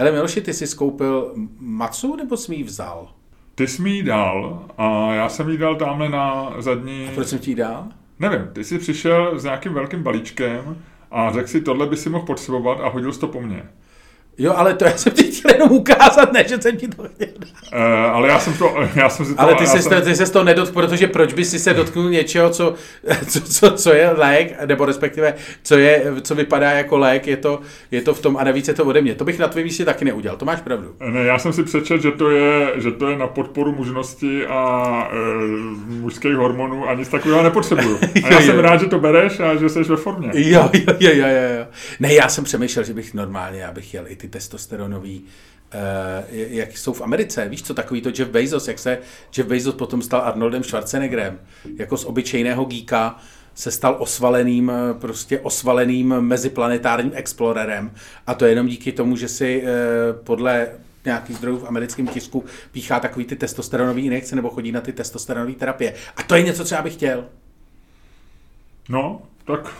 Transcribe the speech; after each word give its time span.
Hele 0.00 0.12
Miloši, 0.12 0.40
ty 0.40 0.54
jsi 0.54 0.66
skoupil 0.66 1.32
macu 1.58 2.16
nebo 2.16 2.36
jsi 2.36 2.54
ji 2.54 2.62
vzal? 2.62 3.08
Ty 3.54 3.66
jsi 3.66 3.82
mi 3.82 3.90
ji 3.90 4.02
dal 4.02 4.64
a 4.78 5.14
já 5.14 5.28
jsem 5.28 5.48
ji 5.48 5.58
dal 5.58 5.76
tamhle 5.76 6.08
na 6.08 6.54
zadní... 6.58 7.08
A 7.08 7.10
proč 7.14 7.28
jsem 7.28 7.38
ti 7.38 7.50
ji 7.50 7.54
dal? 7.54 7.88
Nevím, 8.18 8.48
ty 8.52 8.64
jsi 8.64 8.78
přišel 8.78 9.38
s 9.38 9.44
nějakým 9.44 9.74
velkým 9.74 10.02
balíčkem 10.02 10.76
a 11.10 11.32
řekl 11.32 11.48
si, 11.48 11.60
tohle 11.60 11.86
by 11.86 11.96
si 11.96 12.10
mohl 12.10 12.26
potřebovat 12.26 12.80
a 12.80 12.88
hodil 12.88 13.12
jsi 13.12 13.20
to 13.20 13.28
po 13.28 13.40
mně. 13.40 13.62
Jo, 14.38 14.52
ale 14.56 14.74
to 14.74 14.84
já 14.84 14.96
jsem 14.96 15.12
ti 15.12 15.22
chtěl 15.22 15.50
jenom 15.52 15.72
ukázat, 15.72 16.32
ne, 16.32 16.44
že 16.48 16.60
jsem 16.62 16.76
ti 16.76 16.88
to 16.88 17.02
chtěl. 17.14 17.28
Uh, 17.74 17.80
ale 17.82 18.28
já 18.28 18.38
jsem 18.38 18.54
to, 18.54 18.74
já 18.94 19.08
jsem 19.08 19.26
si 19.26 19.34
to... 19.34 19.40
Ale 19.40 19.54
ty 19.54 19.66
jsi, 19.66 19.82
jsem, 19.82 19.92
to, 19.92 20.00
ty 20.00 20.16
jsi 20.16 20.32
to 20.32 20.44
nedotkl, 20.44 20.74
protože 20.74 21.06
proč 21.06 21.32
by 21.32 21.44
si 21.44 21.58
se 21.58 21.74
dotknul 21.74 22.10
něčeho, 22.10 22.50
co, 22.50 22.74
co, 23.28 23.40
co, 23.40 23.70
co 23.70 23.92
je 23.92 24.10
lék, 24.10 24.56
nebo 24.66 24.84
respektive, 24.84 25.34
co, 25.62 25.76
je, 25.78 26.04
co 26.22 26.34
vypadá 26.34 26.70
jako 26.70 26.98
lék, 26.98 27.26
je 27.26 27.36
to, 27.36 27.60
je 27.90 28.02
to 28.02 28.14
v 28.14 28.20
tom 28.20 28.36
a 28.36 28.44
navíc 28.44 28.68
je 28.68 28.74
to 28.74 28.84
ode 28.84 29.00
mě. 29.02 29.14
To 29.14 29.24
bych 29.24 29.38
na 29.38 29.48
tvém 29.48 29.64
místě 29.64 29.84
taky 29.84 30.04
neudělal, 30.04 30.38
to 30.38 30.44
máš 30.44 30.60
pravdu. 30.60 30.94
Ne, 31.10 31.24
já 31.24 31.38
jsem 31.38 31.52
si 31.52 31.62
přečetl, 31.62 32.02
že 32.02 32.10
to 32.10 32.30
je, 32.30 32.72
že 32.76 32.90
to 32.92 33.08
je 33.10 33.18
na 33.18 33.26
podporu 33.26 33.72
mužnosti 33.72 34.46
a 34.46 35.08
e, 35.12 35.16
mužských 35.86 36.34
hormonů 36.34 36.88
a 36.88 36.94
nic 36.94 37.08
takového 37.08 37.42
nepotřebuju. 37.42 37.98
A 38.24 38.28
já 38.28 38.40
Jo, 38.40 38.46
jsem 38.46 38.56
jo. 38.56 38.62
rád, 38.62 38.80
že 38.80 38.86
to 38.86 38.98
bereš 38.98 39.40
a 39.40 39.56
že 39.56 39.68
jsi 39.68 39.82
ve 39.82 39.96
formě. 39.96 40.30
Jo, 40.34 40.70
jo, 40.72 40.94
jo, 41.00 41.10
jo, 41.14 41.26
jo. 41.58 41.66
Ne, 42.00 42.14
já 42.14 42.28
jsem 42.28 42.44
přemýšlel, 42.44 42.84
že 42.84 42.94
bych 42.94 43.14
normálně, 43.14 43.60
já 43.60 43.72
bych 43.72 43.94
jel 43.94 44.04
i 44.08 44.16
ty 44.16 44.28
testosteronový, 44.30 45.20
uh, 45.20 45.80
jak 46.30 46.78
jsou 46.78 46.92
v 46.92 47.00
Americe, 47.00 47.48
víš 47.48 47.62
co, 47.62 47.74
takový 47.74 48.00
to 48.00 48.08
Jeff 48.08 48.30
Bezos, 48.30 48.68
jak 48.68 48.78
se 48.78 48.98
Jeff 49.36 49.48
Bezos 49.48 49.74
potom 49.74 50.02
stal 50.02 50.20
Arnoldem 50.20 50.64
Schwarzeneggerem, 50.64 51.40
jako 51.76 51.96
z 51.96 52.04
obyčejného 52.04 52.64
geeka 52.64 53.20
se 53.54 53.70
stal 53.70 53.96
osvaleným, 53.98 54.70
eh, 54.70 54.94
prostě 54.94 55.40
osvaleným 55.40 56.20
meziplanetárním 56.20 57.12
explorerem 57.14 57.92
a 58.26 58.34
to 58.34 58.46
jenom 58.46 58.66
díky 58.66 58.92
tomu, 58.92 59.16
že 59.16 59.28
si 59.28 59.62
uh, 59.62 59.68
podle 60.24 60.68
nějakých 61.04 61.36
zdrojů 61.36 61.58
v 61.58 61.68
americkém 61.68 62.06
tisku 62.06 62.44
píchá 62.72 63.00
takový 63.00 63.24
ty 63.24 63.36
testosteronový 63.36 64.06
injekce 64.06 64.36
nebo 64.36 64.50
chodí 64.50 64.72
na 64.72 64.80
ty 64.80 64.92
testosteronové 64.92 65.52
terapie. 65.52 65.94
A 66.16 66.22
to 66.22 66.34
je 66.34 66.42
něco, 66.42 66.64
co 66.64 66.74
já 66.74 66.82
bych 66.82 66.94
chtěl. 66.94 67.24
No, 68.88 69.22
tak... 69.44 69.74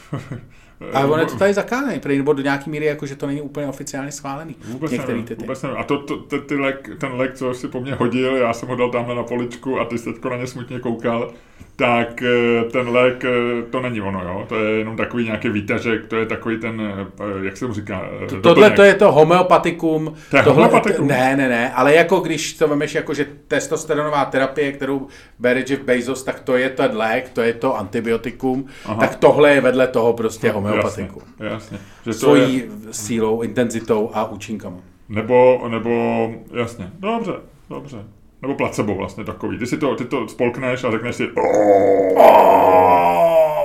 Ale 0.93 1.09
on 1.11 1.21
je 1.21 1.27
to 1.27 1.37
tady 1.37 1.55
zakázaný, 1.55 2.01
prý, 2.01 2.19
nebo 2.19 2.33
do 2.33 2.43
nějaký 2.43 2.71
míry, 2.71 2.87
jako, 2.87 3.07
že 3.07 3.17
to 3.17 3.27
není 3.27 3.41
úplně 3.41 3.67
oficiálně 3.67 4.13
schválený. 4.13 4.57
Vůbec 4.69 4.93
Některý 4.93 5.13
nevím, 5.13 5.27
ty, 5.27 5.37
ty. 5.37 5.41
vůbec 5.41 5.63
nevím. 5.63 5.79
A 5.79 5.85
to, 5.85 5.99
to, 5.99 6.17
ty, 6.17 6.39
ty 6.39 6.57
lek, 6.57 6.91
ten 6.99 7.13
lek, 7.13 7.35
co 7.35 7.55
si 7.55 7.69
po 7.69 7.81
mně 7.81 7.95
hodil, 7.95 8.37
já 8.37 8.53
jsem 8.53 8.69
ho 8.69 8.77
dal 8.77 8.91
tamhle 8.91 9.15
na 9.15 9.23
poličku 9.23 9.81
a 9.81 9.85
ty 9.85 9.99
jsi 9.99 10.13
teďko 10.13 10.29
na 10.31 10.37
ně 10.37 10.47
smutně 10.47 10.81
koukal, 10.81 11.33
tak 11.77 12.23
eh, 12.23 12.65
ten 12.65 12.89
lék, 12.89 13.25
eh, 13.25 13.63
to 13.71 13.81
není 13.81 14.01
ono, 14.01 14.23
jo? 14.23 14.47
To 14.49 14.57
je 14.57 14.71
jenom 14.79 14.97
takový 14.97 15.25
nějaký 15.25 15.49
výtažek, 15.49 16.07
to 16.07 16.17
je 16.17 16.27
takový 16.27 16.57
ten, 16.59 16.81
eh, 16.81 17.47
jak 17.47 17.57
se 17.57 17.67
mu 17.67 17.73
říká, 17.73 18.09
eh, 18.37 18.41
Tohle 18.41 18.71
to 18.71 18.83
je 18.83 18.95
to 18.95 19.13
homeopatikum. 19.13 20.15
To 20.31 20.37
je 20.37 20.43
tohle, 20.43 20.65
homeopatikum? 20.65 21.09
Ne, 21.09 21.37
ne, 21.37 21.49
ne, 21.49 21.73
ale 21.73 21.95
jako 21.95 22.21
když 22.21 22.53
to 22.53 22.69
vemeš 22.69 22.95
jako, 22.95 23.15
že 23.15 23.27
testosteronová 23.49 24.25
terapie, 24.25 24.73
kterou 24.73 25.07
bere 25.39 25.61
Jeff 25.69 25.83
Bezos, 25.83 26.23
tak 26.23 26.41
to 26.41 26.57
je 26.57 26.71
ten 26.71 26.97
lék, 26.97 27.29
to 27.29 27.41
je 27.43 27.53
to 27.53 27.77
antibiotikum, 27.79 28.67
Aha. 28.85 29.01
tak 29.01 29.17
tohle 29.17 29.55
je 29.55 29.61
vedle 29.61 29.87
toho 29.87 30.13
prostě 30.13 30.51
homeopatikum. 30.51 30.70
Jasně, 30.77 31.09
jasně. 31.41 31.79
Že 31.79 32.05
to 32.05 32.11
je, 32.11 32.15
Svojí 32.15 32.65
sílou, 32.91 33.41
intenzitou 33.43 34.11
a 34.15 34.25
účinkama. 34.31 34.77
nebo, 35.09 35.65
nebo, 35.69 35.91
jasně, 36.55 36.91
dobře, 36.99 37.33
dobře. 37.71 38.05
Nebo 38.43 38.55
placebo 38.55 38.95
vlastně 38.95 39.25
takový. 39.25 39.59
Ty 39.59 39.67
si 39.67 39.77
to, 39.77 39.95
ty 39.95 40.05
to 40.05 40.29
spolkneš 40.29 40.85
a 40.85 40.91
řekneš 40.91 41.17
si, 41.17 41.29
Oh, 41.37 42.21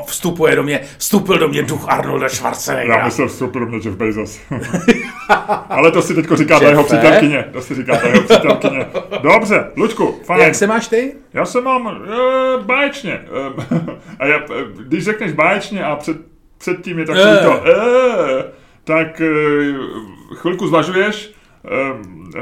vstupuje 0.06 0.56
do 0.56 0.64
mě, 0.64 0.80
vstupil 0.98 1.38
do 1.40 1.48
mě 1.48 1.64
duch 1.64 1.86
Arnolda 1.90 2.26
já 2.26 2.30
Schwarzeneggera. 2.30 3.06
myslel 3.06 3.30
super 3.30 3.66
mě 3.66 3.78
Jeff 3.78 3.98
Bezos. 3.98 4.40
Ale 5.70 5.92
to 5.92 6.02
si 6.02 6.16
teďko 6.16 6.36
říká 6.36 6.60
ta 6.60 6.70
jeho 6.70 6.84
přítelkyně. 6.84 7.46
To 7.54 7.62
si 7.62 7.76
říká 7.76 7.98
ta 7.98 8.08
jeho 8.08 8.22
přítelkyně. 8.22 8.86
Dobře, 9.22 9.72
Luďku, 9.78 10.16
fajn. 10.26 10.42
Jak 10.42 10.56
se 10.56 10.68
máš 10.68 10.88
ty? 10.88 11.14
Já 11.34 11.46
se 11.46 11.62
mám 11.62 11.88
e, 11.88 11.92
báječně. 12.64 13.12
E, 13.14 13.22
a 14.20 14.26
já, 14.26 14.38
e, 14.38 14.44
když 14.80 15.04
řekneš 15.04 15.32
báječně 15.32 15.84
a 15.84 15.96
před, 15.96 16.18
předtím 16.66 17.00
je 17.00 17.06
takový 17.06 17.26
Eh. 17.26 17.44
to 17.46 17.68
e, 17.68 18.44
tak 18.84 19.22
e, 19.22 19.26
chvilku 20.34 20.68
zvažuješ 20.68 21.32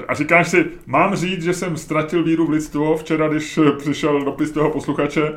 a 0.07 0.13
říkáš 0.13 0.49
si, 0.49 0.65
mám 0.85 1.15
říct, 1.15 1.43
že 1.43 1.53
jsem 1.53 1.77
ztratil 1.77 2.23
víru 2.23 2.47
v 2.47 2.49
lidstvo 2.49 2.97
včera, 2.97 3.27
když 3.27 3.57
eh, 3.57 3.71
přišel 3.71 4.21
dopis 4.21 4.51
toho 4.51 4.69
posluchače, 4.69 5.31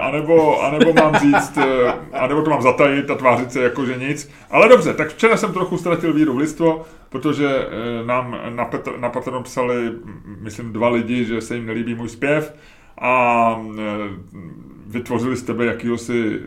anebo, 0.00 0.62
anebo 0.62 0.92
mám 0.92 1.16
říct, 1.16 1.58
anebo 2.12 2.42
to 2.42 2.50
mám 2.50 2.62
zatajit 2.62 3.10
a 3.10 3.14
tvářit 3.14 3.52
se 3.52 3.62
jako, 3.62 3.86
že 3.86 3.96
nic. 3.96 4.30
Ale 4.50 4.68
dobře, 4.68 4.94
tak 4.94 5.08
včera 5.08 5.36
jsem 5.36 5.52
trochu 5.52 5.78
ztratil 5.78 6.12
víru 6.12 6.34
v 6.34 6.38
lidstvo, 6.38 6.86
protože 7.08 7.48
nám 8.06 8.38
na, 8.48 8.64
Petr, 8.64 8.98
na 8.98 9.08
Patronu 9.08 9.42
psali, 9.42 9.86
m, 9.86 10.36
myslím, 10.40 10.72
dva 10.72 10.88
lidi, 10.88 11.24
že 11.24 11.40
se 11.40 11.54
jim 11.54 11.66
nelíbí 11.66 11.94
můj 11.94 12.08
zpěv 12.08 12.54
a 13.00 13.62
e, 13.78 13.82
vytvořili 14.86 15.36
z 15.36 15.42
tebe 15.42 15.64
jakýhosi, 15.64 16.40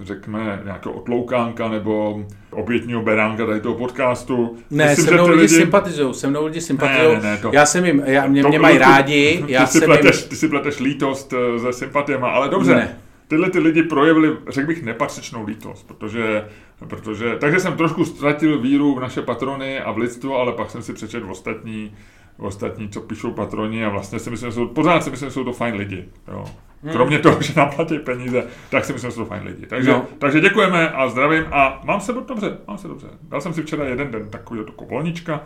řekněme, 0.00 0.60
nějakého 0.64 0.94
otloukánka 0.94 1.68
nebo 1.68 2.24
obětního 2.50 3.02
beránka 3.02 3.46
tady 3.46 3.60
toho 3.60 3.74
podcastu. 3.74 4.56
Ne, 4.70 4.86
Myslím, 4.88 5.06
se 5.06 5.14
mnou 5.14 5.26
ty 5.26 5.32
lidi 5.32 5.48
sympatizují, 5.48 6.14
se 6.14 6.26
mnou 6.26 6.44
lidi 6.46 6.60
sympatizují. 6.60 7.08
Ne, 7.16 7.22
ne, 7.22 7.30
ne, 7.30 7.36
to- 7.36 7.50
já 7.52 7.66
jsem 7.66 7.84
jim, 7.84 8.02
já, 8.06 8.26
mě, 8.26 8.42
To- 8.42 8.48
mě 8.48 8.58
mají 8.58 8.78
rádi, 8.78 9.44
já 9.48 9.60
ty, 9.66 9.72
si 9.72 9.78
jsem 9.78 9.90
jim, 9.90 10.00
pleteš, 10.00 10.22
ty 10.22 10.36
si 10.36 10.48
pleteš 10.48 10.78
lítost 10.80 11.32
eh, 11.32 11.58
se 11.58 11.72
sympatiema, 11.72 12.28
ale 12.30 12.48
dobře. 12.48 12.74
Ne. 12.74 12.98
Tyhle 13.28 13.50
ty 13.50 13.58
lidi 13.58 13.82
projevili, 13.82 14.36
řekl 14.48 14.66
bych, 14.66 14.82
nepatřičnou 14.82 15.46
lítost, 15.46 15.86
protože, 15.86 16.44
protože, 16.88 17.36
takže 17.40 17.60
jsem 17.60 17.76
trošku 17.76 18.04
ztratil 18.04 18.60
víru 18.60 18.94
v 18.94 19.00
naše 19.00 19.22
patrony 19.22 19.80
a 19.80 19.92
v 19.92 19.98
lidstvo, 19.98 20.38
ale 20.38 20.52
pak 20.52 20.70
jsem 20.70 20.82
si 20.82 20.92
přečetl 20.92 21.30
ostatní, 21.30 21.92
ostatní, 22.38 22.88
co 22.88 23.00
píšou 23.00 23.30
patroni 23.32 23.84
a 23.84 23.88
vlastně 23.88 24.18
si 24.18 24.30
myslím, 24.30 24.50
že 24.50 24.54
jsou, 24.54 24.66
pořád 24.68 25.04
si 25.04 25.10
myslím, 25.10 25.28
že 25.28 25.32
jsou 25.34 25.44
to 25.44 25.52
fajn 25.52 25.74
lidi. 25.74 26.04
Jo. 26.28 26.44
Kromě 26.92 27.18
toho, 27.18 27.42
že 27.42 27.52
nám 27.56 27.70
platí 27.70 27.98
peníze, 27.98 28.44
tak 28.70 28.84
si 28.84 28.92
myslím, 28.92 29.10
že 29.10 29.14
jsou 29.14 29.20
to 29.20 29.26
fajn 29.28 29.42
lidi. 29.42 29.66
Takže, 29.66 29.90
No. 29.90 29.96
no. 29.96 30.06
takže 30.18 30.40
děkujeme 30.40 30.90
a 30.90 31.08
zdravím 31.08 31.44
a 31.52 31.80
mám 31.84 32.00
se 32.00 32.12
dobře, 32.12 32.58
mám 32.68 32.78
se 32.78 32.88
dobře. 32.88 33.06
Dal 33.22 33.40
jsem 33.40 33.54
si 33.54 33.62
včera 33.62 33.84
jeden 33.84 34.10
den 34.10 34.28
takového 34.30 34.66
jako 34.66 34.84
volníčka 34.84 35.40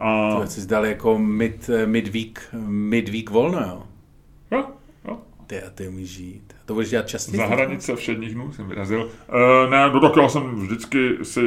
a 0.00 0.34
To 0.40 0.46
jsi 0.46 0.66
dal 0.68 0.86
jako 0.86 1.18
mid, 1.18 1.70
midweek, 1.86 2.48
midweek 2.66 3.30
volno, 3.30 3.58
jo? 3.60 3.82
jo, 4.50 4.64
jo, 5.08 5.18
Ty 5.46 5.62
a 5.62 5.70
ty 5.70 5.88
umíš 5.88 6.10
žít. 6.10 6.54
To 6.66 6.74
budeš 6.74 6.90
dělat 6.90 7.08
častěji? 7.08 7.36
Za 7.36 7.46
hranice 7.46 7.96
všedních 7.96 8.34
dnů 8.34 8.52
jsem 8.52 8.68
vyrazil. 8.68 9.00
Uh, 9.64 9.70
ne, 9.70 9.90
do 9.90 10.00
tak 10.00 10.16
já 10.22 10.28
jsem 10.28 10.54
vždycky 10.56 11.16
si 11.22 11.40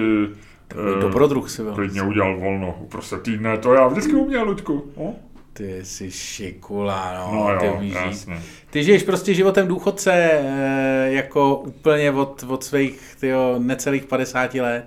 Takový 0.74 0.94
eh, 0.98 1.02
dobrodruh 1.02 1.50
si 1.50 1.64
byl. 1.64 1.74
klidně 1.74 2.02
udělal 2.02 2.38
volno 2.40 2.76
uprostřed 2.80 3.22
týdne, 3.22 3.58
to 3.58 3.74
já 3.74 3.88
vždycky 3.88 4.14
uměl, 4.14 4.44
Luďku. 4.46 4.92
No, 4.98 5.16
Ty 5.54 5.86
jsi 5.86 6.12
šikula, 6.12 7.14
no, 7.18 7.50
no 7.50 7.60
ty 7.60 7.66
jo, 7.66 7.74
umíš 7.78 7.94
jasně. 7.94 8.42
Ty 8.70 8.84
žiješ 8.84 9.04
prostě 9.04 9.34
životem 9.34 9.68
důchodce 9.68 10.12
eh, 10.14 11.08
jako 11.12 11.56
úplně 11.56 12.12
od, 12.12 12.46
od 12.48 12.64
svých 12.64 13.16
tyjo, 13.20 13.56
necelých 13.60 14.06
50 14.06 14.54
let. 14.54 14.86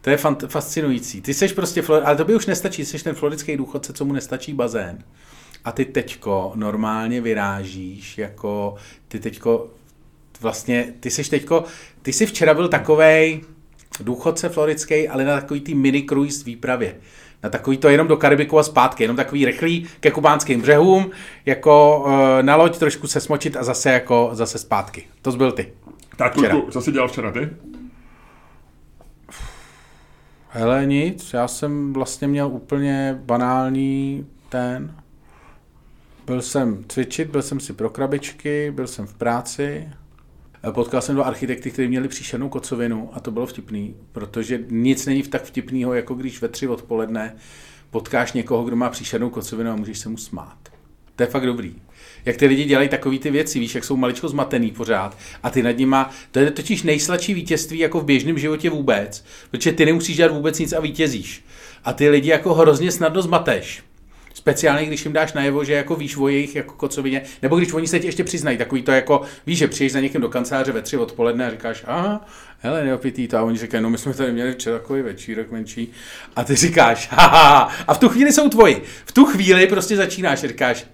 To 0.00 0.10
je 0.10 0.16
fant- 0.16 0.48
fascinující. 0.48 1.20
Ty 1.22 1.34
seš 1.34 1.52
prostě, 1.52 1.82
Flor- 1.82 2.02
ale 2.04 2.16
to 2.16 2.24
by 2.24 2.34
už 2.34 2.46
nestačí, 2.46 2.84
jsi 2.84 3.04
ten 3.04 3.14
florický 3.14 3.56
důchodce, 3.56 3.92
co 3.92 4.04
mu 4.04 4.12
nestačí 4.12 4.52
bazén. 4.52 5.04
A 5.64 5.72
ty 5.72 5.84
teďko 5.84 6.52
normálně 6.54 7.20
vyrážíš, 7.20 8.18
jako 8.18 8.74
ty 9.08 9.20
teďko 9.20 9.66
vlastně, 10.40 10.94
ty 11.00 11.10
seš 11.10 11.28
teďko, 11.28 11.64
ty 12.02 12.12
jsi 12.12 12.26
včera 12.26 12.54
byl 12.54 12.68
takovej 12.68 13.40
důchodce 14.04 14.48
florický, 14.48 15.08
ale 15.08 15.24
na 15.24 15.40
takový 15.40 15.60
tý 15.60 15.74
mini 15.74 16.02
cruise 16.02 16.44
výpravě. 16.44 16.96
Na 17.42 17.50
takový 17.50 17.76
to 17.76 17.88
jenom 17.88 18.08
do 18.08 18.16
Karibiku 18.16 18.58
a 18.58 18.62
zpátky, 18.62 19.04
jenom 19.04 19.16
takový 19.16 19.44
rychlý 19.44 19.86
ke 20.00 20.10
kubánským 20.10 20.60
břehům, 20.60 21.10
jako 21.46 22.06
e, 22.38 22.42
na 22.42 22.56
loď 22.56 22.78
trošku 22.78 23.06
se 23.06 23.20
smočit 23.20 23.56
a 23.56 23.64
zase 23.64 23.90
jako 23.90 24.30
zase 24.32 24.58
zpátky. 24.58 25.04
To 25.22 25.32
byl 25.32 25.52
ty. 25.52 25.72
Tak, 26.16 26.32
Včera. 26.32 26.54
Luďku, 26.54 26.70
co 26.70 26.82
jsi 26.82 26.92
dělal 26.92 27.08
včera 27.08 27.32
ty? 27.32 27.48
Hele, 30.48 30.86
nic, 30.86 31.32
já 31.32 31.48
jsem 31.48 31.92
vlastně 31.92 32.28
měl 32.28 32.46
úplně 32.46 33.20
banální 33.24 34.26
ten. 34.48 34.94
Byl 36.26 36.42
jsem 36.42 36.84
cvičit, 36.88 37.30
byl 37.30 37.42
jsem 37.42 37.60
si 37.60 37.72
pro 37.72 37.90
krabičky, 37.90 38.70
byl 38.70 38.86
jsem 38.86 39.06
v 39.06 39.14
práci. 39.14 39.88
Potkal 40.70 41.00
jsem 41.00 41.14
dva 41.14 41.24
architekty, 41.24 41.70
kteří 41.70 41.88
měli 41.88 42.08
příšernou 42.08 42.48
kocovinu 42.48 43.10
a 43.12 43.20
to 43.20 43.30
bylo 43.30 43.46
vtipný, 43.46 43.94
protože 44.12 44.60
nic 44.70 45.06
není 45.06 45.22
tak 45.22 45.44
vtipného, 45.44 45.94
jako 45.94 46.14
když 46.14 46.42
ve 46.42 46.48
tři 46.48 46.68
odpoledne 46.68 47.36
potkáš 47.90 48.32
někoho, 48.32 48.64
kdo 48.64 48.76
má 48.76 48.90
příšernou 48.90 49.30
kocovinu 49.30 49.70
a 49.70 49.76
můžeš 49.76 49.98
se 49.98 50.08
mu 50.08 50.16
smát. 50.16 50.58
To 51.16 51.22
je 51.22 51.26
fakt 51.26 51.46
dobrý. 51.46 51.74
Jak 52.24 52.36
ty 52.36 52.46
lidi 52.46 52.64
dělají 52.64 52.88
takové 52.88 53.18
ty 53.18 53.30
věci, 53.30 53.58
víš, 53.58 53.74
jak 53.74 53.84
jsou 53.84 53.96
maličko 53.96 54.28
zmatený 54.28 54.70
pořád 54.70 55.18
a 55.42 55.50
ty 55.50 55.62
nad 55.62 55.78
nima, 55.78 56.10
to 56.30 56.38
je 56.38 56.50
totiž 56.50 56.82
nejsladší 56.82 57.34
vítězství 57.34 57.78
jako 57.78 58.00
v 58.00 58.04
běžném 58.04 58.38
životě 58.38 58.70
vůbec, 58.70 59.24
protože 59.50 59.72
ty 59.72 59.86
nemusíš 59.86 60.16
dělat 60.16 60.32
vůbec 60.32 60.58
nic 60.58 60.72
a 60.72 60.80
vítězíš. 60.80 61.44
A 61.84 61.92
ty 61.92 62.08
lidi 62.08 62.28
jako 62.30 62.54
hrozně 62.54 62.92
snadno 62.92 63.22
zmateš. 63.22 63.82
Speciálně, 64.40 64.86
když 64.86 65.04
jim 65.04 65.12
dáš 65.12 65.32
najevo, 65.32 65.64
že 65.64 65.72
jako 65.72 65.96
víš 65.96 66.16
o 66.16 66.28
jejich 66.28 66.56
jako 66.56 66.74
kocovině, 66.74 67.22
nebo 67.42 67.56
když 67.56 67.72
oni 67.72 67.88
se 67.88 68.00
ti 68.00 68.06
ještě 68.06 68.24
přiznají, 68.24 68.58
takový 68.58 68.82
to 68.82 68.92
jako, 68.92 69.22
víš, 69.46 69.58
že 69.58 69.68
přijdeš 69.68 69.92
za 69.92 70.00
někým 70.00 70.20
do 70.20 70.28
kanceláře 70.28 70.72
ve 70.72 70.82
tři 70.82 70.96
odpoledne 70.96 71.46
a 71.46 71.50
říkáš, 71.50 71.84
aha, 71.86 72.26
hele, 72.58 72.84
neopitý 72.84 73.28
to, 73.28 73.38
a 73.38 73.42
oni 73.42 73.58
říkají, 73.58 73.82
no 73.82 73.90
my 73.90 73.98
jsme 73.98 74.14
tady 74.14 74.32
měli 74.32 74.52
včera 74.52 74.78
takový 74.78 75.02
večírek 75.02 75.50
menší, 75.50 75.92
a 76.36 76.44
ty 76.44 76.56
říkáš, 76.56 77.08
haha, 77.10 77.72
a 77.88 77.94
v 77.94 77.98
tu 77.98 78.08
chvíli 78.08 78.32
jsou 78.32 78.48
tvoji. 78.48 78.82
V 79.04 79.12
tu 79.12 79.24
chvíli 79.24 79.66
prostě 79.66 79.96
začínáš, 79.96 80.40
říkáš, 80.40 80.86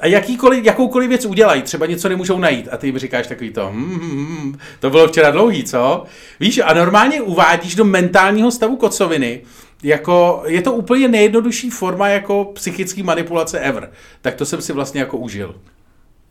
a 0.00 0.06
jakýkoliv, 0.06 0.64
jakoukoliv 0.64 1.08
věc 1.08 1.24
udělají, 1.24 1.62
třeba 1.62 1.86
něco 1.86 2.08
nemůžou 2.08 2.38
najít 2.38 2.68
a 2.70 2.76
ty 2.76 2.86
jim 2.86 2.98
říkáš 2.98 3.26
takový 3.26 3.50
to, 3.50 3.68
hmm, 3.68 4.58
to 4.80 4.90
bylo 4.90 5.08
včera 5.08 5.30
dlouhý, 5.30 5.64
co? 5.64 6.04
Víš, 6.40 6.60
a 6.64 6.74
normálně 6.74 7.20
uvádíš 7.20 7.74
do 7.74 7.84
mentálního 7.84 8.50
stavu 8.50 8.76
kocoviny, 8.76 9.40
jako, 9.82 10.42
je 10.46 10.62
to 10.62 10.72
úplně 10.72 11.08
nejjednodušší 11.08 11.70
forma 11.70 12.08
jako 12.08 12.44
psychické 12.44 13.02
manipulace 13.02 13.58
ever. 13.60 13.90
Tak 14.20 14.34
to 14.34 14.44
jsem 14.46 14.62
si 14.62 14.72
vlastně 14.72 15.00
jako 15.00 15.16
užil. 15.18 15.54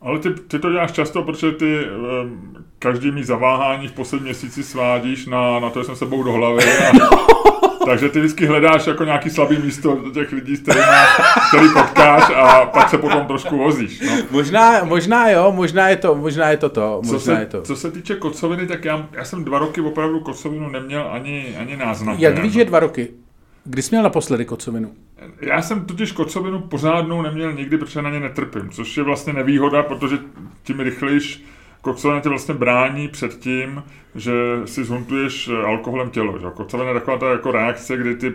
Ale 0.00 0.18
ty, 0.18 0.30
ty 0.30 0.58
to 0.58 0.70
děláš 0.72 0.92
často, 0.92 1.22
protože 1.22 1.52
ty 1.52 1.84
um, 2.22 2.56
každý 2.78 3.10
mý 3.10 3.24
zaváhání 3.24 3.88
v 3.88 3.92
posledním 3.92 4.24
měsíci 4.24 4.62
svádíš 4.62 5.26
na, 5.26 5.60
na 5.60 5.70
to, 5.70 5.80
že 5.80 5.84
jsem 5.84 5.96
sebou 5.96 6.22
do 6.22 6.32
hlavy. 6.32 6.64
A, 6.64 6.92
takže 7.86 8.08
ty 8.08 8.18
vždycky 8.18 8.46
hledáš 8.46 8.86
jako 8.86 9.04
nějaký 9.04 9.30
slabý 9.30 9.58
místo 9.58 9.98
těch 10.14 10.32
lidí, 10.32 10.56
s 10.56 10.60
kterými, 10.60 10.84
který 11.48 11.68
potkáš 11.68 12.32
a 12.34 12.66
pak 12.66 12.90
se 12.90 12.98
potom 12.98 13.26
trošku 13.26 13.58
vozíš. 13.58 14.00
No. 14.00 14.12
Možná, 14.30 14.84
možná 14.84 15.30
jo, 15.30 15.52
možná 15.56 15.88
je 15.88 15.96
to, 15.96 16.14
možná 16.14 16.50
je 16.50 16.56
to 16.56 16.68
to. 16.68 17.00
Možná 17.04 17.18
Co 17.18 17.24
se, 17.24 17.32
je 17.32 17.46
to. 17.46 17.62
co 17.62 17.76
se 17.76 17.90
týče 17.90 18.14
kocoviny, 18.14 18.66
tak 18.66 18.84
já, 18.84 19.08
já 19.12 19.24
jsem 19.24 19.44
dva 19.44 19.58
roky 19.58 19.80
opravdu 19.80 20.20
kocovinu 20.20 20.68
neměl 20.70 21.08
ani, 21.12 21.56
ani 21.60 21.76
náznak. 21.76 22.20
Jak 22.20 22.38
víš, 22.38 22.52
že 22.52 22.64
dva 22.64 22.80
roky? 22.80 23.08
Kdy 23.64 23.82
jsi 23.82 23.90
měl 23.90 24.02
naposledy 24.02 24.44
kocovinu? 24.44 24.92
Já 25.40 25.62
jsem 25.62 25.84
totiž 25.84 26.12
kocovinu 26.12 26.60
pořádnou 26.60 27.22
neměl 27.22 27.52
nikdy, 27.52 27.78
protože 27.78 28.02
na 28.02 28.10
ně 28.10 28.20
netrpím, 28.20 28.70
což 28.70 28.96
je 28.96 29.02
vlastně 29.02 29.32
nevýhoda, 29.32 29.82
protože 29.82 30.18
tím 30.62 30.80
rychlejš 30.80 31.42
kocovina 31.80 32.20
tě 32.20 32.28
vlastně 32.28 32.54
brání 32.54 33.08
před 33.08 33.38
tím, 33.38 33.82
že 34.14 34.32
si 34.64 34.84
zhuntuješ 34.84 35.48
alkoholem 35.48 36.10
tělo. 36.10 36.38
Že? 36.38 36.46
Kocovina 36.54 36.88
je 36.88 36.94
taková 36.94 37.18
ta 37.18 37.30
jako 37.30 37.52
reakce, 37.52 37.96
kdy 37.96 38.14
ty 38.14 38.32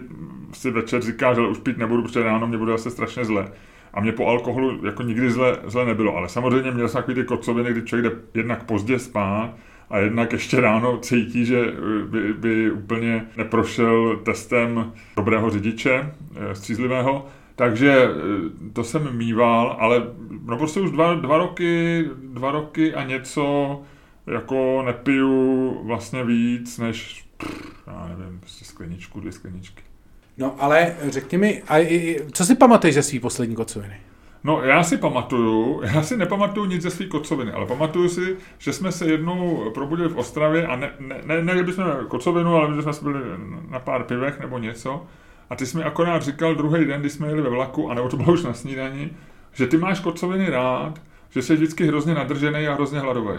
si 0.53 0.71
večer 0.71 1.01
říkáš, 1.01 1.35
že 1.35 1.41
už 1.41 1.57
pít 1.57 1.77
nebudu, 1.77 2.03
protože 2.03 2.23
ráno 2.23 2.47
mě 2.47 2.57
bude 2.57 2.73
asi 2.73 2.91
strašně 2.91 3.25
zle. 3.25 3.51
A 3.93 4.01
mě 4.01 4.11
po 4.11 4.27
alkoholu 4.27 4.85
jako 4.85 5.03
nikdy 5.03 5.31
zle, 5.31 5.57
zle 5.65 5.85
nebylo. 5.85 6.15
Ale 6.15 6.29
samozřejmě 6.29 6.71
měl 6.71 6.87
jsem 6.87 7.01
takový 7.01 7.15
ty 7.15 7.23
kocoviny, 7.23 7.71
kdy 7.71 7.81
člověk 7.81 8.13
jde 8.13 8.21
jednak 8.33 8.63
pozdě 8.63 8.99
spát, 8.99 9.53
a 9.89 9.97
jednak 9.97 10.33
ještě 10.33 10.61
ráno 10.61 10.97
cítí, 10.97 11.45
že 11.45 11.65
by, 12.05 12.33
by 12.33 12.71
úplně 12.71 13.27
neprošel 13.37 14.17
testem 14.17 14.93
dobrého 15.15 15.49
řidiče, 15.49 16.13
eh, 16.35 16.55
střízlivého, 16.55 17.27
takže 17.55 17.93
eh, 18.03 18.69
to 18.73 18.83
jsem 18.83 19.17
mýval, 19.17 19.77
ale 19.79 20.03
no 20.45 20.57
prostě 20.57 20.79
už 20.79 20.91
dva, 20.91 21.13
dva, 21.13 21.37
roky, 21.37 22.05
dva 22.23 22.51
roky 22.51 22.93
a 22.93 23.03
něco 23.03 23.81
jako 24.27 24.83
nepiju 24.85 25.79
vlastně 25.83 26.23
víc 26.23 26.77
než, 26.77 27.25
pff, 27.37 27.87
já 27.87 28.15
nevím, 28.17 28.39
prostě 28.39 28.65
skleničku, 28.65 29.19
dvě 29.19 29.31
skleničky. 29.31 29.83
No 30.37 30.55
ale 30.59 30.95
řekni 31.07 31.37
mi, 31.37 31.63
a, 31.67 31.87
co 32.31 32.45
si 32.45 32.55
pamatuješ 32.55 32.95
ze 32.95 33.03
svý 33.03 33.19
poslední 33.19 33.55
kocoviny? 33.55 33.97
No, 34.47 34.61
já 34.61 34.83
si 34.83 34.97
pamatuju, 34.97 35.81
já 35.83 36.03
si 36.03 36.17
nepamatuju 36.17 36.65
nic 36.65 36.81
ze 36.81 36.89
své 36.89 37.05
kocoviny, 37.05 37.51
ale 37.51 37.65
pamatuju 37.65 38.09
si, 38.09 38.37
že 38.57 38.73
jsme 38.73 38.91
se 38.91 39.05
jednou 39.05 39.71
probudili 39.73 40.09
v 40.09 40.17
Ostravě 40.17 40.67
a 40.67 40.75
ne, 40.75 40.91
ne, 40.99 41.21
ne, 41.25 41.41
ne 41.41 41.63
bychom 41.63 41.85
kocovinu, 42.07 42.55
ale 42.55 42.75
že 42.75 42.93
jsme 42.93 43.11
byli 43.11 43.23
na 43.69 43.79
pár 43.79 44.03
pivech 44.03 44.39
nebo 44.39 44.57
něco. 44.57 45.05
A 45.49 45.55
ty 45.55 45.65
jsi 45.65 45.77
mi 45.77 45.83
akorát 45.83 46.23
říkal 46.23 46.55
druhý 46.55 46.85
den, 46.85 46.99
když 46.99 47.11
jsme 47.11 47.27
jeli 47.27 47.41
ve 47.41 47.49
vlaku, 47.49 47.91
a 47.91 47.93
nebo 47.93 48.09
to 48.09 48.17
bylo 48.17 48.33
už 48.33 48.43
na 48.43 48.53
snídani, 48.53 49.09
že 49.53 49.67
ty 49.67 49.77
máš 49.77 49.99
kocoviny 49.99 50.49
rád, 50.49 51.01
že 51.29 51.41
jsi 51.41 51.55
vždycky 51.55 51.87
hrozně 51.87 52.13
nadržený 52.13 52.67
a 52.67 52.73
hrozně 52.73 52.99
hladový. 52.99 53.37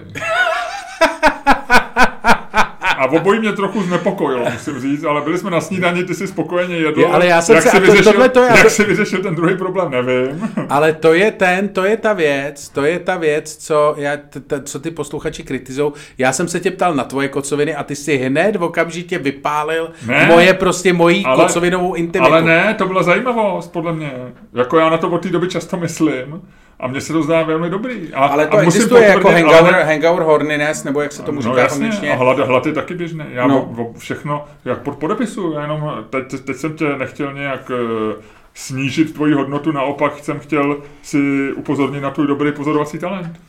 A 2.99 3.05
obojí 3.07 3.41
mě 3.41 3.53
trochu 3.53 3.83
znepokojilo, 3.83 4.45
musím 4.53 4.81
říct, 4.81 5.05
ale 5.05 5.21
byli 5.21 5.39
jsme 5.39 5.51
na 5.51 5.61
snídani, 5.61 6.05
ty 6.05 6.15
si 6.15 6.27
spokojeně 6.27 6.77
jedl. 6.77 7.01
Je, 7.01 7.07
ale 7.07 7.27
já 7.27 7.43
jsem 7.43 7.55
jak 7.55 7.63
se, 7.65 7.71
si 7.71 7.77
to- 7.77 7.83
vyřešil, 7.83 8.13
tohle 8.13 8.29
to 8.29 8.41
je- 8.43 8.49
jak 8.59 8.71
si 8.71 8.85
vyřešil 8.85 9.23
ten 9.23 9.35
druhý 9.35 9.57
problém, 9.57 9.91
nevím. 9.91 10.51
Ale 10.69 10.93
to 10.93 11.15
je 11.15 11.31
ten, 11.33 11.69
to 11.69 11.85
je 11.85 11.97
ta 11.97 12.13
věc, 12.13 12.69
to 12.69 12.85
je 12.85 12.99
ta 12.99 13.17
věc, 13.17 13.57
co, 13.57 13.95
já, 13.99 14.17
t, 14.17 14.41
t, 14.41 14.63
co 14.63 14.81
ty 14.81 14.91
posluchači 14.91 15.43
kritizou. 15.43 15.93
Já 16.19 16.33
jsem 16.33 16.49
se 16.49 16.61
tě 16.61 16.71
ptal 16.71 16.95
na 16.95 17.05
tvoje 17.05 17.29
kocoviny 17.29 17.75
a 17.75 17.83
ty 17.83 17.97
si 17.97 18.17
hned 18.17 18.57
okamžitě 18.57 19.19
vypálil 19.19 19.91
Ne, 20.07 20.27
moje 20.27 20.55
prostě 20.55 20.93
mojí 20.93 21.25
ale- 21.25 21.45
kocovinovou 21.45 21.95
intimitu. 21.95 22.33
Ale 22.33 22.43
ne, 22.43 22.75
to 22.79 22.87
byla 22.87 23.03
zajímavost, 23.03 23.73
podle 23.73 23.93
mě. 23.93 24.13
Jako 24.55 24.79
já 24.79 24.91
na 24.91 24.99
to 24.99 25.11
od 25.11 25.23
té 25.23 25.29
doby 25.29 25.49
často 25.49 25.77
myslím 25.77 26.43
a 26.81 26.87
mně 26.87 27.01
se 27.01 27.13
to 27.13 27.23
zdá 27.23 27.43
velmi 27.43 27.71
dobrý. 27.71 28.15
A, 28.15 28.27
Ale 28.27 28.47
to 28.47 28.59
a 28.59 28.63
musím 28.63 28.81
existuje 28.81 29.05
jako 29.09 29.21
potvrdit, 29.21 29.43
hangover, 29.47 29.75
ale- 29.75 29.85
hangover 29.85 30.23
horniness, 30.23 30.85
nebo 30.85 31.01
jak 31.01 31.13
se 31.13 31.23
tomu 31.23 31.37
No 31.37 31.43
říká 31.43 31.55
v 31.55 31.83
jasně, 31.83 32.13
a 32.13 32.17
hlad, 32.17 32.39
hlad 32.39 32.67
je 32.67 32.73
taky 32.73 32.95
běžný. 32.95 33.25
Já 33.33 33.47
No. 33.47 33.63
o, 33.79 33.83
o 33.83 33.93
všechno, 33.99 34.45
jak 34.65 34.79
pod 34.83 34.97
podepisu, 34.99 35.53
já 35.53 35.63
jenom, 35.63 36.05
teď, 36.11 36.41
teď 36.45 36.57
jsem 36.57 36.73
tě 36.77 36.85
nechtěl 36.99 37.33
nějak 37.35 37.71
eh, 37.75 38.15
snížit 38.55 39.15
tvoji 39.15 39.35
hodnotu, 39.35 39.73
naopak 39.73 40.19
jsem 40.19 40.39
chtěl 40.39 40.77
si 41.03 41.53
upozornit 41.53 42.01
na 42.01 42.11
tvůj 42.11 42.27
dobrý 42.27 42.53
pozorovací 42.53 42.99
talent. 42.99 43.41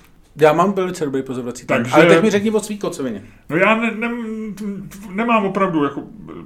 Já 0.42 0.54
mám 0.54 0.74
velice 0.74 1.06
dobrý 1.06 1.24
pozorovací 1.24 1.66
Takže... 1.66 1.84
Takže- 1.92 1.96
Ale 1.96 2.16
teď 2.16 2.24
mi 2.24 2.30
řekni 2.32 2.52
o 2.52 2.60
svý 2.60 2.78
kocovině. 2.78 3.24
No 3.50 3.56
já 3.58 3.76
ne, 3.76 3.92
ne, 3.96 4.10
nemám 5.12 5.46
opravdu 5.46 5.84
jako 5.84 6.04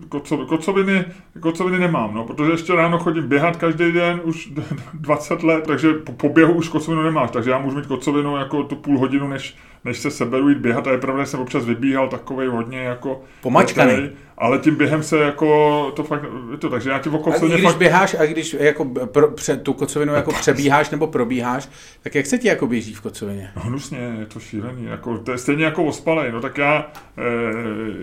koco, 0.10 0.38
kocoviny, 0.38 1.06
kocoviny 1.40 1.80
nemám, 1.80 2.14
no, 2.14 2.26
protože 2.26 2.52
ještě 2.52 2.74
ráno 2.76 2.98
chodím 3.00 3.28
běhat 3.28 3.58
každý 3.58 3.92
den 3.92 4.22
už 4.24 4.50
20 4.94 5.44
let, 5.44 5.64
takže 5.68 5.94
po, 5.94 6.12
po 6.12 6.30
běhu 6.30 6.54
už 6.54 6.70
kocovinu 6.70 7.04
nemáš, 7.04 7.32
takže 7.32 7.52
já 7.52 7.60
můžu 7.60 7.76
mít 7.78 7.86
kocovinu 7.86 8.38
jako 8.38 8.64
tu 8.64 8.76
půl 8.76 9.00
hodinu, 9.00 9.28
než, 9.28 9.56
než 9.86 9.98
se 9.98 10.12
seberu 10.12 10.50
jít 10.50 10.58
běhat 10.58 10.88
a 10.88 10.92
je 10.92 10.98
pravda, 10.98 11.24
že 11.24 11.30
jsem 11.30 11.40
občas 11.40 11.66
vybíhal 11.66 12.08
takovej 12.10 12.48
hodně 12.48 12.80
jako 12.80 13.22
Pomačkaný. 13.42 13.92
letej, 13.92 14.10
ale 14.38 14.60
tím 14.60 14.76
během 14.76 15.04
se 15.04 15.20
jako 15.20 15.92
to 15.96 16.04
fakt, 16.04 16.24
je 16.52 16.58
to, 16.58 16.70
takže 16.70 16.90
já 16.90 17.00
ti 17.00 17.10
o 17.10 17.34
A 17.34 17.38
když 17.38 17.62
fakt, 17.62 17.78
běháš 17.78 18.16
a 18.20 18.26
když 18.26 18.54
jako 18.60 18.86
pro, 18.86 19.32
před 19.32 19.62
tu 19.62 19.74
kocovinu 19.74 20.14
jako 20.14 20.32
přebíháš 20.32 20.90
nebo 20.90 21.08
probíháš, 21.08 21.70
tak 22.02 22.16
jak 22.16 22.26
se 22.26 22.38
ti 22.38 22.48
jako 22.48 22.68
běží 22.68 22.94
v 22.94 23.02
kocovině? 23.02 23.52
No 23.56 23.62
hnusně, 23.62 23.98
je 24.20 24.26
to 24.26 24.40
šílený, 24.40 24.86
jako, 24.86 25.18
to 25.18 25.32
je 25.32 25.38
stejně 25.38 25.66
jako 25.66 25.84
ospalej, 25.84 26.32
no 26.32 26.42
tak 26.42 26.58
já, 26.58 26.92
eh, 27.18 27.22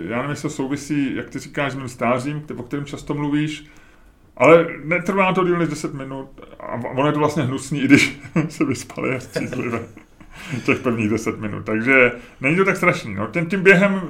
já 0.08 0.16
nevím, 0.16 0.30
jestli 0.30 0.42
to 0.42 0.50
souvisí, 0.50 1.16
jak 1.16 1.30
ty 1.30 1.38
říkáš, 1.38 1.72
s 1.72 1.74
mým 1.74 1.88
stářím, 1.88 2.42
o 2.56 2.62
kterém 2.62 2.84
často 2.84 3.14
mluvíš, 3.14 3.66
ale 4.36 4.66
netrvá 4.84 5.32
to 5.32 5.44
díl 5.44 5.58
než 5.58 5.68
10 5.68 5.94
minut 5.94 6.28
a 6.60 6.74
ono 6.74 7.06
je 7.06 7.12
to 7.12 7.18
vlastně 7.18 7.42
hnusný, 7.42 7.80
i 7.80 7.84
když 7.84 8.20
se 8.48 8.64
vyspali 8.64 9.16
a 9.16 9.20
střízlivé 9.20 9.80
těch 10.64 10.78
prvních 10.78 11.10
10 11.10 11.40
minut, 11.40 11.64
takže 11.64 12.12
není 12.40 12.56
to 12.56 12.64
tak 12.64 12.76
strašný, 12.76 13.14
no, 13.14 13.26
tím, 13.26 13.46
tím 13.46 13.62
během, 13.62 14.00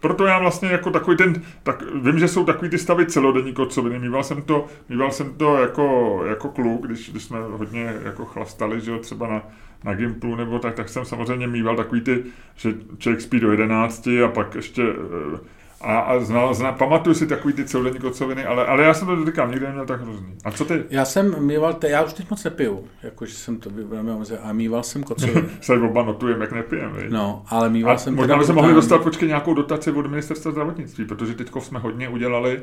proto 0.00 0.26
já 0.26 0.38
vlastně 0.38 0.68
jako 0.68 0.90
takový 0.90 1.16
ten, 1.16 1.42
tak, 1.62 1.82
vím, 2.02 2.18
že 2.18 2.28
jsou 2.28 2.44
takový 2.44 2.70
ty 2.70 2.78
stavy 2.78 3.06
celodenní 3.06 3.52
kocoviny, 3.52 3.98
mýval 3.98 4.22
jsem 4.22 4.42
to, 4.42 4.66
mýval 4.88 5.10
jsem 5.10 5.34
to 5.34 5.56
jako, 5.56 6.20
jako 6.28 6.48
kluk, 6.48 6.86
když, 6.86 7.10
když 7.10 7.22
jsme 7.22 7.38
hodně 7.40 7.94
jako 8.04 8.24
chlastali, 8.24 8.80
že 8.80 8.90
jo, 8.90 8.98
třeba 8.98 9.28
na, 9.28 9.42
na 9.84 9.94
Gimplu 9.94 10.36
nebo 10.36 10.58
tak, 10.58 10.74
tak 10.74 10.88
jsem 10.88 11.04
samozřejmě 11.04 11.46
mýval 11.46 11.76
takový 11.76 12.00
ty, 12.00 12.24
že 12.56 12.74
člověk 12.98 13.20
spí 13.20 13.40
do 13.40 13.50
11 13.50 14.08
a 14.24 14.28
pak 14.28 14.54
ještě 14.54 14.82
eh, 14.82 15.38
a, 15.80 15.98
a 15.98 16.18
znal, 16.20 16.54
znal, 16.54 16.72
pamatuju 16.72 17.14
si 17.14 17.26
takový 17.26 17.54
ty 17.54 17.64
celodenní 17.64 17.98
kocoviny, 17.98 18.44
ale, 18.44 18.66
ale 18.66 18.82
já 18.82 18.94
jsem 18.94 19.06
to 19.06 19.26
říkám, 19.26 19.50
nikdy 19.50 19.66
neměl 19.66 19.86
tak 19.86 20.00
hrozný. 20.00 20.34
A 20.44 20.50
co 20.50 20.64
ty? 20.64 20.84
Já 20.90 21.04
jsem 21.04 21.46
mýval, 21.46 21.74
te, 21.74 21.88
já 21.88 22.02
už 22.02 22.12
teď 22.12 22.30
moc 22.30 22.44
nepiju, 22.44 22.84
jakože 23.02 23.34
jsem 23.34 23.56
to 23.56 23.70
omezel, 24.14 24.38
a 24.42 24.52
mýval 24.52 24.82
jsem 24.82 25.02
kocoviny. 25.02 25.48
Se 25.60 25.74
oba 25.74 26.02
notujeme, 26.02 26.44
jak 26.44 26.52
nepijeme. 26.52 27.02
viď? 27.02 27.10
No, 27.10 27.44
ale 27.48 27.68
mýval 27.70 27.94
A 27.94 27.98
jsem 27.98 28.14
možná 28.14 28.26
teda 28.26 28.38
by 28.38 28.44
se 28.44 28.52
mohli 28.52 28.74
dostat 28.74 28.98
počkej 29.02 29.28
nějakou 29.28 29.54
dotaci 29.54 29.92
od 29.92 30.06
ministerstva 30.06 30.52
zdravotnictví, 30.52 31.04
protože 31.04 31.34
teď 31.34 31.50
jsme 31.58 31.78
hodně 31.78 32.08
udělali 32.08 32.62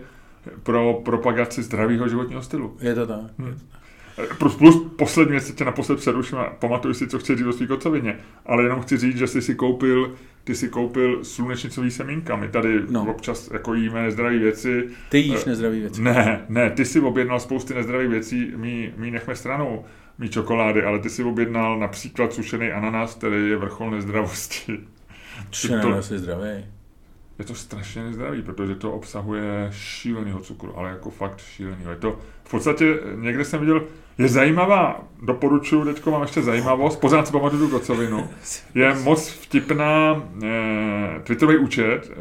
pro 0.63 0.93
propagaci 1.05 1.63
zdravého 1.63 2.08
životního 2.08 2.41
stylu. 2.41 2.77
Je 2.82 2.96
to 2.96 3.08
tak. 3.08 3.32
Hmm. 3.39 3.58
Plus, 4.38 4.55
plus 4.55 4.86
poslední 4.98 5.32
věc, 5.32 5.51
tě 5.51 5.65
naposled 5.65 6.00
přeruším 6.00 6.38
a 6.38 6.43
pamatuju 6.43 6.93
si, 6.93 7.08
co 7.08 7.20
chci 7.20 7.36
říct 7.36 7.46
o 7.48 7.53
svý 7.53 7.67
kocovině, 7.67 8.17
ale 8.46 8.63
jenom 8.63 8.82
chci 8.82 8.98
říct, 8.98 9.17
že 9.17 9.27
jsi 9.27 9.41
si 9.41 9.55
koupil, 9.55 10.15
ty 10.43 10.55
si 10.55 10.70
koupil 10.70 11.24
slunečnicový 11.24 11.91
semínka. 11.91 12.36
My 12.36 12.48
tady 12.48 12.82
No. 12.89 13.05
občas 13.12 13.50
jako 13.53 13.74
jíme 13.74 14.03
nezdravé 14.03 14.38
věci. 14.38 14.88
Ty 15.10 15.17
jíš 15.17 15.46
nezdravý 15.46 15.79
věci. 15.79 16.01
Ne, 16.01 16.46
ne, 16.50 16.70
ty 16.70 16.86
si 16.86 17.00
objednal 17.00 17.39
spousty 17.39 17.74
nezdravých 17.74 18.10
věcí, 18.10 18.51
my, 18.55 18.93
my 18.98 19.12
nechme 19.12 19.36
stranou, 19.36 19.86
mý 20.17 20.29
čokolády, 20.29 20.84
ale 20.84 21.00
ty 21.00 21.10
si 21.10 21.24
objednal 21.24 21.79
například 21.79 22.34
sušený 22.34 22.72
ananas, 22.72 23.15
který 23.15 23.50
je 23.50 23.58
vrchol 23.58 23.91
nezdravosti. 23.91 24.79
To- 25.82 25.89
ne, 25.91 26.03
jsi 26.03 26.20
zdravý. 26.20 26.65
Je 27.40 27.46
to 27.46 27.56
strašně 27.56 28.04
nezdravý, 28.04 28.42
protože 28.42 28.75
to 28.75 28.92
obsahuje 28.92 29.70
šílenýho 29.72 30.40
cukru, 30.40 30.78
ale 30.78 30.90
jako 30.90 31.10
fakt 31.10 31.40
šílenýho. 31.42 31.92
Je 31.92 31.98
to 31.98 32.20
v 32.44 32.52
podstatě, 32.52 33.00
někde 33.16 33.46
jsem 33.46 33.60
viděl, 33.60 33.84
je 34.18 34.28
zajímavá, 34.28 35.04
doporučuji, 35.22 35.86
teďko 35.86 36.12
mám 36.12 36.22
ještě 36.22 36.42
zajímavost, 36.42 37.00
pořád 37.00 37.28
si 37.28 37.34
pamatuju 37.34 37.70
tu 37.70 37.80
kocovinu, 37.80 38.30
je 38.75 38.96
moc 38.96 39.30
vtipná 39.30 40.24
eh, 40.44 41.20
Twitterový 41.24 41.58
účet, 41.58 42.12
eh, 42.12 42.16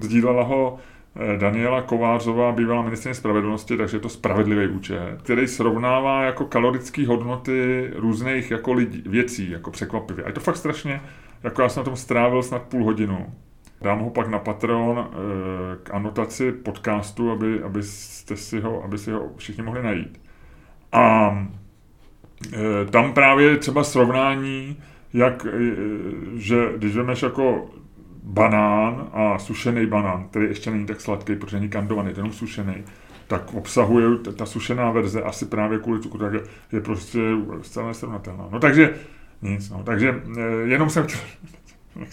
sdílela 0.00 0.42
ho 0.42 0.78
eh, 1.16 1.38
Daniela 1.38 1.82
Kovářová, 1.82 2.52
bývalá 2.52 2.82
ministrině 2.82 3.14
spravedlnosti, 3.14 3.76
takže 3.76 3.96
je 3.96 4.00
to 4.00 4.08
spravedlivý 4.08 4.66
účet, 4.66 5.18
který 5.22 5.48
srovnává 5.48 6.22
jako 6.22 6.44
kalorické 6.44 7.06
hodnoty 7.06 7.90
různých 7.94 8.50
jako 8.50 8.72
lidí, 8.72 9.02
věcí, 9.06 9.50
jako 9.50 9.70
překvapivě. 9.70 10.24
A 10.24 10.28
je 10.28 10.34
to 10.34 10.40
fakt 10.40 10.56
strašně, 10.56 11.00
jako 11.42 11.62
já 11.62 11.68
jsem 11.68 11.80
na 11.80 11.84
tom 11.84 11.96
strávil 11.96 12.42
snad 12.42 12.62
půl 12.62 12.84
hodinu. 12.84 13.26
Dám 13.80 13.98
ho 13.98 14.10
pak 14.10 14.28
na 14.28 14.38
Patreon 14.38 14.98
eh, 14.98 15.12
k 15.82 15.94
anotaci 15.94 16.52
podcastu, 16.52 17.30
aby, 17.30 17.62
aby, 17.62 17.82
jste 17.82 18.36
si 18.36 18.60
ho, 18.60 18.84
aby 18.84 18.98
si 18.98 19.10
ho 19.10 19.30
všichni 19.36 19.62
mohli 19.62 19.82
najít. 19.82 20.20
A 20.92 21.30
Eh, 22.52 22.90
tam 22.90 23.12
právě 23.12 23.56
třeba 23.56 23.84
srovnání, 23.84 24.76
jak, 25.12 25.46
eh, 25.46 25.74
že 26.36 26.72
když 26.76 26.96
vemeš 26.96 27.22
jako 27.22 27.70
banán 28.22 29.08
a 29.12 29.38
sušený 29.38 29.86
banán, 29.86 30.28
který 30.28 30.46
ještě 30.46 30.70
není 30.70 30.86
tak 30.86 31.00
sladký, 31.00 31.36
protože 31.36 31.56
není 31.56 31.68
kandovaný, 31.68 32.12
jenom 32.16 32.32
sušený, 32.32 32.84
tak 33.26 33.54
obsahuje 33.54 34.18
ta 34.36 34.46
sušená 34.46 34.90
verze 34.90 35.22
asi 35.22 35.46
právě 35.46 35.78
kvůli 35.78 36.00
cukru, 36.00 36.18
tak 36.18 36.32
je 36.72 36.80
prostě 36.80 37.18
zcela 37.62 37.88
nesrovnatelná. 37.88 38.48
No 38.50 38.60
takže 38.60 38.94
nic, 39.42 39.70
no, 39.70 39.82
takže 39.84 40.22
jenom 40.64 40.90
jsem 40.90 41.06
chtěl, 41.06 41.20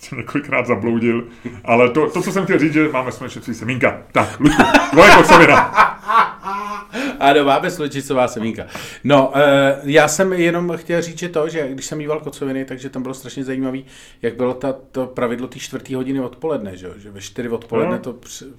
jsem 0.00 0.18
několikrát 0.18 0.66
zabloudil, 0.66 1.24
ale 1.64 1.90
to, 1.90 2.10
to, 2.10 2.22
co 2.22 2.32
jsem 2.32 2.44
chtěl 2.44 2.58
říct, 2.58 2.72
že 2.72 2.88
máme 2.88 3.12
slunečnicový 3.12 3.54
semínka. 3.54 4.02
Tak, 4.12 4.40
Luďku, 4.40 4.62
tvoje 4.90 5.10
kocovina. 5.16 5.58
ano, 7.20 7.44
máme 7.44 7.70
slunečnicová 7.70 8.28
semínka. 8.28 8.66
No, 9.04 9.28
uh, 9.28 9.34
já 9.82 10.08
jsem 10.08 10.32
jenom 10.32 10.72
chtěl 10.76 11.02
říct, 11.02 11.18
že 11.18 11.28
to, 11.28 11.48
že 11.48 11.68
když 11.68 11.86
jsem 11.86 11.98
mýval 11.98 12.20
kocoviny, 12.20 12.64
takže 12.64 12.90
tam 12.90 13.02
bylo 13.02 13.14
strašně 13.14 13.44
zajímavý, 13.44 13.84
jak 14.22 14.36
bylo 14.36 14.54
ta, 14.54 14.74
to 14.92 15.06
pravidlo 15.06 15.48
té 15.48 15.58
čtvrtý 15.58 15.94
hodiny 15.94 16.20
odpoledne, 16.20 16.76
že, 16.76 16.90
že 16.96 17.10
ve 17.10 17.20
čtyři 17.20 17.48
odpoledne 17.48 17.92
no. 17.92 17.98
to 17.98 18.16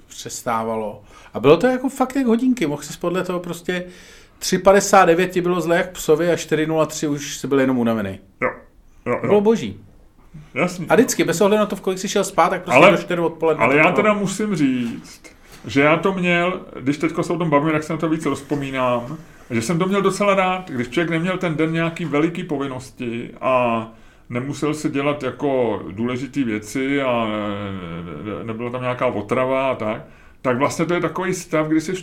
přestávalo. 0.08 1.04
A 1.34 1.40
bylo 1.40 1.58
to 1.58 1.68
jako 1.68 1.90
fakt 1.90 2.16
jak 2.16 2.26
hodinky, 2.26 2.68
mohl 2.68 2.84
si 2.84 2.98
podle 3.00 3.24
toho 3.24 3.40
prostě 3.40 3.84
3.59 4.42 5.28
ti 5.28 5.42
bylo 5.42 5.62
zle 5.62 5.78
jak 5.78 5.92
psovi 5.92 6.32
a 6.32 6.36
4.03 6.36 7.12
už 7.12 7.38
si 7.38 7.48
byl 7.48 7.60
jenom 7.60 7.78
unavený. 7.78 8.20
Jo. 8.42 8.50
jo, 9.06 9.14
jo. 9.14 9.28
Bylo 9.28 9.42
boží. 9.42 9.80
Jasně. 10.54 10.86
A 10.90 10.96
vždycky, 10.96 11.24
bez 11.24 11.42
ohledu 11.42 11.60
na 11.60 11.66
to, 11.66 11.76
v 11.76 11.82
kolik 11.82 12.00
jsi 12.00 12.10
šel 12.10 12.24
spát, 12.24 12.50
tak 12.50 12.64
prostě 12.64 12.78
ale, 12.78 12.92
do 12.92 12.98
4 12.98 13.22
odpoledne. 13.22 13.64
Ale 13.64 13.76
já 13.76 13.92
teda 13.92 14.14
musím 14.14 14.56
říct, 14.56 15.22
že 15.66 15.82
já 15.82 15.98
to 15.98 16.14
měl, 16.14 16.62
když 16.80 16.98
teď 16.98 17.12
se 17.22 17.34
o 17.34 17.38
tom 17.38 17.50
bavím, 17.50 17.72
tak 17.72 17.84
se 17.84 17.94
na 17.94 18.00
to 18.00 18.10
víc 18.10 18.26
rozpomínám, 18.26 19.18
že 19.50 19.62
jsem 19.62 19.80
to 19.80 19.86
měl 19.86 20.02
docela 20.02 20.36
rád, 20.36 20.70
když 20.72 20.90
člověk 20.90 21.10
neměl 21.10 21.38
ten 21.38 21.56
den 21.56 21.74
nějaký 21.74 22.06
veliký 22.06 22.44
povinnosti 22.44 23.30
a 23.42 23.88
nemusel 24.30 24.74
si 24.74 24.90
dělat 24.90 25.24
jako 25.24 25.82
důležité 25.92 26.44
věci 26.44 27.02
a 27.02 27.28
nebyla 28.44 28.70
tam 28.70 28.82
nějaká 28.82 29.06
otrava 29.06 29.72
a 29.72 29.76
tak, 29.76 30.02
tak 30.42 30.58
vlastně 30.58 30.86
to 30.86 30.94
je 30.94 31.02
takový 31.02 31.34
stav, 31.34 31.68
kdy 31.68 31.82
jsi 31.82 31.94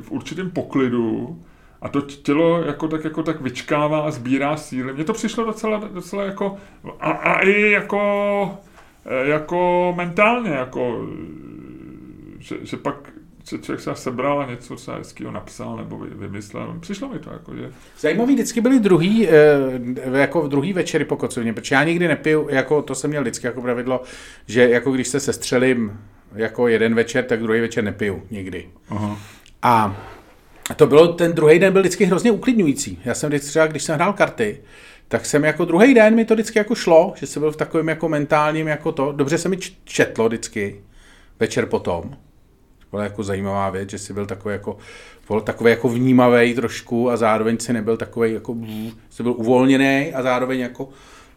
v 0.00 0.10
určitém 0.10 0.50
poklidu 0.50 1.38
a 1.82 1.88
to 1.88 2.00
tělo 2.00 2.62
jako 2.62 2.88
tak, 2.88 3.04
jako 3.04 3.22
tak 3.22 3.40
vyčkává 3.40 4.00
a 4.00 4.10
sbírá 4.10 4.56
síly. 4.56 4.92
Mně 4.92 5.04
to 5.04 5.12
přišlo 5.12 5.44
docela, 5.44 5.78
docela 5.92 6.24
jako, 6.24 6.56
a, 7.00 7.10
a 7.10 7.40
i 7.40 7.70
jako, 7.70 8.58
e, 9.06 9.28
jako 9.28 9.92
mentálně, 9.96 10.50
jako, 10.50 11.06
že, 12.38 12.56
že 12.62 12.76
pak 12.76 13.12
se 13.44 13.58
člověk 13.58 13.80
se 13.80 13.94
sebral 13.94 14.40
a 14.40 14.46
něco 14.46 14.76
třeba 14.76 14.96
hezkého 14.96 15.32
napsal 15.32 15.76
nebo 15.76 15.98
vymyslel. 15.98 16.76
Přišlo 16.80 17.08
mi 17.08 17.18
to 17.18 17.30
jako, 17.30 17.56
že... 17.56 17.72
Zajímavý 17.98 18.34
vždycky 18.34 18.60
byly 18.60 18.80
druhý, 18.80 19.28
e, 19.28 19.32
jako 20.12 20.42
v 20.42 20.48
druhý 20.48 20.72
večery 20.72 21.04
po 21.04 21.16
kocovně, 21.16 21.52
protože 21.52 21.74
já 21.74 21.84
nikdy 21.84 22.08
nepiju, 22.08 22.48
jako 22.50 22.82
to 22.82 22.94
jsem 22.94 23.10
měl 23.10 23.22
vždycky 23.22 23.46
jako 23.46 23.62
pravidlo, 23.62 24.02
že 24.46 24.68
jako 24.68 24.92
když 24.92 25.08
se 25.08 25.20
sestřelím 25.20 26.00
jako 26.34 26.68
jeden 26.68 26.94
večer, 26.94 27.24
tak 27.24 27.42
druhý 27.42 27.60
večer 27.60 27.84
nepiju 27.84 28.22
nikdy. 28.30 28.68
Aha. 28.88 29.18
A 29.62 29.96
to 30.76 30.86
bylo, 30.86 31.08
ten 31.08 31.32
druhý 31.32 31.58
den 31.58 31.72
byl 31.72 31.82
vždycky 31.82 32.04
hrozně 32.04 32.32
uklidňující. 32.32 32.98
Já 33.04 33.14
jsem 33.14 33.28
vždycky 33.28 33.48
třeba, 33.48 33.66
když 33.66 33.82
jsem 33.82 33.94
hrál 33.94 34.12
karty, 34.12 34.60
tak 35.08 35.26
jsem 35.26 35.44
jako 35.44 35.64
druhý 35.64 35.94
den 35.94 36.14
mi 36.14 36.24
to 36.24 36.34
vždycky 36.34 36.58
jako 36.58 36.74
šlo, 36.74 37.12
že 37.16 37.26
jsem 37.26 37.40
byl 37.40 37.52
v 37.52 37.56
takovém 37.56 37.88
jako 37.88 38.08
mentálním 38.08 38.66
jako 38.66 38.92
to, 38.92 39.12
dobře 39.12 39.38
se 39.38 39.48
mi 39.48 39.58
četlo 39.84 40.28
vždycky, 40.28 40.80
večer 41.40 41.66
potom. 41.66 42.02
To 42.78 42.86
byla 42.90 43.02
jako 43.02 43.22
zajímavá 43.22 43.70
věc, 43.70 43.90
že 43.90 43.98
jsi 43.98 44.12
byl 44.12 44.26
takový 44.26 44.52
jako, 44.52 44.76
byl 45.28 45.40
takový 45.40 45.70
jako 45.70 45.88
vnímavý 45.88 46.54
trošku 46.54 47.10
a 47.10 47.16
zároveň 47.16 47.58
si 47.58 47.72
nebyl 47.72 47.96
takový 47.96 48.32
jako, 48.32 48.56
jsi 49.10 49.22
byl 49.22 49.32
uvolněný 49.32 50.12
a 50.14 50.22
zároveň 50.22 50.60
jako 50.60 50.88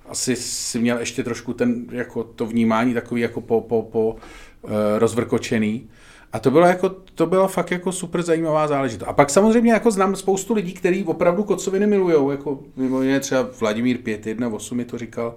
asi 0.06 0.36
si 0.36 0.80
měl 0.80 1.00
ještě 1.00 1.24
trošku 1.24 1.54
ten, 1.54 1.86
jako 1.92 2.24
to 2.24 2.46
vnímání 2.46 2.94
takový 2.94 3.22
jako 3.22 3.42
po, 3.42 3.62
po, 3.62 3.82
po 3.82 4.16
uh, 4.62 4.72
rozvrkočený. 4.98 5.90
A 6.34 6.40
to 6.40 6.52
bylo, 6.52 6.66
jako, 6.66 6.90
to 6.90 7.26
bylo 7.26 7.48
fakt 7.48 7.72
jako 7.72 7.92
super 7.92 8.22
zajímavá 8.22 8.68
záležitost. 8.68 9.08
A 9.08 9.14
pak 9.14 9.30
samozřejmě 9.30 9.72
jako 9.72 9.92
znám 9.92 10.16
spoustu 10.16 10.54
lidí, 10.54 10.74
kteří 10.74 11.04
opravdu 11.04 11.44
kocoviny 11.44 11.88
milujou, 11.88 12.32
jako 12.32 12.60
mimo 12.76 13.02
jiné 13.02 13.20
třeba 13.20 13.50
Vladimír 13.60 13.98
518 13.98 14.72
mi 14.72 14.86
to 14.86 14.98
říkal, 14.98 15.36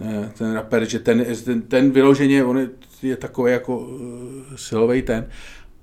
eh, 0.00 0.32
ten 0.38 0.54
rapper, 0.54 0.84
že 0.84 0.98
ten, 0.98 1.26
ten, 1.44 1.62
ten 1.62 1.90
vyloženě, 1.90 2.44
on 2.44 2.58
je, 2.58 2.68
je 3.02 3.16
takový 3.16 3.52
jako 3.52 3.78
uh, 3.78 3.96
silový 4.56 5.02
ten 5.02 5.28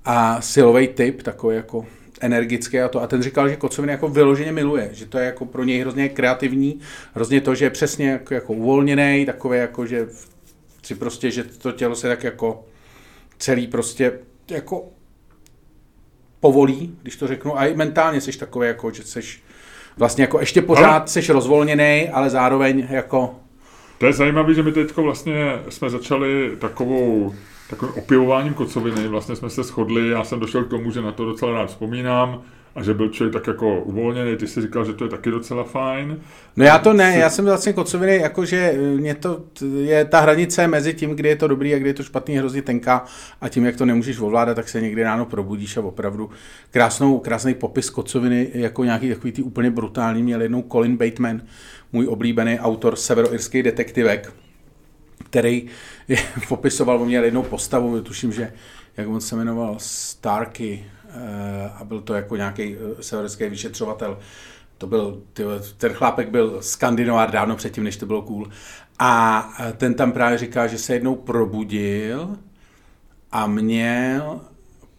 a 0.04 0.40
silový 0.40 0.88
typ, 0.88 1.22
takový 1.22 1.56
jako 1.56 1.86
energický 2.20 2.80
a 2.80 2.88
to. 2.88 3.02
A 3.02 3.06
ten 3.06 3.22
říkal, 3.22 3.48
že 3.48 3.56
kocoviny 3.56 3.92
jako 3.92 4.08
vyloženě 4.08 4.52
miluje, 4.52 4.90
že 4.92 5.06
to 5.06 5.18
je 5.18 5.24
jako 5.26 5.46
pro 5.46 5.64
něj 5.64 5.80
hrozně 5.80 6.08
kreativní, 6.08 6.80
hrozně 7.14 7.40
to, 7.40 7.54
že 7.54 7.64
je 7.64 7.70
přesně 7.70 8.10
jako, 8.10 8.34
jako 8.34 8.52
uvolněný, 8.52 9.26
takové 9.26 9.56
jako, 9.56 9.86
že 9.86 10.08
si 10.82 10.94
prostě, 10.94 11.30
že 11.30 11.44
to 11.44 11.72
tělo 11.72 11.96
se 11.96 12.08
tak 12.08 12.24
jako 12.24 12.64
celý 13.38 13.66
prostě 13.66 14.12
jako 14.50 14.84
povolí, 16.40 16.98
když 17.02 17.16
to 17.16 17.26
řeknu, 17.26 17.58
a 17.58 17.66
i 17.66 17.76
mentálně 17.76 18.20
jsi 18.20 18.38
takový, 18.38 18.66
jako, 18.66 18.90
že 18.90 19.02
jsi 19.02 19.20
vlastně 19.96 20.24
jako 20.24 20.40
ještě 20.40 20.62
pořád 20.62 21.10
jsi 21.10 21.32
rozvolněný, 21.32 22.08
ale 22.08 22.30
zároveň 22.30 22.86
jako... 22.90 23.34
To 23.98 24.06
je 24.06 24.12
zajímavé, 24.12 24.54
že 24.54 24.62
my 24.62 24.72
teď 24.72 24.96
vlastně 24.96 25.34
jsme 25.68 25.90
začali 25.90 26.56
takovou 26.58 27.34
takovým 27.70 27.94
opěvováním 27.94 28.54
kocoviny. 28.54 29.08
Vlastně 29.08 29.36
jsme 29.36 29.50
se 29.50 29.62
shodli, 29.62 30.08
já 30.08 30.24
jsem 30.24 30.40
došel 30.40 30.64
k 30.64 30.70
tomu, 30.70 30.90
že 30.90 31.02
na 31.02 31.12
to 31.12 31.24
docela 31.24 31.52
rád 31.52 31.66
vzpomínám 31.66 32.42
a 32.74 32.82
že 32.82 32.94
byl 32.94 33.08
člověk 33.08 33.32
tak 33.32 33.46
jako 33.46 33.80
uvolněný, 33.80 34.36
ty 34.36 34.46
jsi 34.46 34.62
říkal, 34.62 34.84
že 34.84 34.92
to 34.92 35.04
je 35.04 35.10
taky 35.10 35.30
docela 35.30 35.64
fajn. 35.64 36.20
No 36.56 36.64
já 36.64 36.78
to 36.78 36.92
ne, 36.92 37.18
já 37.18 37.30
jsem 37.30 37.44
vlastně 37.44 37.72
kocoviny, 37.72 38.16
jakože 38.16 38.74
mě 38.96 39.14
to 39.14 39.44
je 39.76 40.04
ta 40.04 40.20
hranice 40.20 40.66
mezi 40.66 40.94
tím, 40.94 41.10
kdy 41.10 41.28
je 41.28 41.36
to 41.36 41.48
dobrý 41.48 41.74
a 41.74 41.78
kdy 41.78 41.88
je 41.88 41.94
to 41.94 42.02
špatný, 42.02 42.36
hrozně 42.36 42.62
tenká 42.62 43.04
a 43.40 43.48
tím, 43.48 43.64
jak 43.64 43.76
to 43.76 43.86
nemůžeš 43.86 44.18
ovládat, 44.18 44.54
tak 44.54 44.68
se 44.68 44.80
někdy 44.80 45.02
ráno 45.02 45.26
probudíš 45.26 45.76
a 45.76 45.80
opravdu 45.80 46.30
krásnou, 46.70 47.18
krásný 47.18 47.54
popis 47.54 47.90
kocoviny, 47.90 48.50
jako 48.54 48.84
nějaký 48.84 49.08
takový 49.08 49.32
ty 49.32 49.42
úplně 49.42 49.70
brutální, 49.70 50.22
měl 50.22 50.42
jednou 50.42 50.62
Colin 50.62 50.96
Bateman, 50.96 51.42
můj 51.92 52.06
oblíbený 52.06 52.58
autor 52.58 52.96
severoirský 52.96 53.62
detektivek, 53.62 54.32
který 55.24 55.66
je, 56.08 56.16
popisoval, 56.48 57.02
on 57.02 57.06
měl 57.06 57.24
jednou 57.24 57.42
postavu, 57.42 58.00
tuším, 58.00 58.32
že 58.32 58.52
jak 58.96 59.08
on 59.08 59.20
se 59.20 59.36
jmenoval, 59.36 59.76
Starky, 59.78 60.84
a 61.76 61.84
byl 61.84 62.00
to 62.00 62.14
jako 62.14 62.36
nějaký 62.36 62.76
eh, 62.76 63.02
severský 63.02 63.44
vyšetřovatel. 63.44 64.18
To 64.78 64.86
byl, 64.86 65.22
ten 65.76 65.92
chlápek 65.92 66.28
byl 66.28 66.62
skandinávár 66.62 67.30
dávno 67.30 67.56
předtím, 67.56 67.84
než 67.84 67.96
to 67.96 68.06
bylo 68.06 68.22
cool. 68.22 68.48
A 68.98 69.48
eh, 69.60 69.72
ten 69.72 69.94
tam 69.94 70.12
právě 70.12 70.38
říká, 70.38 70.66
že 70.66 70.78
se 70.78 70.94
jednou 70.94 71.14
probudil 71.14 72.36
a 73.32 73.46
měl 73.46 74.40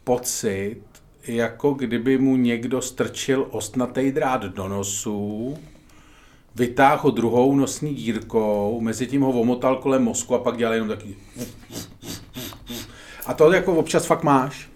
pocit, 0.04 0.82
jako 1.28 1.74
kdyby 1.74 2.18
mu 2.18 2.36
někdo 2.36 2.82
strčil 2.82 3.48
ostnatý 3.50 4.12
drát 4.12 4.44
do 4.44 4.68
nosu, 4.68 5.58
vytáhl 6.56 7.02
ho 7.02 7.12
druhou 7.12 7.56
nosní 7.56 7.96
dírkou, 7.96 8.82
mezi 8.82 9.08
tím 9.08 9.22
ho 9.22 9.30
omotal 9.30 9.76
kolem 9.76 10.04
mozku 10.04 10.36
a 10.36 10.40
pak 10.40 10.58
dělal 10.58 10.74
jenom 10.74 10.90
taky. 10.90 11.16
A 13.26 13.34
to 13.34 13.52
jako 13.52 13.76
občas 13.76 14.06
fakt 14.06 14.24
máš. 14.24 14.75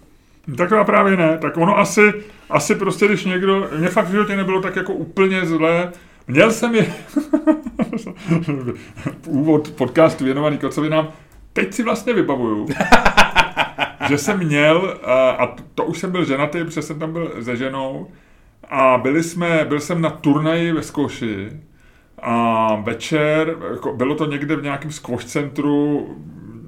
Tak 0.56 0.68
to 0.68 0.84
právě 0.84 1.16
ne. 1.16 1.38
Tak 1.38 1.56
ono 1.56 1.78
asi, 1.78 2.12
asi 2.50 2.74
prostě, 2.74 3.06
když 3.06 3.24
někdo, 3.24 3.68
mě 3.78 3.88
fakt 3.88 4.06
v 4.06 4.10
životě 4.10 4.36
nebylo 4.36 4.60
tak 4.60 4.76
jako 4.76 4.92
úplně 4.92 5.46
zlé, 5.46 5.92
Měl 6.30 6.50
jsem 6.50 6.74
je 6.74 6.86
úvod 9.26 9.70
podcastu 9.70 10.24
věnovaný 10.24 10.58
kocovinám, 10.58 11.08
teď 11.52 11.74
si 11.74 11.82
vlastně 11.82 12.12
vybavuju, 12.12 12.66
že 14.08 14.18
jsem 14.18 14.38
měl, 14.38 14.98
a 15.38 15.56
to 15.74 15.84
už 15.84 15.98
jsem 15.98 16.12
byl 16.12 16.24
ženatý, 16.24 16.64
protože 16.64 16.82
jsem 16.82 16.98
tam 16.98 17.12
byl 17.12 17.32
se 17.42 17.56
ženou, 17.56 18.08
a 18.68 18.98
byli 18.98 19.22
jsme, 19.22 19.64
byl 19.68 19.80
jsem 19.80 20.00
na 20.00 20.10
turnaji 20.10 20.72
ve 20.72 20.82
Skoši. 20.82 21.50
A 22.22 22.74
večer, 22.74 23.56
jako 23.72 23.92
bylo 23.92 24.14
to 24.14 24.26
někde 24.26 24.56
v 24.56 24.62
nějakém 24.62 24.92
squash 24.92 25.24
centru, 25.24 26.08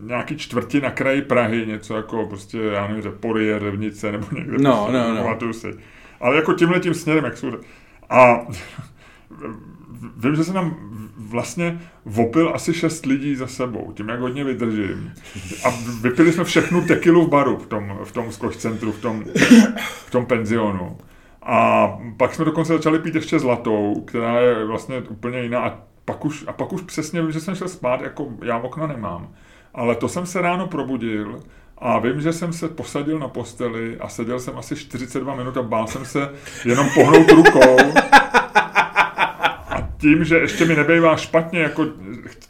nějaký 0.02 0.37
čtvrti 0.37 0.80
na 0.80 0.90
kraji 0.90 1.23
Prahy, 1.23 1.66
něco 1.66 1.97
jako 1.97 2.26
prostě, 2.26 2.59
já 2.59 2.87
nevím, 2.87 3.12
Porie, 3.21 3.59
Revnice, 3.59 4.12
nebo 4.12 4.26
někde. 4.32 4.59
No, 4.59 4.88
prostě, 4.90 4.99
no, 4.99 5.37
no. 5.47 5.52
Si. 5.52 5.75
Ale 6.21 6.37
jako 6.37 6.52
tímhle 6.52 6.80
tím 6.80 6.94
směrem, 6.94 7.25
jak 7.25 7.37
jsou. 7.37 7.52
A 8.11 8.47
vím, 10.16 10.37
že 10.37 10.44
se 10.44 10.52
nám 10.52 10.76
vlastně 11.16 11.80
vopil 12.04 12.52
asi 12.54 12.75
šest 12.75 13.06
lidí 13.06 13.37
za 13.37 13.47
sebou, 13.47 13.92
tím 13.92 14.09
jak 14.09 14.21
hodně 14.21 14.44
vydržím. 14.44 15.12
A 15.64 15.68
vypili 16.00 16.32
jsme 16.32 16.44
všechnu 16.44 16.87
tekilu 16.87 17.26
v 17.26 17.28
baru 17.28 17.56
v 17.56 17.66
tom, 17.66 17.99
v 18.04 18.12
tom 18.12 18.32
skoč 18.32 18.56
centru, 18.56 18.92
v 18.92 19.00
tom, 19.00 19.25
v 20.06 20.11
tom 20.11 20.26
penzionu. 20.26 20.99
A 21.42 21.88
pak 22.16 22.35
jsme 22.35 22.44
dokonce 22.44 22.73
začali 22.73 22.99
pít 22.99 23.14
ještě 23.14 23.38
zlatou, 23.38 24.04
která 24.06 24.40
je 24.40 24.64
vlastně 24.64 25.00
úplně 25.00 25.42
jiná. 25.42 25.61
A 25.61 25.78
pak 26.04 26.25
už, 26.25 26.44
a 26.47 26.52
pak 26.52 26.73
už 26.73 26.82
přesně 26.82 27.23
vím, 27.23 27.32
že 27.32 27.40
jsem 27.40 27.54
šel 27.54 27.68
spát, 27.68 28.00
jako 28.00 28.28
já 28.42 28.59
okna 28.59 28.87
nemám. 28.87 29.28
Ale 29.75 29.95
to 29.95 30.09
jsem 30.09 30.26
se 30.26 30.41
ráno 30.41 30.67
probudil 30.67 31.41
a 31.79 31.99
vím, 31.99 32.21
že 32.21 32.33
jsem 32.33 32.52
se 32.52 32.69
posadil 32.69 33.19
na 33.19 33.29
posteli 33.29 33.97
a 34.00 34.09
seděl 34.09 34.41
jsem 34.41 34.59
asi 34.59 34.76
42 34.76 35.35
minut 35.35 35.57
a 35.57 35.62
bál 35.62 35.87
jsem 35.87 36.05
se 36.05 36.31
jenom 36.64 36.88
pohnout 36.95 37.31
rukou. 37.31 37.76
A 39.69 39.88
tím, 40.00 40.25
že 40.25 40.38
ještě 40.38 40.64
mi 40.64 40.76
nebejvá 40.76 41.17
špatně, 41.17 41.61
jako 41.61 41.87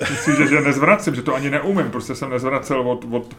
chci 0.02 0.36
že, 0.36 0.46
že 0.46 0.60
nezvracím, 0.60 1.14
že 1.14 1.22
to 1.22 1.34
ani 1.34 1.50
neumím, 1.50 1.90
prostě 1.90 2.14
jsem 2.14 2.30
nezvracel 2.30 2.90
od, 2.90 3.04
od, 3.10 3.36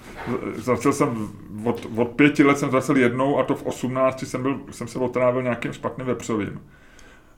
zvracel 0.55 0.93
jsem 0.93 1.29
od, 1.63 1.87
od 1.95 2.07
pěti 2.07 2.43
let 2.43 2.57
jsem 2.57 2.69
zvracel 2.69 2.97
jednou 2.97 3.39
a 3.39 3.43
to 3.43 3.55
v 3.55 3.63
18 3.63 4.23
jsem, 4.23 4.41
byl, 4.41 4.59
jsem 4.71 4.87
se 4.87 4.99
otrávil 4.99 5.43
nějakým 5.43 5.73
špatným 5.73 6.07
vepřovým. 6.07 6.59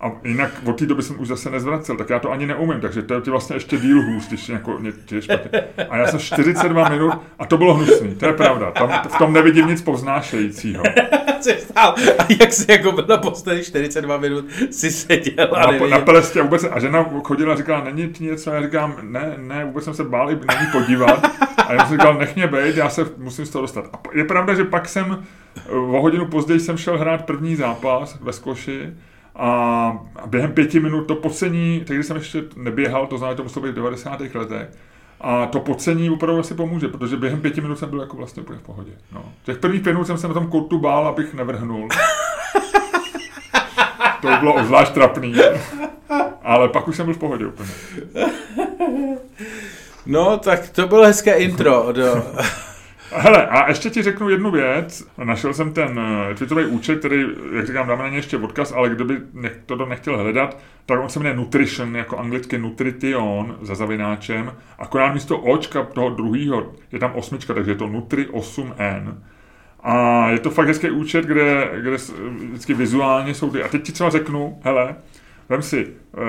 A 0.02 0.12
jinak 0.24 0.52
od 0.66 0.80
té 0.80 0.86
doby 0.86 1.04
jsem 1.04 1.20
už 1.20 1.28
zase 1.28 1.50
nezvracel, 1.50 1.98
tak 1.98 2.10
já 2.10 2.20
to 2.20 2.32
ani 2.32 2.46
neumím, 2.46 2.82
takže 2.82 3.02
to 3.02 3.14
je 3.14 3.22
ti 3.22 3.30
vlastně 3.30 3.56
ještě 3.56 3.78
díl 3.78 4.02
hůř, 4.02 4.28
když 4.28 4.50
jako 4.50 4.80
je 5.12 5.22
špatně. 5.22 5.64
A 5.90 5.98
já 5.98 6.08
jsem 6.08 6.20
42 6.20 6.90
minut 6.90 7.14
a 7.40 7.46
to 7.46 7.58
bylo 7.58 7.74
hnusný, 7.74 8.16
to 8.16 8.26
je 8.26 8.34
pravda, 8.34 8.72
tam, 8.72 8.90
v 9.10 9.18
tom 9.18 9.34
nevidím 9.34 9.68
nic 9.68 9.82
povznášejícího. 9.82 10.84
a 11.76 12.26
jak 12.40 12.54
jsi 12.54 12.72
jako 12.72 12.92
byl 12.92 13.06
na 13.10 13.18
posteli 13.18 13.64
42 13.64 14.18
minut, 14.18 14.46
si 14.72 14.92
seděl 14.92 15.50
a 15.56 15.72
na, 15.72 15.88
na 15.88 16.00
pelestě 16.00 16.42
vůbec, 16.42 16.66
a 16.72 16.80
žena 16.80 17.06
chodila 17.24 17.54
a 17.54 17.58
říkala, 17.58 17.84
není 17.84 18.10
ti 18.10 18.24
něco, 18.24 18.52
a 18.52 18.56
já 18.56 18.62
říkám, 18.62 18.96
ne, 19.02 19.36
ne, 19.38 19.66
vůbec 19.66 19.84
jsem 19.84 19.94
se 19.94 20.04
bál 20.04 20.32
i 20.32 20.36
na 20.46 20.62
ní 20.62 20.68
podívat. 20.72 21.32
A 21.68 21.74
já 21.74 21.88
jsem 21.88 21.98
říkal, 21.98 22.14
nech 22.14 22.36
mě 22.36 22.48
bejt, 22.48 22.78
já 22.78 22.90
se 22.90 23.06
musím 23.18 23.46
z 23.46 23.50
toho 23.50 23.62
dostat. 23.62 23.86
A 23.94 24.00
je 24.14 24.24
pravda, 24.24 24.54
že 24.54 24.64
pak 24.64 24.90
jsem, 24.90 25.24
o 25.70 26.02
hodinu 26.02 26.26
později 26.26 26.60
jsem 26.60 26.78
šel 26.78 26.98
hrát 26.98 27.26
první 27.26 27.56
zápas 27.56 28.18
ve 28.22 28.34
Skoši, 28.34 28.94
a 29.36 30.00
během 30.26 30.52
pěti 30.52 30.80
minut 30.80 31.08
to 31.08 31.16
pocení, 31.16 31.84
tehdy 31.88 32.04
jsem 32.04 32.18
ještě 32.18 32.44
neběhal, 32.56 33.08
to 33.08 33.18
znamená, 33.18 33.38
to 33.38 33.44
muselo 33.44 33.66
být 33.66 33.72
v 33.72 33.76
90. 33.76 34.20
letech, 34.20 34.72
a 35.22 35.46
to 35.46 35.60
pocení 35.60 36.10
opravdu 36.10 36.40
asi 36.40 36.54
pomůže, 36.54 36.88
protože 36.88 37.18
během 37.18 37.42
pěti 37.42 37.62
minut 37.62 37.80
jsem 37.80 37.90
byl 37.90 38.02
jako 38.02 38.18
vlastně 38.18 38.44
úplně 38.44 38.60
v 38.60 38.62
pohodě. 38.62 38.92
No. 39.12 39.26
Těch 39.44 39.58
prvních 39.58 39.82
pět 39.82 39.94
minut 39.94 40.06
jsem 40.06 40.18
se 40.18 40.28
na 40.28 40.34
tom 40.34 40.48
kurtu 40.48 40.80
bál, 40.80 41.08
abych 41.08 41.34
nevrhnul. 41.34 41.88
to 44.22 44.28
bylo 44.40 44.54
obzvlášť 44.54 44.94
trapný. 44.94 45.36
Ale 46.44 46.70
pak 46.70 46.88
už 46.88 46.96
jsem 46.96 47.06
byl 47.06 47.16
v 47.16 47.18
pohodě 47.18 47.46
úplně. 47.46 47.70
No, 50.06 50.38
tak 50.38 50.70
to 50.70 50.88
bylo 50.88 51.04
hezké 51.04 51.34
intro 51.34 51.88
do 51.92 52.06
Hele, 53.18 53.48
a 53.48 53.68
ještě 53.70 53.90
ti 53.90 54.02
řeknu 54.02 54.30
jednu 54.30 54.52
věc. 54.52 55.08
Našel 55.24 55.54
jsem 55.54 55.74
ten 55.74 56.00
uh, 56.00 56.36
Twitterový 56.36 56.66
účet, 56.66 57.00
který, 57.00 57.26
jak 57.56 57.68
říkám, 57.68 57.88
dáme 57.88 58.04
na 58.04 58.10
ně 58.10 58.18
ještě 58.18 58.38
odkaz, 58.38 58.72
ale 58.72 58.90
kdo 58.90 59.06
by 59.06 59.18
nech, 59.34 59.60
to 59.66 59.86
nechtěl 59.86 60.18
hledat, 60.18 60.58
tak 60.86 61.00
on 61.00 61.10
se 61.10 61.20
jmenuje 61.20 61.36
Nutrition, 61.36 61.96
jako 61.96 62.18
anglicky 62.18 62.58
Nutrition 62.58 63.58
za 63.62 63.76
zavináčem. 63.76 64.54
Akorát 64.80 65.14
místo 65.14 65.38
očka 65.38 65.84
toho 65.84 66.10
druhého 66.10 66.74
je 66.92 67.00
tam 67.00 67.12
osmička, 67.16 67.54
takže 67.54 67.72
je 67.72 67.76
to 67.76 67.88
Nutri 67.88 68.26
8N. 68.26 69.18
A 69.84 70.28
je 70.30 70.40
to 70.40 70.50
fakt 70.50 70.68
hezký 70.68 70.90
účet, 70.90 71.26
kde, 71.26 71.70
kde 71.82 71.98
vždycky 72.50 72.74
vizuálně 72.74 73.34
jsou 73.34 73.50
ty. 73.50 73.64
A 73.64 73.68
teď 73.68 73.84
ti 73.84 73.92
třeba 73.92 74.10
řeknu, 74.10 74.60
hele, 74.64 74.96
Vem 75.50 75.62
si, 75.62 75.86
uh, 75.86 76.24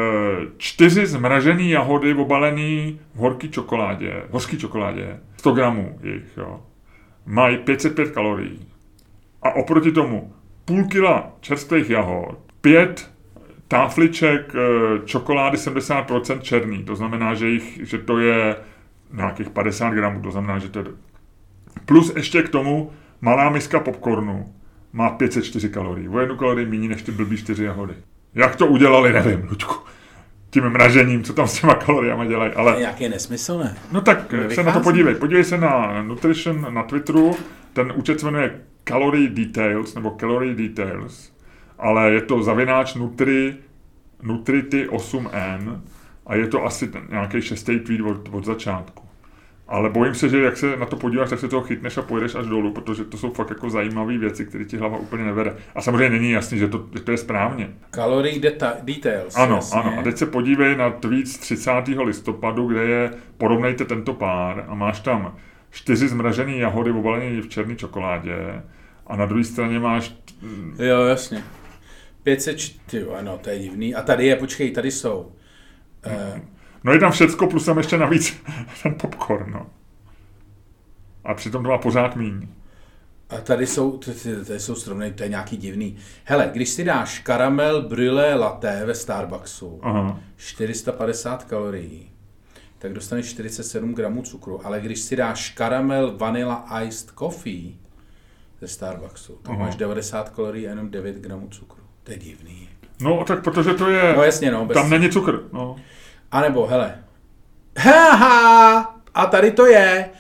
čtyři 0.56 1.06
zmražené 1.06 1.62
jahody 1.62 2.14
obalený 2.14 3.00
v 3.14 3.18
horký 3.18 3.50
čokoládě, 3.50 4.22
v 4.28 4.58
čokoládě, 4.58 5.20
100 5.36 5.52
gramů 5.52 5.98
jich, 6.02 6.36
jo 6.36 6.60
mají 7.26 7.59
505 7.59 8.11
kalorií. 8.11 8.59
A 9.42 9.50
oproti 9.50 9.92
tomu 9.92 10.33
půl 10.64 10.85
kila 10.85 11.33
čerstvých 11.40 11.90
jahod, 11.90 12.38
pět 12.61 13.11
táfliček 13.68 14.54
eh, 14.54 14.99
čokolády 15.04 15.56
70% 15.56 16.40
černý, 16.40 16.85
to 16.85 16.97
znamená, 16.97 17.35
že, 17.35 17.49
jich, 17.49 17.80
že 17.83 17.99
to 17.99 18.18
je 18.18 18.56
nějakých 19.12 19.50
50 19.50 19.90
gramů, 19.90 20.23
to 20.23 20.30
znamená, 20.30 20.59
že 20.59 20.68
to 20.68 20.78
je... 20.78 20.85
Plus 21.85 22.12
ještě 22.16 22.42
k 22.42 22.49
tomu 22.49 22.90
malá 23.21 23.50
miska 23.50 23.80
popcornu 23.80 24.54
má 24.92 25.11
504 25.11 25.68
kalorií. 25.68 26.09
O 26.09 26.18
jednu 26.18 26.37
kalorii 26.37 26.66
méně 26.66 26.88
než 26.88 27.02
ty 27.02 27.12
blbý 27.12 27.37
4 27.37 27.64
jahody. 27.64 27.95
Jak 28.35 28.56
to 28.56 28.66
udělali, 28.66 29.12
nevím, 29.12 29.47
Lučku 29.50 29.86
tím 30.56 30.69
mražením, 30.71 31.23
co 31.23 31.32
tam 31.32 31.49
s 31.49 31.60
těma 31.60 31.75
kaloriama 31.75 32.25
dělají. 32.25 32.52
Ale... 32.52 32.73
To 32.73 32.78
je 32.78 32.80
nějaký 32.80 33.08
nesmysl, 33.08 33.58
ne? 33.58 33.76
No 33.92 34.00
tak 34.00 34.32
Nevychází. 34.32 34.54
se 34.54 34.62
na 34.62 34.73
to 34.73 34.80
podívej. 34.80 35.14
Podívej 35.14 35.45
se 35.45 35.58
na 35.58 36.02
Nutrition 36.02 36.75
na 36.75 36.82
Twitteru. 36.82 37.36
Ten 37.73 37.92
účet 37.97 38.21
se 38.21 38.26
jmenuje 38.26 38.60
Calorie 38.88 39.28
Details, 39.28 39.95
nebo 39.95 40.16
Calorie 40.21 40.54
Details, 40.54 41.32
ale 41.78 42.10
je 42.10 42.21
to 42.21 42.42
zavináč 42.42 42.95
Nutri, 42.95 43.56
Nutrity 44.23 44.88
8N 44.88 45.80
a 46.26 46.34
je 46.34 46.47
to 46.47 46.64
asi 46.64 46.90
nějaký 47.10 47.42
šestý 47.42 47.80
tweet 47.80 48.00
od, 48.00 48.28
od 48.32 48.45
začátku. 48.45 49.05
Ale 49.68 49.90
bojím 49.90 50.14
se, 50.14 50.28
že 50.28 50.42
jak 50.42 50.56
se 50.56 50.76
na 50.76 50.86
to 50.86 50.96
podíváš, 50.96 51.30
tak 51.30 51.38
se 51.38 51.48
toho 51.48 51.62
chytneš 51.62 51.96
a 51.96 52.02
pojedeš 52.02 52.34
až 52.34 52.46
dolů, 52.46 52.72
protože 52.72 53.04
to 53.04 53.18
jsou 53.18 53.32
fakt 53.32 53.50
jako 53.50 53.70
zajímavé 53.70 54.18
věci, 54.18 54.46
které 54.46 54.64
ti 54.64 54.76
hlava 54.76 54.98
úplně 54.98 55.24
nevede. 55.24 55.56
A 55.74 55.82
samozřejmě 55.82 56.10
není 56.10 56.30
jasný, 56.30 56.58
že 56.58 56.68
to, 56.68 56.86
že 56.94 57.00
to 57.00 57.10
je 57.10 57.18
správně. 57.18 57.70
Calorie 57.94 58.38
deta- 58.40 58.76
details. 58.82 59.36
Ano, 59.36 59.56
jasně. 59.56 59.80
ano. 59.80 59.96
A 59.98 60.02
teď 60.02 60.16
se 60.16 60.26
podívej 60.26 60.76
na 60.76 60.90
tweet 60.90 61.28
z 61.28 61.38
30. 61.38 61.70
listopadu, 62.04 62.66
kde 62.66 62.84
je 62.84 63.10
porovnejte 63.38 63.84
tento 63.84 64.14
pár 64.14 64.64
a 64.68 64.74
máš 64.74 65.00
tam 65.00 65.36
čtyři 65.70 66.08
zmražené 66.08 66.56
jahody 66.56 66.90
obalené 66.90 67.40
v 67.40 67.48
černé 67.48 67.76
čokoládě 67.76 68.62
a 69.06 69.16
na 69.16 69.26
druhé 69.26 69.44
straně 69.44 69.78
máš... 69.78 70.14
Jo, 70.78 71.04
jasně. 71.04 71.42
500, 72.22 72.56
jo, 72.92 73.16
no, 73.20 73.38
to 73.38 73.50
je 73.50 73.58
divný. 73.58 73.94
A 73.94 74.02
tady 74.02 74.26
je, 74.26 74.36
počkej, 74.36 74.70
tady 74.70 74.90
jsou. 74.90 75.32
Uh, 76.06 76.40
No 76.86 76.92
je 76.92 76.99
tam 76.99 77.12
všecko, 77.12 77.46
plus 77.46 77.64
tam 77.64 77.78
ještě 77.78 77.99
navíc 77.99 78.36
ten 78.82 78.94
popcorn, 78.94 79.52
no. 79.52 79.66
A 81.25 81.34
přitom 81.34 81.62
to 81.62 81.68
má 81.68 81.78
pořád 81.78 82.16
míň. 82.16 82.49
A 83.30 83.36
tady 83.36 83.66
jsou, 83.66 84.00
tady 84.46 84.60
jsou 84.60 84.75
stromny, 84.75 85.12
to 85.12 85.22
je 85.22 85.28
nějaký 85.28 85.56
divný. 85.56 85.96
Hele, 86.25 86.50
když 86.52 86.68
si 86.68 86.84
dáš 86.84 87.18
karamel 87.18 87.82
brûlé 87.88 88.34
latte 88.34 88.82
ve 88.86 88.94
Starbucksu, 88.94 89.80
Aha. 89.82 90.20
450 90.36 91.44
kalorií, 91.44 92.10
tak 92.78 92.92
dostaneš 92.92 93.26
47 93.26 93.94
gramů 93.94 94.22
cukru, 94.22 94.66
ale 94.66 94.80
když 94.80 95.00
si 95.00 95.16
dáš 95.16 95.50
karamel 95.50 96.16
vanilla 96.16 96.82
iced 96.82 97.10
coffee 97.18 97.75
ze 98.60 98.68
Starbucksu, 98.68 99.32
tak 99.32 99.54
Aha. 99.54 99.64
máš 99.64 99.76
90 99.76 100.28
kalorií 100.28 100.66
a 100.66 100.70
jenom 100.70 100.90
9 100.90 101.16
gramů 101.16 101.49
cukru. 101.49 101.82
To 102.02 102.12
je 102.12 102.18
divný. 102.18 102.68
No, 103.00 103.25
tak 103.25 103.42
protože 103.44 103.75
to 103.75 103.90
je... 103.90 104.14
No 104.16 104.22
jasně, 104.22 104.50
no. 104.50 104.66
Bez... 104.66 104.75
Tam 104.75 104.90
není 104.90 105.10
cukr, 105.10 105.42
no. 105.52 105.76
A 106.32 106.41
nebo, 106.41 106.67
hele, 106.67 106.95
haha, 107.78 108.95
a 109.15 109.26
tady 109.26 109.50
to 109.50 109.67
je. 109.67 110.10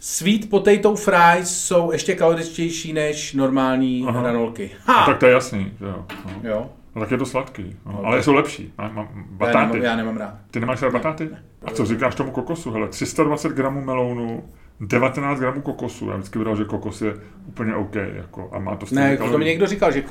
Sweet 0.00 0.50
potato 0.50 0.96
fries 0.96 1.64
jsou 1.66 1.92
ještě 1.92 2.14
kaloričtější 2.14 2.92
než 2.92 3.34
normální 3.34 4.04
Aha. 4.08 4.20
hranolky. 4.20 4.70
Ha! 4.86 5.00
No, 5.00 5.06
tak 5.06 5.18
to 5.18 5.26
je 5.26 5.32
jasný, 5.32 5.72
jo. 5.80 6.06
No. 6.24 6.50
jo. 6.50 6.70
No, 6.94 7.00
tak 7.00 7.10
je 7.10 7.18
to 7.18 7.26
sladký, 7.26 7.76
no. 7.86 7.92
no 7.92 8.04
ale 8.04 8.16
tak... 8.16 8.24
jsou 8.24 8.34
lepší. 8.34 8.72
Mám, 8.78 9.08
batáty. 9.14 9.56
Já 9.58 9.66
nemám, 9.66 9.82
já 9.82 9.96
nemám 9.96 10.16
rád. 10.16 10.34
Ty 10.50 10.60
nemáš 10.60 10.82
rád 10.82 10.92
batáty? 10.92 11.28
Ne. 11.32 11.42
A 11.64 11.70
co 11.70 11.86
říkáš 11.86 12.14
tomu 12.14 12.30
kokosu? 12.30 12.70
Hele, 12.70 12.88
320 12.88 13.52
gramů 13.52 13.80
melounu, 13.80 14.44
19 14.80 15.38
gramů 15.38 15.60
kokosu. 15.60 16.08
Já 16.08 16.16
vždycky 16.16 16.38
vydal, 16.38 16.56
že 16.56 16.64
kokos 16.64 17.02
je 17.02 17.14
úplně 17.46 17.74
OK. 17.74 17.94
Jako, 17.94 18.50
a 18.52 18.58
má 18.58 18.76
to 18.76 18.86
Ne, 18.90 19.16
to 19.16 19.38
mi 19.38 19.44
někdo 19.44 19.66
říkal, 19.66 19.92
že 19.92 20.02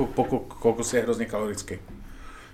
kokos 0.48 0.94
je 0.94 1.02
hrozně 1.02 1.26
kalorický. 1.26 1.76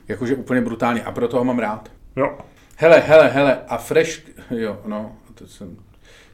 Jakože 0.07 0.35
úplně 0.35 0.61
brutálně. 0.61 1.03
A 1.03 1.11
proto 1.11 1.37
ho 1.37 1.43
mám 1.43 1.59
rád. 1.59 1.91
Jo. 2.15 2.37
Hele, 2.79 2.99
hele, 2.99 3.27
hele, 3.27 3.59
a 3.67 3.77
fresh, 3.77 4.21
jo, 4.51 4.79
no, 4.85 5.11
to 5.33 5.47
jsem, 5.47 5.77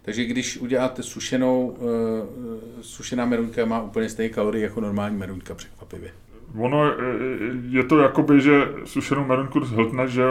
takže 0.02 0.26
když 0.26 0.58
uděláte 0.58 1.04
sušenou, 1.04 1.68
uh, 1.68 1.88
sušená 2.82 3.26
merunka 3.26 3.66
má 3.66 3.82
úplně 3.82 4.10
stejné 4.10 4.34
kalorie 4.34 4.64
jako 4.64 4.82
normální 4.82 5.18
merunka, 5.18 5.56
překvapivě. 5.56 6.12
Ono 6.58 6.92
je 7.70 7.84
to 7.84 8.00
jakoby, 8.00 8.42
že 8.42 8.62
sušenou 8.86 9.26
merunku 9.26 9.66
zhltneš, 9.66 10.12
že 10.12 10.24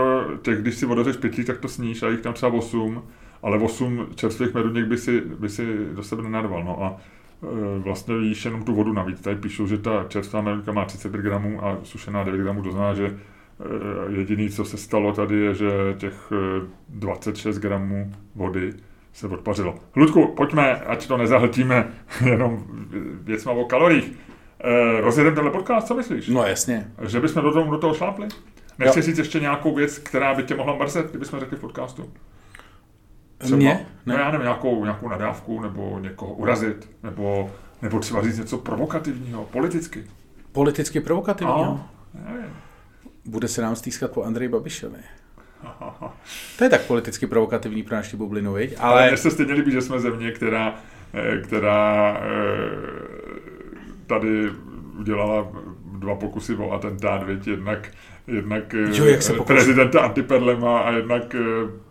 těch, 0.43 0.59
když 0.59 0.75
si 0.75 0.87
odeřeš 0.87 1.17
pětí, 1.17 1.45
tak 1.45 1.59
to 1.59 1.69
sníš 1.69 2.03
a 2.03 2.09
jich 2.09 2.21
tam 2.21 2.35
třeba 2.35 2.53
8, 2.53 3.03
ale 3.43 3.59
8 3.59 4.07
čerstvých 4.15 4.55
meruněk 4.55 4.87
by 4.87 4.99
si, 4.99 5.21
by 5.21 5.49
si 5.49 5.67
do 5.93 6.03
sebe 6.03 6.23
nenarval. 6.23 6.65
No 6.65 6.83
a 6.83 7.01
vlastně 7.79 8.15
jíš 8.15 8.45
jenom 8.45 8.63
tu 8.63 8.75
vodu 8.75 8.93
navíc. 8.93 9.21
Tady 9.21 9.37
píšu, 9.37 9.67
že 9.67 9.79
ta 9.79 10.05
čerstvá 10.09 10.41
merunka 10.41 10.73
má 10.73 10.85
35 10.85 11.21
gramů 11.21 11.65
a 11.65 11.79
sušená 11.83 12.25
9 12.25 12.39
gramů, 12.39 12.63
to 12.63 12.71
znamená, 12.71 12.95
že 12.95 13.19
Eh, 13.63 14.13
jediný, 14.13 14.51
co 14.51 14.65
se 14.65 14.77
stalo 14.77 15.13
tady, 15.13 15.37
je, 15.37 15.55
že 15.55 15.71
těch 15.99 16.33
26 16.89 17.57
eh, 17.57 17.61
gramů 17.61 18.13
vody 18.35 18.73
se 19.13 19.27
odpařilo. 19.27 19.75
Ludku, 19.97 20.27
pojďme, 20.37 20.75
ať 20.75 21.07
to 21.07 21.17
nezahltíme 21.17 21.93
jenom 22.25 22.65
věcma 23.23 23.53
o 23.53 23.65
kaloriích. 23.65 24.13
Eh, 24.65 25.01
rozjedeme 25.01 25.35
tenhle 25.35 25.53
podcast, 25.53 25.87
co 25.87 25.95
myslíš? 25.95 26.29
No 26.29 26.45
jasně. 26.45 26.91
Že 27.03 27.21
bychom 27.21 27.43
do 27.43 27.53
toho, 27.53 27.71
do 27.71 27.79
toho 27.79 27.95
šlápli? 27.95 28.29
Nechci 28.79 29.03
říct 29.03 29.19
ještě 29.19 29.41
nějakou 29.41 29.75
věc, 29.75 29.99
která 29.99 30.35
by 30.35 30.43
tě 30.43 30.55
mohla 30.55 30.77
mrzet, 30.77 31.11
kdybychom 31.11 31.41
řekli 31.41 31.57
v 31.57 31.61
podcastu? 31.61 32.11
Mě? 33.55 33.87
No 34.07 34.15
já 34.15 34.31
nevím, 34.31 34.43
nějakou, 34.43 34.85
nějakou 34.85 35.09
nadávku, 35.09 35.61
nebo 35.61 35.99
někoho 35.99 36.35
urazit, 36.35 36.91
nebo, 37.03 37.51
nebo 37.83 38.01
třeba 38.01 38.23
říct 38.23 38.39
něco 38.39 38.59
provokativního, 38.59 39.45
politicky. 39.45 40.05
Politicky 40.53 41.01
provokativního? 41.01 41.65
No, 41.65 41.89
nevím. 42.15 42.51
Bude 43.25 43.49
se 43.49 43.63
nám 43.63 43.77
stýskat 43.77 44.11
po 44.11 44.23
Andreji 44.23 44.49
Babišovi. 44.49 44.99
To 46.59 46.65
je 46.65 46.71
tak 46.71 46.81
politicky 46.83 47.27
provokativní 47.27 47.83
pro 47.83 47.97
naši 47.97 48.17
bublinu, 48.17 48.53
viď? 48.53 48.75
Ale 48.79 48.93
Ale 49.01 49.09
mně 49.09 49.17
se 49.17 49.31
stejně 49.31 49.53
líbí, 49.53 49.73
že 49.73 49.81
jsme 49.83 50.01
země, 50.01 50.31
která, 50.33 50.75
eh, 51.15 51.39
která 51.39 52.17
eh, 52.21 53.43
tady 54.07 54.51
udělala 54.99 55.49
dva 55.99 56.15
pokusy 56.15 56.55
o 56.55 56.73
atentát, 56.73 57.23
věď, 57.23 57.47
jednak, 57.47 57.89
jednak 58.27 58.75
eh, 58.75 58.97
Jo, 58.99 59.05
jak 59.05 59.23
se 59.23 59.33
prezidenta 59.33 60.01
Antiperlema 60.01 60.79
a 60.81 60.91
jednak 60.93 61.37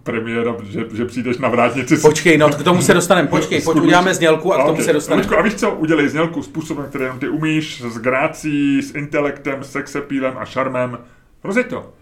premiéra, 0.04 0.56
že, 0.64 0.86
že 0.94 1.06
přijdeš 1.06 1.38
na 1.38 1.50
vrátnici. 1.50 1.98
počkej, 1.98 2.38
no 2.38 2.50
k 2.50 2.64
tomu 2.64 2.82
se 2.82 2.94
dostaneme, 2.94 3.28
počkej, 3.38 3.62
pojď 3.62 3.78
uděláme 3.78 4.14
znělku 4.14 4.54
a 4.54 4.58
k 4.58 4.66
tomu 4.66 4.78
Ok. 4.78 4.84
se 4.84 4.94
dostaneme. 4.94 5.36
A 5.38 5.42
víš 5.42 5.56
co, 5.56 5.72
udělej 5.76 6.08
znělku 6.10 6.44
způsobem, 6.44 6.86
který 6.90 7.04
jenom 7.04 7.20
ty 7.20 7.30
umíš, 7.30 7.82
s 7.82 7.98
grácí, 7.98 8.82
s 8.82 8.96
intelektem, 8.96 9.64
s 9.64 9.72
sexepílem 9.72 10.34
a 10.38 10.46
šarmem. 10.46 10.98
Rozjeď 11.44 11.68
to. 11.68 11.94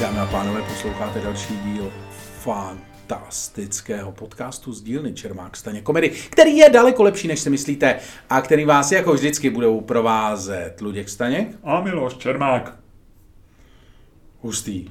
Dámy 0.00 0.18
a 0.18 0.26
pánové, 0.26 0.62
posloucháte 0.62 1.20
další 1.20 1.56
díl 1.56 1.92
fantastického 2.40 4.12
podcastu 4.12 4.72
z 4.72 4.82
dílny 4.82 5.14
Čermák 5.14 5.56
Staně 5.56 5.80
komedy, 5.80 6.10
který 6.10 6.56
je 6.56 6.70
daleko 6.70 7.02
lepší, 7.02 7.28
než 7.28 7.40
si 7.40 7.50
myslíte 7.50 7.98
a 8.30 8.40
který 8.40 8.64
vás 8.64 8.92
jako 8.92 9.12
vždycky 9.12 9.50
budou 9.50 9.80
provázet 9.80 10.80
Luděk 10.80 11.08
Staněk. 11.08 11.48
A 11.64 11.80
Miloš 11.80 12.16
Čermák. 12.16 12.83
Hustý. 14.44 14.90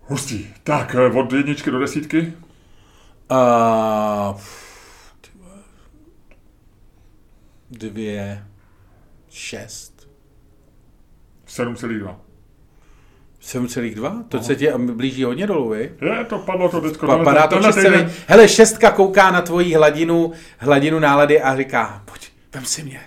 Hustý. 0.00 0.46
Tak, 0.62 0.94
eh, 0.94 1.18
od 1.18 1.32
jedničky 1.32 1.70
do 1.70 1.78
desítky. 1.78 2.32
Uh, 3.30 4.40
dvě, 7.70 8.46
šest, 9.30 10.08
7,2. 11.48 12.16
7,2? 13.42 14.24
To 14.28 14.42
se 14.42 14.56
tě 14.56 14.78
blíží 14.78 15.24
hodně 15.24 15.46
dolů, 15.46 15.68
vy? 15.68 15.92
Je, 16.00 16.24
to 16.24 16.38
padlo 16.38 16.68
to 16.68 16.80
teďko. 16.80 17.06
Pa, 17.06 17.24
padá 17.24 17.46
to 17.46 17.62
čistě, 17.62 17.90
vy? 17.90 18.12
Hele, 18.26 18.48
šestka 18.48 18.90
kouká 18.90 19.30
na 19.30 19.42
tvoji 19.42 19.74
hladinu, 19.74 20.32
hladinu 20.58 20.98
nálady 20.98 21.42
a 21.42 21.56
říká, 21.56 22.02
pojď, 22.04 22.30
vem 22.54 22.64
si 22.64 22.82
mě, 22.82 23.00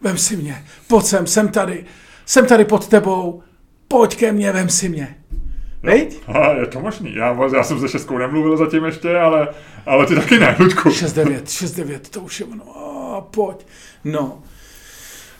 vem 0.00 0.18
si 0.18 0.36
mě, 0.36 0.64
pojď 0.88 1.04
sem, 1.04 1.26
jsem 1.26 1.48
tady, 1.48 1.84
jsem 2.26 2.46
tady 2.46 2.64
pod 2.64 2.88
tebou, 2.88 3.42
pojď 3.88 4.16
ke 4.16 4.32
mně, 4.32 4.52
vem 4.52 4.68
si 4.68 4.88
mě. 4.88 5.16
Viď? 5.82 6.20
A 6.26 6.50
je 6.52 6.66
to 6.66 6.80
možný. 6.80 7.14
Já, 7.14 7.38
já 7.56 7.62
jsem 7.64 7.80
se 7.80 7.88
šestkou 7.88 8.18
nemluvil 8.18 8.56
zatím 8.56 8.84
ještě, 8.84 9.18
ale, 9.18 9.48
ale 9.86 10.06
ty 10.06 10.14
taky 10.14 10.38
ne, 10.38 10.56
Ludku. 10.60 10.88
6-9, 10.88 11.42
6-9, 11.42 11.98
to 12.10 12.20
už 12.20 12.40
je 12.40 12.46
ono, 12.46 12.64
a, 12.76 13.20
pojď. 13.20 13.66
No. 14.04 14.42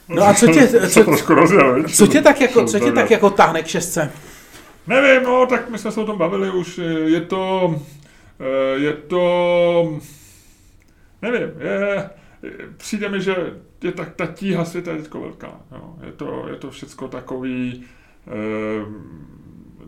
No 0.09 0.23
a 0.23 0.35
co 0.35 0.47
tě, 0.47 0.69
Co 0.69 0.89
co, 0.89 1.05
trošku 1.05 1.35
rozjel, 1.35 1.85
co 1.89 2.07
tě 2.07 2.23
tak 2.23 2.41
jako, 2.41 2.65
co 2.65 2.79
tě 2.79 2.93
tak 2.93 3.11
jako 3.11 3.31
táhne 3.31 3.63
k 3.63 3.67
šestce? 3.67 4.13
Nevím, 4.87 5.23
no, 5.23 5.47
tak 5.47 5.71
my 5.71 5.79
jsme 5.79 5.93
se 5.93 6.01
o 6.01 6.07
tom 6.07 6.19
bavili 6.19 6.51
už. 6.51 6.81
Je 7.07 7.21
to... 7.21 7.75
eh, 8.41 8.79
Je 8.79 8.93
to... 8.93 9.99
Nevím, 11.23 11.51
je... 11.59 12.11
Přijde 12.77 13.09
mi, 13.09 13.21
že 13.21 13.37
je 13.83 13.93
tak 13.93 14.15
ta 14.15 14.27
tíha 14.27 14.65
světa 14.65 14.91
je 14.91 15.03
velká. 15.13 15.51
Jo. 15.73 15.95
Je, 16.07 16.13
to, 16.13 16.45
je 16.51 16.57
to 16.57 16.71
všecko 16.71 17.09
takový... 17.09 17.85
Eh, 18.27 18.87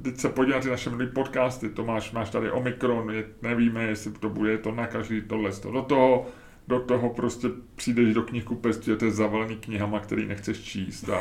teď 0.03 0.17
se 0.17 0.29
podívat 0.29 0.63
ty 0.63 0.71
naše 0.71 0.91
minulý 0.91 1.09
podcasty, 1.09 1.69
to 1.69 1.85
máš, 1.85 2.13
máš 2.13 2.31
tady 2.31 2.51
Omikron, 2.51 3.11
je, 3.11 3.25
nevíme, 3.43 3.85
jestli 3.85 4.13
to 4.13 4.29
bude 4.29 4.59
to 4.59 4.73
na 4.73 4.87
každý 4.87 5.21
tohle 5.21 5.53
to 5.53 5.71
do 5.71 5.83
toho, 5.83 6.27
do 6.69 6.81
toho 6.81 7.11
prostě 7.11 7.49
přijdeš 7.77 8.15
do 8.15 8.23
knihkupectví 8.23 8.93
a 8.93 8.97
to 8.97 9.05
je 9.05 9.11
zavalený 9.11 9.57
knihama, 9.57 10.01
který 10.01 10.27
nechceš 10.27 10.61
číst 10.65 11.09
a, 11.09 11.17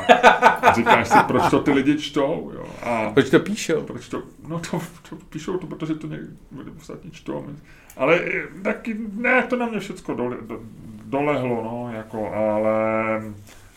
a 0.62 0.72
říkáš 0.72 1.08
si, 1.08 1.18
proč 1.26 1.50
to 1.50 1.60
ty 1.60 1.72
lidi 1.72 1.98
čtou, 1.98 2.50
jo. 2.54 2.66
A, 2.82 3.10
Proč 3.10 3.30
to 3.30 3.40
píšou? 3.40 3.82
proč 3.82 4.08
to, 4.08 4.22
no 4.48 4.60
to, 4.70 4.80
to 5.10 5.16
píšou 5.16 5.56
to, 5.58 5.66
protože 5.66 5.94
to 5.94 6.06
někdy 6.06 6.26
ostatní 6.78 7.10
čtou. 7.10 7.46
Ale 7.96 8.20
eh, 8.24 8.62
taky, 8.62 8.96
ne, 9.12 9.42
to 9.42 9.56
na 9.56 9.66
mě 9.66 9.80
všecko 9.80 10.14
dole, 10.14 10.36
do, 10.40 10.60
dolehlo, 11.04 11.62
no, 11.64 11.90
jako, 11.96 12.32
ale, 12.32 13.22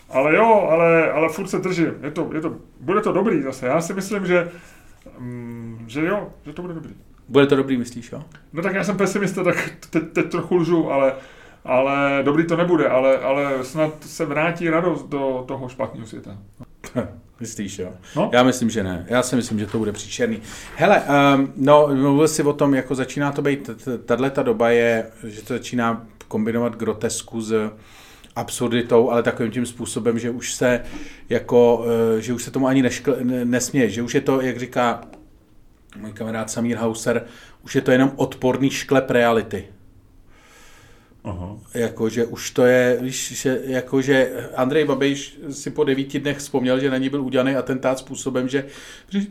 ale 0.10 0.36
jo, 0.36 0.68
ale, 0.70 1.12
ale 1.12 1.30
furt 1.30 1.48
se 1.48 1.60
držím, 1.60 1.94
je 2.04 2.12
to, 2.12 2.30
je 2.34 2.42
to, 2.42 2.56
bude 2.80 3.02
to 3.02 3.12
dobrý 3.12 3.42
zase, 3.42 3.68
já 3.68 3.82
si 3.82 3.94
myslím, 3.94 4.26
že, 4.26 4.52
mm, 5.20 5.86
že 5.88 6.06
jo, 6.06 6.30
že 6.46 6.54
to 6.54 6.62
bude 6.62 6.74
dobrý. 6.74 6.94
Bude 7.30 7.48
to 7.48 7.56
dobrý, 7.56 7.78
myslíš, 7.78 8.12
jo? 8.12 8.24
No 8.54 8.62
tak 8.62 8.76
já 8.76 8.84
jsem 8.84 8.98
pesimista, 8.98 9.44
tak 9.44 9.72
teď, 9.90 10.04
teď 10.14 10.32
trochu 10.32 10.56
lžu, 10.56 10.92
ale, 10.92 11.14
ale 11.66 12.22
dobrý 12.24 12.48
to 12.48 12.58
nebude, 12.58 12.90
ale, 12.90 13.18
ale 13.18 13.64
snad 13.64 14.04
se 14.04 14.26
vrátí 14.26 14.70
radost 14.70 15.10
do 15.10 15.44
toho 15.48 15.70
špatného 15.70 16.08
světa. 16.08 16.38
Myslíš, 17.40 17.80
jo? 17.80 17.92
No. 18.16 18.30
Já 18.34 18.44
myslím, 18.44 18.70
že 18.70 18.84
ne. 18.84 19.06
Já 19.10 19.24
si 19.24 19.36
myslím, 19.36 19.60
že 19.60 19.68
to 19.68 19.78
bude 19.78 19.92
příšerný. 19.92 20.42
Hele, 20.76 21.02
um, 21.36 21.54
no, 21.58 21.88
mluvil 21.94 22.28
jsi 22.28 22.44
o 22.44 22.54
tom, 22.54 22.74
jako 22.74 22.96
začíná 22.96 23.32
to 23.32 23.42
být, 23.42 23.70
tahle 24.06 24.30
ta 24.30 24.44
doba 24.44 24.70
je, 24.70 25.06
že 25.24 25.42
to 25.42 25.54
začíná 25.54 26.06
kombinovat 26.28 26.76
grotesku 26.76 27.42
s 27.42 27.72
absurditou, 28.36 29.10
ale 29.10 29.24
takovým 29.24 29.52
tím 29.52 29.66
způsobem, 29.66 30.20
že 30.20 30.30
už 30.30 30.54
se 30.54 30.84
jako, 31.30 31.86
eh, 32.18 32.22
že 32.22 32.34
už 32.34 32.44
se 32.44 32.52
tomu 32.52 32.68
ani 32.68 32.82
neškl, 32.82 33.18
ne- 33.24 33.46
nesměje, 33.46 33.90
že 33.90 34.02
už 34.02 34.16
je 34.16 34.22
to, 34.22 34.42
jak 34.42 34.60
říká 34.60 35.02
můj 35.98 36.14
kamarád 36.14 36.52
Samír 36.52 36.78
Hauser, 36.78 37.26
už 37.64 37.76
je 37.76 37.82
to 37.82 37.92
jenom 37.92 38.12
odporný 38.16 38.70
šklep 38.70 39.10
reality. 39.10 39.66
Aha. 41.24 41.58
Jakože 41.74 42.26
už 42.26 42.52
to 42.52 42.66
je, 42.66 42.98
víš, 43.02 43.42
že, 43.42 43.62
jakože 43.64 44.32
Andrej 44.56 44.86
Babiš 44.86 45.40
si 45.52 45.72
po 45.72 45.84
devíti 45.84 46.20
dnech 46.20 46.38
vzpomněl, 46.38 46.80
že 46.80 46.90
na 46.90 46.98
ní 46.98 47.10
byl 47.10 47.22
udělaný 47.22 47.56
atentát 47.56 48.00
způsobem, 48.00 48.50
že 48.50 48.66
při, 49.08 49.28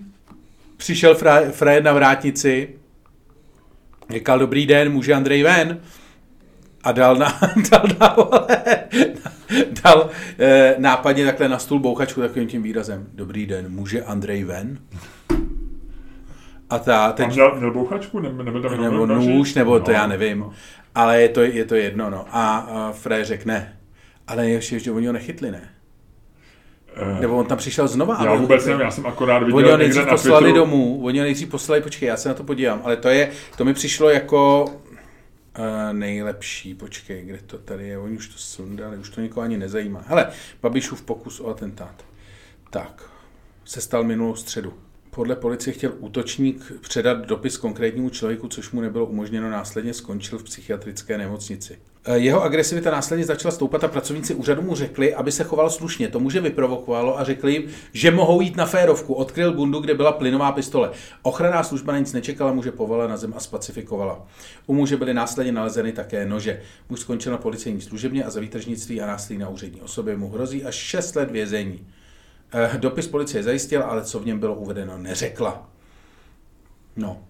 přišel 0.77 1.15
fra, 1.15 1.51
frajer 1.51 1.83
na 1.83 1.93
vrátnici, 1.93 2.69
říkal 4.11 4.39
dobrý 4.39 4.67
den, 4.67 4.93
může 4.93 5.15
Andrej 5.15 5.43
ven? 5.43 5.81
A 6.89 6.93
dal, 6.93 7.17
na, 7.17 7.39
dal, 7.71 7.83
na, 8.01 8.17
dal 9.85 10.11
eh, 10.39 10.75
nápadně 10.79 11.25
takhle 11.25 11.49
na 11.49 11.59
stůl 11.59 11.79
bouchačku 11.79 12.21
takovým 12.21 12.49
tím 12.49 12.63
výrazem. 12.63 13.07
Dobrý 13.15 13.47
den, 13.47 13.67
může 13.69 14.03
Andrej 14.03 14.45
ven? 14.45 14.79
A 16.71 16.79
ta, 16.79 17.13
teď, 17.13 17.27
měl, 17.29 17.55
měl 17.57 17.73
bouchačku? 17.73 18.19
Ne, 18.21 18.33
nebyl 18.33 18.63
tam 18.63 18.83
nebo 18.83 19.07
nůž, 19.07 19.55
nebo 19.55 19.81
to 19.81 19.91
No. 19.91 19.97
já 19.97 20.07
nevím. 20.07 20.51
Ale 20.95 21.23
je 21.23 21.29
to, 21.29 21.41
je 21.43 21.65
to 21.65 21.75
jedno, 21.75 22.11
no. 22.11 22.25
A, 22.31 22.57
a 22.57 22.93
Fré 22.93 23.25
řekne, 23.25 23.79
ale 24.29 24.49
ještě, 24.49 24.79
že 24.79 24.93
oni 24.93 25.07
ho 25.07 25.13
nechytli, 25.13 25.51
ne? 25.51 25.69
Eh, 26.97 27.21
Nebo 27.21 27.37
on 27.37 27.47
tam 27.47 27.59
přišel 27.59 27.89
znova. 27.89 28.19
Já 28.25 28.31
ale 28.31 28.39
vůbec 28.39 28.67
nevím, 28.67 28.81
já 28.81 28.91
jsem 28.91 29.07
akorát 29.07 29.43
Oni 29.43 29.53
ho 29.53 29.57
viděl 29.59 29.79
nejdřív 29.79 30.07
poslali 30.07 30.45
Twitteru. 30.45 30.65
domů, 30.65 31.01
oni 31.03 31.19
ho 31.19 31.25
nejdřív 31.25 31.49
poslali, 31.49 31.81
počkej, 31.81 32.07
já 32.07 32.17
se 32.17 32.29
na 32.29 32.35
to 32.35 32.45
podívám, 32.45 32.81
ale 32.85 32.97
to 32.97 33.09
je, 33.09 33.31
to 33.57 33.65
mi 33.65 33.75
přišlo 33.75 34.11
jako 34.11 34.65
nejlepší, 35.93 36.75
počkej, 36.75 37.25
kde 37.25 37.39
to 37.39 37.59
tady 37.59 37.89
je, 37.89 37.99
oni 37.99 38.17
už 38.17 38.29
to 38.29 38.39
sundali, 38.39 38.97
už 38.97 39.11
to 39.11 39.21
nikoho 39.21 39.45
ani 39.45 39.59
nezajímá. 39.59 40.05
Hele, 40.07 40.33
Babišův 40.63 41.03
pokus 41.03 41.41
o 41.41 41.49
atentát. 41.49 42.05
Tak, 42.71 43.11
se 43.65 43.81
stal 43.81 44.05
minulou 44.05 44.35
středu. 44.35 44.75
Podle 45.11 45.37
policie 45.37 45.75
chtěl 45.75 45.95
útočník 45.99 46.73
předat 46.81 47.19
dopis 47.19 47.57
konkrétnímu 47.57 48.11
člověku, 48.11 48.49
což 48.49 48.71
mu 48.71 48.81
nebylo 48.81 49.07
umožněno, 49.07 49.51
následně 49.51 49.95
skončil 49.95 50.39
v 50.39 50.45
psychiatrické 50.45 51.19
nemocnici. 51.19 51.79
Eh, 52.11 52.19
Jeho 52.19 52.43
agresivita 52.43 52.91
následně 52.91 53.25
začala 53.25 53.53
stoupat 53.53 53.85
a 53.85 53.89
pracovníci 53.89 54.35
úřadu 54.35 54.63
mu 54.63 54.75
řekli, 54.75 55.15
aby 55.15 55.33
se 55.33 55.45
choval 55.45 55.71
slušně. 55.71 56.09
To 56.09 56.21
muže 56.21 56.41
vyprovokovalo 56.41 57.19
a 57.19 57.25
řekli 57.25 57.53
jim, 57.53 57.65
že 57.93 58.11
mohou 58.11 58.41
jít 58.41 58.57
na 58.57 58.67
férovku. 58.67 59.15
Odkryl 59.15 59.53
bundu, 59.53 59.81
kde 59.81 59.95
byla 59.95 60.13
plynová 60.13 60.53
pistole. 60.53 60.91
Ochranná 61.23 61.63
služba 61.63 61.93
na 61.93 61.99
nic 61.99 62.13
nečekala, 62.13 62.53
muže 62.53 62.73
povolila 62.73 63.09
na 63.09 63.17
zem 63.17 63.35
a 63.37 63.41
spacifikovala. 63.41 64.27
U 64.67 64.75
muže 64.75 64.97
byly 64.97 65.15
následně 65.15 65.53
nalezeny 65.53 65.93
také 65.93 66.27
nože. 66.27 66.61
Muž 66.89 67.01
skončil 67.01 67.33
na 67.33 67.39
policejní 67.39 67.81
služebně 67.81 68.25
a 68.25 68.31
za 68.31 68.41
výtržnictví 68.41 69.01
a 69.01 69.07
násilí 69.07 69.39
na 69.39 69.49
úřední 69.49 69.81
osobě 69.81 70.17
mu 70.17 70.29
hrozí 70.29 70.65
až 70.65 70.75
6 70.75 71.17
let 71.17 71.31
vězení. 71.31 71.87
Eh, 72.53 72.79
Dopis 72.79 73.09
policie 73.09 73.43
zajistil, 73.43 73.83
ale 73.83 74.05
co 74.05 74.21
v 74.21 74.27
něm 74.27 74.39
bylo 74.39 74.55
uvedeno, 74.55 74.99
neřekla. 74.99 75.69
No. 76.97 77.23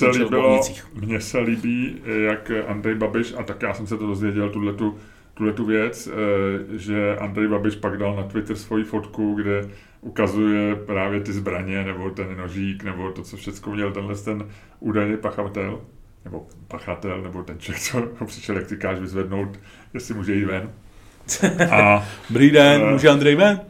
Skončil 0.00 0.24
v 0.24 0.26
líbilo, 0.26 0.42
Bobnicích. 0.42 0.86
mně 0.94 1.20
se 1.20 1.38
líbí, 1.38 1.96
jak 2.04 2.50
Andrej 2.66 2.94
Babiš, 2.94 3.34
a 3.38 3.42
tak 3.42 3.62
já 3.62 3.74
jsem 3.74 3.86
se 3.86 3.96
to 3.96 4.06
dozvěděl, 4.06 4.50
tuhle 4.50 4.72
tu 4.72 4.96
tuhle 5.36 5.52
tu 5.52 5.64
věc, 5.64 6.08
eh, 6.08 6.78
že 6.78 7.16
Andrej 7.16 7.48
Babiš 7.48 7.74
pak 7.74 7.98
dal 7.98 8.16
na 8.16 8.22
Twitter 8.22 8.56
svoji 8.56 8.84
fotku, 8.84 9.34
kde 9.34 9.68
ukazuje 10.00 10.74
právě 10.74 11.20
ty 11.20 11.32
zbraně, 11.32 11.84
nebo 11.84 12.10
ten 12.10 12.36
nožík, 12.36 12.84
nebo 12.84 13.10
to, 13.10 13.22
co 13.22 13.36
všechno 13.36 13.72
měl 13.72 13.92
tenhle 13.92 14.14
ten 14.14 14.46
údajný 14.80 15.16
pachatel, 15.16 15.80
nebo 16.24 16.46
pachatel, 16.68 17.22
nebo 17.22 17.42
ten 17.42 17.58
člověk, 17.58 17.82
co 17.82 17.98
ho 18.18 18.26
přišel, 18.26 18.56
jak 18.56 18.68
říkáš, 18.68 18.98
vyzvednout, 18.98 19.60
jestli 19.94 20.14
může 20.14 20.34
jít 20.34 20.44
ven. 20.44 20.70
A, 21.70 22.04
Dobrý 22.30 22.50
den, 22.50 22.82
uh, 22.82 22.90
může 22.90 23.08
Andrej 23.08 23.34
ven? 23.34 23.60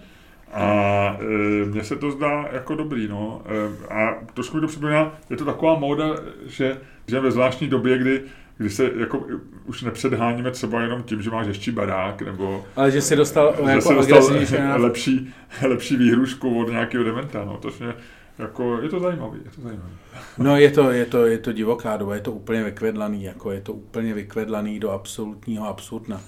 A 0.52 1.18
e, 1.20 1.64
mně 1.64 1.84
se 1.84 1.96
to 1.96 2.10
zdá 2.10 2.48
jako 2.52 2.74
dobrý, 2.74 3.08
no. 3.08 3.42
E, 3.46 3.94
a 3.94 4.14
trošku 4.34 4.56
mi 4.56 4.60
to 4.60 4.66
připomíná, 4.66 5.12
je 5.30 5.36
to 5.36 5.44
taková 5.44 5.78
móda, 5.78 6.04
že, 6.46 6.80
že 7.06 7.20
ve 7.20 7.30
zvláštní 7.30 7.68
době, 7.68 7.98
kdy 7.98 8.22
kdy 8.58 8.70
se 8.70 8.90
jako 8.96 9.26
už 9.64 9.82
nepředháníme 9.82 10.50
třeba 10.50 10.82
jenom 10.82 11.02
tím, 11.02 11.22
že 11.22 11.30
máš 11.30 11.46
ještě 11.46 11.72
barák, 11.72 12.22
nebo... 12.22 12.64
Ale 12.76 12.90
že 12.90 13.02
si 13.02 13.16
dostal, 13.16 13.54
že 13.64 13.70
jako 13.70 13.88
si 13.88 13.94
dostal 13.94 14.82
lepší, 14.82 15.34
lepší 15.62 15.96
výhrušku 15.96 16.60
od 16.60 16.68
nějakého 16.68 17.04
dementa, 17.04 17.44
no, 17.44 17.56
to 17.56 17.70
mě, 17.78 17.94
jako, 18.38 18.78
je 18.82 18.88
to 18.88 19.00
zajímavý, 19.00 19.38
je 19.44 19.50
to 19.50 19.60
zajímavý. 19.60 19.92
No 20.38 20.56
je 20.56 20.70
to, 20.70 20.90
je 20.90 21.06
to, 21.06 21.26
je 21.26 21.38
to 21.38 21.52
divoká 21.52 21.96
doba, 21.96 22.14
je 22.14 22.20
to 22.20 22.32
úplně 22.32 22.64
vykvedlaný, 22.64 23.24
jako 23.24 23.52
je 23.52 23.60
to 23.60 23.72
úplně 23.72 24.14
vykvedlaný 24.14 24.80
do 24.80 24.90
absolutního 24.90 25.68
absurdna, 25.68 26.20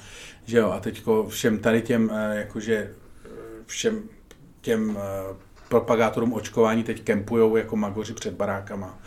že 0.46 0.58
jo, 0.58 0.70
a 0.70 0.80
teďko 0.80 1.26
všem 1.28 1.58
tady 1.58 1.82
těm, 1.82 2.10
eh, 2.14 2.38
jakože 2.38 2.90
všem 3.68 4.02
těm 4.60 4.98
eh, 4.98 5.36
propagátorům 5.68 6.32
očkování 6.32 6.84
teď 6.84 7.02
kempujou 7.02 7.56
jako 7.56 7.76
magoři 7.76 8.14
před 8.14 8.34
barákama. 8.34 8.98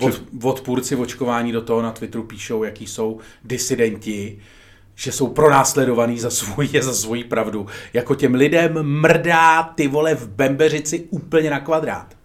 Od, 0.00 0.22
odpůrci 0.42 0.96
očkování 0.96 1.52
do 1.52 1.62
toho 1.62 1.82
na 1.82 1.92
Twitteru 1.92 2.24
píšou, 2.24 2.64
jaký 2.64 2.86
jsou 2.86 3.20
disidenti, 3.44 4.38
že 4.94 5.12
jsou 5.12 5.28
pronásledovaný 5.28 6.18
za 6.18 6.30
svůj, 6.30 6.68
za 6.80 6.94
svoji 6.94 7.24
pravdu. 7.24 7.66
Jako 7.92 8.14
těm 8.14 8.34
lidem 8.34 8.82
mrdá 8.82 9.62
ty 9.62 9.88
vole 9.88 10.14
v 10.14 10.28
Bembeřici 10.28 11.06
úplně 11.10 11.50
na 11.50 11.60
kvadrát. 11.60 12.16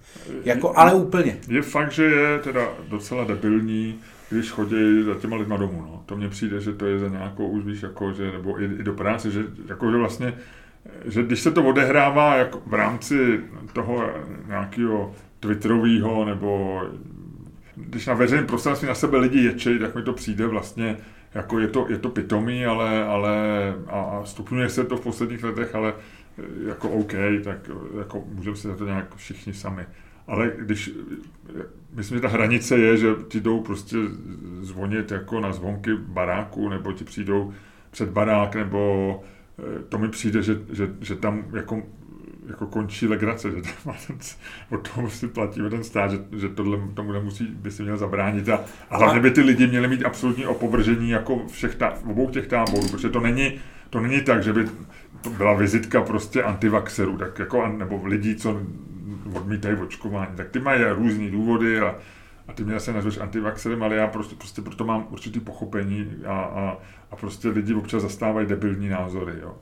Jako, 0.43 0.77
ale 0.77 0.93
úplně. 0.93 1.37
Je 1.47 1.61
fakt, 1.61 1.91
že 1.91 2.03
je 2.03 2.39
teda 2.39 2.69
docela 2.87 3.23
debilní, 3.23 3.99
když 4.29 4.49
chodí 4.49 5.03
za 5.03 5.15
těma 5.15 5.35
lidma 5.35 5.57
domů. 5.57 5.81
No. 5.81 6.03
To 6.05 6.17
mně 6.17 6.29
přijde, 6.29 6.61
že 6.61 6.73
to 6.73 6.85
je 6.85 6.99
za 6.99 7.07
nějakou, 7.07 7.47
už 7.47 7.63
víš, 7.63 7.81
jako, 7.81 8.13
že, 8.13 8.31
nebo 8.31 8.61
i, 8.61 8.65
i 8.65 8.83
do 8.83 8.93
práce, 8.93 9.31
že, 9.31 9.43
jako, 9.67 9.91
že 9.91 9.97
vlastně 9.97 10.33
že 11.05 11.23
když 11.23 11.39
se 11.39 11.51
to 11.51 11.63
odehrává 11.63 12.35
jako 12.35 12.61
v 12.65 12.73
rámci 12.73 13.39
toho 13.73 14.09
nějakého 14.47 15.15
twitterového 15.39 16.25
nebo 16.25 16.81
když 17.75 18.07
na 18.07 18.13
veřejném 18.13 18.47
prostranství 18.47 18.87
na 18.87 18.95
sebe 18.95 19.17
lidi 19.17 19.43
ječejí, 19.43 19.79
tak 19.79 19.95
mi 19.95 20.01
to 20.01 20.13
přijde 20.13 20.47
vlastně, 20.47 20.97
jako 21.33 21.59
je 21.59 21.67
to, 21.67 21.85
je 21.89 21.97
to 21.97 22.09
pitomý, 22.09 22.65
ale, 22.65 23.05
ale 23.05 23.35
a 23.87 24.21
stupňuje 24.23 24.69
se 24.69 24.83
to 24.83 24.97
v 24.97 25.01
posledních 25.01 25.43
letech, 25.43 25.75
ale 25.75 25.93
jako 26.67 26.89
OK, 26.89 27.13
tak 27.43 27.71
jako 27.97 28.23
můžeme 28.33 28.55
si 28.55 28.67
za 28.67 28.75
to 28.75 28.85
nějak 28.85 29.15
všichni 29.15 29.53
sami. 29.53 29.85
Ale 30.27 30.51
když, 30.57 30.91
myslím, 31.93 32.17
že 32.17 32.21
ta 32.21 32.27
hranice 32.27 32.77
je, 32.77 32.97
že 32.97 33.07
ti 33.27 33.39
jdou 33.39 33.61
prostě 33.61 33.97
zvonit 34.61 35.11
jako 35.11 35.39
na 35.39 35.53
zvonky 35.53 35.95
baráku, 35.95 36.69
nebo 36.69 36.93
ti 36.93 37.03
přijdou 37.03 37.53
před 37.91 38.09
barák, 38.09 38.55
nebo 38.55 39.23
to 39.89 39.97
mi 39.97 40.09
přijde, 40.09 40.41
že, 40.41 40.57
že, 40.69 40.89
že 41.01 41.15
tam 41.15 41.43
jako, 41.53 41.83
jako 42.47 42.67
končí 42.67 43.07
legrace, 43.07 43.51
že 43.51 43.61
tam 43.83 43.95
ten, 44.07 44.17
od 44.69 44.89
toho 44.89 45.09
si 45.09 45.27
platí 45.27 45.61
ten 45.69 45.83
stát, 45.83 46.11
že, 46.11 46.19
že 46.37 46.49
tohle 46.49 46.79
tomu 46.93 47.11
nemusí, 47.11 47.45
by 47.45 47.71
si 47.71 47.83
měl 47.83 47.97
zabránit. 47.97 48.49
A, 48.49 48.59
a 48.89 48.97
hlavně 48.97 49.19
by 49.19 49.31
ty 49.31 49.41
lidi 49.41 49.67
měli 49.67 49.87
mít 49.87 50.05
absolutní 50.05 50.45
opovržení 50.45 51.09
jako 51.09 51.47
všech 51.47 51.75
tá, 51.75 51.93
obou 52.05 52.29
těch 52.29 52.47
táborů, 52.47 52.87
protože 52.91 53.09
to 53.09 53.19
není, 53.19 53.59
to 53.89 53.99
není 53.99 54.21
tak, 54.21 54.43
že 54.43 54.53
by 54.53 54.67
byla 55.37 55.53
vizitka 55.53 56.01
prostě 56.01 56.43
antivaxerů, 56.43 57.17
tak 57.17 57.39
jako, 57.39 57.67
nebo 57.67 58.01
lidí, 58.05 58.35
co 58.35 58.61
odmítají 59.33 59.75
očkování, 59.75 60.35
tak 60.35 60.49
ty 60.49 60.59
mají 60.59 60.83
různé 60.83 61.31
důvody 61.31 61.79
a, 61.79 61.95
a 62.51 62.53
ty 62.53 62.63
mě 62.63 62.79
se 62.79 62.93
nazveš 62.93 63.17
antivaxerem, 63.17 63.83
ale 63.83 63.95
já 63.95 64.07
prostě, 64.07 64.35
prostě 64.35 64.61
proto 64.61 64.85
mám 64.85 65.07
určitý 65.09 65.39
pochopení 65.39 66.07
a, 66.25 66.33
a, 66.33 66.77
a 67.11 67.15
prostě 67.15 67.49
lidi 67.49 67.73
občas 67.73 68.01
zastávají 68.01 68.47
debilní 68.47 68.89
názory, 68.89 69.33
jo. 69.41 69.55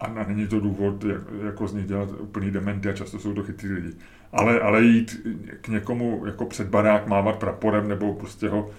A, 0.00 0.04
a 0.04 0.24
není 0.28 0.46
to 0.46 0.60
důvod, 0.60 1.04
jak, 1.04 1.22
jako 1.44 1.68
z 1.68 1.74
nich 1.74 1.86
dělat 1.86 2.08
úplný 2.20 2.50
dementy 2.50 2.88
a 2.88 2.92
často 2.92 3.18
jsou 3.18 3.34
to 3.34 3.42
chytrý 3.42 3.72
lidi. 3.72 3.90
Ale, 4.32 4.60
ale 4.60 4.82
jít 4.82 5.26
k 5.60 5.68
někomu 5.68 6.22
jako 6.26 6.46
před 6.46 6.68
barák 6.68 7.06
mávat 7.06 7.36
praporem 7.36 7.88
nebo 7.88 8.14
prostě 8.14 8.48
ho 8.48 8.70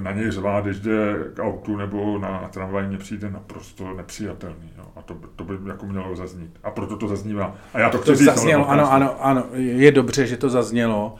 na 0.00 0.12
něj 0.12 0.30
řvát, 0.30 0.64
když 0.64 0.78
jde 0.78 1.14
k 1.34 1.42
autu 1.42 1.76
nebo 1.76 2.18
na, 2.18 2.48
tramvaj, 2.52 2.88
mně 2.88 2.98
přijde 2.98 3.30
naprosto 3.30 3.94
nepřijatelný. 3.94 4.72
Jo. 4.78 4.84
A 4.96 5.02
to, 5.02 5.16
to 5.36 5.44
by 5.44 5.54
jako 5.68 5.86
mělo 5.86 6.16
zaznít. 6.16 6.58
A 6.62 6.70
proto 6.70 6.96
to 6.96 7.08
zaznívá. 7.08 7.56
A 7.74 7.80
já 7.80 7.90
to 7.90 7.98
chci 7.98 8.06
to 8.06 8.14
říct. 8.14 8.26
Zaznělo, 8.26 8.70
ano, 8.70 8.92
ano, 8.92 9.24
ano, 9.24 9.46
je 9.52 9.92
dobře, 9.92 10.26
že 10.26 10.36
to 10.36 10.48
zaznělo. 10.48 11.14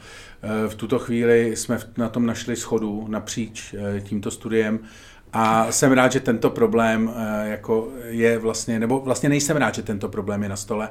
E, 0.65 0.69
v 0.69 0.75
tuto 0.75 0.99
chvíli 0.99 1.55
jsme 1.55 1.77
na 1.97 2.09
tom 2.09 2.25
našli 2.25 2.55
schodu 2.55 3.05
napříč 3.09 3.73
e, 3.73 4.01
tímto 4.01 4.31
studiem 4.31 4.79
a 5.33 5.71
jsem 5.71 5.91
rád, 5.91 6.11
že 6.11 6.19
tento 6.19 6.49
problém 6.49 7.13
eh, 7.15 7.49
jako 7.49 7.91
je 8.05 8.37
vlastně, 8.37 8.79
nebo 8.79 8.99
vlastně 8.99 9.29
nejsem 9.29 9.57
rád, 9.57 9.75
že 9.75 9.83
tento 9.83 10.09
problém 10.09 10.43
je 10.43 10.49
na 10.49 10.55
stole, 10.55 10.89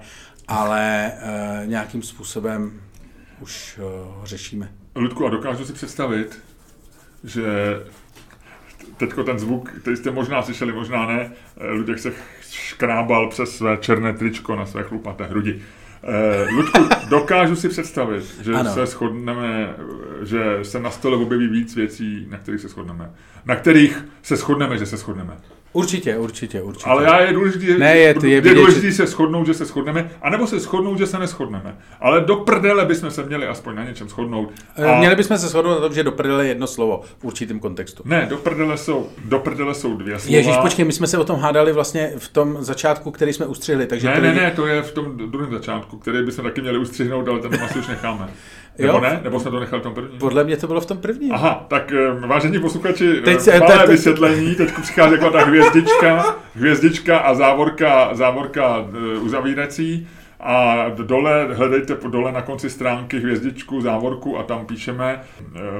ale 0.49 1.13
eh, 1.13 1.67
nějakým 1.67 2.03
způsobem 2.03 2.81
už 3.41 3.79
eh, 3.79 3.83
ho 3.83 4.23
řešíme. 4.25 4.73
Ludku, 4.97 5.27
a 5.27 5.31
dokážu 5.31 5.65
si 5.65 5.73
představit, 5.73 6.43
že 7.25 7.45
teďko 8.97 9.25
ten 9.25 9.39
zvuk, 9.39 9.71
který 9.81 9.97
jste 9.97 10.11
možná 10.11 10.43
slyšeli, 10.43 10.73
možná 10.73 11.07
ne, 11.07 11.33
Luděk 11.71 11.99
se 11.99 12.13
škrábal 12.51 13.29
přes 13.29 13.57
své 13.57 13.77
černé 13.77 14.13
tričko 14.13 14.57
na 14.57 14.67
své 14.67 14.83
chlupaté 14.83 15.25
hrudi. 15.25 15.63
Eh, 16.03 16.51
Ludku, 16.51 16.89
dokážu 17.09 17.57
si 17.57 17.69
představit, 17.69 18.25
že 18.43 18.55
ano. 18.55 18.75
se 18.75 18.87
shodneme, 18.87 19.75
že 20.23 20.59
se 20.63 20.81
na 20.81 20.91
stole 20.91 21.17
objeví 21.17 21.49
víc 21.49 21.77
věcí, 21.77 22.27
na 22.31 22.39
kterých 22.39 22.61
se 22.61 22.69
shodneme. 22.69 23.11
Na 23.45 23.57
kterých 23.57 24.05
se 24.23 24.37
shodneme, 24.37 24.79
že 24.79 24.87
se 24.87 24.97
shodneme. 24.97 25.37
Určitě, 25.77 26.19
určitě, 26.19 26.63
určitě. 26.63 26.91
Ale 26.91 27.05
já 27.05 27.21
je 27.21 27.33
důležité, 27.33 27.79
ne, 27.79 27.97
je, 27.97 28.15
to 28.15 28.27
je, 28.27 28.33
je 28.33 28.55
důležitý 28.55 28.93
se 28.93 29.07
shodnout, 29.07 29.47
že 29.47 29.55
se 29.55 29.65
shodneme, 29.65 30.11
anebo 30.23 30.47
se 30.47 30.61
shodnout, 30.61 30.99
že 30.99 31.07
se 31.07 31.19
neschodneme. 31.19 31.77
Ale 32.01 32.21
do 32.21 32.37
prdele 32.37 32.85
bychom 32.85 33.11
se 33.11 33.23
měli 33.23 33.47
aspoň 33.47 33.75
na 33.75 33.85
něčem 33.85 34.09
shodnout. 34.09 34.51
Eh, 34.77 34.85
a... 34.87 34.99
Měli 34.99 35.17
bychom 35.17 35.39
se 35.39 35.49
shodnout 35.49 35.75
na 35.75 35.81
tom, 35.81 35.95
že 35.95 36.03
do 36.03 36.13
prdele 36.13 36.45
je 36.45 36.49
jedno 36.49 36.67
slovo 36.67 37.03
v 37.19 37.25
určitém 37.25 37.61
kontextu. 37.61 38.03
Ne, 38.07 38.27
do 38.31 38.37
prdele 38.37 38.77
jsou, 38.77 39.09
do 39.25 39.39
prdele 39.39 39.75
jsou 39.75 39.97
dvě 39.97 40.19
slova. 40.19 40.37
Ježíš, 40.37 40.57
počkej, 40.57 40.85
my 40.85 40.93
jsme 40.93 41.07
se 41.07 41.19
o 41.19 41.25
tom 41.25 41.41
hádali 41.41 41.73
vlastně 41.73 42.13
v 42.19 42.29
tom 42.29 42.57
začátku, 42.61 43.11
který 43.11 43.33
jsme 43.33 43.47
ustřihli. 43.47 43.87
Takže 43.87 44.09
ne, 44.09 44.21
ne, 44.21 44.35
ne, 44.35 44.51
to 44.51 44.67
je 44.67 44.83
v 44.83 44.93
tom 44.93 45.17
druhém 45.17 45.53
začátku, 45.53 45.99
který 45.99 46.25
bychom 46.25 46.45
taky 46.45 46.61
měli 46.61 46.79
ustřihnout, 46.79 47.29
ale 47.29 47.41
ten 47.41 47.55
asi 47.65 47.79
už 47.79 47.89
necháme. 47.89 48.29
Nebo 48.79 48.93
jo? 48.93 49.01
ne? 49.01 49.21
Nebo 49.25 49.41
jsme 49.41 49.51
to 49.51 49.61
nechali 49.61 49.81
v 49.81 49.83
tom 49.83 49.95
prvním? 49.95 50.19
Podle 50.19 50.45
mě 50.45 50.57
to 50.57 50.67
bylo 50.67 50.81
v 50.81 50.87
tom 50.87 50.99
prvním. 50.99 51.33
Aha, 51.33 51.67
tak 51.69 51.93
vážení 52.27 52.61
posluchači, 52.61 53.21
teď 53.25 53.41
se, 53.41 53.61
malé 53.61 53.79
te, 53.79 53.87
vysvětlení, 53.87 54.55
teď 54.55 54.73
přichází 54.83 55.13
jako 55.13 55.31
ta 55.31 55.45
hvězdička, 55.45 56.37
hvězdička 56.55 57.19
a 57.19 57.35
závorka, 57.35 58.15
závorka 58.15 58.79
uh, 58.79 59.25
uzavírací. 59.25 60.09
A 60.41 60.89
dole, 60.89 61.49
hledejte 61.53 61.97
dole 62.09 62.33
na 62.33 62.43
konci 62.43 62.71
stránky 62.71 63.19
hvězdičku, 63.19 63.81
závorku 63.81 64.39
a 64.39 64.43
tam 64.43 64.67
píšeme 64.67 65.21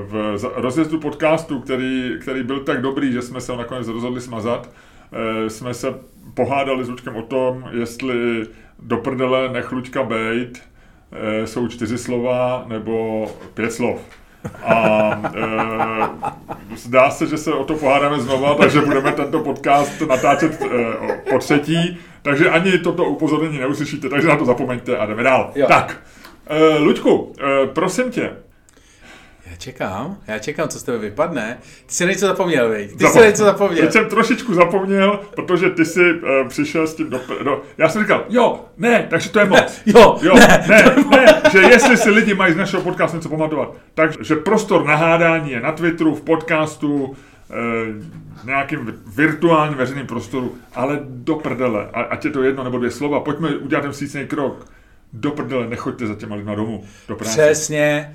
v 0.09 0.39
rozjezdu 0.55 1.01
podcastu, 1.01 1.61
který, 1.61 2.17
který 2.21 2.43
byl 2.43 2.61
tak 2.61 2.83
dobrý, 2.83 3.13
že 3.13 3.23
jsme 3.23 3.41
se 3.41 3.53
ho 3.53 3.59
nakonec 3.59 3.89
rozhodli 3.89 4.21
smazat, 4.21 4.71
jsme 5.49 5.75
se 5.75 5.95
pohádali 6.35 6.85
s 6.85 6.89
Lučkem 6.89 7.17
o 7.17 7.23
tom, 7.23 7.65
jestli 7.71 8.47
do 8.79 8.97
prdele 8.97 9.49
nech 9.53 9.73
Lučka 9.73 10.03
bejt, 10.03 10.59
e, 10.59 10.76
jsou 11.45 11.69
čtyři 11.69 11.99
slova 11.99 12.65
nebo 12.69 13.27
pět 13.55 13.73
slov. 13.73 14.01
A 14.65 15.11
e, 16.71 16.77
zdá 16.77 17.11
se, 17.11 17.27
že 17.27 17.39
se 17.39 17.53
o 17.53 17.65
to 17.65 17.75
pohádáme 17.75 18.21
znova, 18.21 18.55
takže 18.55 18.81
budeme 18.81 19.13
tento 19.13 19.41
podcast 19.41 20.01
natáčet 20.01 20.63
e, 20.63 20.67
po 21.31 21.39
třetí, 21.39 21.99
takže 22.23 22.51
ani 22.51 22.79
toto 22.79 23.05
upozornění 23.05 23.59
neuslyšíte, 23.59 24.09
takže 24.09 24.29
na 24.29 24.37
to 24.37 24.45
zapomeňte 24.45 24.99
a 24.99 25.07
jdeme 25.07 25.23
dál. 25.23 25.51
Jo. 25.55 25.67
Tak, 25.69 26.01
e, 26.47 26.79
Luďku, 26.79 27.33
e, 27.41 27.67
prosím 27.67 28.11
tě, 28.11 28.31
čekám, 29.59 30.19
já 30.27 30.39
čekám, 30.39 30.69
co 30.69 30.79
z 30.79 30.83
tebe 30.83 30.99
vypadne. 30.99 31.59
Ty 31.87 31.95
jsi 31.95 32.07
něco 32.07 32.27
zapomněl, 32.27 32.69
vej. 32.69 32.89
Ty 32.89 33.07
jsi 33.07 33.19
něco 33.19 33.45
zapomněl. 33.45 33.83
Teď 33.83 33.93
jsem 33.93 34.09
trošičku 34.09 34.55
zapomněl, 34.55 35.21
protože 35.35 35.71
ty 35.71 35.85
jsi 35.85 36.13
uh, 36.13 36.49
přišel 36.49 36.87
s 36.87 36.95
tím 36.95 37.11
do, 37.11 37.21
do... 37.45 37.63
Já 37.79 37.89
jsem 37.89 38.03
říkal, 38.03 38.25
jo, 38.29 38.65
ne, 38.79 39.07
takže 39.11 39.31
to 39.31 39.39
je 39.39 39.45
moc. 39.45 39.81
jo, 39.87 40.19
jo, 40.23 40.35
ne, 40.35 40.65
ne, 40.69 40.95
ne, 41.11 41.43
že 41.53 41.59
jestli 41.59 41.97
si 41.97 42.11
lidi 42.11 42.35
mají 42.35 42.53
z 42.55 42.57
našeho 42.57 42.83
podcastu 42.83 43.17
něco 43.17 43.29
pamatovat, 43.29 43.75
takže 43.95 44.37
prostor 44.37 44.85
na 44.85 44.97
hádání 44.97 45.51
je 45.51 45.61
na 45.61 45.73
Twitteru, 45.73 46.15
v 46.15 46.23
podcastu, 46.23 47.05
uh, 47.05 47.17
nějakým 48.45 49.03
virtuálním 49.07 49.79
veřejným 49.79 50.07
prostoru, 50.07 50.55
ale 50.75 51.01
do 51.03 51.35
prdele, 51.35 51.89
a, 51.93 52.03
ať 52.03 52.25
je 52.25 52.31
to 52.31 52.43
jedno 52.43 52.65
nebo 52.65 52.79
dvě 52.79 52.91
slova, 52.91 53.21
pojďme 53.21 53.57
udělat 53.57 53.83
ten 53.83 53.93
vstřícný 53.93 54.27
krok. 54.27 54.67
Do 55.13 55.31
prdele, 55.31 55.67
nechoďte 55.67 56.07
za 56.07 56.15
těma 56.15 56.37
lidma 56.37 56.55
domů, 56.55 56.85
do 57.09 57.17
práce. 57.17 57.33
Přesně. 57.33 58.15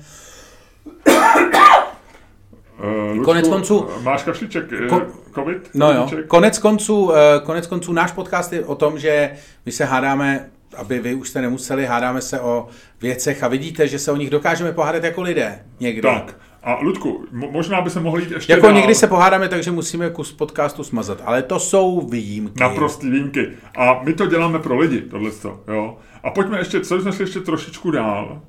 Uh, 3.16 3.24
Konec 3.24 3.48
konců... 3.48 3.88
Máš 4.02 4.22
kašliček. 4.22 4.70
Ko- 4.70 5.06
covid? 5.34 5.70
No 5.74 5.92
jo, 5.92 6.08
konec 6.28 6.58
konců, 6.58 7.12
eh, 7.14 7.40
konec 7.44 7.66
konců 7.66 7.92
náš 7.92 8.12
podcast 8.12 8.52
je 8.52 8.64
o 8.64 8.74
tom, 8.74 8.98
že 8.98 9.30
my 9.66 9.72
se 9.72 9.84
hádáme, 9.84 10.50
aby 10.76 10.98
vy 10.98 11.14
už 11.14 11.28
jste 11.28 11.40
nemuseli, 11.42 11.86
hádáme 11.86 12.20
se 12.20 12.40
o 12.40 12.66
věcech 13.00 13.42
a 13.42 13.48
vidíte, 13.48 13.88
že 13.88 13.98
se 13.98 14.12
o 14.12 14.16
nich 14.16 14.30
dokážeme 14.30 14.72
pohádat 14.72 15.04
jako 15.04 15.22
lidé 15.22 15.64
někdy. 15.80 16.02
Tak. 16.02 16.36
A 16.62 16.78
Ludku, 16.80 17.24
mo- 17.32 17.50
možná 17.50 17.80
by 17.80 17.90
se 17.90 18.00
mohli 18.00 18.22
jít 18.22 18.30
ještě 18.30 18.52
Jako 18.52 18.66
dál. 18.66 18.76
někdy 18.76 18.94
se 18.94 19.06
pohádáme, 19.06 19.48
takže 19.48 19.70
musíme 19.70 20.10
kus 20.10 20.32
podcastu 20.32 20.84
smazat, 20.84 21.22
ale 21.24 21.42
to 21.42 21.58
jsou 21.58 22.00
výjimky. 22.10 22.60
Naprostý 22.60 23.10
výjimky. 23.10 23.48
A 23.78 24.00
my 24.02 24.12
to 24.14 24.26
děláme 24.26 24.58
pro 24.58 24.78
lidi, 24.78 25.00
tohle 25.00 25.30
jo. 25.68 25.96
A 26.22 26.30
pojďme 26.30 26.58
ještě, 26.58 26.80
co 26.80 27.00
jsme 27.00 27.12
šli 27.12 27.22
ještě 27.24 27.40
trošičku 27.40 27.90
dál. 27.90 28.40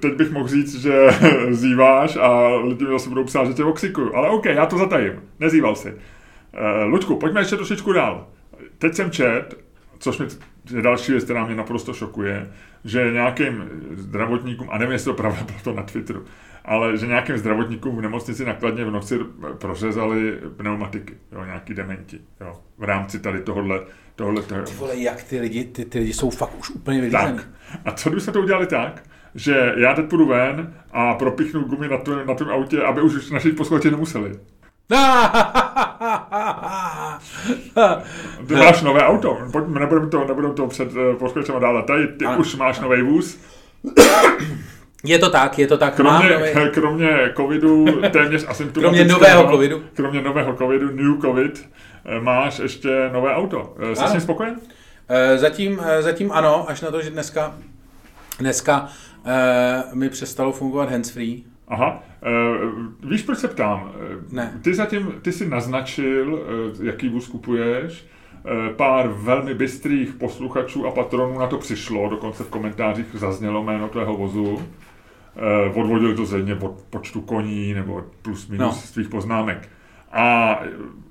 Teď 0.00 0.14
bych 0.14 0.30
mohl 0.30 0.48
říct, 0.48 0.80
že 0.80 1.08
zýváš 1.50 2.16
a 2.16 2.48
lidi 2.48 2.84
mi 2.84 2.90
zase 2.90 3.08
budou 3.08 3.24
psát, 3.24 3.44
že 3.44 3.54
tě 3.54 3.64
oksikuju. 3.64 4.14
Ale 4.14 4.30
OK, 4.30 4.44
já 4.44 4.66
to 4.66 4.78
zatajím. 4.78 5.12
Nezýval 5.40 5.76
si. 5.76 5.88
Uh, 5.88 6.84
Luďku, 6.84 7.16
pojďme 7.16 7.40
ještě 7.40 7.56
trošičku 7.56 7.92
dál. 7.92 8.26
Teď 8.78 8.94
jsem 8.94 9.10
čet, 9.10 9.58
což 9.98 10.18
mi 10.18 10.26
je 10.76 10.82
další 10.82 11.12
věc, 11.12 11.24
která 11.24 11.46
mě 11.46 11.54
naprosto 11.54 11.94
šokuje, 11.94 12.52
že 12.84 13.10
nějakým 13.12 13.70
zdravotníkům, 13.90 14.68
a 14.70 14.78
nevím, 14.78 14.92
jestli 14.92 15.10
to 15.10 15.14
pravda, 15.14 15.42
bylo 15.46 15.58
to 15.64 15.72
na 15.72 15.82
Twitteru, 15.82 16.24
ale 16.64 16.96
že 16.96 17.06
nějakým 17.06 17.38
zdravotníkům 17.38 17.96
v 17.96 18.00
nemocnici 18.00 18.44
nakladně 18.44 18.84
v 18.84 18.90
noci 18.90 19.18
prořezali 19.58 20.38
pneumatiky, 20.56 21.14
jo, 21.32 21.44
nějaký 21.44 21.74
dementi, 21.74 22.20
jo, 22.40 22.60
v 22.78 22.84
rámci 22.84 23.18
tady 23.18 23.40
tohohle, 23.40 23.80
tohohle 24.16 24.42
toho. 24.42 24.62
Ty 24.62 24.74
vole, 24.74 24.96
jak 24.96 25.22
ty 25.22 25.40
lidi, 25.40 25.64
ty, 25.64 25.84
ty 25.84 25.98
lidi 25.98 26.12
jsou 26.12 26.30
fakt 26.30 26.58
už 26.58 26.70
úplně 26.70 27.00
vylízený. 27.00 27.36
Tak. 27.36 27.48
A 27.84 27.92
co 27.92 28.10
kdybychom 28.10 28.32
to 28.32 28.40
udělali 28.40 28.66
tak, 28.66 29.02
že 29.34 29.72
já 29.76 29.94
teď 29.94 30.06
půjdu 30.06 30.26
ven 30.26 30.74
a 30.92 31.14
propichnu 31.14 31.60
gumy 31.62 31.88
na, 31.88 31.96
to, 31.96 32.24
na 32.24 32.34
tom 32.34 32.48
autě, 32.48 32.82
aby 32.82 33.00
už 33.02 33.30
naši 33.30 33.52
posluchači 33.52 33.90
nemuseli. 33.90 34.32
Ty 38.48 38.54
máš 38.54 38.82
nové 38.82 39.02
auto, 39.02 39.38
nebudeme 39.68 40.06
to, 40.06 40.24
nebudeme 40.24 40.54
to 40.54 40.66
před 40.66 40.92
uh, 40.92 41.14
posluchačema 41.18 41.58
dále. 41.58 41.82
Tady 41.82 42.06
ty 42.06 42.24
Ano. 42.24 42.38
už 42.38 42.54
máš 42.56 42.80
nový 42.80 43.02
vůz. 43.02 43.38
je 45.04 45.18
to 45.18 45.30
tak, 45.30 45.58
je 45.58 45.66
to 45.66 45.78
tak. 45.78 45.94
Kromě, 45.94 46.28
nový- 46.28 46.70
kromě 46.70 47.32
covidu, 47.36 47.84
téměř 48.10 48.44
asymptomatického. 48.48 48.80
Kromě 48.80 49.04
nového 49.04 49.50
covidu. 49.52 49.82
Kromě 49.94 50.22
nového 50.22 50.54
covidu, 50.54 50.90
new 50.90 51.20
covid, 51.20 51.68
eh, 52.04 52.20
máš 52.20 52.58
ještě 52.58 53.10
nové 53.12 53.34
auto. 53.34 53.74
Eh, 53.92 53.96
Jsi 53.96 54.08
s 54.08 54.12
ním 54.12 54.20
spokojen? 54.20 54.56
Eh, 55.08 55.38
Zatím, 55.38 55.80
eh, 55.84 56.02
zatím 56.02 56.32
ano, 56.32 56.64
až 56.70 56.80
na 56.80 56.90
to, 56.90 57.02
že 57.02 57.10
dneska, 57.10 57.54
dneska 58.38 58.88
eh, 59.24 59.94
mi 59.94 60.08
přestalo 60.08 60.52
fungovat 60.52 60.90
handsfree. 60.90 61.42
Aha. 61.68 62.02
Uh, 62.22 63.10
víš, 63.10 63.22
proč 63.22 63.38
se 63.38 63.48
ptám? 63.48 63.92
Eh, 63.94 64.16
Ne. 64.30 64.60
Ty 64.62 64.74
zatím, 64.74 65.12
ty 65.22 65.32
si 65.32 65.48
naznačil, 65.48 66.34
uh, 66.34 66.84
jaký 66.86 67.08
vůz 67.08 67.28
kupuješ. 67.28 68.06
Pár 68.76 69.08
velmi 69.08 69.54
bystrých 69.54 70.14
posluchačů 70.14 70.86
a 70.86 70.90
patronů 70.90 71.38
na 71.38 71.46
to 71.46 71.58
přišlo, 71.58 72.08
dokonce 72.08 72.44
v 72.44 72.48
komentářích 72.48 73.06
zaznělo 73.14 73.62
jméno 73.62 73.88
tvého 73.88 74.16
vozu. 74.16 74.52
Uh, 74.52 74.62
odvodili 75.80 76.14
to 76.14 76.26
zřejmě 76.26 76.54
od 76.54 76.84
počtu 76.90 77.20
koní 77.20 77.74
nebo 77.74 78.04
plus 78.22 78.48
minus 78.48 78.66
no. 78.66 78.72
svých 78.72 79.08
poznámek. 79.08 79.68
A, 80.12 80.60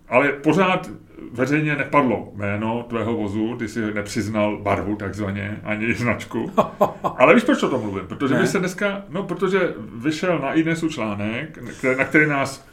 ale 0.10 0.30
pořád 0.30 0.90
veřejně 1.32 1.76
nepadlo 1.76 2.32
jméno 2.36 2.86
tvého 2.90 3.14
vozu, 3.18 3.56
ty 3.56 3.68
si 3.68 3.94
nepřiznal 3.94 4.58
barvu 4.58 4.96
takzvaně, 4.96 5.60
ani 5.64 5.94
značku. 5.94 6.52
Ale 7.18 7.36
víš, 7.36 7.44
proč 7.44 7.64
o 7.64 7.70
tom 7.70 7.82
mluvím? 7.82 8.08
Protože 8.08 8.34
Ne. 8.34 8.42
my 8.42 8.48
se 8.48 8.60
dneska, 8.60 9.02
no 9.10 9.24
protože 9.24 9.74
vyšel 9.96 10.40
na 10.40 10.54
iDnesu 10.54 10.90
článek, 10.90 11.60
který, 11.78 11.98
na 11.98 12.06
který 12.06 12.28
nás, 12.28 12.66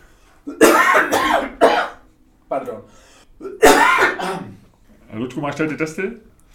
Pardon. 2.49 2.83
Lučku, 5.15 5.41
máš 5.41 5.55
tady 5.55 5.69
ty 5.69 5.77
testy? 5.77 6.11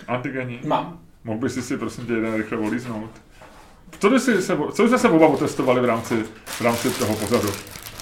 Antigení? 0.07 0.59
Mám. 0.65 0.99
Mohl 1.23 1.39
bys 1.39 1.53
si 1.53 1.61
si 1.61 1.77
prosím 1.77 2.05
tě 2.05 2.13
jeden 2.13 2.33
rychle 2.35 2.57
olíznout? 2.57 3.09
Co, 3.99 4.09
by 4.09 4.19
si 4.19 4.41
se, 4.41 4.57
co 4.71 4.87
jsme 4.87 4.97
se 4.97 5.09
oba 5.09 5.27
otestovali 5.27 5.81
v 5.81 5.85
rámci, 5.85 6.23
v 6.45 6.61
rámci 6.61 6.89
toho 6.99 7.15
pozadu? 7.15 7.47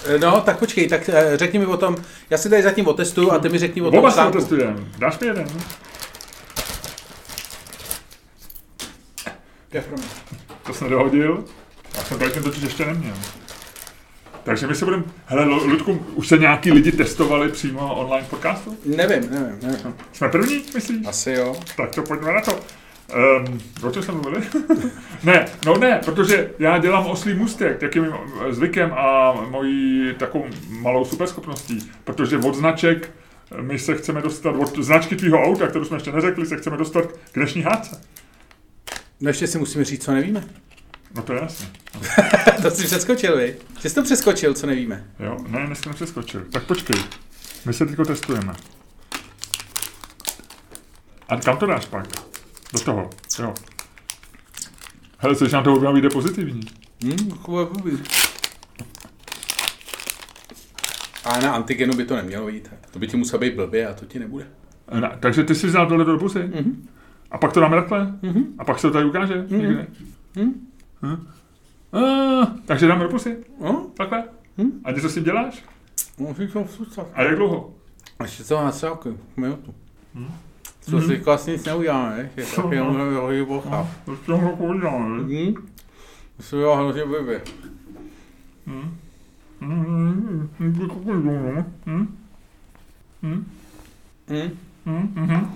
Eh, 0.04 0.18
No, 0.18 0.40
tak 0.40 0.58
počkej, 0.58 0.88
tak 0.88 1.08
eh, 1.08 1.36
řekni 1.36 1.58
mi 1.58 1.66
o 1.66 1.76
tom, 1.76 1.96
já 2.30 2.38
si 2.38 2.50
tady 2.50 2.62
zatím 2.62 2.88
otestuju 2.88 3.32
a 3.32 3.38
ty 3.38 3.48
mi 3.48 3.58
řekni 3.58 3.82
o 3.82 3.90
tom 3.90 3.98
Oba 3.98 4.10
se 4.10 4.14
článku. 4.14 4.38
otestujeme. 4.38 4.76
Dáš 4.98 5.18
mi 5.18 5.26
jeden? 5.26 5.46
Je 9.72 9.80
pro 9.80 9.96
mě. 9.96 10.06
To 10.66 10.74
jsi 10.74 10.84
nedohodil? 10.84 11.44
Já 11.96 12.04
jsem 12.04 12.18
tady 12.18 12.30
totiž 12.30 12.62
ještě 12.62 12.84
neměl. 12.86 13.14
Takže 14.42 14.66
my 14.66 14.74
se 14.74 14.84
budeme... 14.84 15.02
Hele, 15.26 15.44
Lu- 15.44 15.66
Ludku, 15.66 16.06
už 16.14 16.28
se 16.28 16.38
nějaký 16.38 16.72
lidi 16.72 16.92
testovali 16.92 17.48
přímo 17.48 17.94
online 17.94 18.26
podcastu? 18.30 18.76
Nevím, 18.84 19.30
nevím, 19.30 19.58
nevím. 19.62 19.94
Jsme 20.12 20.28
první, 20.28 20.64
myslíš? 20.74 21.06
Asi 21.06 21.32
jo. 21.32 21.56
Tak 21.76 21.90
to 21.94 22.02
pojďme 22.02 22.32
na 22.32 22.40
to. 22.40 22.60
Um, 23.14 23.60
o 23.82 23.90
čem 23.90 24.02
jsme 24.02 24.14
mluvili? 24.14 24.42
ne, 25.24 25.48
no 25.66 25.78
ne, 25.78 26.00
protože 26.04 26.50
já 26.58 26.78
dělám 26.78 27.06
oslý 27.06 27.34
můstek, 27.34 27.82
jak 27.82 27.94
je 27.94 28.02
mým 28.02 28.12
zvykem 28.50 28.92
a 28.92 29.32
mojí 29.50 30.14
takovou 30.18 30.46
malou 30.68 31.04
superschopností, 31.04 31.90
protože 32.04 32.38
od 32.38 32.54
značek 32.54 33.10
my 33.60 33.78
se 33.78 33.94
chceme 33.96 34.22
dostat, 34.22 34.50
od 34.50 34.78
značky 34.78 35.16
tvýho 35.16 35.42
auta, 35.42 35.66
kterou 35.66 35.84
jsme 35.84 35.96
ještě 35.96 36.12
neřekli, 36.12 36.46
se 36.46 36.56
chceme 36.56 36.76
dostat 36.76 37.06
k 37.06 37.34
dnešní 37.34 37.62
hádce. 37.62 38.00
No 39.20 39.28
ještě 39.28 39.46
si 39.46 39.58
musíme 39.58 39.84
říct, 39.84 40.04
co 40.04 40.12
nevíme. 40.12 40.44
No 41.14 41.22
to 41.22 41.32
je 41.32 41.40
jasné. 41.42 41.66
to 42.62 42.70
jsi 42.70 42.84
přeskočil, 42.86 43.36
vy? 43.36 43.56
Že 43.80 43.88
jsi 43.88 43.94
to 43.94 44.02
přeskočil, 44.02 44.54
co 44.54 44.66
nevíme. 44.66 45.04
Jo, 45.18 45.36
ne, 45.48 45.66
dneska 45.66 45.90
nepřeskočil. 45.90 46.44
Tak 46.52 46.62
počkej, 46.62 46.96
my 47.66 47.72
se 47.72 47.86
teďko 47.86 48.04
testujeme. 48.04 48.52
A 51.28 51.36
kam 51.36 51.56
to 51.56 51.66
dáš 51.66 51.86
pak? 51.86 52.29
Do 52.72 52.80
toho, 52.80 53.10
jo. 53.38 53.54
Hele, 55.18 55.36
což 55.36 55.52
nám 55.52 55.64
to 55.64 55.70
možná 55.70 55.90
vyjde 55.90 56.08
pozitivní. 56.10 56.60
Hm, 57.04 57.30
chůva 57.30 57.64
blbý. 57.64 57.98
Ale 61.24 61.42
na 61.42 61.54
antigenu 61.54 61.94
by 61.94 62.04
to 62.04 62.16
nemělo 62.16 62.48
jít. 62.48 62.70
To 62.90 62.98
by 62.98 63.06
ti 63.06 63.16
muselo 63.16 63.40
být 63.40 63.54
blbě 63.54 63.88
a 63.88 63.94
to 63.94 64.06
ti 64.06 64.18
nebude. 64.18 64.46
Ne, 65.00 65.16
takže 65.20 65.44
ty 65.44 65.54
si 65.54 65.66
vzal 65.66 65.88
tohle 65.88 66.04
do 66.04 66.18
pusy? 66.18 66.38
Mm-hmm. 66.38 66.74
A 67.30 67.38
pak 67.38 67.52
to 67.52 67.60
dáme 67.60 67.76
takhle? 67.76 68.06
Mm-hmm. 68.22 68.44
A 68.58 68.64
pak 68.64 68.78
se 68.78 68.86
to 68.86 68.92
tady 68.92 69.04
ukáže? 69.04 69.34
Mm-hmm. 69.34 69.60
Někde? 69.60 69.86
Mm. 70.36 70.68
Hm? 71.02 71.26
A, 71.92 72.00
takže 72.66 72.86
dáme 72.86 73.02
do 73.02 73.10
pusy? 73.10 73.36
No, 73.60 73.90
Takhle? 73.96 74.24
Hm. 74.58 74.80
A 74.84 74.90
něco 74.90 75.08
s 75.08 75.14
tím 75.14 75.24
děláš? 75.24 75.64
musíš 76.18 76.52
to 76.52 76.64
vsucat. 76.64 77.06
A 77.14 77.22
jak 77.22 77.36
dlouho? 77.36 77.74
Ještě 78.22 78.44
to 78.44 78.64
na 78.64 78.72
celku, 78.72 79.18
minutu. 79.36 79.74
Co 80.14 80.49
Susikossinção-yong, 80.90 82.16
né? 82.16 82.30
Que 82.34 82.40
é 82.40 82.82
o 82.82 83.30
rio 83.30 83.46
vocal. 83.46 83.88
Hum? 88.66 88.84
Hum? 89.62 90.46
hum 94.84 95.08
hum 95.16 95.50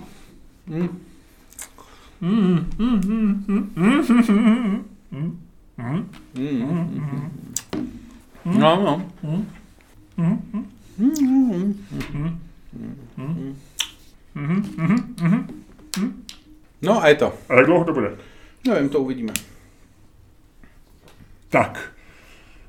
Não, 8.45 8.83
não. 8.83 9.01
Mhm, 14.35 14.73
mhm, 14.77 15.15
mhm. 15.21 16.25
No 16.81 17.03
a 17.03 17.07
je 17.07 17.15
to. 17.15 17.33
A 17.49 17.53
jak 17.55 17.65
dlouho 17.65 17.85
to 17.85 17.93
bude? 17.93 18.11
Nevím, 18.67 18.89
to 18.89 18.99
uvidíme. 18.99 19.33
Tak. 21.49 21.79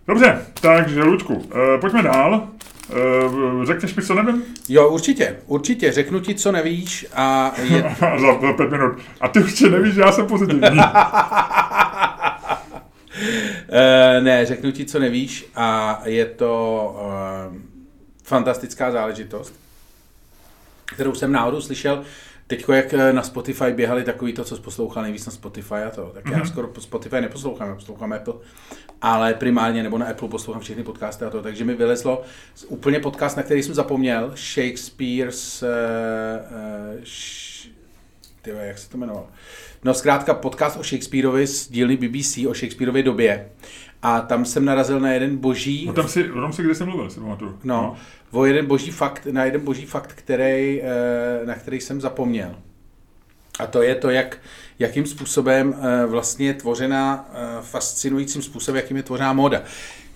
Dobře, 0.07 0.47
takže 0.61 1.03
Ludku, 1.03 1.35
uh, 1.35 1.51
pojďme 1.81 2.03
dál. 2.03 2.49
Uh, 3.25 3.65
řekneš 3.65 3.95
mi, 3.95 4.03
co 4.03 4.15
nevím? 4.15 4.43
Jo, 4.69 4.89
určitě, 4.89 5.37
určitě. 5.47 5.93
Řeknu 5.93 6.21
ti, 6.21 6.35
co 6.35 6.53
nevíš 6.53 7.07
a... 7.15 7.53
Je... 7.63 7.97
za, 8.01 8.19
za 8.41 8.53
pět 8.53 8.71
minut. 8.71 8.99
A 9.21 9.29
ty 9.29 9.39
určitě 9.39 9.71
nevíš, 9.71 9.95
že 9.95 10.01
já 10.01 10.13
jsem 10.13 10.27
pozitivní. 10.27 10.79
uh, 10.79 10.85
ne, 14.21 14.47
řeknu 14.47 14.73
ti, 14.73 14.85
co 14.85 14.99
nevíš 14.99 15.47
a 15.55 16.01
je 16.05 16.27
to 16.27 16.95
uh, 17.51 17.57
fantastická 18.25 18.91
záležitost 18.91 19.66
kterou 20.87 21.15
jsem 21.15 21.33
náhodou 21.33 21.61
slyšel 21.61 22.05
Teď 22.47 22.69
jak 22.69 22.95
eh, 22.95 23.13
na 23.13 23.23
Spotify 23.23 23.73
běhali 23.73 24.05
takový 24.05 24.33
to, 24.33 24.45
co 24.45 24.57
poslouchal 24.57 25.03
nejvíc 25.03 25.27
na 25.27 25.33
Spotify 25.33 25.75
a 25.75 25.91
to, 25.91 26.11
tak 26.15 26.25
já 26.31 26.45
skoro 26.45 26.69
po 26.69 26.81
Spotify 26.81 27.21
neposlouchám, 27.21 27.69
já 27.69 27.75
poslouchám 27.75 28.13
Apple, 28.13 28.35
ale 29.03 29.35
primárně 29.35 29.83
nebo 29.83 29.99
na 29.99 30.07
Apple 30.07 30.29
poslouchám 30.29 30.63
všechny 30.63 30.85
podcasty 30.85 31.25
a 31.25 31.31
to, 31.31 31.43
takže 31.43 31.65
mi 31.65 31.75
vylezlo 31.75 32.23
úplně 32.69 33.01
podcast, 33.01 33.37
na 33.37 33.43
který 33.43 33.63
jsem 33.63 33.75
zapomněl, 33.75 34.33
Shakespeare's, 34.37 35.63
uh, 35.63 35.69
uh, 35.69 37.05
sh, 37.05 37.69
tyjo, 38.43 38.57
jak 38.57 38.79
se 38.79 38.91
to 38.91 38.97
jmenovalo? 38.97 39.29
No 39.85 39.95
zkrátka 39.95 40.35
podcast 40.35 40.77
o 40.77 40.83
Shakespeareovi 40.83 41.47
z 41.47 41.69
dílny 41.69 41.97
BBC 41.97 42.39
o 42.49 42.55
Shakespeareově 42.55 43.03
době. 43.03 43.49
A 44.03 44.21
tam 44.21 44.45
jsem 44.45 44.65
narazil 44.65 45.01
na 45.01 45.13
jeden 45.13 45.37
boží... 45.37 45.87
No 45.87 45.93
tam 45.93 46.09
si, 46.09 46.31
o 46.31 46.41
tom 46.41 46.53
si 46.53 46.63
kde 46.63 46.75
jsem 46.75 46.87
mluvil, 46.87 47.11
si 47.11 47.21
pamatuju. 47.21 47.59
No, 47.65 47.97
o 48.31 48.45
jeden 48.45 48.67
boží 48.67 48.91
fakt, 48.91 49.27
na 49.27 49.45
jeden 49.45 49.61
boží 49.61 49.87
fakt, 49.87 50.13
který, 50.13 50.83
eh, 50.83 51.47
na 51.47 51.55
který 51.55 51.81
jsem 51.81 52.01
zapomněl. 52.01 52.55
A 53.59 53.67
to 53.67 53.83
je 53.83 53.95
to, 53.95 54.11
jak, 54.11 54.39
jakým 54.79 55.07
způsobem 55.07 55.75
eh, 55.79 56.07
vlastně 56.07 56.47
je 56.47 56.55
tvořena, 56.55 57.31
eh, 57.33 57.39
fascinujícím 57.63 58.43
způsobem, 58.43 58.77
jakým 58.77 58.97
je 58.97 59.03
tvořena 59.03 59.33
móda. 59.33 59.63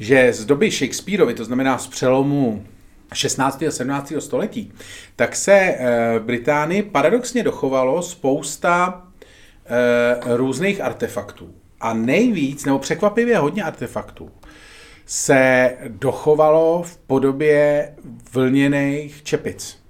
Že 0.01 0.33
z 0.33 0.45
doby 0.45 0.71
Shakespeareovi, 0.71 1.35
to 1.35 1.45
znamená 1.45 1.79
z 1.79 1.87
přelomu 1.87 2.67
16. 3.15 3.67
a 3.67 3.71
17. 3.71 4.13
století, 4.21 4.73
tak 5.17 5.37
se 5.37 5.79
v 6.19 6.23
Británii 6.23 6.83
paradoxně 6.83 7.43
dochovalo 7.43 8.03
spousta 8.03 9.03
různých 10.27 10.81
artefaktů. 10.81 11.55
A 11.81 11.95
nejvíc, 11.95 12.65
nebo 12.65 12.79
překvapivě 12.79 13.39
hodně 13.39 13.63
artefaktů, 13.63 14.31
se 15.07 15.73
dochovalo 15.89 16.83
v 16.83 16.97
podobě 16.97 17.93
vlněných 18.33 19.23
čepic. 19.23 19.81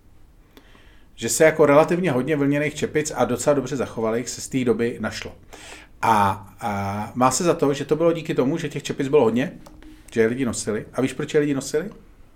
Že 1.14 1.28
se 1.28 1.44
jako 1.44 1.66
relativně 1.66 2.12
hodně 2.12 2.36
vlněných 2.36 2.74
čepic 2.74 3.12
a 3.16 3.24
docela 3.24 3.54
dobře 3.54 3.76
zachovalých 3.76 4.28
se 4.28 4.40
z 4.40 4.48
té 4.48 4.64
doby 4.64 4.96
našlo. 5.00 5.32
A, 6.02 6.46
a 6.60 7.12
má 7.14 7.30
se 7.30 7.44
za 7.44 7.54
to, 7.54 7.74
že 7.74 7.84
to 7.84 7.96
bylo 7.96 8.12
díky 8.12 8.34
tomu, 8.34 8.58
že 8.58 8.68
těch 8.68 8.82
čepic 8.82 9.08
bylo 9.08 9.24
hodně, 9.24 9.52
že 10.12 10.20
je 10.20 10.26
lidi 10.26 10.44
nosili. 10.44 10.86
A 10.92 11.00
víš, 11.00 11.12
proč 11.12 11.34
je 11.34 11.40
lidi 11.40 11.54
nosili? 11.54 11.90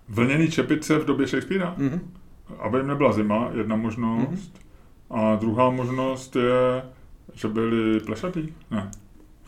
Vlněný 0.08 0.50
čepice 0.50 0.98
v 0.98 1.04
době 1.04 1.26
Shakespearea? 1.26 1.74
Mm-hmm. 1.78 2.00
Aby 2.58 2.78
jim 2.78 2.86
nebyla 2.86 3.12
zima, 3.12 3.50
jedna 3.56 3.76
možnost. 3.76 4.28
Mm-hmm. 4.30 4.64
A 5.10 5.36
druhá 5.36 5.70
možnost 5.70 6.36
je, 6.36 6.82
že 7.34 7.48
byli 7.48 8.00
plešatý? 8.00 8.48
Ne. 8.70 8.90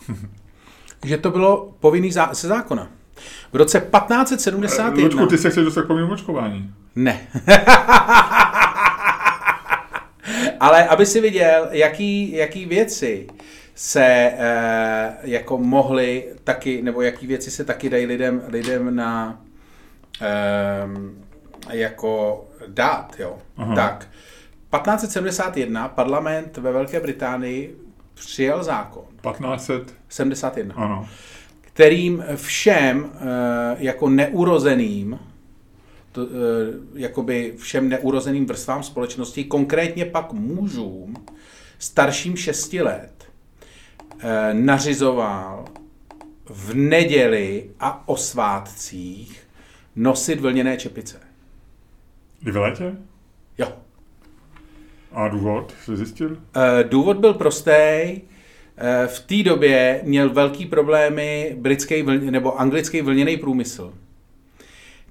že 1.05 1.18
to 1.18 1.30
bylo 1.30 1.74
povinný 1.80 2.11
zá- 2.11 2.32
se 2.32 2.49
zákona. 2.49 2.88
V 3.53 3.57
roce 3.57 3.80
1571... 3.80 5.05
Lučku, 5.05 5.26
ty 5.26 5.38
se 5.38 5.51
chceš 5.51 5.64
dostat 5.64 5.82
k 5.82 5.86
povinnému 5.86 6.12
očkování. 6.12 6.74
Ne. 6.97 7.20
Ale 10.61 10.88
aby 10.88 11.07
si 11.07 11.20
viděl, 11.20 11.68
jaký, 11.70 12.32
jaký 12.32 12.66
věci 12.66 13.26
se 13.74 14.05
e, 14.05 15.16
jako 15.22 15.59
mohly 15.59 16.24
taky, 16.44 16.82
nebo 16.82 17.03
jaký 17.03 17.26
věci 17.26 17.51
se 17.51 17.64
taky 17.64 17.90
dají 17.90 18.07
lidem, 18.07 18.42
lidem 18.49 18.97
na 18.97 19.40
e, 20.20 21.76
jako 21.76 22.44
dát, 22.66 23.14
jo. 23.18 23.38
Aha. 23.57 23.74
Tak, 23.74 24.09
1571 24.70 25.88
parlament 25.88 26.57
ve 26.57 26.72
Velké 26.72 27.01
Británii 27.01 27.76
přijal 28.14 28.64
zákon. 28.64 29.05
1571. 29.32 30.74
Ano. 30.74 31.08
Kterým 31.60 32.24
všem 32.36 33.10
eh, 33.14 33.76
jako 33.78 34.08
neurozeným, 34.08 35.18
to, 36.12 36.22
eh, 36.22 36.26
jakoby 36.94 37.54
všem 37.56 37.88
neurozeným 37.88 38.46
vrstvám 38.46 38.82
společnosti, 38.82 39.44
konkrétně 39.44 40.04
pak 40.04 40.32
mužům 40.32 41.14
starším 41.78 42.36
6 42.36 42.82
let, 42.82 43.24
eh, 44.18 44.54
nařizoval 44.54 45.64
v 46.48 46.74
neděli 46.74 47.70
a 47.80 48.08
o 48.08 48.16
svátcích 48.16 49.46
nosit 49.96 50.40
vlněné 50.40 50.76
čepice. 50.76 51.20
I 52.46 52.50
v 52.50 52.56
létě? 52.56 52.96
Jo. 53.58 53.72
A 55.12 55.28
důvod 55.28 55.74
jsi 55.84 55.96
zjistil? 55.96 56.38
Důvod 56.88 57.16
byl 57.16 57.34
prostý. 57.34 58.20
Uh, 58.82 59.06
v 59.06 59.20
té 59.20 59.42
době 59.42 60.00
měl 60.02 60.30
velký 60.30 60.66
problémy 60.66 61.56
britský 61.58 62.02
vln, 62.02 62.30
nebo 62.30 62.60
anglický 62.60 63.00
vlněný 63.00 63.36
průmysl, 63.36 63.94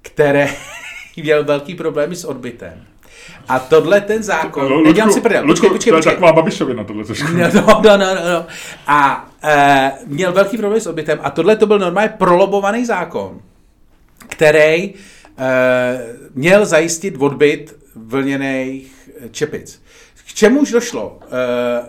které 0.02 0.48
měl 1.16 1.44
velký 1.44 1.74
problémy 1.74 2.16
s 2.16 2.24
odbytem. 2.24 2.84
A 3.48 3.58
tohle 3.58 4.00
ten 4.00 4.22
zákon... 4.22 4.72
Lučku, 4.72 4.84
nedělám 4.84 5.12
si 5.12 5.20
prdel. 5.20 5.46
Počkej, 5.46 5.70
počkej, 5.70 5.92
počkej. 5.92 6.02
To 6.02 6.08
je 6.08 6.14
taková 6.14 6.32
babišovina 6.32 6.84
tohle 6.84 7.04
trošku. 7.04 7.26
No, 7.36 7.48
no, 7.54 7.80
no, 7.82 7.96
no, 7.96 8.14
no. 8.14 8.46
A 8.86 9.28
uh, 9.44 10.08
měl 10.14 10.32
velký 10.32 10.56
problém 10.56 10.80
s 10.80 10.86
odbytem 10.86 11.18
a 11.22 11.30
tohle 11.30 11.56
to 11.56 11.66
byl 11.66 11.78
normálně 11.78 12.14
prolobovaný 12.18 12.84
zákon, 12.84 13.40
který 14.28 14.94
uh, 14.94 14.94
měl 16.34 16.66
zajistit 16.66 17.14
odbyt 17.18 17.76
vlněných 17.94 19.10
čepic 19.30 19.82
čemu 20.34 20.60
už 20.60 20.70
došlo? 20.70 21.20
E, 21.22 21.28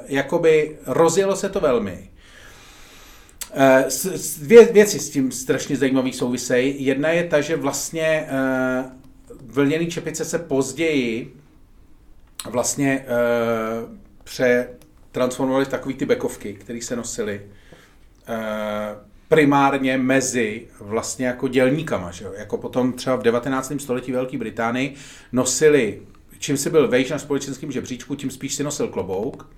jakoby 0.08 0.78
rozjelo 0.86 1.36
se 1.36 1.50
to 1.50 1.60
velmi. 1.60 2.10
E, 3.54 3.86
dvě 4.40 4.66
věci 4.66 5.00
s 5.00 5.10
tím 5.10 5.32
strašně 5.32 5.78
zajímavý 5.78 6.14
souvisejí. 6.14 6.86
Jedna 6.86 7.10
je 7.10 7.24
ta, 7.24 7.42
že 7.42 7.56
vlastně 7.56 8.06
e, 8.06 8.28
vlněný 9.42 9.88
čepice 9.88 10.26
se 10.26 10.40
později 10.40 11.36
vlastně 12.50 13.00
e, 13.00 13.06
přetransformovaly 14.24 15.66
v 15.66 15.70
takové 15.70 15.96
ty 15.96 16.06
bekovky, 16.06 16.54
které 16.54 16.82
se 16.82 16.96
nosily 16.96 17.42
primárně 19.28 19.98
mezi 19.98 20.68
vlastně 20.80 21.28
jako 21.28 21.48
dělníkama. 21.48 22.12
Že 22.12 22.26
jo? 22.26 22.34
Jako 22.38 22.58
potom 22.58 22.94
třeba 22.94 23.16
v 23.16 23.24
19. 23.24 23.74
století 23.78 24.12
Velké 24.12 24.38
Británii 24.38 24.96
nosili 25.32 26.02
čím 26.40 26.58
jsi 26.58 26.70
byl 26.70 26.88
vejš 26.88 27.10
na 27.10 27.20
společenském 27.20 27.72
žebříčku, 27.72 28.16
tím 28.16 28.32
spíš 28.32 28.54
si 28.56 28.64
nosil 28.64 28.88
klobouk 28.88 29.50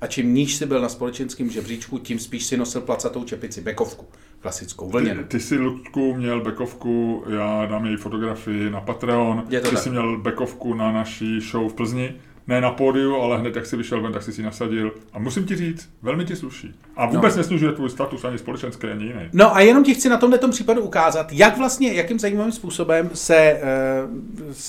a 0.00 0.06
čím 0.06 0.34
níž 0.34 0.54
si 0.56 0.66
byl 0.66 0.80
na 0.80 0.88
společenském 0.88 1.50
žebříčku, 1.50 1.98
tím 1.98 2.18
spíš 2.18 2.44
si 2.46 2.56
nosil 2.56 2.80
placatou 2.80 3.24
čepici, 3.24 3.60
bekovku, 3.60 4.06
klasickou, 4.40 4.88
vlněnou. 4.90 5.22
Ty, 5.22 5.28
ty 5.28 5.40
jsi, 5.40 5.58
Ludku, 5.58 6.14
měl 6.14 6.40
bekovku, 6.40 7.24
já 7.28 7.66
dám 7.66 7.86
její 7.86 7.96
fotografii 7.96 8.70
na 8.70 8.80
Patreon, 8.80 9.44
Je 9.48 9.60
to 9.60 9.68
ty 9.68 9.74
tak. 9.74 9.84
jsi 9.84 9.90
měl 9.90 10.18
bekovku 10.18 10.74
na 10.74 10.92
naší 10.92 11.40
show 11.40 11.68
v 11.68 11.74
Plzni, 11.74 12.14
ne 12.48 12.60
na 12.60 12.70
pódiu, 12.70 13.16
ale 13.16 13.38
hned 13.38 13.56
jak 13.56 13.66
jsi 13.66 13.76
vyšel 13.76 14.02
ven, 14.02 14.12
tak 14.12 14.22
jsi 14.22 14.32
si 14.32 14.42
nasadil. 14.42 14.94
A 15.12 15.18
musím 15.18 15.46
ti 15.46 15.56
říct, 15.56 15.90
velmi 16.02 16.24
ti 16.24 16.36
sluší. 16.36 16.74
A 16.96 17.06
vůbec 17.06 17.34
no. 17.34 17.38
neslužuje 17.38 17.72
tvůj 17.72 17.90
status 17.90 18.24
ani 18.24 18.38
společenský, 18.38 18.86
ani 18.86 19.04
jiný. 19.04 19.28
No 19.32 19.56
a 19.56 19.60
jenom 19.60 19.84
ti 19.84 19.94
chci 19.94 20.08
na 20.08 20.16
tomhle 20.16 20.38
případu 20.50 20.82
ukázat, 20.82 21.32
jak 21.32 21.58
vlastně, 21.58 21.92
jakým 21.92 22.18
zajímavým 22.18 22.52
způsobem 22.52 23.10
se 23.14 23.60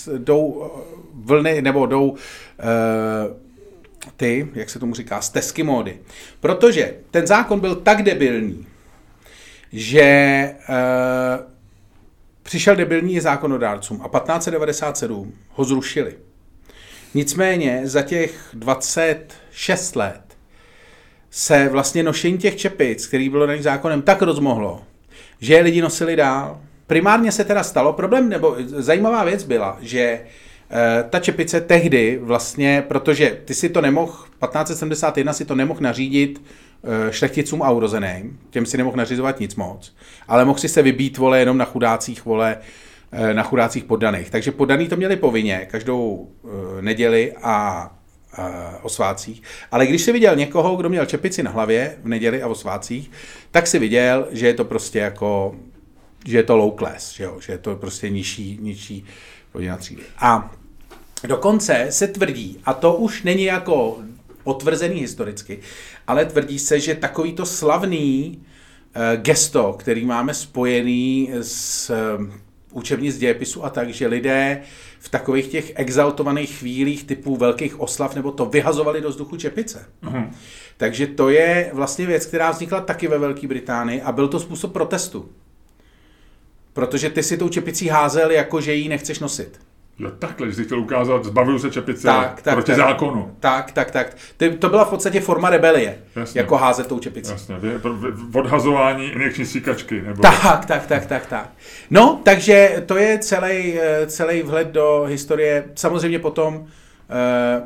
uh, 0.08 0.18
jdou 0.18 0.72
vlny, 1.14 1.62
nebo 1.62 1.86
jdou 1.86 2.10
uh, 2.10 2.18
ty, 4.18 4.48
jak 4.54 4.70
se 4.70 4.80
tomu 4.80 4.94
říká, 4.94 5.22
stezky 5.22 5.64
módy. 5.64 6.00
Protože 6.40 6.96
ten 7.12 7.28
zákon 7.28 7.60
byl 7.60 7.76
tak 7.76 8.04
debilní, 8.04 8.68
že 9.72 10.56
uh, 10.70 11.46
přišel 12.44 12.76
debilní 12.76 13.20
zákonodárcům 13.20 14.02
a 14.04 14.20
1597 14.20 15.34
ho 15.50 15.64
zrušili. 15.64 16.16
Nicméně 17.14 17.82
za 17.84 18.02
těch 18.02 18.50
26 18.54 19.96
let 19.96 20.22
se 21.32 21.70
vlastně 21.70 22.04
nošení 22.04 22.38
těch 22.38 22.58
čepic, 22.58 23.08
který 23.08 23.30
bylo 23.30 23.46
daným 23.46 23.64
zákonem, 23.64 24.02
tak 24.02 24.22
rozmohlo, 24.22 24.82
že 25.40 25.54
je 25.54 25.62
lidi 25.62 25.82
nosili 25.82 26.16
dál. 26.16 26.62
Primárně 26.88 27.32
se 27.32 27.44
teda 27.44 27.64
stalo, 27.64 27.94
problém, 27.94 28.30
nebo 28.30 28.56
zajímavá 28.66 29.24
věc 29.24 29.44
byla, 29.44 29.78
že 29.82 30.00
e, 30.00 30.22
ta 31.10 31.20
čepice 31.20 31.62
tehdy 31.62 32.20
vlastně, 32.22 32.84
protože 32.88 33.38
ty 33.46 33.54
si 33.54 33.70
to 33.70 33.82
nemohl, 33.82 34.14
1571 34.14 35.34
si 35.34 35.46
to 35.46 35.56
nemohl 35.56 35.80
nařídit 35.82 36.42
e, 37.08 37.14
šlechticům 37.14 37.64
a 37.64 37.72
urozeným, 37.72 38.40
těm 38.50 38.66
si 38.66 38.78
nemohl 38.78 38.98
nařizovat 38.98 39.40
nic 39.40 39.56
moc, 39.56 39.96
ale 40.28 40.46
mohl 40.46 40.60
si 40.60 40.70
se 40.70 40.82
vybít, 40.82 41.18
vole, 41.18 41.40
jenom 41.40 41.58
na 41.58 41.66
chudácích, 41.66 42.26
vole, 42.26 42.58
Eh, 42.58 42.87
na 43.34 43.44
chudácích 43.44 43.84
poddaných. 43.84 44.30
Takže 44.30 44.52
poddaný 44.52 44.88
to 44.88 44.96
měli 44.96 45.16
povinně 45.16 45.68
každou 45.72 46.32
eh, 46.44 46.82
neděli 46.82 47.34
a 47.42 47.92
o 48.82 48.90
svácích. 48.90 49.42
Ale 49.72 49.88
když 49.88 50.02
si 50.02 50.12
viděl 50.12 50.36
někoho, 50.36 50.76
kdo 50.76 50.90
měl 50.90 51.06
čepici 51.06 51.44
na 51.44 51.52
hlavě 51.52 51.98
v 52.04 52.08
neděli 52.08 52.42
a 52.42 52.48
o 52.48 52.56
svácích, 52.56 53.12
tak 53.52 53.68
si 53.68 53.80
viděl, 53.80 54.28
že 54.32 54.48
je 54.48 54.54
to 54.54 54.66
prostě 54.66 55.00
jako, 55.00 55.56
že 56.26 56.38
je 56.38 56.44
to 56.44 56.58
low 56.58 56.78
class, 56.78 57.14
že, 57.14 57.24
jo? 57.24 57.40
že 57.42 57.54
je 57.54 57.58
to 57.58 57.76
prostě 57.76 58.10
nižší, 58.10 58.60
nižší 58.62 59.06
rodina 59.54 59.78
třídy. 59.78 60.02
A 60.18 60.56
dokonce 61.24 61.88
se 61.90 62.08
tvrdí, 62.08 62.60
a 62.66 62.74
to 62.74 62.94
už 62.94 63.24
není 63.24 63.44
jako 63.44 63.98
potvrzený 64.44 65.00
historicky, 65.00 65.60
ale 66.08 66.26
tvrdí 66.26 66.60
se, 66.60 66.80
že 66.80 66.96
takovýto 66.96 67.46
slavný 67.46 68.42
eh, 68.94 69.18
gesto, 69.18 69.74
který 69.74 70.06
máme 70.06 70.34
spojený 70.34 71.30
s 71.42 71.92
učebnic 72.78 73.18
dějepisu 73.18 73.66
a 73.66 73.70
tak, 73.70 73.90
že 73.90 74.08
lidé 74.08 74.62
v 75.00 75.10
takových 75.10 75.48
těch 75.48 75.72
exaltovaných 75.76 76.58
chvílích 76.60 77.04
typu 77.04 77.36
velkých 77.36 77.80
oslav 77.80 78.16
nebo 78.16 78.32
to 78.32 78.46
vyhazovali 78.46 79.02
do 79.02 79.10
vzduchu 79.10 79.38
čepice. 79.38 79.86
Uh-huh. 80.04 80.30
Takže 80.78 81.08
to 81.08 81.30
je 81.30 81.70
vlastně 81.74 82.06
věc, 82.06 82.26
která 82.26 82.52
vznikla 82.52 82.82
taky 82.82 83.08
ve 83.08 83.18
Velké 83.18 83.48
Británii 83.48 84.02
a 84.02 84.12
byl 84.12 84.28
to 84.28 84.40
způsob 84.40 84.74
protestu. 84.74 85.30
Protože 86.74 87.10
ty 87.10 87.24
si 87.24 87.38
tou 87.38 87.50
čepicí 87.50 87.88
házel, 87.88 88.32
jako 88.32 88.62
že 88.62 88.74
ji 88.74 88.90
nechceš 88.90 89.20
nosit. 89.20 89.60
Jo, 90.00 90.12
takhle, 90.20 90.48
že 90.48 90.54
jsi 90.54 90.64
chtěl 90.64 90.80
ukázat, 90.80 91.26
zbavil 91.26 91.60
se 91.60 91.72
čepice 91.72 92.08
Tak, 92.08 92.42
tak, 92.42 92.54
proti 92.54 92.72
tak. 92.72 92.76
zákonu. 92.78 93.36
Tak, 93.40 93.72
tak, 93.72 93.92
tak. 93.92 94.18
Ty, 94.38 94.50
to 94.50 94.70
byla 94.70 94.86
v 94.86 94.90
podstatě 94.90 95.22
forma 95.22 95.50
rebelie, 95.50 96.00
Jasně. 96.16 96.42
jako 96.42 96.58
házet 96.58 96.88
tou 96.88 97.00
čepicí. 97.00 97.32
Jasně, 97.32 97.56
odhazování 98.34 99.06
injekční 99.06 99.46
stříkačky. 99.46 100.02
Nebo... 100.02 100.22
Tak, 100.22 100.66
tak, 100.66 100.86
tak, 100.86 101.06
tak, 101.06 101.26
tak. 101.26 101.50
No, 101.90 102.22
takže 102.24 102.84
to 102.86 102.98
je 102.98 103.20
celý, 103.20 103.80
celý 104.08 104.42
vhled 104.42 104.68
do 104.68 105.06
historie. 105.08 105.66
Samozřejmě 105.76 106.20
potom 106.20 106.68
eh, 107.10 107.62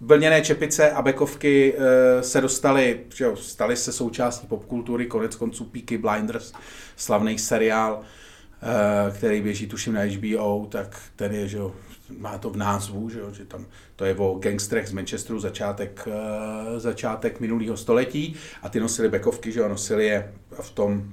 vlněné 0.00 0.42
čepice 0.42 0.90
a 0.90 1.02
bekovky 1.02 1.74
eh, 1.78 2.22
se 2.22 2.40
dostaly, 2.40 3.00
že 3.14 3.24
jo, 3.24 3.36
staly 3.36 3.76
se 3.76 3.92
součástí 3.92 4.46
popkultury, 4.46 5.06
konec 5.06 5.36
konců 5.36 5.64
Peaky 5.64 5.98
Blinders, 5.98 6.52
slavný 6.96 7.38
seriál, 7.38 8.00
eh, 8.02 8.25
který 9.12 9.40
běží 9.40 9.66
tuším 9.66 9.92
na 9.92 10.00
HBO, 10.02 10.66
tak 10.70 11.00
ten 11.16 11.32
je, 11.32 11.48
že 11.48 11.56
jo, 11.56 11.72
má 12.18 12.38
to 12.38 12.50
v 12.50 12.56
názvu, 12.56 13.08
že, 13.10 13.18
jo, 13.20 13.32
že 13.32 13.44
tam 13.44 13.66
to 13.96 14.04
je 14.04 14.14
o 14.16 14.34
gangstrech 14.38 14.88
z 14.88 14.92
Manchesteru, 14.92 15.40
začátek, 15.40 16.08
eh, 16.76 16.80
začátek 16.80 17.40
minulého 17.40 17.76
století 17.76 18.34
a 18.62 18.68
ty 18.68 18.80
nosili 18.80 19.08
bekovky, 19.08 19.52
že 19.52 19.60
jo, 19.60 19.68
nosili 19.68 20.06
je 20.06 20.32
v 20.60 20.70
tom 20.70 21.04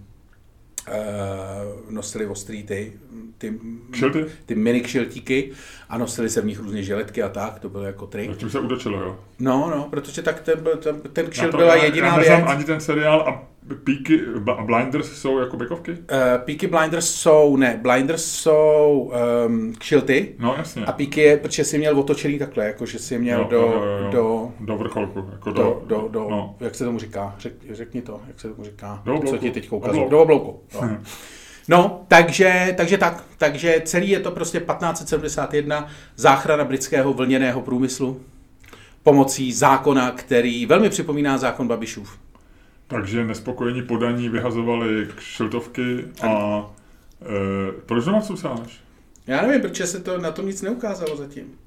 Uh, 0.88 1.92
nosili 1.94 2.26
ostrý 2.28 2.64
ty, 2.64 2.94
ty, 3.38 3.60
Kšilty? 3.92 4.26
ty 4.46 4.56
mini 4.56 4.82
kšiltíky 4.82 5.52
a 5.90 5.98
nosili 5.98 6.30
se 6.30 6.42
v 6.42 6.46
nich 6.46 6.60
různě 6.60 6.84
žiletky 6.84 7.24
a 7.24 7.30
tak, 7.30 7.60
to 7.60 7.70
byl 7.70 7.82
jako 7.82 8.08
trik. 8.08 8.38
Tím 8.38 8.50
se 8.50 8.60
udočilo, 8.60 9.02
jo. 9.02 9.20
No, 9.40 9.72
no, 9.76 9.88
protože 9.90 10.22
tak 10.22 10.42
ten, 10.42 10.60
ten, 10.84 11.02
ten 11.02 11.28
kšilt 11.30 11.56
byla 11.56 11.76
já- 11.76 11.84
jediná 11.84 12.08
já 12.08 12.18
věc. 12.18 12.44
ani 12.48 12.64
ten 12.64 12.80
seriál 12.82 13.22
a 13.22 13.48
Peaky 13.84 14.20
a 14.58 14.64
Blinders 14.64 15.12
jsou 15.22 15.40
jako 15.40 15.58
bekovky? 15.58 15.92
Uh, 15.92 15.98
Peaky 16.46 16.68
Blinders 16.68 17.16
jsou, 17.16 17.56
ne, 17.58 17.80
Blinders 17.82 18.26
jsou 18.26 19.12
um, 19.48 19.74
kšilty 19.78 20.36
No, 20.40 20.56
jasně. 20.58 20.86
a 20.86 20.92
Peaky 20.92 21.22
je, 21.22 21.38
protože 21.38 21.64
si 21.64 21.78
měl 21.78 22.00
otočený 22.00 22.40
takhle, 22.40 22.66
jako 22.66 22.86
že 22.86 23.00
si 23.00 23.20
měl 23.20 23.40
Jo, 23.40 23.48
do, 23.50 23.58
jo, 23.58 23.72
jo, 23.74 23.98
jo. 24.04 24.10
do, 24.12 24.52
Do 24.60 24.78
vrcholku. 24.78 25.30
Jako 25.32 25.52
do, 25.52 25.82
do, 25.88 26.08
do 26.12 26.28
no. 26.30 26.56
jak 26.60 26.76
se 26.76 26.86
tomu 26.86 27.00
říká, 27.00 27.36
Řek, 27.40 27.54
řekni 27.72 28.02
to, 28.02 28.22
jak 28.28 28.40
se 28.40 28.50
tomu 28.50 28.64
říká, 28.64 29.02
Do 29.06 29.12
oblouku. 29.16 29.38
co 29.38 29.38
ti 29.42 29.52
teď 29.52 29.72
ukazuju, 29.72 30.10
do 30.10 30.22
oblouku. 30.22 30.60
No. 30.82 30.98
No, 31.70 32.04
takže, 32.08 32.74
takže 32.78 32.98
tak, 32.98 33.24
takže 33.38 33.82
celý 33.86 34.10
je 34.10 34.20
to 34.20 34.32
prostě 34.32 34.60
1571 34.60 35.88
záchrana 36.16 36.64
britského 36.66 37.14
vlněného 37.14 37.62
průmyslu 37.62 38.22
pomocí 39.04 39.54
zákona, 39.54 40.12
který 40.12 40.66
velmi 40.66 40.90
připomíná 40.90 41.38
zákon 41.38 41.68
Babišův. 41.68 42.18
Takže 42.88 43.26
nespokojení 43.26 43.82
podaní 43.82 44.30
vyhazovali 44.30 45.08
kšiltovky 45.16 46.06
a 46.28 46.60
e, 47.22 47.72
proč 47.86 48.06
doma 48.06 48.22
cucáš? 48.22 48.84
Já 49.28 49.42
nevím, 49.42 49.62
proč 49.62 49.82
se 49.86 50.00
to 50.00 50.18
na 50.18 50.32
tom 50.32 50.46
nic 50.46 50.62
neukázalo 50.62 51.18
zatím. 51.18 51.60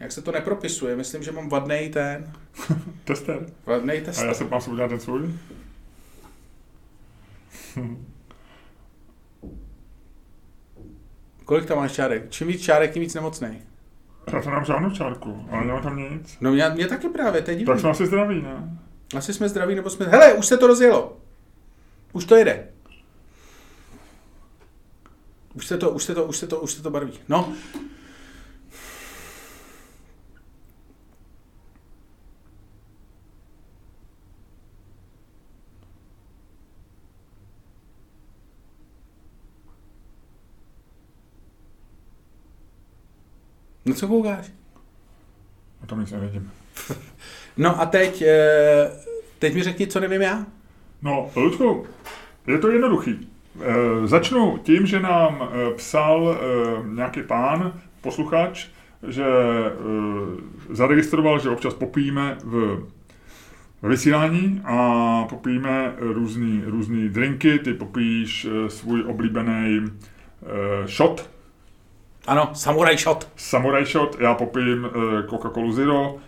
Jak 0.00 0.12
se 0.12 0.22
to 0.22 0.32
nepropisuje, 0.32 0.96
myslím, 0.96 1.22
že 1.22 1.32
mám 1.32 1.48
vadnej 1.48 1.88
ten, 1.88 2.32
Tester. 3.04 3.46
vadnej 3.66 4.00
A 4.00 4.04
test. 4.04 4.22
já 4.22 4.34
se 4.34 4.44
mám 4.44 4.60
si 4.60 4.70
udělat 4.70 4.88
ten 4.88 5.00
svůj? 5.00 5.34
Kolik 11.44 11.66
tam 11.66 11.78
máš 11.78 11.92
čárek? 11.92 12.30
Čím 12.30 12.48
víc 12.48 12.62
čárek, 12.62 12.92
tím 12.92 13.02
víc 13.02 13.14
nemocnej. 13.14 13.58
Já 14.32 14.42
to 14.42 14.48
nemám 14.50 14.64
žádnou 14.64 14.90
čárku, 14.90 15.46
ale 15.50 15.64
nemám 15.66 15.82
tam 15.82 15.96
nic. 15.96 16.36
No 16.40 16.52
mě, 16.52 16.68
mě 16.74 16.86
taky 16.88 17.08
právě, 17.08 17.42
to 17.42 17.50
je 17.50 17.64
Tak 17.64 17.80
jsme 17.80 17.90
asi 17.90 18.06
zdraví, 18.06 18.42
ne? 18.42 18.78
Asi 19.16 19.34
jsme 19.34 19.48
zdraví, 19.48 19.74
nebo 19.74 19.90
jsme... 19.90 20.06
Hele, 20.06 20.32
už 20.32 20.46
se 20.46 20.56
to 20.56 20.66
rozjelo. 20.66 21.16
Už 22.12 22.24
to 22.24 22.36
jede. 22.36 22.68
Už 25.54 25.66
se 25.66 25.78
to, 25.78 25.90
už 25.90 26.04
se 26.04 26.14
to, 26.14 26.24
už 26.24 26.36
se 26.36 26.46
to, 26.46 26.60
už 26.60 26.72
se 26.72 26.82
to 26.82 26.90
barví. 26.90 27.20
No. 27.28 27.54
No 43.84 43.94
co 43.94 44.08
koukáš? 44.08 44.52
Já 45.80 45.86
tam 45.86 46.00
nic 46.00 46.10
nevidím. 46.10 46.52
No 47.56 47.80
a 47.80 47.86
teď, 47.86 48.22
eh, 48.22 48.90
teď 49.38 49.54
mi 49.54 49.62
řekni, 49.62 49.86
co 49.86 50.00
nevím 50.00 50.22
já. 50.22 50.46
No, 51.02 51.30
Ludku, 51.36 51.86
je 52.46 52.58
to 52.58 52.70
jednoduchý. 52.70 53.28
E, 53.60 54.06
začnu 54.06 54.58
tím, 54.62 54.86
že 54.86 55.00
nám 55.00 55.42
e, 55.42 55.74
psal 55.74 56.38
e, 56.40 56.94
nějaký 56.94 57.22
pán, 57.22 57.72
posluchač, 58.00 58.66
že 59.08 59.24
e, 59.24 59.70
zaregistroval, 60.70 61.38
že 61.38 61.50
občas 61.50 61.74
popijeme 61.74 62.38
v 62.44 62.86
vysílání 63.82 64.60
a 64.64 65.24
popijeme 65.28 65.94
různý, 65.98 66.62
různý 66.66 67.08
drinky, 67.08 67.58
ty 67.58 67.74
popíš 67.74 68.46
svůj 68.68 69.04
oblíbený 69.06 69.80
shot, 70.86 71.30
Ano, 72.26 72.50
Samurai 72.54 72.96
Shot. 72.96 73.28
Samurai 73.36 73.84
Shot, 73.84 74.16
já 74.20 74.34
popijím 74.34 74.86
eh, 74.86 75.22
Coca-Colu 75.26 75.72
Zero, 75.72 76.16
eh, 76.16 76.20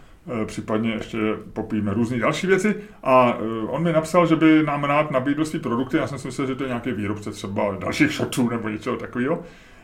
případně 0.46 0.90
ještě 0.92 1.18
popijeme 1.52 1.94
různé 1.94 2.18
další 2.18 2.46
věci 2.46 2.76
a 3.02 3.38
eh, 3.40 3.66
on 3.66 3.82
mi 3.82 3.92
napsal, 3.92 4.26
že 4.26 4.36
by 4.36 4.62
nám 4.62 4.84
rád 4.84 5.10
nabídl 5.10 5.44
svý 5.44 5.58
produkty, 5.58 5.96
já 5.96 6.06
jsem 6.06 6.18
si 6.18 6.28
myslel, 6.28 6.46
že 6.46 6.54
to 6.54 6.64
je 6.64 6.68
nějaký 6.68 6.92
výrobce 6.92 7.30
třeba 7.30 7.76
dalších 7.80 8.10
shotů 8.10 8.48
nebo 8.48 8.68
něčeho 8.68 8.96
takového. 8.96 9.42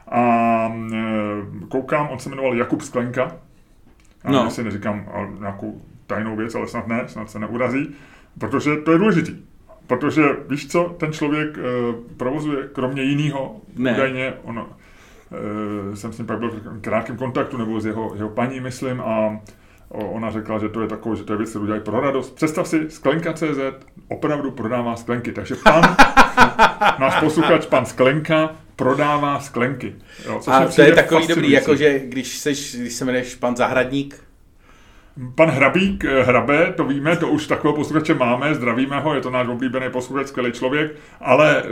A 0.09 0.73
eh, 0.95 0.97
koukám, 1.69 2.09
on 2.09 2.19
se 2.19 2.29
jmenoval 2.29 2.55
Jakub 2.55 2.83
Sklenka, 2.83 3.33
já 4.25 4.31
No. 4.31 4.51
si 4.51 4.65
neříkám 4.65 5.07
nějakou 5.41 5.81
tajnou 6.07 6.37
věc, 6.37 6.55
ale 6.55 6.67
snad 6.69 6.87
ne, 6.89 7.03
snad 7.07 7.31
se 7.31 7.39
neurazí, 7.39 7.95
protože 8.39 8.77
to 8.77 8.93
je 8.93 8.99
důležitý. 8.99 9.37
Protože 9.87 10.23
víš 10.49 10.69
co, 10.69 10.95
ten 10.99 11.13
člověk 11.13 11.59
e, 11.59 11.63
provozuje 12.17 12.69
kromě 12.73 13.03
jiného, 13.03 13.61
údajně, 13.95 14.35
on, 14.45 14.67
e, 15.93 15.97
jsem 15.97 16.13
s 16.13 16.19
ním 16.19 16.27
pak 16.27 16.39
byl 16.39 16.51
v 16.51 16.81
krátkém 16.81 17.17
kontaktu, 17.17 17.57
nebo 17.57 17.81
s 17.81 17.87
jeho, 17.87 18.13
jeho 18.15 18.29
paní, 18.29 18.61
myslím, 18.61 19.01
a 19.01 19.41
ona 19.91 20.31
řekla, 20.31 20.59
že 20.59 20.69
to 20.69 20.83
je 20.83 20.89
takové, 20.89 21.17
že 21.17 21.25
to 21.25 21.33
je 21.33 21.37
věc, 21.37 21.51
kterou 21.51 21.65
dělají 21.65 21.83
pro 21.83 22.01
radost. 22.01 22.35
Představ 22.35 22.69
si, 22.69 22.91
Sklenka.cz 22.91 23.87
opravdu 24.09 24.51
prodává 24.51 24.97
sklenky, 24.97 25.33
takže 25.33 25.55
pan, 25.55 25.83
náš 26.99 27.21
posluchač, 27.21 27.67
pan 27.67 27.87
Sklenka, 27.87 28.57
prodává 28.77 29.41
sklenky. 29.41 29.95
Jo, 30.27 30.39
což 30.41 30.55
A 30.55 30.67
to 30.67 30.83
je 30.83 30.95
takový 30.95 31.27
dobrý, 31.27 31.51
jakože 31.51 31.99
když, 31.99 32.39
seš, 32.39 32.77
když 32.77 32.93
se 32.93 33.05
jmenuješ 33.05 33.35
pan 33.35 33.57
Zahradník, 33.57 34.25
Pan 35.35 35.49
Hrabík, 35.49 36.05
eh, 36.05 36.23
Hrabe, 36.23 36.73
to 36.77 36.85
víme, 36.85 37.17
to 37.17 37.29
už 37.29 37.47
takového 37.47 37.77
posluchače 37.77 38.15
máme, 38.15 38.55
zdravíme 38.55 39.01
ho, 39.01 39.15
je 39.15 39.21
to 39.21 39.31
náš 39.31 39.49
oblíbený 39.49 39.87
posluchač, 39.91 40.27
skvělý 40.27 40.53
člověk, 40.53 40.95
ale 41.21 41.63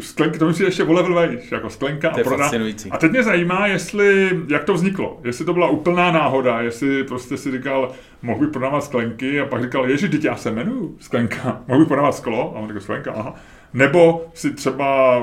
sklenky, 0.00 0.38
to 0.38 0.46
mi 0.46 0.54
si 0.54 0.64
ještě 0.64 0.84
o 0.84 0.92
level 0.92 1.14
vejš, 1.14 1.52
jako 1.52 1.70
sklenka 1.70 2.10
a 2.10 2.14
prodá. 2.14 2.36
fascinující. 2.36 2.90
A 2.90 2.98
teď 2.98 3.10
mě 3.10 3.22
zajímá, 3.22 3.66
jestli, 3.66 4.30
jak 4.48 4.64
to 4.64 4.74
vzniklo, 4.74 5.20
jestli 5.24 5.44
to 5.44 5.52
byla 5.52 5.68
úplná 5.68 6.12
náhoda, 6.12 6.60
jestli 6.60 7.04
prostě 7.04 7.36
si 7.36 7.50
říkal, 7.50 7.90
mohl 8.22 8.40
bych 8.40 8.50
prodávat 8.50 8.84
sklenky 8.84 9.40
a 9.40 9.46
pak 9.46 9.62
říkal, 9.62 9.90
ježi, 9.90 10.08
teď 10.08 10.24
já 10.24 10.36
se 10.36 10.50
jmenuji 10.50 10.96
sklenka, 11.00 11.62
mohl 11.68 11.80
bych 11.80 11.88
prodávat 11.88 12.14
sklo 12.14 12.56
a 12.56 12.58
on 12.58 12.66
říkal 12.66 12.80
sklenka, 12.80 13.12
aha. 13.12 13.34
Nebo 13.74 14.26
si 14.34 14.54
třeba 14.54 15.18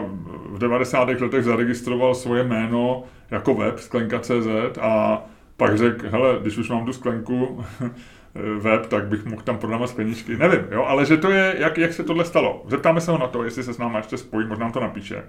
v 0.50 0.58
90. 0.58 1.10
letech 1.22 1.44
zaregistroval 1.44 2.16
svoje 2.16 2.44
jméno 2.44 3.04
jako 3.32 3.54
web 3.54 3.80
sklenka.cz 3.80 4.78
a 4.82 5.24
pak 5.58 5.78
řekl, 5.78 6.10
hele, 6.10 6.38
když 6.42 6.58
už 6.58 6.70
mám 6.70 6.86
tu 6.86 6.94
sklenku, 6.94 7.66
web, 8.60 8.86
tak 8.86 9.08
bych 9.08 9.26
mohl 9.26 9.42
tam 9.42 9.58
prodávat 9.58 9.88
skleničky. 9.90 10.38
Nevím, 10.38 10.60
jo, 10.72 10.84
ale 10.88 11.06
že 11.06 11.18
to 11.18 11.32
je, 11.32 11.56
jak, 11.60 11.78
jak 11.78 11.94
se 11.94 12.04
tohle 12.04 12.26
stalo. 12.26 12.64
Zeptáme 12.68 13.02
se 13.02 13.12
ho 13.12 13.18
na 13.18 13.28
to, 13.28 13.44
jestli 13.44 13.64
se 13.64 13.74
s 13.74 13.78
náma 13.78 13.98
ještě 13.98 14.18
spojí, 14.18 14.48
možná 14.48 14.72
to 14.72 14.80
napíše. 14.80 15.24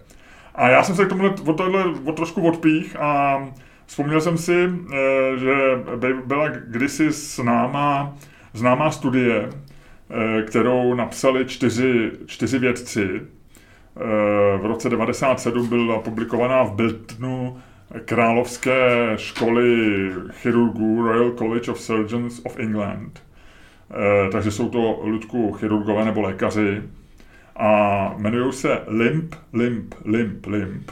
A 0.54 0.68
já 0.68 0.82
jsem 0.82 0.94
se 0.96 1.04
k 1.04 1.08
tomuhle 1.08 1.34
o 1.46 1.52
tohle 1.52 1.84
o 2.04 2.12
trošku 2.12 2.48
odpích 2.48 2.96
a 3.00 3.38
vzpomněl 3.86 4.20
jsem 4.20 4.38
si, 4.38 4.68
eh, 4.94 5.38
že 5.38 5.54
by- 5.96 6.14
byla 6.26 6.48
kdysi 6.48 7.10
známá, 7.10 8.14
známá 8.52 8.90
studie, 8.90 9.48
eh, 10.38 10.42
kterou 10.42 10.94
napsali 10.94 11.44
čtyři, 11.44 12.10
čtyři 12.26 12.58
vědci. 12.58 13.08
Eh, 13.96 14.58
V 14.58 14.66
roce 14.66 14.88
97 14.88 15.68
byla 15.68 15.98
publikovaná 15.98 16.62
v 16.62 16.72
Biltonu 16.74 17.58
Královské 18.04 19.12
školy 19.16 20.10
chirurgů 20.30 21.02
Royal 21.02 21.30
College 21.30 21.70
of 21.70 21.80
Surgeons 21.80 22.40
of 22.44 22.58
England. 22.58 23.22
Eh, 23.90 24.30
Takže 24.30 24.50
jsou 24.50 24.68
to 24.68 25.00
Ludku 25.02 25.52
chirurgové 25.52 26.04
nebo 26.04 26.22
lékaři 26.22 26.82
a 27.56 28.14
jmenují 28.18 28.52
se 28.52 28.80
LIMP, 28.86 29.34
LIMP, 29.52 29.94
LIMP, 30.04 30.46
LIMP. 30.46 30.90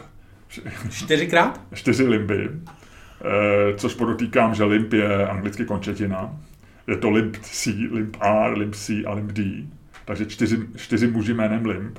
Čtyřikrát? 0.90 1.60
Čtyři 1.74 2.06
limby, 2.08 2.50
eh, 2.50 3.74
což 3.76 3.94
podotýkám, 3.94 4.54
že 4.54 4.64
limp 4.64 4.92
je 4.92 5.28
anglicky 5.28 5.64
končetina. 5.64 6.36
Je 6.86 6.96
to 6.96 7.10
limp 7.10 7.36
C, 7.36 7.70
limp 7.90 8.16
R, 8.20 8.58
limp 8.58 8.74
C 8.74 9.04
a 9.06 9.12
limp 9.14 9.32
D. 9.32 9.66
Takže 10.04 10.26
čtyři, 10.26 10.58
čtyři 10.76 11.06
muži 11.06 11.34
jménem 11.34 11.66
limp. 11.66 11.98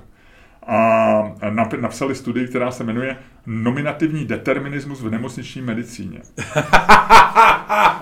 A 0.67 1.23
nap- 1.41 1.81
napsali 1.81 2.15
studii, 2.15 2.47
která 2.47 2.71
se 2.71 2.83
jmenuje 2.83 3.17
Nominativní 3.47 4.25
determinismus 4.25 5.01
v 5.01 5.09
nemocniční 5.09 5.61
medicíně. 5.61 6.21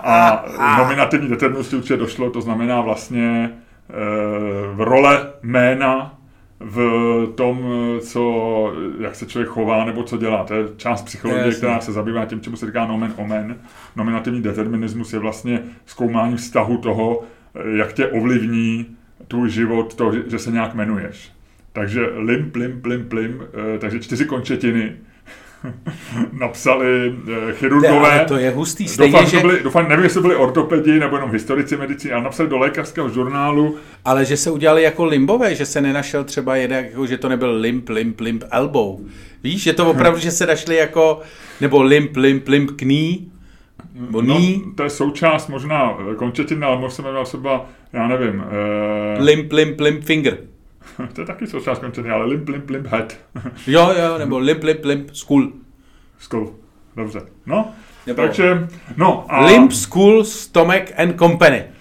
A 0.03 0.45
nominativní 0.77 1.29
determinismus 1.29 1.73
určitě 1.73 1.97
došlo, 1.97 2.29
to 2.29 2.41
znamená 2.41 2.81
vlastně 2.81 3.51
v 4.73 4.81
role 4.81 5.33
jména 5.43 6.19
v 6.59 7.27
tom, 7.35 7.65
co, 8.01 8.73
jak 8.99 9.15
se 9.15 9.25
člověk 9.25 9.49
chová 9.49 9.85
nebo 9.85 10.03
co 10.03 10.17
dělá. 10.17 10.43
To 10.43 10.53
je 10.53 10.63
část 10.77 11.01
psychologie, 11.01 11.45
Jasně. 11.45 11.57
která 11.57 11.79
se 11.79 11.91
zabývá 11.91 12.25
tím, 12.25 12.41
čemu 12.41 12.55
se 12.55 12.65
říká 12.65 12.85
nomen 12.87 13.13
omen. 13.17 13.55
Nominativní 13.95 14.41
determinismus 14.41 15.13
je 15.13 15.19
vlastně 15.19 15.63
zkoumání 15.85 16.37
vztahu 16.37 16.77
toho, 16.77 17.23
jak 17.75 17.93
tě 17.93 18.07
ovlivní 18.07 18.85
tvůj 19.27 19.49
život, 19.49 19.95
to, 19.95 20.11
že 20.27 20.39
se 20.39 20.51
nějak 20.51 20.73
jmenuješ. 20.73 21.32
Takže 21.73 22.09
lim, 22.15 22.51
plim, 22.51 22.81
plim, 22.81 23.09
plim, 23.09 23.43
eh, 23.75 23.79
takže 23.79 23.99
čtyři 23.99 24.25
končetiny 24.25 24.95
napsali 26.31 27.15
eh, 27.27 27.53
chirurgové. 27.53 28.17
Ne, 28.17 28.25
to 28.25 28.37
je 28.37 28.49
hustý. 28.49 28.87
Stejně, 28.87 29.11
doufám, 29.11 29.29
že... 29.29 29.39
byli, 29.39 29.63
doufám, 29.63 29.89
nevím, 29.89 30.03
jestli 30.03 30.21
byli 30.21 30.35
ortopedi 30.35 30.99
nebo 30.99 31.15
jenom 31.15 31.31
historici 31.31 31.77
medicíny, 31.77 32.13
ale 32.13 32.23
napsali 32.23 32.49
do 32.49 32.57
lékařského 32.57 33.09
žurnálu. 33.09 33.77
Ale 34.05 34.25
že 34.25 34.37
se 34.37 34.51
udělali 34.51 34.83
jako 34.83 35.05
limbové, 35.05 35.55
že 35.55 35.65
se 35.65 35.81
nenašel 35.81 36.23
třeba 36.23 36.55
jeden, 36.55 36.85
jako, 36.85 37.05
že 37.05 37.17
to 37.17 37.29
nebyl 37.29 37.59
limp, 37.59 37.89
limp, 37.89 38.19
limp, 38.19 38.43
elbow. 38.51 38.99
Víš, 39.43 39.63
že 39.63 39.73
to 39.73 39.89
opravdu, 39.89 40.19
že 40.19 40.31
se 40.31 40.45
našli 40.45 40.75
jako, 40.75 41.21
nebo 41.61 41.83
limp, 41.83 42.15
limp, 42.15 42.47
limp, 42.47 42.71
kný, 42.75 43.31
no, 44.21 44.39
to 44.75 44.83
je 44.83 44.89
součást 44.89 45.47
možná 45.47 45.97
končetin, 46.15 46.63
ale 46.63 46.75
možná 46.75 46.95
se 46.95 47.01
jmenoval 47.01 47.25
třeba, 47.25 47.65
já 47.93 48.07
nevím. 48.07 48.35
Uh... 48.35 49.25
Limp, 49.25 49.53
limp, 49.53 49.79
limp 49.79 50.03
finger. 50.03 50.37
to 51.13 51.21
je 51.21 51.27
taky 51.27 51.47
součást 51.47 51.79
končetiny, 51.79 52.13
ale 52.13 52.25
limp, 52.25 52.49
limp, 52.49 52.69
limp 52.69 52.87
head. 52.87 53.17
jo, 53.67 53.93
jo, 53.99 54.17
nebo 54.17 54.39
limp, 54.39 54.63
limp, 54.63 54.85
limp 54.85 55.09
school. 55.15 55.51
School, 56.19 56.55
dobře. 56.95 57.21
No, 57.45 57.71
nebo 58.07 58.21
takže, 58.21 58.67
no 58.97 59.25
a... 59.29 59.45
Limp, 59.45 59.71
school, 59.71 60.23
stomach 60.23 60.99
and 60.99 61.19
company. 61.19 61.63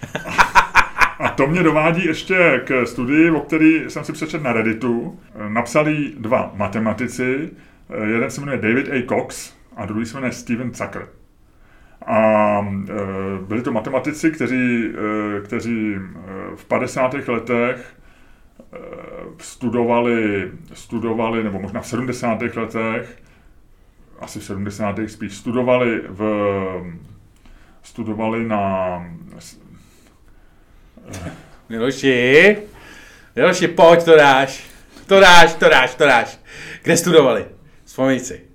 A 1.19 1.29
to 1.29 1.47
mě 1.47 1.63
dovádí 1.63 2.05
ještě 2.05 2.61
k 2.65 2.85
studii, 2.85 3.31
o 3.31 3.39
který 3.39 3.83
jsem 3.87 4.03
si 4.03 4.13
přečetl 4.13 4.43
na 4.43 4.53
Redditu. 4.53 5.19
Napsali 5.47 6.11
dva 6.17 6.51
matematici, 6.55 7.49
jeden 8.05 8.31
se 8.31 8.41
jmenuje 8.41 8.57
David 8.57 8.89
A. 8.91 9.07
Cox 9.07 9.53
a 9.75 9.85
druhý 9.85 10.05
se 10.05 10.13
jmenuje 10.13 10.31
Steven 10.31 10.73
Zucker. 10.73 11.07
A 12.07 12.57
e, 12.89 12.93
byli 13.47 13.61
to 13.61 13.71
matematici, 13.71 14.31
kteří, 14.31 14.85
e, 14.85 15.41
kteří 15.41 15.95
e, 15.95 15.99
v 16.55 16.65
50. 16.65 17.13
letech 17.27 17.95
studovali, 19.39 20.51
studovali, 20.73 21.43
nebo 21.43 21.59
možná 21.59 21.81
v 21.81 21.87
70. 21.87 22.41
letech, 22.41 23.17
asi 24.19 24.39
v 24.39 24.43
70. 24.43 25.09
spíš, 25.09 25.37
studovali 25.37 26.01
v, 26.09 26.21
studovali 27.83 28.47
na 28.47 28.61
Miloši, 31.69 32.57
Miloši, 33.35 33.67
pojď, 33.67 34.03
to 34.03 34.15
dáš. 34.15 34.63
To 35.07 35.19
dáš, 35.19 35.53
to 35.53 35.69
dáš, 35.69 35.95
to 35.95 36.05
dáš. 36.05 36.39
Kde 36.83 36.97
studovali? 36.97 37.45
Vzpomeň 37.85 38.19
si. 38.19 38.52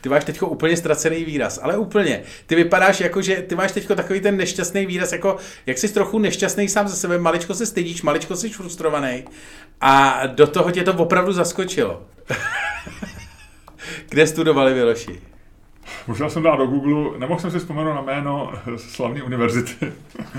Ty 0.00 0.08
máš 0.08 0.24
teď 0.24 0.42
úplně 0.42 0.76
ztracený 0.76 1.24
výraz, 1.24 1.60
ale 1.62 1.76
úplně. 1.76 2.22
Ty 2.46 2.54
vypadáš 2.54 3.00
jako, 3.00 3.22
že 3.22 3.36
ty 3.36 3.54
máš 3.54 3.72
teď 3.72 3.86
takový 3.86 4.20
ten 4.20 4.36
nešťastný 4.36 4.86
výraz, 4.86 5.12
jako 5.12 5.36
jak 5.66 5.78
jsi 5.78 5.94
trochu 5.94 6.18
nešťastný 6.18 6.68
sám 6.68 6.88
ze 6.88 6.96
sebe, 6.96 7.18
maličko 7.18 7.54
se 7.54 7.66
stydíš, 7.66 8.02
maličko 8.02 8.36
jsi 8.36 8.48
frustrovaný 8.48 9.24
a 9.80 10.22
do 10.26 10.46
toho 10.46 10.70
tě 10.70 10.82
to 10.82 10.94
opravdu 10.94 11.32
zaskočilo. 11.32 12.02
Kde 14.08 14.26
studovali 14.26 14.74
Miloši? 14.74 15.20
Musel 16.06 16.30
jsem 16.30 16.42
dát 16.42 16.56
do 16.56 16.66
Google, 16.66 17.18
nemohl 17.18 17.40
jsem 17.40 17.50
si 17.50 17.58
vzpomenout 17.58 17.94
na 17.94 18.00
jméno 18.00 18.52
slavné 18.76 19.22
univerzity. 19.22 19.92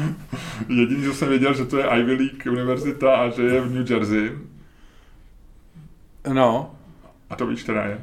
Jediný, 0.70 1.06
co 1.06 1.14
jsem 1.14 1.30
věděl, 1.30 1.54
že 1.54 1.66
to 1.66 1.78
je 1.78 1.86
Ivy 2.00 2.14
League 2.14 2.46
univerzita 2.52 3.16
a 3.16 3.30
že 3.30 3.41
je 3.43 3.62
v 3.62 3.74
New 3.74 3.91
Jersey. 3.91 4.32
No. 6.34 6.76
A 7.30 7.36
to 7.36 7.48
víš, 7.48 7.64
která 7.64 7.86
je? 7.86 8.02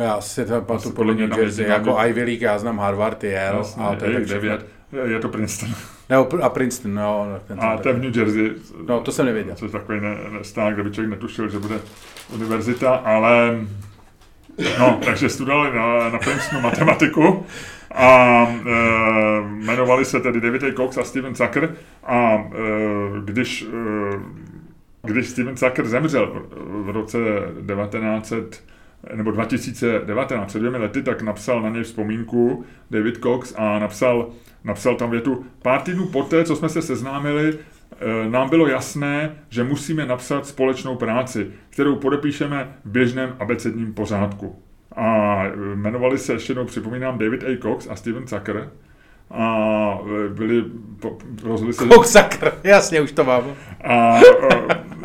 Já 0.00 0.20
si 0.20 0.44
to 0.44 0.60
pamatuju 0.60 0.94
podle 0.94 1.14
New 1.14 1.38
Jersey, 1.38 1.68
jako 1.68 1.98
Ivy 2.06 2.22
League, 2.22 2.42
já 2.42 2.58
znám 2.58 2.78
Harvard, 2.78 3.24
Yale 3.24 3.58
Jasně, 3.58 3.84
a 3.84 3.94
to 3.94 4.04
je, 4.04 4.12
je, 4.12 4.26
devět, 4.26 4.66
je 5.04 5.18
to 5.20 5.28
Princeton. 5.28 5.74
No, 6.10 6.28
a 6.42 6.48
Princeton, 6.48 6.94
no. 6.94 7.26
Ten 7.46 7.60
a 7.60 7.76
to 7.76 7.88
je 7.88 7.94
v 7.94 8.02
New 8.02 8.16
Jersey. 8.16 8.52
No, 8.88 9.00
to 9.00 9.12
jsem 9.12 9.26
nevěděl. 9.26 9.54
Což 9.54 9.72
takový 9.72 10.00
ne, 10.00 10.16
stán, 10.42 10.74
kde 10.74 10.82
by 10.82 10.90
člověk 10.90 11.10
netušil, 11.10 11.48
že 11.48 11.58
bude 11.58 11.80
univerzita, 12.32 12.90
ale 12.90 13.58
No, 14.78 15.00
takže 15.04 15.28
studovali 15.28 15.76
na, 15.76 16.10
na 16.10 16.18
Princetonu 16.18 16.60
matematiku 16.60 17.46
a 17.94 18.46
e, 18.46 18.70
jmenovali 19.40 20.04
se 20.04 20.20
tedy 20.20 20.40
David 20.40 20.62
A. 20.62 20.72
Cox 20.72 20.98
a 20.98 21.04
Steven 21.04 21.34
Zucker 21.34 21.74
a 22.04 22.34
e, 22.34 22.44
když, 23.24 23.62
e, 23.62 24.18
když 25.02 25.28
Steven 25.28 25.56
Zucker 25.56 25.86
zemřel 25.86 26.42
v 26.84 26.90
roce 26.90 27.18
1900 27.66 28.64
nebo 29.14 29.30
2019, 29.30 30.46
před 30.46 30.58
dvěmi 30.58 30.78
lety, 30.78 31.02
tak 31.02 31.22
napsal 31.22 31.62
na 31.62 31.68
něj 31.68 31.82
vzpomínku 31.82 32.64
David 32.90 33.18
Cox 33.22 33.54
a 33.56 33.78
napsal, 33.78 34.28
napsal 34.64 34.96
tam 34.96 35.10
větu, 35.10 35.44
pár 35.62 35.80
týdnů 35.80 36.06
poté, 36.06 36.44
co 36.44 36.56
jsme 36.56 36.68
se 36.68 36.82
seznámili, 36.82 37.58
Eh, 38.00 38.30
nám 38.30 38.50
bylo 38.50 38.66
jasné, 38.66 39.34
že 39.48 39.64
musíme 39.64 40.06
napsat 40.06 40.46
společnou 40.46 40.96
práci, 40.96 41.50
kterou 41.70 41.96
podepíšeme 41.96 42.76
v 42.84 42.90
běžném 42.90 43.36
abecedním 43.38 43.94
pořádku. 43.94 44.62
A 44.96 45.40
eh, 45.44 45.50
jmenovali 45.72 46.18
se, 46.18 46.32
ještě 46.32 46.50
jednou 46.50 46.64
připomínám, 46.64 47.18
David 47.18 47.44
A. 47.44 47.62
Cox 47.62 47.88
a 47.90 47.96
Steven 47.96 48.28
Zucker. 48.28 48.70
A 49.30 49.98
eh, 50.00 50.28
byli, 50.28 50.64
rozhodli 51.42 51.72
se... 51.72 51.88
Cox 51.88 52.12
Zucker, 52.12 52.52
jasně, 52.64 53.00
už 53.00 53.12
to 53.12 53.24
mám. 53.24 53.44
A 53.84 54.20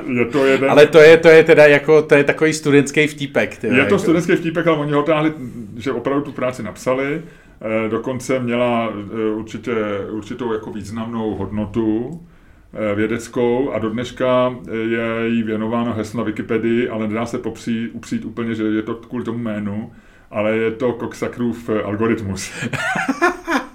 je 0.19 0.25
to 0.25 0.45
jeden... 0.45 0.71
Ale 0.71 0.87
to 0.87 0.99
je, 0.99 1.17
to 1.17 1.27
je 1.27 1.43
teda 1.43 1.65
jako, 1.65 2.01
to 2.01 2.15
je 2.15 2.23
takový 2.23 2.53
studentský 2.53 3.07
vtípek. 3.07 3.57
Teda, 3.57 3.75
je 3.75 3.81
to 3.81 3.85
jako... 3.85 3.99
studentský 3.99 4.35
vtípek, 4.35 4.67
ale 4.67 4.77
oni 4.77 4.91
ho 4.91 5.03
táhli, 5.03 5.33
že 5.77 5.91
opravdu 5.91 6.21
tu 6.21 6.31
práci 6.31 6.63
napsali. 6.63 7.21
Dokonce 7.89 8.39
měla 8.39 8.93
určitě, 9.35 9.73
určitou 10.11 10.53
jako 10.53 10.71
významnou 10.71 11.35
hodnotu. 11.35 12.19
Eh, 12.73 12.95
vědeckou 12.95 13.71
a 13.71 13.79
do 13.79 13.89
dneška 13.89 14.55
eh, 14.67 14.75
je 14.75 15.27
jí 15.27 15.43
věnováno 15.43 15.93
heslo 15.93 16.17
na 16.17 16.23
Wikipedii, 16.23 16.89
ale 16.89 17.07
nedá 17.07 17.25
se 17.25 17.37
popřít, 17.37 17.91
upřít 17.93 18.25
úplně, 18.25 18.55
že 18.55 18.63
je 18.63 18.81
to 18.81 18.95
kvůli 18.95 19.23
tomu 19.23 19.37
jménu, 19.37 19.91
ale 20.31 20.57
je 20.57 20.71
to 20.71 20.99
eh, 21.69 21.81
algoritmus. 21.83 22.51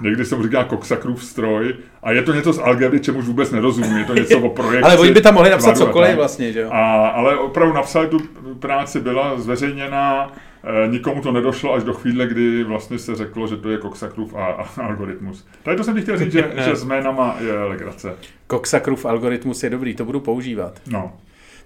Někdy 0.00 0.24
se 0.24 0.36
mu 0.36 0.42
říká 0.42 0.64
Coxsackerův 0.64 1.24
stroj 1.24 1.74
a 2.02 2.12
je 2.12 2.22
to 2.22 2.34
něco 2.34 2.52
z 2.52 2.58
algebry, 2.58 3.00
čemu 3.00 3.22
vůbec 3.22 3.50
nerozumím, 3.50 3.96
je 3.96 4.04
to 4.04 4.14
něco 4.14 4.40
o 4.40 4.48
projekci. 4.48 4.82
ale 4.82 4.98
oni 4.98 5.12
by 5.12 5.20
tam 5.20 5.34
mohli 5.34 5.50
napsat 5.50 5.76
cokoliv 5.76 6.16
vlastně, 6.16 6.52
že 6.52 6.60
jo? 6.60 6.70
A, 6.72 7.08
ale 7.08 7.36
opravdu 7.38 7.74
napsali 7.74 8.08
tu 8.08 8.18
práci, 8.58 9.00
byla 9.00 9.40
zveřejněná 9.40 10.32
Eh, 10.64 10.88
nikomu 10.88 11.22
to 11.22 11.32
nedošlo 11.32 11.74
až 11.74 11.84
do 11.84 11.92
chvíle, 11.94 12.26
kdy 12.26 12.64
vlastně 12.64 12.98
se 12.98 13.16
řeklo, 13.16 13.46
že 13.46 13.56
to 13.56 13.70
je 13.70 13.78
Coxsackerův 13.78 14.34
a, 14.34 14.46
a 14.46 14.82
algoritmus. 14.82 15.46
Tady 15.62 15.76
to 15.76 15.84
jsem 15.84 15.94
ti 15.94 16.02
chtěl 16.02 16.18
říct, 16.18 16.32
že, 16.32 16.52
že 16.64 16.76
s 16.76 16.84
jménama 16.84 17.36
je 17.40 17.52
legrace. 17.52 18.16
Coxsackerův 18.50 19.04
algoritmus 19.04 19.62
je 19.62 19.70
dobrý, 19.70 19.94
to 19.94 20.04
budu 20.04 20.20
používat. 20.20 20.80
No. 20.86 21.12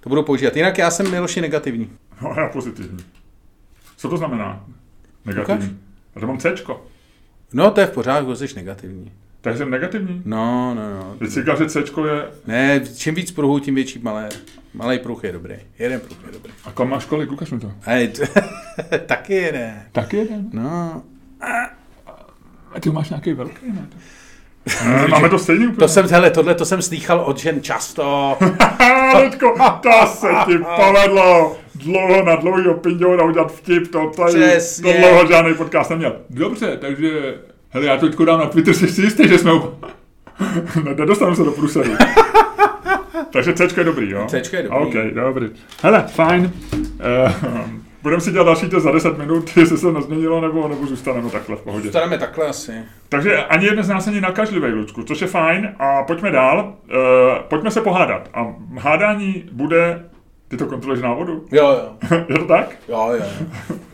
To 0.01 0.09
budu 0.09 0.23
používat. 0.23 0.57
Jinak 0.57 0.79
já 0.79 0.91
jsem 0.91 1.11
Miloši 1.11 1.41
negativní. 1.41 1.91
No, 2.23 2.35
já 2.37 2.49
pozitivní. 2.49 3.05
Co 3.97 4.09
to 4.09 4.17
znamená? 4.17 4.65
Negativní. 5.25 5.67
Ukaž? 5.67 5.71
Já 6.15 6.21
to 6.21 6.27
mám 6.27 6.39
Cčko. 6.39 6.87
No, 7.53 7.71
to 7.71 7.81
je 7.81 7.87
v 7.87 7.91
pořádku, 7.91 8.37
jsi 8.37 8.47
negativní. 8.57 9.13
Takže 9.41 9.59
jsem 9.59 9.71
negativní? 9.71 10.23
No, 10.25 10.75
no, 10.75 10.83
no. 10.91 11.17
Že 11.21 11.67
C 11.69 11.79
je... 11.79 12.25
Ne, 12.47 12.81
čím 12.97 13.15
víc 13.15 13.31
pruhů, 13.31 13.59
tím 13.59 13.75
větší 13.75 13.99
malé. 13.99 14.29
Malý 14.75 14.99
pruh 14.99 15.25
je 15.25 15.33
dobrý. 15.33 15.55
Jeden 15.79 16.01
pruh 16.01 16.19
je 16.27 16.33
dobrý. 16.33 16.53
A 16.65 16.71
kam 16.73 16.89
máš 16.91 17.05
kolik? 17.05 17.33
Ukaž 17.33 17.51
mi 17.51 17.61
to. 17.61 17.73
Hej, 17.81 18.09
t- 18.09 18.27
taky 19.07 19.35
jeden. 19.35 19.83
Taky 19.93 20.17
jeden? 20.17 20.51
No. 20.53 21.03
A 22.75 22.81
ty 22.81 22.91
máš 22.91 23.11
nějaký 23.11 23.33
velký, 23.33 23.73
ne? 23.73 23.87
Ne, 24.85 25.09
máme 25.09 25.29
to 25.29 25.39
stejný 25.39 25.67
úplně. 25.67 25.79
To 25.79 25.89
jsem, 25.89 26.07
hele, 26.07 26.31
tohle 26.31 26.55
to 26.55 26.65
jsem 26.65 26.83
slýchal 26.83 27.21
od 27.21 27.39
žen 27.39 27.63
často. 27.63 28.39
Ludko, 29.25 29.55
to 29.83 30.07
se 30.07 30.29
ti 30.47 30.59
povedlo 30.77 31.57
dlouho 31.75 32.25
na 32.25 32.37
dlouhýho 32.37 32.75
pindoura 32.75 33.25
udělat 33.25 33.53
vtip, 33.53 33.91
to, 33.93 34.11
to, 34.17 34.27
to 34.83 34.93
dlouho 34.99 35.27
žádný 35.27 35.55
podcast 35.55 35.91
neměl. 35.91 36.17
Dobře, 36.31 36.77
takže 36.81 37.35
Hele, 37.75 37.87
já 37.87 37.97
to 37.97 38.07
teďko 38.07 38.25
dám 38.25 38.41
na 38.41 38.47
Twitter, 38.47 38.75
jsi 38.75 38.89
si 38.89 39.03
jistý, 39.03 39.29
že 39.29 39.39
jsme... 39.39 39.53
Nedostanu 40.97 41.35
se 41.35 41.45
do 41.45 41.51
průseru. 41.51 41.91
Takže 43.33 43.53
C 43.53 43.69
je 43.77 43.85
dobrý, 43.85 44.11
jo? 44.11 44.27
C 44.29 44.37
je 44.37 44.63
dobrý. 44.63 44.77
OK, 44.77 44.95
dobrý. 45.15 45.51
Hele, 45.83 46.05
fajn. 46.09 46.53
Uh, 46.75 47.61
Budeme 48.03 48.21
si 48.21 48.33
dělat 48.33 48.45
další 48.45 48.69
to 48.69 48.81
za 48.81 48.93
10 48.93 49.19
minut, 49.19 49.51
jestli 49.57 49.77
se 49.77 49.83
to 49.83 49.93
nezměnilo, 49.93 50.41
nebo, 50.41 50.69
nebo 50.69 50.87
zůstaneme 50.87 51.31
takhle 51.31 51.57
v 51.57 51.61
pohodě. 51.61 51.83
Zůstaneme 51.83 52.19
takhle 52.19 52.47
asi. 52.47 52.73
Takže 53.09 53.37
ani 53.37 53.67
jeden 53.67 53.85
z 53.85 53.89
nás 53.89 54.07
není 54.07 54.21
nakažlivý, 54.21 54.67
Lučku, 54.67 55.03
což 55.03 55.21
je 55.21 55.27
fajn. 55.27 55.75
A 55.79 56.03
pojďme 56.03 56.31
dál. 56.31 56.77
Uh, 56.85 56.99
pojďme 57.49 57.71
se 57.71 57.81
pohádat. 57.81 58.31
A 58.35 58.55
hádání 58.79 59.45
bude 59.53 60.05
ty 60.49 60.57
to 60.57 60.67
kontroluješ 60.67 61.03
návodu? 61.03 61.47
Jo, 61.53 61.69
jo. 61.71 62.17
je 62.29 62.39
to 62.39 62.45
tak? 62.45 62.77
Jo, 62.89 63.13
jo. 63.13 63.47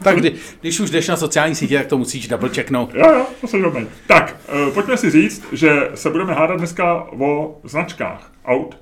tak 0.03 0.17
kdy, 0.17 0.35
když 0.61 0.81
už 0.81 0.91
jdeš 0.91 1.09
na 1.09 1.17
sociální 1.17 1.55
sítě, 1.55 1.79
tak 1.79 1.87
to 1.87 1.99
musíš 1.99 2.29
double 2.29 2.49
checknout. 2.49 2.95
Jo, 2.95 3.13
jo, 3.15 3.27
to 3.41 3.47
se 3.47 3.59
dobrý. 3.59 3.87
Tak, 4.07 4.37
uh, 4.67 4.75
pojďme 4.75 4.97
si 4.97 5.11
říct, 5.11 5.45
že 5.53 5.91
se 5.95 6.11
budeme 6.11 6.35
hádat 6.35 6.59
dneska 6.59 7.07
o 7.19 7.61
značkách 7.65 8.33
aut. 8.45 8.79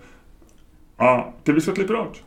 A 0.98 1.28
ty 1.42 1.52
vysvětli 1.52 1.84
proč. 1.84 2.24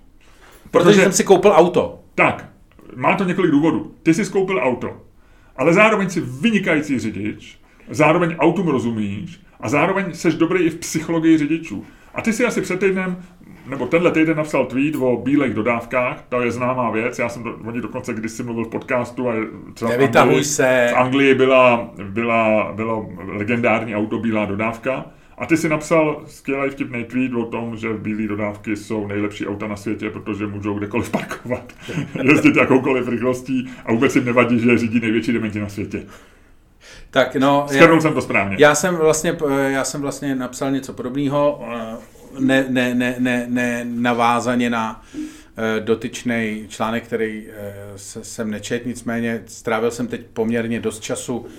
Protože, 0.71 0.83
Protože 0.83 1.01
jsem 1.01 1.11
si 1.11 1.23
koupil 1.23 1.51
auto. 1.51 1.99
Tak, 2.15 2.49
má 2.95 3.15
to 3.15 3.23
několik 3.23 3.51
důvodů. 3.51 3.95
Ty 4.03 4.13
jsi 4.13 4.31
koupil 4.31 4.59
auto, 4.63 5.01
ale 5.55 5.73
zároveň 5.73 6.09
jsi 6.09 6.21
vynikající 6.21 6.99
řidič, 6.99 7.59
zároveň 7.89 8.35
autům 8.39 8.67
rozumíš 8.67 9.41
a 9.59 9.69
zároveň 9.69 10.13
jsi 10.13 10.31
dobrý 10.31 10.63
i 10.63 10.69
v 10.69 10.75
psychologii 10.75 11.37
řidičů. 11.37 11.85
A 12.13 12.21
ty 12.21 12.33
si 12.33 12.45
asi 12.45 12.61
před 12.61 12.79
týdnem 12.79 13.23
nebo 13.71 13.85
tenhle 13.85 14.11
týden 14.11 14.37
napsal 14.37 14.65
tweet 14.65 14.95
o 14.95 15.17
bílých 15.17 15.53
dodávkách, 15.53 16.23
to 16.29 16.41
je 16.41 16.51
známá 16.51 16.91
věc, 16.91 17.19
já 17.19 17.29
jsem 17.29 17.43
do, 17.43 17.57
o 17.65 17.71
ní 17.71 17.81
dokonce 17.81 18.13
když 18.13 18.31
jsem 18.31 18.45
mluvil 18.45 18.65
v 18.65 18.69
podcastu 18.69 19.29
a 19.29 19.33
třeba 19.73 19.91
v 19.91 20.17
Anglii, 20.17 20.43
se. 20.43 20.89
v 20.91 20.97
Anglii 20.97 21.35
byla, 21.35 21.89
byla, 22.03 22.71
byla 22.75 23.05
legendární 23.27 23.95
auto 23.95 24.19
bílá 24.19 24.45
dodávka 24.45 25.05
a 25.37 25.45
ty 25.45 25.57
si 25.57 25.69
napsal 25.69 26.21
skvělý 26.25 26.69
vtipný 26.69 27.03
tweet 27.03 27.33
o 27.33 27.45
tom, 27.45 27.77
že 27.77 27.93
bílé 27.93 28.27
dodávky 28.27 28.75
jsou 28.75 29.07
nejlepší 29.07 29.47
auta 29.47 29.67
na 29.67 29.75
světě, 29.75 30.09
protože 30.09 30.47
můžou 30.47 30.73
kdekoliv 30.73 31.09
parkovat, 31.09 31.73
jezdit 32.23 32.55
jakoukoliv 32.55 33.07
rychlostí 33.07 33.69
a 33.85 33.91
vůbec 33.91 34.15
jim 34.15 34.25
nevadí, 34.25 34.59
že 34.59 34.77
řídí 34.77 34.99
největší 34.99 35.33
dementi 35.33 35.59
na 35.59 35.69
světě. 35.69 36.03
Tak 37.11 37.35
no, 37.35 37.65
já, 37.71 37.99
jsem 37.99 38.13
to 38.13 38.21
správně. 38.21 38.55
Já 38.59 38.75
jsem 38.75 38.95
vlastně, 38.95 39.37
já 39.67 39.83
jsem 39.83 40.01
vlastně 40.01 40.35
napsal 40.35 40.71
něco 40.71 40.93
podobného 40.93 41.61
ne, 42.39 42.65
ne, 42.69 42.95
ne, 42.95 43.15
ne, 43.19 43.45
ne 43.49 43.85
navázaně 43.85 44.69
na 44.69 45.03
eh, 45.57 45.79
dotyčný 45.79 46.65
článek, 46.69 47.03
který 47.03 47.47
eh, 47.49 47.73
jsem 47.95 48.51
nečet, 48.51 48.85
nicméně 48.85 49.43
strávil 49.45 49.91
jsem 49.91 50.07
teď 50.07 50.21
poměrně 50.33 50.79
dost 50.79 50.99
času, 50.99 51.45
eh, 51.45 51.51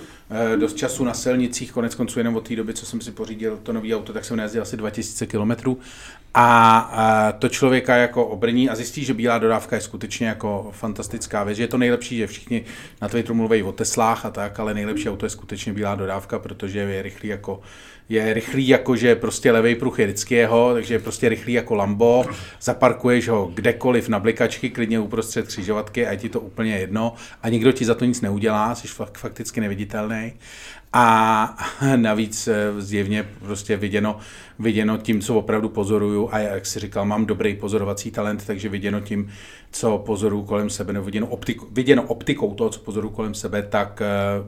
dost 0.57 0.77
času 0.77 1.05
na 1.05 1.15
silnicích, 1.15 1.73
konec 1.73 1.95
konců 1.95 2.21
jenom 2.21 2.37
od 2.37 2.49
té 2.49 2.57
doby, 2.57 2.75
co 2.75 2.87
jsem 2.87 3.01
si 3.01 3.11
pořídil 3.11 3.59
to 3.63 3.73
nový 3.73 3.95
auto, 3.95 4.13
tak 4.13 4.25
jsem 4.25 4.37
nejezdil 4.37 4.63
asi 4.63 4.77
2000 4.77 5.27
km 5.27 5.53
a 6.35 7.33
to 7.39 7.49
člověka 7.49 7.97
jako 7.97 8.27
obrní 8.27 8.69
a 8.69 8.75
zjistí, 8.75 9.05
že 9.05 9.15
bílá 9.15 9.39
dodávka 9.39 9.77
je 9.77 9.83
skutečně 9.83 10.27
jako 10.27 10.71
fantastická 10.73 11.45
věc. 11.45 11.59
Je 11.59 11.69
to 11.69 11.79
nejlepší, 11.79 12.17
že 12.17 12.27
všichni 12.27 12.65
na 13.03 13.09
Twitteru 13.09 13.35
mluví 13.35 13.63
o 13.63 13.73
Teslách 13.73 14.27
a 14.27 14.31
tak, 14.31 14.61
ale 14.61 14.75
nejlepší 14.75 15.09
auto 15.09 15.27
je 15.27 15.31
skutečně 15.31 15.73
bílá 15.73 15.95
dodávka, 15.95 16.39
protože 16.39 16.79
je 16.79 17.03
rychlý 17.03 17.29
jako 17.29 17.61
je 18.09 18.35
rychlý 18.35 18.69
jako, 18.69 18.97
že 18.97 19.15
prostě 19.15 19.53
levý 19.53 19.75
pruh 19.75 19.99
je 19.99 20.07
vždycky 20.07 20.35
jeho, 20.35 20.75
takže 20.75 20.95
je 20.95 20.99
prostě 20.99 21.29
rychlý 21.29 21.53
jako 21.53 21.75
Lambo, 21.75 22.25
zaparkuješ 22.63 23.29
ho 23.29 23.51
kdekoliv 23.55 24.09
na 24.09 24.19
blikačky, 24.19 24.71
klidně 24.71 25.01
uprostřed 25.01 25.47
křižovatky 25.47 26.07
a 26.07 26.11
je 26.11 26.17
ti 26.17 26.29
to 26.29 26.41
úplně 26.41 26.79
jedno 26.79 27.15
a 27.43 27.49
nikdo 27.49 27.73
ti 27.73 27.85
za 27.85 27.95
to 27.95 28.05
nic 28.05 28.21
neudělá, 28.21 28.75
jsi 28.75 28.89
fakt, 28.89 29.19
fakticky 29.19 29.61
neviditelný. 29.61 30.22
A 30.93 31.57
navíc 31.97 32.49
eh, 32.49 32.81
zjevně 32.81 33.25
prostě 33.39 33.77
viděno, 33.77 34.19
viděno 34.59 34.99
tím, 34.99 35.21
co 35.21 35.35
opravdu 35.35 35.69
pozoruju 35.69 36.29
a 36.33 36.39
jak 36.39 36.67
si 36.67 36.81
říkal, 36.81 37.05
mám 37.05 37.27
dobrý 37.27 37.55
pozorovací 37.55 38.11
talent, 38.11 38.47
takže 38.47 38.69
viděno 38.69 39.01
tím, 39.01 39.33
co 39.71 39.99
pozoruju 39.99 40.43
kolem 40.43 40.71
sebe, 40.71 40.93
nebo 40.93 41.05
viděno, 41.05 41.27
optikou, 41.27 41.67
viděno 41.71 42.03
optikou 42.03 42.55
toho, 42.55 42.71
co 42.71 42.81
pozoruju 42.81 43.15
kolem 43.15 43.35
sebe, 43.35 43.63
tak 43.63 44.03
eh, 44.03 44.07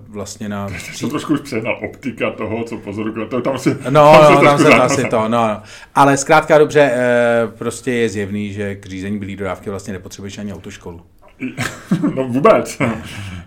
vlastně 0.08 0.48
na... 0.48 0.68
To 1.00 1.08
trošku 1.08 1.32
už 1.32 1.52
na 1.52 1.72
optika 1.72 2.30
toho, 2.30 2.64
co 2.64 2.78
pozoruju 2.78 3.14
kolem 3.14 3.28
to 3.28 3.40
tam 3.40 3.58
si... 3.58 3.70
No, 3.90 4.18
tam, 4.20 4.34
no, 4.34 4.42
tam 4.42 4.58
se 4.58 4.74
asi 4.74 5.04
to, 5.04 5.28
no, 5.28 5.28
no. 5.28 5.62
Ale 5.94 6.16
zkrátka 6.16 6.58
dobře, 6.58 6.80
eh, 6.94 7.48
prostě 7.58 7.92
je 7.92 8.08
zjevný, 8.08 8.52
že 8.52 8.74
k 8.74 8.86
řízení 8.86 9.18
bílé 9.18 9.36
dodávky 9.36 9.70
vlastně 9.70 9.92
nepotřebuješ 9.92 10.38
ani 10.38 10.52
autoškolu. 10.52 11.02
No 12.14 12.24
vůbec. 12.24 12.78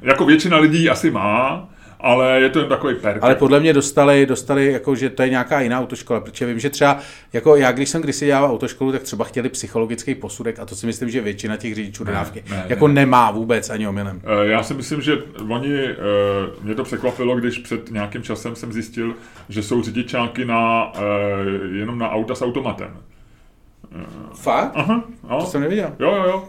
jako 0.02 0.26
většina 0.26 0.58
lidí 0.58 0.90
asi 0.90 1.12
má, 1.12 1.70
ale 2.00 2.42
je 2.42 2.50
to 2.50 2.60
jen 2.60 2.68
takový 2.70 2.96
perk. 2.96 3.24
Ale 3.24 3.36
podle 3.36 3.60
mě 3.60 3.74
dostali, 3.74 4.26
dostali 4.26 4.72
jako, 4.72 4.96
že 4.96 5.10
to 5.10 5.24
je 5.24 5.30
nějaká 5.30 5.62
jiná 5.62 5.80
autoškola, 5.80 6.20
protože 6.20 6.46
vím, 6.46 6.60
že 6.60 6.70
třeba, 6.70 7.00
jako 7.34 7.56
já, 7.56 7.72
když 7.72 7.90
jsem 7.90 8.02
kdysi 8.02 8.26
dělal 8.26 8.52
autoškolu, 8.52 8.92
tak 8.92 9.04
třeba 9.04 9.26
chtěli 9.26 9.50
psychologický 9.50 10.16
posudek 10.16 10.60
a 10.60 10.66
to 10.66 10.76
si 10.76 10.86
myslím, 10.86 11.10
že 11.10 11.22
většina 11.22 11.58
těch 11.58 11.76
řidičů 11.76 12.04
dodávky 12.04 12.44
ne, 12.50 12.56
ne, 12.56 12.66
jako 12.68 12.88
ne. 12.88 12.94
nemá 12.94 13.32
vůbec 13.32 13.70
ani 13.70 13.88
omylem. 13.88 14.22
Eh, 14.24 14.48
já 14.48 14.64
si 14.64 14.74
myslím, 14.74 15.02
že 15.02 15.18
oni, 15.50 15.84
eh, 15.84 15.96
mě 16.62 16.76
to 16.76 16.84
překvapilo, 16.84 17.36
když 17.36 17.58
před 17.58 17.92
nějakým 17.92 18.24
časem 18.24 18.56
jsem 18.56 18.74
zjistil, 18.74 19.16
že 19.50 19.64
jsou 19.64 19.84
řidičáky 19.84 20.46
na, 20.46 20.92
eh, 20.96 21.78
jenom 21.78 22.00
na 22.00 22.10
auta 22.10 22.36
s 22.36 22.42
automatem. 22.42 22.98
Fakt? 24.34 24.72
Aha, 24.76 25.04
no. 25.30 25.40
To 25.40 25.46
jsem 25.46 25.62
neviděl. 25.62 25.92
Jo, 26.00 26.16
jo, 26.16 26.24
jo. 26.24 26.44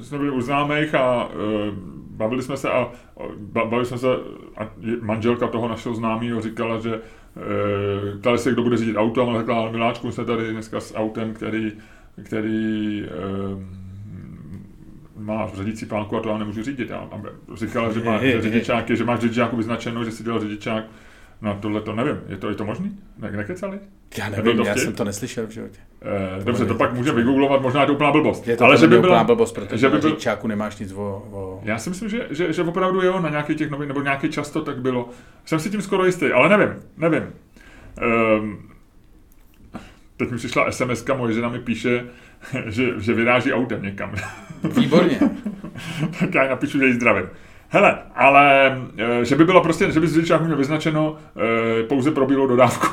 E, 0.00 0.04
jsme 0.04 0.18
byli 0.18 0.30
u 0.30 0.40
známých 0.40 0.94
a 0.94 1.28
e, 1.30 1.36
bavili 2.16 2.42
jsme 2.42 2.56
se 2.56 2.70
a 2.70 2.90
bavili 3.36 3.86
jsme 3.86 3.98
se 3.98 4.08
a 4.56 4.70
manželka 5.00 5.46
toho 5.48 5.68
našeho 5.68 5.94
známého 5.94 6.40
říkala, 6.40 6.80
že 6.80 6.94
e, 6.94 8.18
ptali 8.18 8.38
se, 8.38 8.52
kdo 8.52 8.62
bude 8.62 8.76
řídit 8.76 8.96
auto 8.96 9.30
a 9.30 9.38
řekla, 9.38 9.70
miláčku, 9.70 10.12
jsme 10.12 10.24
tady 10.24 10.52
dneska 10.52 10.80
s 10.80 10.96
autem, 10.96 11.34
který, 11.34 11.72
který 12.22 13.02
e, 13.04 13.08
má 15.16 15.50
řadicí 15.54 15.86
plánku 15.86 16.16
a 16.16 16.20
to 16.20 16.28
já 16.28 16.38
nemůžu 16.38 16.62
řídit. 16.62 16.90
A 16.90 17.08
říkala, 17.54 17.92
že 17.92 18.04
má 18.04 18.20
řidičáky, 18.40 18.96
že 18.96 19.04
máš 19.04 19.20
řidičáku 19.20 19.56
vyznačenou, 19.56 20.04
že 20.04 20.10
si 20.10 20.24
dělal 20.24 20.40
řidičák 20.40 20.84
No 21.42 21.58
tohle 21.62 21.80
to 21.80 21.92
nevím, 21.92 22.20
je 22.28 22.36
to, 22.36 22.48
je 22.48 22.54
to 22.54 22.64
možný? 22.64 22.98
Ne, 23.18 23.30
nekecali? 23.30 23.78
Já 24.18 24.28
nevím, 24.28 24.60
já 24.60 24.76
jsem 24.76 24.92
to 24.92 25.04
neslyšel 25.04 25.46
v 25.46 25.50
životě. 25.50 25.80
Eh, 26.02 26.44
dobře, 26.44 26.64
to 26.64 26.74
pak 26.74 26.92
může 26.92 27.12
vygooglovat, 27.12 27.62
možná 27.62 27.80
je 27.80 27.86
to 27.86 27.92
úplná 27.92 28.12
blbost. 28.12 28.48
Je 28.48 28.56
to 28.56 28.64
Ale 28.64 28.76
že 28.76 28.86
by 28.86 28.98
byla 28.98 29.24
blbost, 29.24 29.52
protože 29.52 29.78
že 29.78 29.88
by 29.88 29.98
byl... 29.98 30.10
čáku 30.16 30.46
nemáš 30.46 30.78
nic 30.78 30.92
o, 30.92 31.02
o... 31.32 31.60
Já 31.62 31.78
si 31.78 31.90
myslím, 31.90 32.08
že, 32.08 32.26
že, 32.30 32.52
že 32.52 32.62
opravdu 32.62 33.02
jo, 33.02 33.20
na 33.20 33.28
nějaký 33.30 33.54
těch 33.54 33.70
novin, 33.70 33.88
nebo 33.88 34.02
nějaký 34.02 34.28
často 34.28 34.62
tak 34.62 34.78
bylo. 34.78 35.08
Jsem 35.44 35.60
si 35.60 35.70
tím 35.70 35.82
skoro 35.82 36.04
jistý, 36.04 36.26
ale 36.26 36.48
nevím, 36.48 36.74
nevím. 36.96 37.22
Um, 38.38 38.70
teď 40.16 40.30
mi 40.30 40.36
přišla 40.36 40.72
SMS, 40.72 41.04
moje 41.16 41.34
žena 41.34 41.48
mi 41.48 41.58
píše, 41.58 42.04
že, 42.66 43.00
že 43.00 43.14
vyráží 43.14 43.52
autem 43.52 43.82
někam. 43.82 44.14
Výborně. 44.76 45.18
tak 46.20 46.34
já 46.34 46.48
napíšu, 46.48 46.78
že 46.78 46.86
jí 46.86 46.92
zdravím. 46.92 47.26
Hele, 47.68 47.98
ale 48.14 48.76
eh, 48.98 49.24
že 49.24 49.36
by 49.36 49.44
bylo 49.44 49.60
prostě, 49.60 49.92
že 49.92 50.00
by 50.00 50.06
z 50.06 50.40
měl 50.40 50.56
vyznačeno 50.56 51.16
e, 51.36 51.82
pouze 51.82 52.10
pro 52.10 52.26
bílou 52.26 52.46
dodávku. 52.46 52.86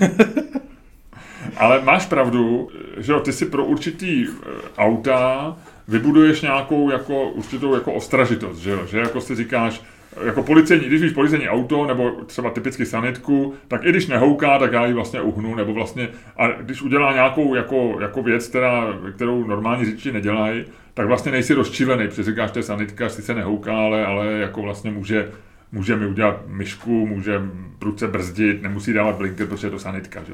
ale 1.56 1.82
máš 1.82 2.06
pravdu, 2.06 2.68
že 2.96 3.12
jo, 3.12 3.20
ty 3.20 3.32
si 3.32 3.46
pro 3.46 3.64
určitý 3.64 4.26
eh, 4.26 4.46
auta 4.78 5.56
vybuduješ 5.88 6.42
nějakou 6.42 6.90
jako 6.90 7.30
určitou 7.30 7.74
jako 7.74 7.92
ostražitost, 7.92 8.58
že 8.58 8.70
jo, 8.70 8.86
že 8.86 8.98
jako 8.98 9.20
si 9.20 9.34
říkáš, 9.34 9.82
jako 10.24 10.42
policejní, 10.42 10.86
když 10.86 11.02
víš 11.02 11.12
policejní 11.12 11.48
auto, 11.48 11.86
nebo 11.86 12.10
třeba 12.26 12.50
typicky 12.50 12.86
sanitku, 12.86 13.54
tak 13.68 13.84
i 13.84 13.90
když 13.90 14.06
nehouká, 14.06 14.58
tak 14.58 14.72
já 14.72 14.86
ji 14.86 14.92
vlastně 14.92 15.20
uhnu, 15.20 15.54
nebo 15.54 15.74
vlastně, 15.74 16.08
a 16.36 16.48
když 16.48 16.82
udělá 16.82 17.12
nějakou 17.12 17.54
jako, 17.54 17.96
jako 18.00 18.22
věc, 18.22 18.48
která, 18.48 18.86
kterou 19.14 19.46
normální 19.46 19.84
řidiči 19.84 20.12
nedělají, 20.12 20.64
tak 20.96 21.06
vlastně 21.06 21.32
nejsi 21.32 21.54
rozčilený, 21.54 22.08
protože 22.08 22.22
říkáš, 22.22 22.52
že 22.54 22.62
sanitka 22.62 23.08
sice 23.08 23.34
nehouká, 23.34 23.76
ale, 23.76 24.06
ale 24.06 24.32
jako 24.32 24.62
vlastně 24.62 24.90
může, 24.90 25.30
může 25.72 25.96
mi 25.96 26.06
udělat 26.06 26.40
myšku, 26.46 27.06
může 27.06 27.40
prudce 27.78 28.08
brzdit, 28.08 28.62
nemusí 28.62 28.92
dávat 28.92 29.16
blinker, 29.16 29.46
protože 29.46 29.66
je 29.66 29.70
to 29.70 29.78
sanitka, 29.78 30.20
že? 30.24 30.32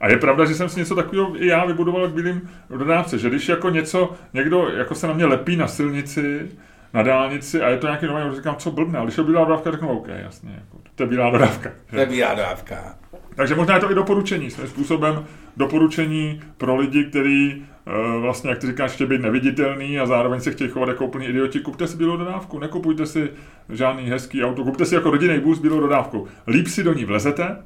A 0.00 0.08
je 0.08 0.16
pravda, 0.16 0.44
že 0.44 0.54
jsem 0.54 0.68
si 0.68 0.80
něco 0.80 0.94
takového 0.94 1.42
i 1.42 1.46
já 1.46 1.64
vybudoval 1.64 2.08
k 2.08 2.14
bílým 2.14 2.50
dodávce, 2.76 3.18
že 3.18 3.28
když 3.28 3.48
jako 3.48 3.70
něco, 3.70 4.12
někdo 4.34 4.68
jako 4.68 4.94
se 4.94 5.06
na 5.06 5.12
mě 5.12 5.26
lepí 5.26 5.56
na 5.56 5.68
silnici, 5.68 6.48
na 6.94 7.02
dálnici 7.02 7.62
a 7.62 7.68
je 7.68 7.76
to 7.76 7.86
nějaký 7.86 8.06
nový, 8.06 8.36
říkám, 8.36 8.56
co 8.56 8.70
blbne, 8.70 8.98
ale 8.98 9.06
když 9.06 9.18
je 9.18 9.24
bílá 9.24 9.44
dodávka, 9.44 9.70
řeknu, 9.70 9.88
OK, 9.88 10.08
jasně, 10.08 10.50
jako, 10.50 10.82
to 10.94 11.02
je 11.02 11.08
bílá 11.08 11.30
dodávka. 11.30 11.70
To 11.90 11.96
je 11.96 12.06
bílá 12.06 12.34
dodávka. 12.34 12.96
Takže 13.34 13.54
možná 13.54 13.74
je 13.74 13.80
to 13.80 13.90
i 13.90 13.94
doporučení, 13.94 14.50
svým 14.50 14.66
způsobem 14.66 15.24
doporučení 15.56 16.40
pro 16.58 16.76
lidi, 16.76 17.04
kteří 17.04 17.64
uh, 17.86 18.22
vlastně, 18.22 18.50
jak 18.50 18.58
ty 18.58 18.66
říkáš, 18.66 18.92
chtějí 18.92 19.08
být 19.10 19.20
neviditelný 19.20 19.98
a 19.98 20.06
zároveň 20.06 20.40
se 20.40 20.50
chtějí 20.50 20.70
chovat 20.70 20.88
jako 20.88 21.06
úplný 21.06 21.26
idioti. 21.26 21.60
Kupte 21.60 21.86
si 21.86 21.96
bílou 21.96 22.16
dodávku, 22.16 22.58
nekupujte 22.58 23.06
si 23.06 23.30
žádný 23.68 24.04
hezký 24.04 24.44
auto, 24.44 24.64
kupte 24.64 24.84
si 24.84 24.94
jako 24.94 25.10
rodinný 25.10 25.40
bus 25.40 25.58
bílou 25.58 25.80
dodávkou. 25.80 26.26
Líp 26.46 26.66
si 26.66 26.82
do 26.82 26.92
ní 26.92 27.04
vlezete 27.04 27.56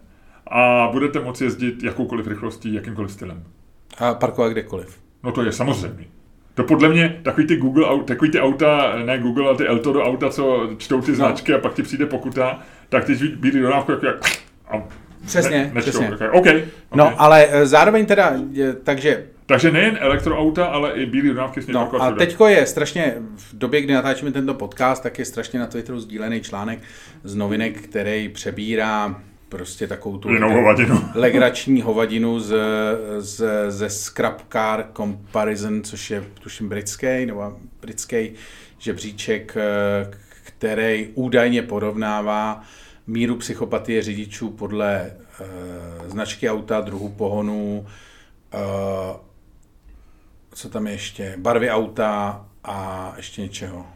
a 0.47 0.89
budete 0.93 1.21
moci 1.21 1.45
jezdit 1.45 1.83
jakoukoliv 1.83 2.27
rychlostí, 2.27 2.75
jakýmkoliv 2.75 3.13
stylem. 3.13 3.45
A 3.99 4.15
parkovat 4.15 4.53
kdekoliv. 4.53 4.99
No 5.23 5.33
to 5.33 5.43
je 5.43 5.53
samozřejmě. 5.53 6.05
To 6.55 6.65
podle 6.65 6.89
mě 6.89 7.21
takový 7.23 7.47
ty 7.47 7.57
Google, 7.57 8.05
takový 8.05 8.31
ty 8.31 8.41
auta, 8.41 8.97
ne 9.05 9.19
Google, 9.19 9.47
ale 9.47 9.57
ty 9.57 9.67
Eltodo 9.67 10.03
auta, 10.03 10.31
co 10.31 10.71
čtou 10.77 11.01
ty 11.01 11.15
značky 11.15 11.53
no. 11.53 11.59
a 11.59 11.61
pak 11.61 11.75
ti 11.75 11.83
přijde 11.83 12.07
pokuta, 12.07 12.59
tak 12.89 13.05
ty 13.05 13.15
bílý 13.15 13.61
dodávku 13.61 13.93
jako 13.93 14.07
jak, 14.07 14.17
a 14.69 14.83
Přesně, 15.27 15.59
Ne, 15.59 15.71
nečtou, 15.75 15.91
přesně. 15.91 16.11
okay. 16.15 16.29
OK. 16.29 16.35
okay. 16.35 16.65
No, 16.95 17.21
ale 17.21 17.47
eh, 17.51 17.67
zároveň 17.67 18.07
teda, 18.07 18.33
takže 18.85 19.25
Takže 19.47 19.71
nejen 19.71 19.99
elektroauta, 20.01 20.67
ale 20.67 20.93
i 20.93 21.07
bílé 21.07 21.29
dodávky 21.29 21.61
No 21.69 22.03
a 22.03 22.11
teďko 22.13 22.47
je 22.47 22.67
strašně, 22.67 23.15
v 23.37 23.59
době, 23.59 23.81
kdy 23.83 23.95
natáčíme 23.95 24.33
tento 24.33 24.55
podcast, 24.55 25.03
tak 25.03 25.19
je 25.19 25.25
strašně 25.25 25.61
na 25.61 25.67
Twitteru 25.67 26.01
sdílený 26.01 26.41
článek 26.41 26.79
z 27.25 27.35
novinek, 27.35 27.81
který 27.81 28.29
přebírá 28.29 29.23
prostě 29.49 29.87
takovou 29.87 30.19
tu 30.19 30.29
Jinou 30.29 30.53
hovadinu. 30.53 31.01
legrační 31.15 31.83
hovadinu 31.83 32.41
z, 32.41 32.57
z, 33.19 33.45
ze 33.69 33.91
Scrap 33.91 34.43
Car 34.53 34.85
Comparison, 34.97 35.83
což 35.83 36.11
je 36.11 36.25
tuším 36.43 36.69
britský, 36.69 37.27
nebo 37.27 37.57
britský 37.81 38.31
žebříček, 38.79 39.57
eh, 39.57 40.11
který 40.45 41.09
údajně 41.15 41.63
porovnává 41.63 42.63
míru 43.09 43.37
psychopatie 43.37 44.03
řidičů 44.03 44.51
podle 44.51 45.17
uh, 45.41 46.09
značky 46.09 46.51
auta, 46.51 46.81
druhu 46.81 47.09
pohonu, 47.09 47.87
uh, 48.55 48.61
co 50.55 50.69
tam 50.69 50.87
je 50.87 50.93
ještě, 50.93 51.35
barvy 51.39 51.71
auta 51.71 52.45
a 52.65 53.13
ještě 53.17 53.43
něčeho. 53.43 53.87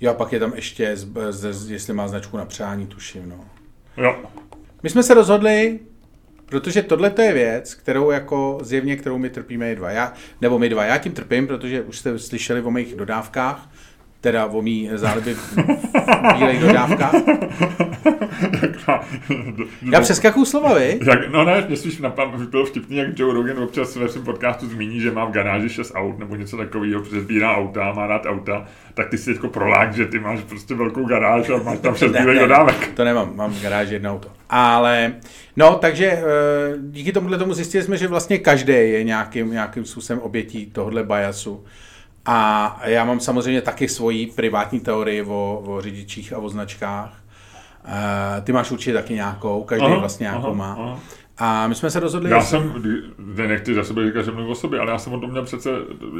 Jo, 0.00 0.10
a 0.10 0.14
pak 0.14 0.32
je 0.32 0.40
tam 0.40 0.52
ještě, 0.54 0.96
z, 0.96 1.08
z, 1.30 1.52
z, 1.52 1.70
jestli 1.70 1.92
má 1.92 2.08
značku 2.08 2.36
na 2.36 2.44
přání, 2.44 2.86
tuším, 2.86 3.28
no. 3.28 3.44
Jo. 3.96 4.16
My 4.82 4.90
jsme 4.90 5.02
se 5.02 5.14
rozhodli, 5.14 5.80
protože 6.46 6.82
tohle 6.82 7.10
to 7.10 7.22
je 7.22 7.32
věc, 7.32 7.74
kterou 7.74 8.10
jako 8.10 8.58
zjevně, 8.62 8.96
kterou 8.96 9.18
my 9.18 9.30
trpíme 9.30 9.72
i 9.72 9.76
dva. 9.76 9.90
Já, 9.90 10.12
nebo 10.40 10.58
my 10.58 10.68
dva. 10.68 10.84
Já 10.84 10.98
tím 10.98 11.12
trpím, 11.12 11.46
protože 11.46 11.82
už 11.82 11.98
jste 11.98 12.18
slyšeli 12.18 12.62
o 12.62 12.70
mých 12.70 12.96
dodávkách, 12.96 13.70
teda 14.24 14.46
o 14.46 14.62
mý 14.62 14.90
záliby 14.94 15.34
v 15.34 15.56
bílých 16.38 16.60
dodávkách. 16.60 17.14
Já 19.92 20.00
přeskakuju 20.00 20.44
slova, 20.44 20.74
vy? 20.74 20.98
Jak, 21.06 21.28
no 21.30 21.44
ne, 21.44 21.64
mě 21.68 21.76
spíš 21.76 21.98
napadlo, 21.98 22.38
bylo 22.38 22.66
vtipný, 22.66 22.96
jak 22.96 23.18
Joe 23.18 23.34
Rogan 23.34 23.58
občas 23.58 23.96
ve 23.96 24.08
svém 24.08 24.24
podcastu 24.24 24.66
zmíní, 24.66 25.00
že 25.00 25.10
má 25.10 25.24
v 25.24 25.30
garáži 25.30 25.68
6 25.68 25.92
aut 25.94 26.18
nebo 26.18 26.36
něco 26.36 26.56
takového, 26.56 27.02
protože 27.02 27.20
sbírá 27.20 27.56
auta, 27.56 27.92
má 27.92 28.06
rád 28.06 28.26
auta, 28.26 28.64
tak 28.94 29.08
ty 29.08 29.18
si 29.18 29.32
teďko 29.32 29.48
prolák, 29.48 29.94
že 29.94 30.06
ty 30.06 30.18
máš 30.18 30.40
prostě 30.40 30.74
velkou 30.74 31.04
garáž 31.04 31.50
a 31.50 31.56
máš 31.56 31.78
tam 31.78 31.94
6 31.94 32.12
bílých 32.12 32.40
dodávek. 32.40 32.90
To 32.94 33.04
nemám, 33.04 33.36
mám 33.36 33.52
v 33.52 33.62
garáži 33.62 33.94
jedno 33.94 34.12
auto. 34.12 34.28
Ale, 34.50 35.14
no, 35.56 35.74
takže 35.74 36.06
eh, 36.06 36.22
díky 36.80 37.12
tomuhle 37.12 37.38
tomu 37.38 37.54
zjistili 37.54 37.84
jsme, 37.84 37.96
že 37.96 38.08
vlastně 38.08 38.38
každý 38.38 38.72
je 38.72 39.04
nějakým, 39.04 39.50
nějakým 39.50 39.84
způsobem 39.84 40.22
obětí 40.22 40.66
tohohle 40.66 41.02
biasu. 41.02 41.64
A 42.26 42.80
já 42.84 43.04
mám 43.04 43.20
samozřejmě 43.20 43.62
taky 43.62 43.88
svoji 43.88 44.26
privátní 44.26 44.80
teorii 44.80 45.22
o, 45.22 45.62
o 45.66 45.80
řidičích 45.80 46.32
a 46.32 46.38
o 46.38 46.48
značkách. 46.48 47.12
Uh, 47.84 48.44
ty 48.44 48.52
máš 48.52 48.70
určitě 48.70 48.92
taky 48.92 49.14
nějakou, 49.14 49.62
každý 49.64 49.86
aha, 49.86 49.98
vlastně 49.98 50.24
nějakou 50.24 50.46
aha, 50.46 50.54
má. 50.54 50.76
Aha. 50.78 50.98
A 51.38 51.68
my 51.68 51.74
jsme 51.74 51.90
se 51.90 52.00
rozhodli... 52.00 52.30
Já 52.30 52.40
jsem, 52.40 52.82
ne, 53.18 53.48
nechci 53.48 53.74
za 53.74 53.84
sebe 53.84 54.06
říkat, 54.06 54.22
že 54.22 54.30
mluvím 54.30 54.50
o 54.50 54.54
sobě, 54.54 54.80
ale 54.80 54.92
já 54.92 54.98
jsem 54.98 55.12
o 55.12 55.20
tom 55.20 55.30
měl 55.30 55.44
přece 55.44 55.70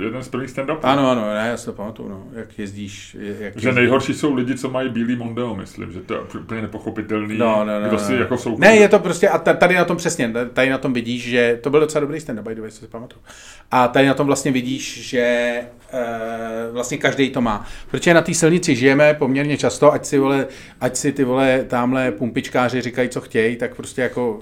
jeden 0.03 0.23
z 0.23 0.29
prvních 0.29 0.51
stand 0.51 0.71
Ano, 0.71 1.11
ano, 1.11 1.35
ne, 1.35 1.49
já 1.51 1.57
si 1.57 1.67
to 1.67 1.73
pamatuju, 1.73 2.09
no, 2.09 2.25
jak 2.33 2.59
jezdíš. 2.59 3.17
Jak 3.21 3.37
že 3.39 3.45
jezdíš. 3.45 3.75
nejhorší 3.75 4.15
jsou 4.15 4.35
lidi, 4.35 4.55
co 4.55 4.71
mají 4.71 4.89
bílý 4.89 5.17
Mondeo, 5.17 5.55
myslím, 5.55 5.93
že 5.93 6.01
to 6.01 6.15
je 6.15 6.21
úplně 6.41 6.63
nepochopitelný, 6.63 7.39
no, 7.39 7.65
no, 7.65 7.81
no, 7.81 7.89
kdo 7.89 7.99
si 7.99 8.13
no. 8.13 8.19
jako 8.19 8.39
jsou... 8.39 8.59
Ne, 8.59 8.77
je 8.77 8.89
to 8.89 8.99
prostě, 8.99 9.29
a 9.29 9.39
tady 9.39 9.75
na 9.75 9.85
tom 9.85 9.97
přesně, 9.97 10.33
tady 10.53 10.71
na 10.71 10.79
tom 10.79 10.93
vidíš, 10.93 11.23
že 11.23 11.59
to 11.63 11.71
byl 11.71 11.81
docela 11.81 12.01
dobrý 12.01 12.21
stand 12.21 12.41
by 12.41 12.55
the 12.55 12.61
way, 12.61 12.71
si 12.71 12.87
pamatuju. 12.87 13.23
A 13.71 13.89
tady 13.89 14.07
na 14.07 14.15
tom 14.15 14.27
vlastně 14.27 14.53
vidíš, 14.53 15.09
že 15.09 15.59
uh, 15.93 16.75
vlastně 16.75 16.99
každý 16.99 17.31
to 17.31 17.41
má. 17.41 17.67
Protože 17.91 18.15
na 18.15 18.23
té 18.23 18.35
silnici 18.35 18.77
žijeme 18.77 19.15
poměrně 19.15 19.57
často, 19.57 19.93
ať 19.93 20.05
si, 20.05 20.19
vole, 20.19 20.47
ať 20.81 20.97
si 20.97 21.13
ty 21.13 21.25
vole 21.25 21.65
tamhle 21.69 22.13
pumpičkáři 22.13 22.81
říkají, 22.81 23.09
co 23.09 23.21
chtějí, 23.21 23.57
tak 23.57 23.75
prostě 23.75 24.03
jako 24.03 24.41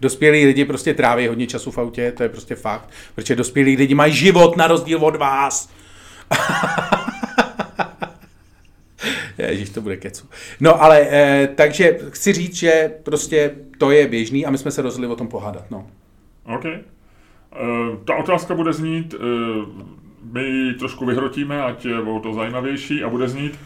dospělí 0.00 0.46
lidi 0.46 0.64
prostě 0.64 0.94
tráví 0.94 1.28
hodně 1.28 1.46
času 1.46 1.70
v 1.70 1.78
autě, 1.78 2.12
to 2.12 2.22
je 2.22 2.28
prostě 2.28 2.54
fakt, 2.54 2.90
protože 3.14 3.36
dospělí 3.36 3.76
lidi 3.76 3.94
mají 3.94 4.12
život 4.12 4.56
na 4.56 4.66
rozdíl 4.66 4.98
od 4.98 5.16
vás. 5.16 5.72
Ježíš, 9.38 9.70
to 9.70 9.80
bude 9.80 9.96
kecu. 9.96 10.28
No 10.60 10.82
ale, 10.82 11.06
eh, 11.10 11.48
takže 11.54 11.98
chci 12.10 12.32
říct, 12.32 12.54
že 12.54 12.92
prostě 13.02 13.50
to 13.78 13.90
je 13.90 14.08
běžný 14.08 14.46
a 14.46 14.50
my 14.50 14.58
jsme 14.58 14.70
se 14.70 14.82
rozhodli 14.82 15.08
o 15.08 15.16
tom 15.16 15.28
pohádat, 15.28 15.70
no. 15.70 15.86
OK. 16.44 16.64
Uh, 16.64 18.04
ta 18.04 18.14
otázka 18.14 18.54
bude 18.54 18.72
znít, 18.72 19.14
uh, 19.14 19.20
my 20.32 20.42
ji 20.44 20.74
trošku 20.74 21.06
vyhrotíme, 21.06 21.62
ať 21.62 21.84
je 21.84 22.00
o 22.00 22.20
to 22.20 22.34
zajímavější 22.34 23.04
a 23.04 23.08
bude 23.08 23.28
znít, 23.28 23.58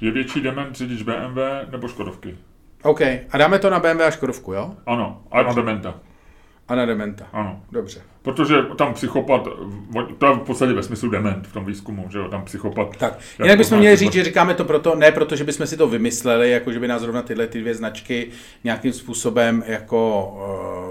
je 0.00 0.10
větší 0.10 0.40
dement 0.40 0.76
řidič 0.76 1.02
BMW 1.02 1.38
nebo 1.70 1.88
Škodovky? 1.88 2.36
OK, 2.82 3.00
a 3.30 3.38
dáme 3.38 3.58
to 3.58 3.70
na 3.70 3.78
BMW 3.78 4.02
a 4.02 4.10
Škodovku, 4.10 4.52
jo? 4.52 4.74
Ano, 4.86 5.22
a 5.30 5.42
na 5.42 5.52
dementa. 5.52 5.94
A 6.68 6.74
na 6.74 6.86
dementa. 6.86 7.26
Ano. 7.32 7.62
Dobře. 7.72 8.00
Protože 8.22 8.54
tam 8.78 8.94
psychopat, 8.94 9.48
to 10.18 10.26
je 10.26 10.32
v 10.32 10.38
podstatě 10.38 10.72
ve 10.72 10.82
smyslu 10.82 11.10
dement 11.10 11.46
v 11.46 11.52
tom 11.52 11.64
výzkumu, 11.64 12.06
že 12.10 12.18
jo, 12.18 12.28
tam 12.28 12.44
psychopat. 12.44 12.96
Tak, 12.96 13.18
jinak 13.42 13.58
bychom 13.58 13.78
měli 13.78 13.96
říct, 13.96 14.12
že 14.12 14.24
říkáme 14.24 14.54
to 14.54 14.64
proto, 14.64 14.94
ne 14.94 15.12
proto, 15.12 15.36
že 15.36 15.44
bychom 15.44 15.66
si 15.66 15.76
to 15.76 15.88
vymysleli, 15.88 16.50
jako 16.50 16.72
že 16.72 16.80
by 16.80 16.88
nás 16.88 17.02
zrovna 17.02 17.22
tyhle 17.22 17.46
ty 17.46 17.60
dvě 17.60 17.74
značky 17.74 18.30
nějakým 18.64 18.92
způsobem 18.92 19.64
jako 19.66 20.32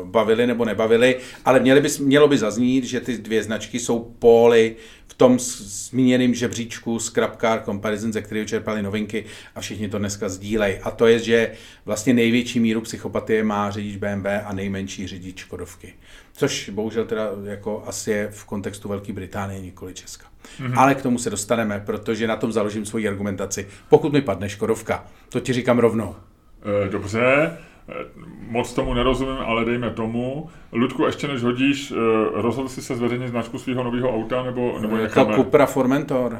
uh, 0.01 0.07
bavily 0.07 0.47
nebo 0.47 0.65
nebavily, 0.65 1.17
ale 1.45 1.59
měli 1.59 1.81
by, 1.81 1.89
mělo 1.99 2.27
by 2.27 2.37
zaznít, 2.37 2.83
že 2.83 2.99
ty 2.99 3.17
dvě 3.17 3.43
značky 3.43 3.79
jsou 3.79 3.99
póly 4.19 4.75
tom 5.20 5.39
zmíněném 5.39 6.34
žebříčku 6.34 6.99
Scrap 6.99 7.41
Car 7.41 7.61
Comparison, 7.65 8.13
ze 8.13 8.22
kterého 8.22 8.45
čerpali 8.45 8.82
novinky 8.82 9.26
a 9.55 9.61
všichni 9.61 9.89
to 9.89 9.97
dneska 9.97 10.30
sdílejí. 10.30 10.78
A 10.78 10.91
to 10.91 11.07
je, 11.07 11.20
že 11.20 11.51
vlastně 11.86 12.13
největší 12.13 12.59
míru 12.59 12.82
psychopatie 12.82 13.43
má 13.43 13.72
řidič 13.72 13.95
BMW 13.95 14.28
a 14.45 14.53
nejmenší 14.53 15.07
řidič 15.07 15.39
Škodovky. 15.39 15.93
Což 16.34 16.70
bohužel 16.70 17.05
teda 17.05 17.30
jako 17.43 17.84
asi 17.86 18.11
je 18.11 18.30
v 18.32 18.45
kontextu 18.45 18.89
Velké 18.89 19.13
Británie, 19.13 19.61
nikoli 19.61 19.93
Česka. 19.93 20.26
Mm-hmm. 20.59 20.80
Ale 20.80 20.95
k 20.95 21.01
tomu 21.01 21.17
se 21.17 21.30
dostaneme, 21.30 21.84
protože 21.86 22.28
na 22.28 22.36
tom 22.36 22.51
založím 22.51 22.86
svoji 22.86 23.07
argumentaci. 23.07 23.67
Pokud 23.89 24.13
mi 24.13 24.22
padne 24.22 24.49
Škodovka, 24.49 25.07
to 25.30 25.39
ti 25.39 25.53
říkám 25.53 25.80
rovnou. 25.80 26.15
Dobře, 26.91 27.57
moc 28.47 28.73
tomu 28.73 28.93
nerozumím, 28.93 29.37
ale 29.45 29.65
dejme 29.65 29.89
tomu. 29.89 30.49
Ludku, 30.71 31.05
ještě 31.05 31.27
než 31.27 31.43
hodíš, 31.43 31.93
rozhodl 32.33 32.69
jsi 32.69 32.81
se 32.81 32.95
zveřejnit 32.95 33.27
značku 33.27 33.57
svého 33.57 33.83
nového 33.83 34.15
auta, 34.15 34.43
nebo, 34.43 34.79
nebo 34.79 34.97
Jako 34.97 35.25
Cupra 35.35 35.65
Formentor. 35.65 36.39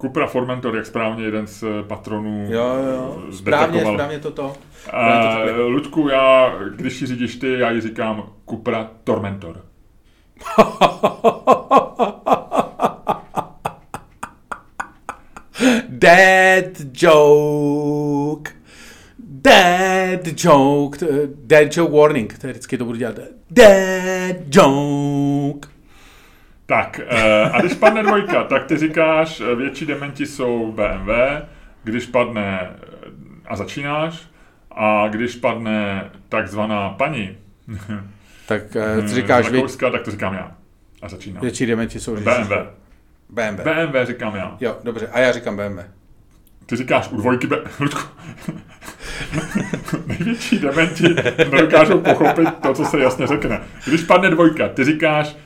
Cupra 0.00 0.26
Formentor, 0.26 0.76
jak 0.76 0.86
správně 0.86 1.24
jeden 1.24 1.46
z 1.46 1.64
patronů 1.88 2.46
Jo, 2.50 2.76
jo, 2.92 3.22
správně, 3.32 3.80
správně 3.80 4.18
toto. 4.18 4.44
Uh, 4.46 4.52
Ludku, 5.66 6.08
já, 6.08 6.54
když 6.76 7.00
ji 7.00 7.06
řídíš 7.06 7.36
ty, 7.36 7.58
já 7.58 7.70
ji 7.70 7.80
říkám 7.80 8.24
Cupra 8.50 8.90
Tormentor. 9.04 9.60
Dead 15.88 16.80
joke. 16.92 18.61
Dead 19.42 20.44
joke. 20.44 20.98
Dead 21.44 21.76
joke 21.76 21.92
warning. 21.92 22.38
To 22.38 22.46
je 22.46 22.52
vždycky 22.52 22.78
to 22.78 22.84
budu 22.84 22.98
dělat. 22.98 23.14
Dead 23.50 24.36
joke. 24.50 25.68
Tak, 26.66 27.00
uh, 27.12 27.56
a 27.56 27.60
když 27.60 27.74
padne 27.74 28.02
dvojka, 28.02 28.44
tak 28.44 28.66
ty 28.66 28.76
říkáš, 28.76 29.40
eh, 29.40 29.54
větší 29.54 29.86
dementi 29.86 30.26
jsou 30.26 30.72
BMW, 30.72 31.10
když 31.84 32.06
padne 32.06 32.70
a 33.46 33.56
začínáš, 33.56 34.22
a 34.70 35.08
když 35.08 35.36
padne 35.36 36.10
takzvaná 36.28 36.88
paní, 36.88 37.36
tak 38.46 38.62
ty 39.00 39.08
říkáš... 39.14 39.50
Rakouska, 39.50 39.90
tak 39.90 40.02
to 40.02 40.10
říkám 40.10 40.34
já. 40.34 40.56
A 41.02 41.08
začínám. 41.08 41.42
Větší 41.42 41.66
dementi 41.66 42.00
jsou 42.00 42.16
BMW. 42.16 42.52
BMW. 43.28 43.62
BMW 43.64 44.06
říkám 44.06 44.36
já. 44.36 44.56
Jo, 44.60 44.76
dobře. 44.84 45.08
A 45.12 45.18
já 45.18 45.32
říkám 45.32 45.56
BMW. 45.56 45.82
Ty 46.72 46.76
říkáš 46.76 47.08
u 47.10 47.16
dvojky 47.16 47.46
B... 47.46 47.58
Ludku. 47.80 48.00
Největší 50.06 50.58
dementi 50.58 51.08
nedokážou 51.50 52.00
pochopit 52.00 52.48
to, 52.62 52.74
co 52.74 52.84
se 52.84 53.00
jasně 53.00 53.26
řekne. 53.26 53.60
Když 53.86 54.02
padne 54.02 54.30
dvojka, 54.30 54.68
ty 54.68 54.84
říkáš, 54.84 55.36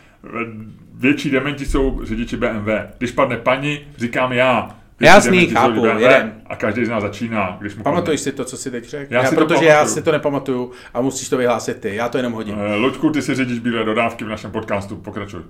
větší 0.94 1.30
dementi 1.30 1.66
jsou 1.66 2.00
řidiči 2.04 2.36
BMW. 2.36 2.70
Když 2.98 3.10
padne 3.10 3.36
paní, 3.36 3.80
říkám 3.96 4.32
já. 4.32 4.76
Jasný, 5.00 5.46
chápu, 5.46 5.86
jeden. 5.86 6.32
A 6.46 6.56
každý 6.56 6.84
z 6.84 6.88
nás 6.88 7.02
začíná, 7.02 7.56
když 7.60 7.76
mu 7.76 7.82
Pamatuješ 7.82 8.20
si 8.20 8.32
to, 8.32 8.44
co 8.44 8.56
si 8.56 8.70
teď 8.70 8.88
řekl? 8.88 9.14
Já, 9.14 9.22
já 9.22 9.28
si 9.28 9.34
protože 9.34 9.64
já 9.64 9.86
si 9.86 10.02
to 10.02 10.12
nepamatuju 10.12 10.72
a 10.94 11.00
musíš 11.00 11.28
to 11.28 11.36
vyhlásit 11.36 11.80
ty, 11.80 11.94
já 11.94 12.08
to 12.08 12.16
jenom 12.18 12.32
hodím. 12.32 12.58
Uh, 12.58 12.74
Luďku, 12.74 13.10
ty 13.10 13.22
si 13.22 13.34
řidič 13.34 13.58
bílé 13.58 13.84
dodávky 13.84 14.24
v 14.24 14.28
našem 14.28 14.50
podcastu, 14.50 14.96
pokračuj. 14.96 15.40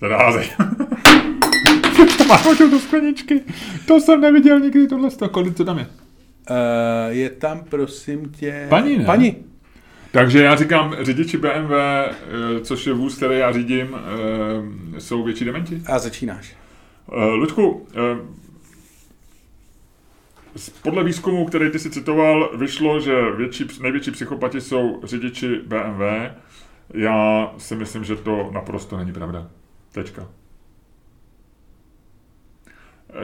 Zadázej. 0.00 0.50
to 2.30 2.36
má 2.36 2.50
hodil 2.50 2.70
do 2.70 2.78
skleničky. 2.78 3.42
To 3.86 4.00
jsem 4.00 4.20
neviděl 4.20 4.60
nikdy 4.60 4.86
tohle 4.86 5.10
z 5.10 5.16
toho. 5.16 5.28
Kolik 5.28 5.56
co 5.56 5.64
tam 5.64 5.78
je? 5.78 5.86
Uh, 5.86 6.56
je 7.08 7.30
tam, 7.30 7.64
prosím 7.64 8.28
tě... 8.28 8.66
Paní, 8.68 8.98
ne? 8.98 9.04
Paní. 9.04 9.36
Takže 10.12 10.42
já 10.42 10.56
říkám, 10.56 10.96
řidiči 11.00 11.36
BMW, 11.36 11.72
což 12.62 12.86
je 12.86 12.92
vůz, 12.92 13.16
který 13.16 13.38
já 13.38 13.52
řídím, 13.52 13.96
jsou 14.98 15.24
větší 15.24 15.44
dementi. 15.44 15.82
A 15.86 15.98
začínáš. 15.98 16.56
Ludku, 17.34 17.86
podle 20.82 21.04
výzkumu, 21.04 21.46
který 21.46 21.70
ty 21.70 21.78
si 21.78 21.90
citoval, 21.90 22.50
vyšlo, 22.56 23.00
že 23.00 23.32
větší, 23.36 23.66
největší 23.82 24.10
psychopati 24.10 24.60
jsou 24.60 25.00
řidiči 25.04 25.60
BMW. 25.66 26.02
Já 26.94 27.52
si 27.58 27.74
myslím, 27.74 28.04
že 28.04 28.16
to 28.16 28.50
naprosto 28.52 28.96
není 28.96 29.12
pravda. 29.12 29.48
Tečka. 29.92 30.28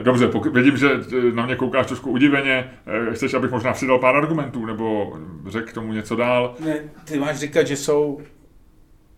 Dobře, 0.01 0.27
pokud 0.27 0.53
vidím, 0.53 0.77
že 0.77 0.89
na 1.33 1.45
mě 1.45 1.55
koukáš 1.55 1.87
trošku 1.87 2.11
udiveně, 2.11 2.71
chceš, 3.13 3.33
abych 3.33 3.51
možná 3.51 3.73
přidal 3.73 3.99
pár 3.99 4.15
argumentů, 4.15 4.65
nebo 4.65 5.17
řekl 5.47 5.67
k 5.67 5.73
tomu 5.73 5.93
něco 5.93 6.15
dál? 6.15 6.55
Ne, 6.59 6.79
ty 7.05 7.19
máš 7.19 7.37
říkat, 7.37 7.67
že 7.67 7.75
jsou... 7.77 8.21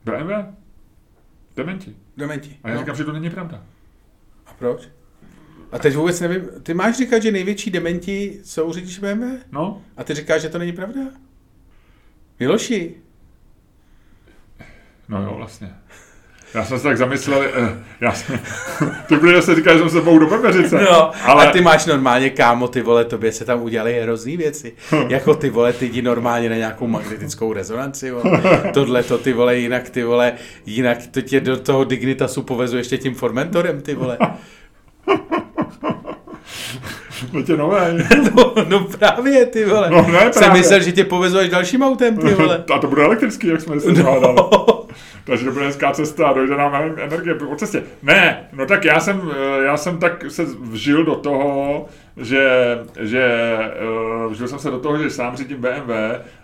BMW? 0.05 0.31
Dementi. 1.55 1.95
Dementi. 2.17 2.57
A 2.63 2.69
já 2.69 2.75
no. 2.75 2.79
říkám, 2.79 2.95
že 2.95 3.03
to 3.03 3.11
není 3.11 3.29
pravda. 3.29 3.63
A 4.45 4.53
proč? 4.53 4.89
A 5.71 5.79
teď 5.79 5.95
vůbec 5.95 6.19
nevím, 6.19 6.41
ty 6.63 6.73
máš 6.73 6.97
říkat, 6.97 7.19
že 7.19 7.31
největší 7.31 7.71
dementi 7.71 8.39
jsou 8.43 8.73
řidiči 8.73 9.01
BMW? 9.01 9.23
No. 9.51 9.81
A 9.97 10.03
ty 10.03 10.13
říkáš, 10.13 10.41
že 10.41 10.49
to 10.49 10.57
není 10.57 10.71
pravda? 10.71 11.01
Miloši. 12.39 12.95
No 15.09 15.23
jo, 15.23 15.33
vlastně. 15.35 15.75
Já 16.53 16.65
jsem 16.65 16.77
se 16.77 16.83
tak 16.83 16.97
zamyslel, 16.97 17.43
eh, 17.43 17.83
já 18.01 18.11
jsem, 18.11 18.39
ty 19.07 19.15
bude 19.15 19.41
se 19.41 19.55
říká, 19.55 19.73
že 19.73 19.79
jsem 19.79 19.89
se 19.89 20.01
bou 20.01 20.19
do 20.19 20.27
Bebeřice. 20.27 20.81
No, 20.81 21.11
ale... 21.25 21.47
a 21.47 21.51
ty 21.51 21.61
máš 21.61 21.85
normálně, 21.85 22.29
kámo, 22.29 22.67
ty 22.67 22.81
vole, 22.81 23.05
tobě 23.05 23.31
se 23.31 23.45
tam 23.45 23.61
udělali 23.61 24.01
hrozný 24.01 24.37
věci. 24.37 24.73
jako 25.07 25.35
ty 25.35 25.49
vole, 25.49 25.73
ty 25.73 25.85
jdi 25.85 26.01
normálně 26.01 26.49
na 26.49 26.55
nějakou 26.55 26.87
magnetickou 26.87 27.53
rezonanci, 27.53 28.11
vole. 28.11 28.41
Tohle 28.73 29.03
to 29.03 29.17
ty 29.17 29.33
vole, 29.33 29.57
jinak 29.57 29.89
ty 29.89 30.03
vole, 30.03 30.33
jinak 30.65 30.97
to 31.11 31.21
tě 31.21 31.39
do 31.39 31.57
toho 31.57 31.83
Dignitasu 31.83 32.43
povezu 32.43 32.77
ještě 32.77 32.97
tím 32.97 33.15
Formentorem, 33.15 33.81
ty 33.81 33.95
vole. 33.95 34.17
No 37.33 37.43
tě 37.43 37.57
nové. 37.57 38.07
no, 38.35 38.53
no, 38.67 38.79
právě, 38.99 39.45
ty 39.45 39.65
vole. 39.65 39.89
No 39.89 39.97
ne, 39.97 40.07
právě. 40.07 40.33
Jsem 40.33 40.53
myslel, 40.53 40.81
že 40.81 40.91
tě 40.91 41.03
povezu 41.03 41.37
až 41.37 41.49
dalším 41.49 41.83
autem, 41.83 42.17
ty 42.17 42.33
vole. 42.33 42.63
A 42.75 42.79
to 42.79 42.87
bude 42.87 43.03
elektrický, 43.03 43.47
jak 43.47 43.61
jsme 43.61 43.79
se 43.79 43.91
no. 43.91 44.78
Takže 45.29 45.45
to 45.45 45.51
bude 45.51 45.65
hezká 45.65 45.91
cesta 45.91 46.27
a 46.27 46.33
dojde 46.33 46.57
nám 46.57 46.75
energie 46.97 47.35
po 47.35 47.55
cestě. 47.55 47.83
Ne, 48.03 48.47
no 48.53 48.65
tak 48.65 48.85
já 48.85 48.99
jsem, 48.99 49.31
eh, 49.31 49.63
já 49.63 49.77
jsem 49.77 49.97
tak 49.97 50.31
se 50.31 50.45
vžil 50.61 51.05
do 51.05 51.15
toho, 51.15 51.85
že, 52.17 52.77
že 52.99 53.57
uh, 54.25 54.31
vžil 54.31 54.47
jsem 54.47 54.59
se 54.59 54.71
do 54.71 54.79
toho, 54.79 54.97
že 54.97 55.09
sám 55.09 55.37
řídím 55.37 55.57
BMW, 55.61 55.91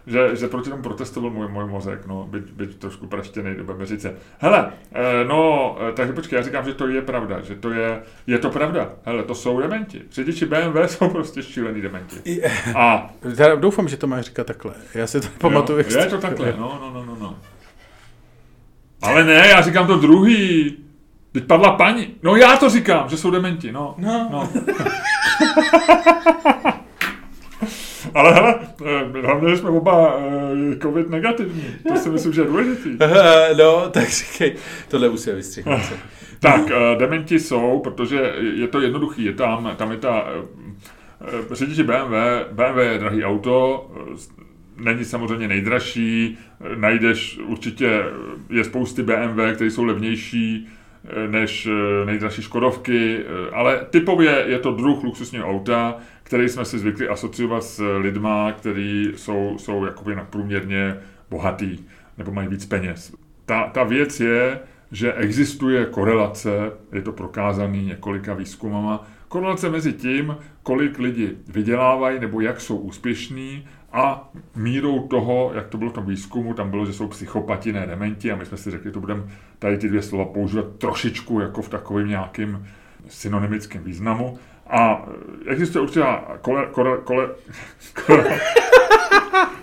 že, 0.07 0.36
že 0.36 0.47
proti 0.47 0.69
tomu 0.69 0.81
protestoval 0.81 1.31
můj, 1.31 1.47
můj 1.47 1.65
mozek, 1.65 2.05
no, 2.07 2.27
byť, 2.31 2.51
byť 2.51 2.75
trošku 2.75 3.07
praštěný 3.07 3.55
do 3.55 3.63
Bebeřice. 3.63 4.15
Hele, 4.39 4.65
uh, 4.65 5.27
no, 5.27 5.77
takže 5.93 6.13
počkej, 6.13 6.38
já 6.38 6.43
říkám, 6.43 6.65
že 6.65 6.73
to 6.73 6.88
je 6.88 7.01
pravda, 7.01 7.41
že 7.41 7.55
to 7.55 7.69
je, 7.69 8.01
je 8.27 8.38
to 8.38 8.49
pravda. 8.49 8.91
Hele, 9.05 9.23
to 9.23 9.36
jsou 9.36 9.61
dementi. 9.61 10.01
Řidiči 10.11 10.45
BMW 10.45 10.77
jsou 10.86 11.09
prostě 11.09 11.43
šílený 11.43 11.81
dementi. 11.81 12.41
A... 12.75 13.09
Já 13.38 13.55
doufám, 13.55 13.88
že 13.88 13.97
to 13.97 14.07
máš 14.07 14.25
říkat 14.25 14.47
takhle. 14.47 14.73
Já 14.93 15.07
si 15.07 15.21
to 15.21 15.27
pamatuju. 15.38 15.77
Je 15.77 16.05
to 16.05 16.17
takhle, 16.17 16.53
no, 16.57 16.79
no, 16.81 16.91
no, 16.93 17.05
no. 17.05 17.17
no. 17.19 17.36
Ale 19.02 19.24
ne, 19.24 19.48
já 19.50 19.62
říkám 19.62 19.88
to 19.88 19.98
druhý. 19.98 20.74
Teď 21.32 21.46
padla 21.46 21.72
paní. 21.72 22.08
No 22.24 22.36
já 22.36 22.58
to 22.58 22.70
říkám, 22.70 23.10
že 23.10 23.18
jsou 23.18 23.32
dementi, 23.32 23.72
no. 23.72 23.96
No. 23.98 24.30
no. 24.32 24.50
Ale 28.16 28.34
hele, 28.34 28.60
eh, 28.86 29.22
hlavně 29.22 29.58
jsme 29.58 29.70
oba 29.70 30.20
eh, 30.20 30.76
covid 30.82 31.10
negativní. 31.10 31.64
To 31.88 31.96
si 31.96 32.10
myslím, 32.10 32.34
že 32.34 32.41
je 32.41 32.48
důležitý. 32.48 32.98
No, 33.58 33.89
tak 33.89 34.10
říkej, 34.10 34.56
tohle 34.88 35.10
musí 35.10 35.32
vystřihnout. 35.32 35.82
tak, 36.39 36.62
eh, 36.72 36.96
dementi 37.00 37.39
jsou, 37.39 37.80
protože 37.80 38.34
je 38.54 38.68
to 38.68 38.82
jednoduchý, 38.82 39.24
je 39.24 39.34
tam, 39.34 39.72
tam 39.78 39.91
je 39.91 39.98
ta 39.98 40.26
řidiči 41.52 41.84
BMW, 41.84 42.14
BMW 42.52 42.78
je 42.78 43.00
drahý 43.00 43.26
auto, 43.26 43.88
není 44.78 45.05
samozřejmě 45.05 45.47
nejdražší, 45.47 46.38
najdeš 46.76 47.39
určitě, 47.45 48.03
je 48.49 48.63
spousty 48.63 49.03
BMW, 49.03 49.53
které 49.53 49.71
jsou 49.71 49.84
levnější 49.84 50.67
eh, 50.67 51.28
než 51.28 51.67
eh, 51.67 52.05
nejdražší 52.05 52.41
Škodovky, 52.41 53.19
eh, 53.19 53.51
ale 53.51 53.86
typově 53.89 54.43
je 54.47 54.59
to 54.59 54.71
druh 54.71 55.03
luxusního 55.03 55.49
auta, 55.49 55.97
který 56.23 56.49
jsme 56.49 56.65
si 56.65 56.80
zvykli 56.80 57.07
asociovat 57.07 57.63
s 57.63 57.97
lidma, 57.97 58.51
kteří 58.51 59.11
jsou, 59.15 59.55
jsou 59.59 59.86
jakoby 59.86 60.15
nadprůměrně 60.15 60.97
bohatý 61.30 61.78
nebo 62.17 62.32
mají 62.32 62.47
víc 62.47 62.65
peněz. 62.65 63.13
Ta, 63.45 63.63
ta 63.67 63.84
věc 63.84 64.19
je, 64.19 64.59
že 64.91 65.13
existuje 65.13 65.86
korelace, 65.86 66.71
je 66.91 67.01
to 67.01 67.11
prokázaný 67.11 67.86
několika 67.86 68.34
výzkumama, 68.34 69.07
korelace 69.28 69.69
mezi 69.69 69.93
tím, 69.93 70.38
kolik 70.63 70.99
lidi 70.99 71.38
vydělávají 71.47 72.19
nebo 72.19 72.41
jak 72.41 72.61
jsou 72.61 72.78
úspěšní 72.78 73.67
a 73.96 74.30
mírou 74.56 75.08
toho, 75.08 75.52
jak 75.56 75.68
to 75.68 75.78
bylo 75.78 75.89
v 75.89 75.93
tom 75.93 76.06
výzkumu, 76.06 76.54
tam 76.54 76.70
bylo, 76.70 76.86
že 76.86 76.93
jsou 76.93 77.08
psychopati, 77.08 77.74
ne 77.74 77.88
dementi 77.88 78.32
a 78.32 78.36
my 78.36 78.46
jsme 78.46 78.58
si 78.58 78.72
řekli, 78.72 78.91
to 78.91 79.00
budeme 79.00 79.24
tady 79.60 79.78
ty 79.78 79.88
dvě 79.88 80.02
slova 80.02 80.26
používat 80.26 80.66
trošičku 80.78 81.39
jako 81.39 81.62
v 81.62 81.70
takovém 81.70 82.08
nějakým 82.08 82.68
synonymickém 83.10 83.84
významu. 83.84 84.38
A 84.68 85.06
existuje 85.48 85.82
určitá 85.82 86.38
kole, 86.41 86.68
kole, 86.72 86.98
kole, 87.04 87.30
kole, 88.06 88.39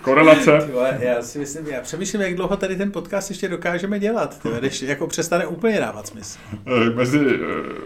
korelace. 0.03 0.70
já 0.99 1.22
si 1.22 1.39
myslím, 1.39 1.66
já 1.66 1.80
přemýšlím, 1.80 2.20
jak 2.20 2.35
dlouho 2.35 2.57
tady 2.57 2.76
ten 2.76 2.93
podcast 2.93 3.30
ještě 3.30 3.49
dokážeme 3.49 3.99
dělat, 3.99 4.43
tyhle, 4.43 4.59
když 4.59 4.83
jako 4.83 5.07
přestane 5.07 5.47
úplně 5.47 5.80
dávat 5.80 6.07
smysl. 6.07 6.39
Eh, 6.66 6.91
mezi 6.95 7.18
uh, 7.18 7.26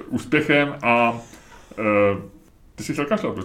úspěchem 0.09 0.75
a 0.83 1.11
uh, 1.11 1.17
ty 2.75 2.85
jsi 2.85 2.93
chtěl 2.93 3.07
kašlat 3.07 3.37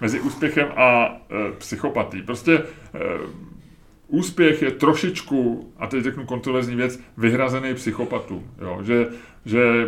mezi 0.00 0.20
úspěchem 0.20 0.68
a 0.76 1.06
e, 1.06 1.52
psychopatí. 1.52 2.22
Prostě 2.22 2.52
e, 2.54 2.62
úspěch 4.08 4.62
je 4.62 4.70
trošičku, 4.70 5.72
a 5.78 5.86
teď 5.86 6.04
řeknu 6.04 6.24
kontroverzní 6.24 6.76
věc, 6.76 7.00
vyhrazený 7.16 7.74
psychopatů. 7.74 8.44
Jo? 8.60 8.78
Že, 8.82 9.06
že 9.44 9.62
e, 9.62 9.86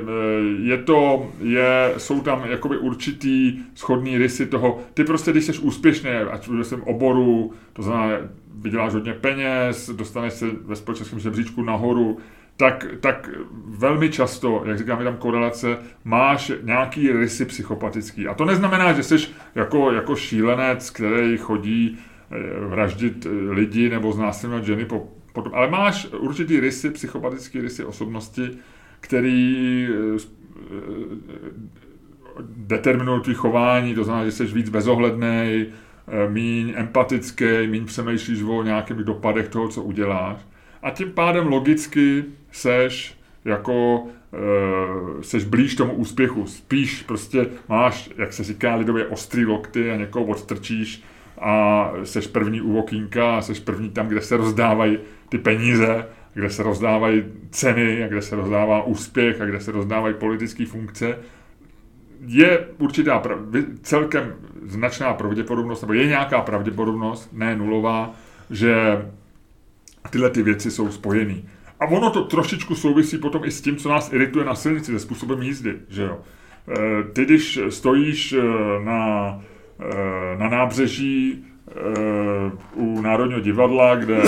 je 0.63 0.77
to, 0.77 1.31
je, 1.41 1.95
jsou 1.97 2.21
tam 2.21 2.45
jakoby 2.51 2.79
určitý 2.79 3.59
schodný 3.75 4.19
rysy 4.19 4.47
toho, 4.47 4.81
ty 4.95 5.05
prostě, 5.05 5.31
když 5.31 5.45
jsi 5.45 5.59
úspěšný, 5.59 6.11
ať 6.11 6.49
v 6.49 6.65
svém 6.65 6.83
oboru, 6.83 7.53
to 7.73 7.83
znamená, 7.83 8.19
vyděláš 8.55 8.95
hodně 8.95 9.13
peněz, 9.13 9.91
dostaneš 9.91 10.33
se 10.33 10.47
ve 10.65 10.77
společenském 10.77 11.21
žebříčku 11.21 11.63
nahoru, 11.63 12.19
tak, 12.59 12.87
tak 13.01 13.31
velmi 13.67 14.11
často, 14.11 14.63
jak 14.65 14.79
říkám, 14.79 15.05
tam 15.05 15.17
korelace, 15.17 15.79
máš 16.05 16.53
nějaký 16.63 17.13
rysy 17.13 17.45
psychopatický. 17.45 18.29
A 18.29 18.35
to 18.35 18.45
neznamená, 18.45 18.93
že 18.93 19.03
jsi 19.03 19.17
jako, 19.55 19.93
jako 19.93 20.17
šílenec, 20.17 20.91
který 20.91 21.37
chodí 21.37 21.99
eh, 22.31 22.67
vraždit 22.67 23.27
eh, 23.27 23.31
lidi 23.51 23.89
nebo 23.89 24.13
znásilňovat 24.13 24.65
ženy 24.65 24.85
po, 24.85 25.09
potom, 25.33 25.55
ale 25.55 25.71
máš 25.71 26.09
určitý 26.19 26.61
rysy, 26.61 26.91
psychopatický 26.91 27.61
rysy 27.61 27.85
osobnosti, 27.85 28.51
který 29.01 29.89
eh, 29.91 30.19
determinují 32.49 33.23
tvý 33.23 33.35
chování, 33.35 33.95
to 33.95 34.05
znamená, 34.05 34.25
že 34.25 34.33
jsi 34.33 34.45
víc 34.45 34.69
bezohledný, 34.69 35.67
míň 36.29 36.73
empatický, 36.77 37.67
míň 37.67 37.85
přemýšlíš 37.85 38.43
o 38.43 38.63
nějakých 38.63 38.97
dopadech 38.97 39.49
toho, 39.49 39.69
co 39.69 39.83
uděláš. 39.83 40.39
A 40.83 40.91
tím 40.91 41.11
pádem 41.11 41.47
logicky 41.47 42.25
seš 42.53 43.19
jako 43.45 44.07
e, 44.33 45.23
seš 45.23 45.45
blíž 45.45 45.75
tomu 45.75 45.93
úspěchu. 45.93 46.47
Spíš 46.47 47.03
prostě 47.03 47.47
máš, 47.69 48.11
jak 48.19 48.33
se 48.33 48.45
říká 48.45 48.75
lidově, 48.75 49.07
ostrý 49.07 49.45
lokty 49.45 49.91
a 49.91 49.97
někoho 49.97 50.25
odstrčíš 50.25 51.03
a 51.41 51.91
seš 52.05 52.27
první 52.27 52.61
u 52.61 52.79
okýnka 52.79 53.39
a 53.39 53.43
seš 53.43 53.61
první 53.61 53.91
tam, 53.91 54.09
kde 54.09 54.21
se 54.21 54.37
rozdávají 54.37 54.99
ty 55.29 55.39
peníze, 55.39 56.07
kde 56.35 56.51
se 56.51 56.63
rozdávají 56.63 57.25
ceny 57.51 58.05
a 58.05 58.09
kde 58.09 58.23
se 58.23 58.37
rozdává 58.37 58.83
úspěch 58.83 59.41
a 59.41 59.45
kde 59.45 59.61
se 59.61 59.73
rozdávají 59.73 60.15
politické 60.15 60.67
funkce. 60.67 61.19
Je 62.27 62.67
určitá 62.79 63.23
celkem 63.83 64.35
značná 64.63 65.15
pravděpodobnost, 65.15 65.81
nebo 65.81 65.93
je 65.93 66.07
nějaká 66.07 66.41
pravděpodobnost, 66.41 67.29
ne 67.33 67.57
nulová, 67.57 68.15
že 68.51 68.75
tyhle 70.11 70.31
ty 70.31 70.43
věci 70.43 70.71
jsou 70.71 70.91
spojený. 70.91 71.45
A 71.81 71.87
ono 71.87 72.11
to 72.11 72.25
trošičku 72.25 72.75
souvisí 72.75 73.19
potom 73.19 73.45
i 73.45 73.51
s 73.51 73.61
tím, 73.61 73.77
co 73.77 73.89
nás 73.89 74.13
irituje 74.13 74.45
na 74.45 74.55
silnici, 74.55 74.93
se 74.93 74.99
způsobem 74.99 75.43
jízdy, 75.43 75.77
že 75.89 76.03
jo. 76.03 76.19
E, 76.69 77.05
ty, 77.13 77.25
když 77.25 77.61
stojíš 77.69 78.33
e, 78.33 78.43
na, 78.85 79.41
e, 79.81 80.39
na 80.39 80.49
nábřeží 80.49 81.45
u 82.75 83.01
Národního 83.01 83.41
divadla, 83.41 83.95
kde, 83.95 84.23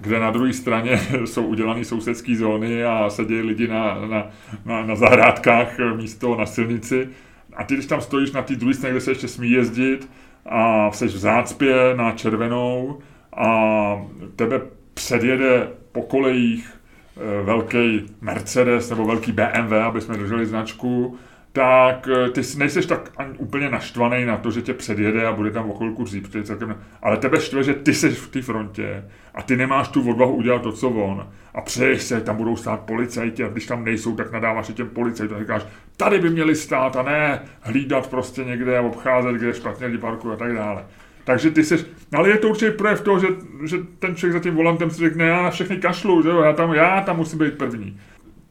kde 0.00 0.20
na 0.20 0.30
druhé 0.30 0.52
straně 0.52 1.00
jsou 1.24 1.46
udělané 1.46 1.84
sousedské 1.84 2.36
zóny 2.36 2.84
a 2.84 3.10
sedí 3.10 3.40
lidi 3.40 3.68
na, 3.68 4.06
na, 4.06 4.26
na, 4.64 4.86
na 4.86 4.94
zahrádkách 4.94 5.78
místo 5.96 6.36
na 6.36 6.46
silnici. 6.46 7.08
A 7.56 7.64
ty, 7.64 7.74
když 7.74 7.86
tam 7.86 8.00
stojíš 8.00 8.32
na 8.32 8.42
té 8.42 8.56
druhé 8.56 8.74
straně, 8.74 8.92
kde 8.92 9.00
se 9.00 9.10
ještě 9.10 9.28
smí 9.28 9.50
jezdit 9.50 10.10
a 10.46 10.92
jsi 10.92 11.06
v 11.06 11.16
zácpě 11.16 11.74
na 11.94 12.12
červenou 12.12 12.98
a 13.36 14.02
tebe 14.36 14.60
předjede 14.94 15.68
po 15.92 16.02
kolejích 16.02 16.70
eh, 17.16 17.42
velký 17.42 18.10
Mercedes 18.20 18.90
nebo 18.90 19.06
velký 19.06 19.32
BMW, 19.32 19.72
aby 19.72 20.00
jsme 20.00 20.16
drželi 20.16 20.46
značku, 20.46 21.18
tak 21.52 22.08
eh, 22.08 22.30
ty 22.30 22.40
nejseš 22.56 22.86
tak 22.86 23.10
ani 23.16 23.38
úplně 23.38 23.70
naštvaný 23.70 24.24
na 24.24 24.36
to, 24.36 24.50
že 24.50 24.62
tě 24.62 24.74
předjede 24.74 25.26
a 25.26 25.32
bude 25.32 25.50
tam 25.50 25.70
o 25.70 25.74
chvilku 25.74 26.04
dřív, 26.04 26.28
celkem, 26.42 26.76
ale 27.02 27.16
tebe 27.16 27.40
štve, 27.40 27.62
že 27.62 27.74
ty 27.74 27.94
seš 27.94 28.14
v 28.14 28.30
té 28.30 28.42
frontě 28.42 29.04
a 29.34 29.42
ty 29.42 29.56
nemáš 29.56 29.88
tu 29.88 30.10
odvahu 30.10 30.34
udělat 30.34 30.62
to, 30.62 30.72
co 30.72 30.90
on 30.90 31.26
a 31.54 31.60
přeješ 31.60 32.02
se, 32.02 32.20
tam 32.20 32.36
budou 32.36 32.56
stát 32.56 32.80
policajti 32.80 33.44
a 33.44 33.48
když 33.48 33.66
tam 33.66 33.84
nejsou, 33.84 34.16
tak 34.16 34.32
nadáváš 34.32 34.68
i 34.68 34.72
těm 34.72 34.88
policajtům 34.88 35.36
a 35.36 35.40
říkáš, 35.40 35.62
tady 35.96 36.18
by 36.18 36.30
měli 36.30 36.54
stát 36.54 36.96
a 36.96 37.02
ne 37.02 37.42
hlídat 37.60 38.10
prostě 38.10 38.44
někde 38.44 38.78
a 38.78 38.82
obcházet, 38.82 39.34
kde 39.34 39.54
špatně 39.54 39.86
lidi 39.86 39.98
parkují 39.98 40.34
a 40.34 40.36
tak 40.36 40.54
dále. 40.54 40.84
Takže 41.24 41.50
ty 41.50 41.64
seš, 41.64 41.84
ale 42.12 42.28
je 42.28 42.38
to 42.38 42.48
určitě 42.48 42.70
projev 42.70 43.00
toho, 43.00 43.20
že, 43.20 43.26
že 43.64 43.76
ten 43.98 44.16
člověk 44.16 44.32
za 44.32 44.40
tím 44.40 44.54
volantem 44.54 44.90
si 44.90 45.00
řekne, 45.00 45.24
já 45.24 45.42
na 45.42 45.50
všechny 45.50 45.76
kašlu, 45.76 46.22
že 46.22 46.28
jo, 46.28 46.40
já 46.40 46.52
tam, 46.52 46.74
já 46.74 47.00
tam 47.00 47.16
musím 47.16 47.38
být 47.38 47.58
první 47.58 48.00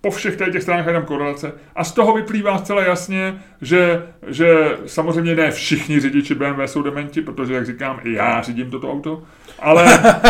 po 0.01 0.11
všech 0.11 0.37
těch 0.51 0.61
stránkách 0.61 0.87
je 0.87 0.93
tam 0.93 1.05
korelace. 1.05 1.53
A 1.75 1.83
z 1.83 1.91
toho 1.91 2.13
vyplývá 2.13 2.57
zcela 2.57 2.83
jasně, 2.83 3.41
že, 3.61 4.07
že 4.27 4.77
samozřejmě 4.85 5.35
ne 5.35 5.51
všichni 5.51 5.99
řidiči 5.99 6.35
BMW 6.35 6.61
jsou 6.65 6.81
dementi, 6.81 7.21
protože, 7.21 7.53
jak 7.53 7.65
říkám, 7.65 7.99
i 8.03 8.13
já 8.13 8.41
řídím 8.41 8.71
toto 8.71 8.91
auto, 8.91 9.23
ale... 9.59 9.99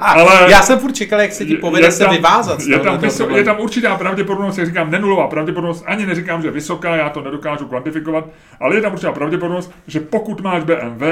ale 0.00 0.50
já 0.50 0.62
jsem 0.62 0.78
furt 0.78 0.92
čekal, 0.92 1.20
jak 1.20 1.32
se 1.32 1.44
ti 1.44 1.56
povede 1.56 1.92
se 1.92 2.08
vyvázat. 2.08 2.60
Je 2.60 2.78
tam, 2.78 2.98
vyso, 2.98 3.36
je 3.36 3.44
tam 3.44 3.60
určitá 3.60 3.96
pravděpodobnost, 3.96 4.58
jak 4.58 4.66
říkám, 4.66 4.90
nenulová 4.90 5.28
pravděpodobnost, 5.28 5.84
ani 5.86 6.06
neříkám, 6.06 6.42
že 6.42 6.50
vysoká, 6.50 6.96
já 6.96 7.10
to 7.10 7.22
nedokážu 7.22 7.68
kvantifikovat, 7.68 8.24
ale 8.60 8.74
je 8.74 8.82
tam 8.82 8.92
určitá 8.92 9.12
pravděpodobnost, 9.12 9.72
že 9.86 10.00
pokud 10.00 10.40
máš 10.40 10.64
BMW, 10.64 11.02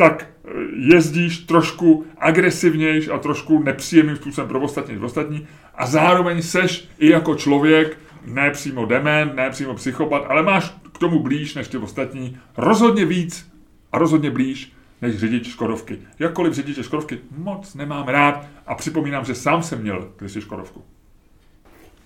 tak 0.00 0.26
eh, 0.26 0.50
jezdíš 0.76 1.38
trošku 1.38 2.06
agresivnějš 2.18 3.08
a 3.08 3.18
trošku 3.18 3.62
nepříjemným 3.62 4.16
způsobem 4.16 4.48
pro 4.48 4.60
ostatní 4.60 4.94
než 4.94 5.02
ostatní 5.02 5.46
a 5.74 5.86
zároveň 5.86 6.42
seš 6.42 6.88
i 6.98 7.10
jako 7.10 7.34
člověk, 7.34 7.98
ne 8.24 8.50
přímo 8.50 8.86
dement, 8.86 9.34
ne 9.34 9.50
přímo 9.50 9.74
psychopat, 9.74 10.24
ale 10.28 10.42
máš 10.42 10.74
k 10.92 10.98
tomu 10.98 11.18
blíž 11.18 11.54
než 11.54 11.68
ty 11.68 11.76
ostatní, 11.76 12.38
rozhodně 12.56 13.04
víc 13.04 13.52
a 13.92 13.98
rozhodně 13.98 14.30
blíž 14.30 14.72
než 15.02 15.18
řidič 15.18 15.48
Škodovky. 15.48 15.98
Jakkoliv 16.18 16.54
řidiče 16.54 16.82
Škodovky 16.82 17.18
moc 17.36 17.74
nemám 17.74 18.08
rád 18.08 18.46
a 18.66 18.74
připomínám, 18.74 19.24
že 19.24 19.34
sám 19.34 19.62
jsem 19.62 19.82
měl 19.82 20.12
kdysi 20.16 20.40
Škodovku. 20.40 20.84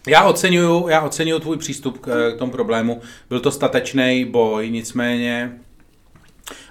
Já 0.06 0.24
oceňuju, 0.24 0.88
já 0.88 1.00
oceňuju 1.00 1.38
tvůj 1.38 1.56
přístup 1.56 1.98
k, 1.98 2.32
k 2.34 2.38
tomu 2.38 2.52
problému. 2.52 3.00
Byl 3.28 3.40
to 3.40 3.50
statečný 3.50 4.24
boj, 4.24 4.70
nicméně 4.70 5.58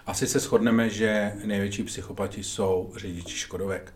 asi 0.05 0.27
se 0.27 0.39
shodneme, 0.39 0.89
že 0.89 1.33
největší 1.45 1.83
psychopati 1.83 2.43
jsou 2.43 2.93
řidiči 2.95 3.37
Škodovek. 3.37 3.93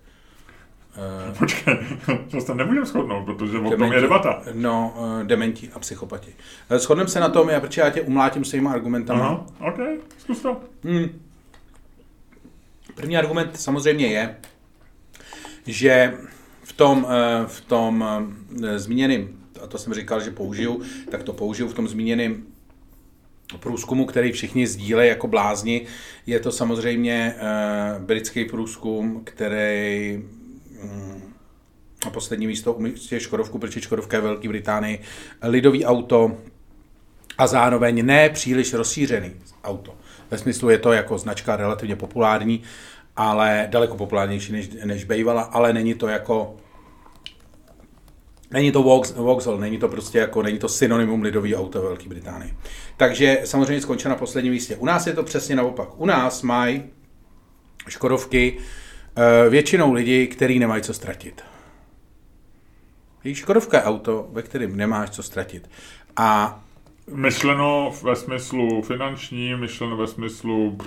Uh, 1.30 1.38
Počkej, 1.38 1.78
to 2.32 2.42
se 2.42 2.56
nemůžeme 2.56 2.86
shodnout, 2.86 3.26
protože 3.26 3.58
o 3.58 3.78
tom 3.78 3.94
je 3.94 4.02
debata. 4.02 4.44
No, 4.54 4.94
uh, 4.98 5.24
dementi 5.24 5.70
a 5.74 5.80
psychopati. 5.80 6.34
Uh, 6.72 6.78
shodneme 6.78 7.10
se 7.10 7.20
na 7.20 7.30
tom, 7.30 7.50
já, 7.50 7.60
protože 7.60 7.82
já 7.82 7.90
tě 7.90 8.02
umlátím 8.02 8.46
svýma 8.46 8.72
argumentama. 8.72 9.26
Aha, 9.26 9.46
ok, 9.60 9.80
zkus 10.18 10.42
to. 10.42 10.62
Hmm. 10.84 11.22
První 12.96 13.18
argument 13.18 13.60
samozřejmě 13.60 14.08
je, 14.08 14.38
že 15.66 16.14
v 16.64 16.74
tom, 16.74 17.08
v 17.46 17.62
tom 17.62 18.06
zmíněném, 18.76 19.28
a 19.64 19.68
to 19.68 19.78
jsem 19.78 19.94
říkal, 19.94 20.22
že 20.22 20.32
použiju, 20.32 20.82
tak 21.12 21.24
to 21.24 21.34
použiju 21.34 21.70
v 21.70 21.74
tom 21.74 21.88
zmíněném 21.88 22.44
průzkumu, 23.60 24.06
který 24.06 24.32
všichni 24.32 24.68
sdílejí 24.68 25.10
jako 25.10 25.28
blázni. 25.28 25.86
Je 26.26 26.40
to 26.40 26.52
samozřejmě 26.52 27.36
uh, 27.36 28.04
britský 28.04 28.46
průzkum, 28.46 29.22
který 29.24 30.20
um, 30.84 31.34
na 32.06 32.12
poslední 32.12 32.48
místo 32.48 32.74
umístí 32.74 33.20
Škodovku, 33.20 33.60
protože 33.60 33.82
Škodovka 33.82 34.18
je 34.18 34.22
Velké 34.22 34.48
Británii, 34.48 35.02
lidový 35.42 35.86
auto 35.86 36.38
a 37.38 37.48
zároveň 37.48 38.06
ne 38.06 38.30
příliš 38.30 38.74
rozšířený 38.74 39.32
auto. 39.64 39.94
Ve 40.32 40.38
smyslu 40.38 40.70
je 40.70 40.78
to 40.78 40.92
jako 40.92 41.18
značka 41.18 41.56
relativně 41.56 41.96
populární, 41.96 42.64
ale 43.16 43.68
daleko 43.70 43.98
populárnější 43.98 44.52
než, 44.52 44.70
než 44.86 45.04
bývala, 45.04 45.42
ale 45.42 45.74
není 45.74 45.94
to 45.94 46.08
jako 46.08 46.58
Není 48.52 48.72
to 48.72 48.84
Vauxhall, 49.16 49.58
není 49.58 49.78
to 49.78 49.88
prostě 49.88 50.18
jako, 50.18 50.42
není 50.44 50.60
to 50.60 50.70
synonymum 50.70 51.22
lidový 51.22 51.56
auto 51.56 51.82
Velké 51.82 52.10
Británii. 52.10 52.54
Takže 52.98 53.42
samozřejmě 53.46 53.82
skončil 53.82 54.10
na 54.10 54.16
posledním 54.16 54.54
místě. 54.54 54.76
U 54.76 54.86
nás 54.86 55.08
je 55.08 55.14
to 55.14 55.24
přesně 55.24 55.56
naopak. 55.56 55.90
U 56.00 56.06
nás 56.06 56.42
mají 56.42 56.84
Škodovky 57.88 58.58
uh, 58.58 59.52
většinou 59.52 59.94
lidi, 59.94 60.28
kteří 60.28 60.60
nemají 60.60 60.82
co 60.84 60.94
ztratit. 60.94 61.42
Škodovka 63.34 63.78
je 63.78 63.84
auto, 63.84 64.28
ve 64.32 64.42
kterém 64.42 64.76
nemáš 64.76 65.10
co 65.10 65.24
ztratit. 65.24 65.70
A 66.16 66.60
Myšleno 67.14 67.94
ve 68.04 68.16
smyslu 68.16 68.82
finanční, 68.82 69.56
myšleno 69.56 69.98
ve 69.98 70.08
smyslu... 70.08 70.78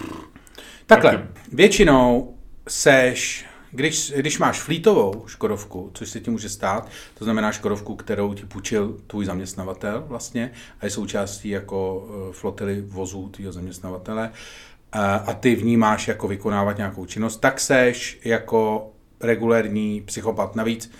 Takhle, 0.86 1.28
většinou 1.52 2.34
seš 2.68 3.46
když, 3.72 4.12
když 4.16 4.38
máš 4.38 4.60
flítovou 4.60 5.24
Škodovku, 5.26 5.90
což 5.94 6.10
se 6.10 6.20
ti 6.20 6.30
může 6.30 6.48
stát, 6.48 6.88
to 7.18 7.24
znamená 7.24 7.52
Škodovku, 7.52 7.96
kterou 7.96 8.34
ti 8.34 8.46
půjčil 8.46 8.96
tvůj 9.06 9.24
zaměstnavatel 9.24 10.04
vlastně 10.06 10.52
a 10.80 10.84
je 10.84 10.90
součástí 10.90 11.48
jako 11.48 12.08
eh, 12.08 12.32
flotily 12.32 12.80
vozů 12.80 13.28
tvýho 13.28 13.52
zaměstnavatele 13.52 14.30
a, 14.92 15.14
a 15.14 15.34
ty 15.34 15.54
v 15.54 15.64
ní 15.64 15.76
máš 15.76 16.08
jako 16.08 16.28
vykonávat 16.28 16.76
nějakou 16.76 17.06
činnost, 17.06 17.36
tak 17.36 17.60
seš 17.60 18.18
jako 18.24 18.90
regulérní 19.20 20.00
psychopat. 20.00 20.56
Navíc 20.56 20.90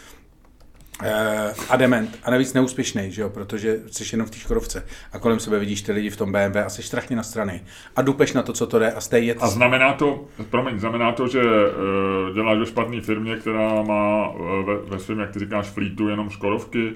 a 1.68 1.76
dement. 1.76 2.18
A 2.22 2.30
navíc 2.30 2.54
neúspěšný, 2.54 3.12
že 3.12 3.22
jo, 3.22 3.30
protože 3.30 3.80
jsi 3.90 4.04
jenom 4.14 4.26
v 4.26 4.30
té 4.30 4.38
škodovce 4.38 4.86
a 5.12 5.18
kolem 5.18 5.40
sebe 5.40 5.58
vidíš 5.58 5.82
ty 5.82 5.92
lidi 5.92 6.10
v 6.10 6.16
tom 6.16 6.32
BMW 6.32 6.56
a 6.66 6.68
jsi 6.68 6.82
strašně 6.82 7.16
na 7.16 7.22
strany. 7.22 7.62
A 7.96 8.02
dupeš 8.02 8.32
na 8.32 8.42
to, 8.42 8.52
co 8.52 8.66
to 8.66 8.78
jde 8.78 8.92
a 8.92 9.00
stejně. 9.00 9.34
A 9.34 9.48
znamená 9.48 9.92
to, 9.92 10.24
promiň, 10.50 10.78
znamená 10.80 11.12
to, 11.12 11.28
že 11.28 11.42
uh, 11.42 12.34
děláš 12.34 12.58
ve 12.58 12.66
špatné 12.66 13.00
firmě, 13.00 13.36
která 13.36 13.82
má 13.82 14.30
uh, 14.30 14.66
ve, 14.66 14.76
ve 14.76 14.98
svém, 14.98 15.18
jak 15.18 15.30
ty 15.30 15.38
říkáš, 15.38 15.66
flítu 15.66 16.08
jenom 16.08 16.30
škodovky. 16.30 16.92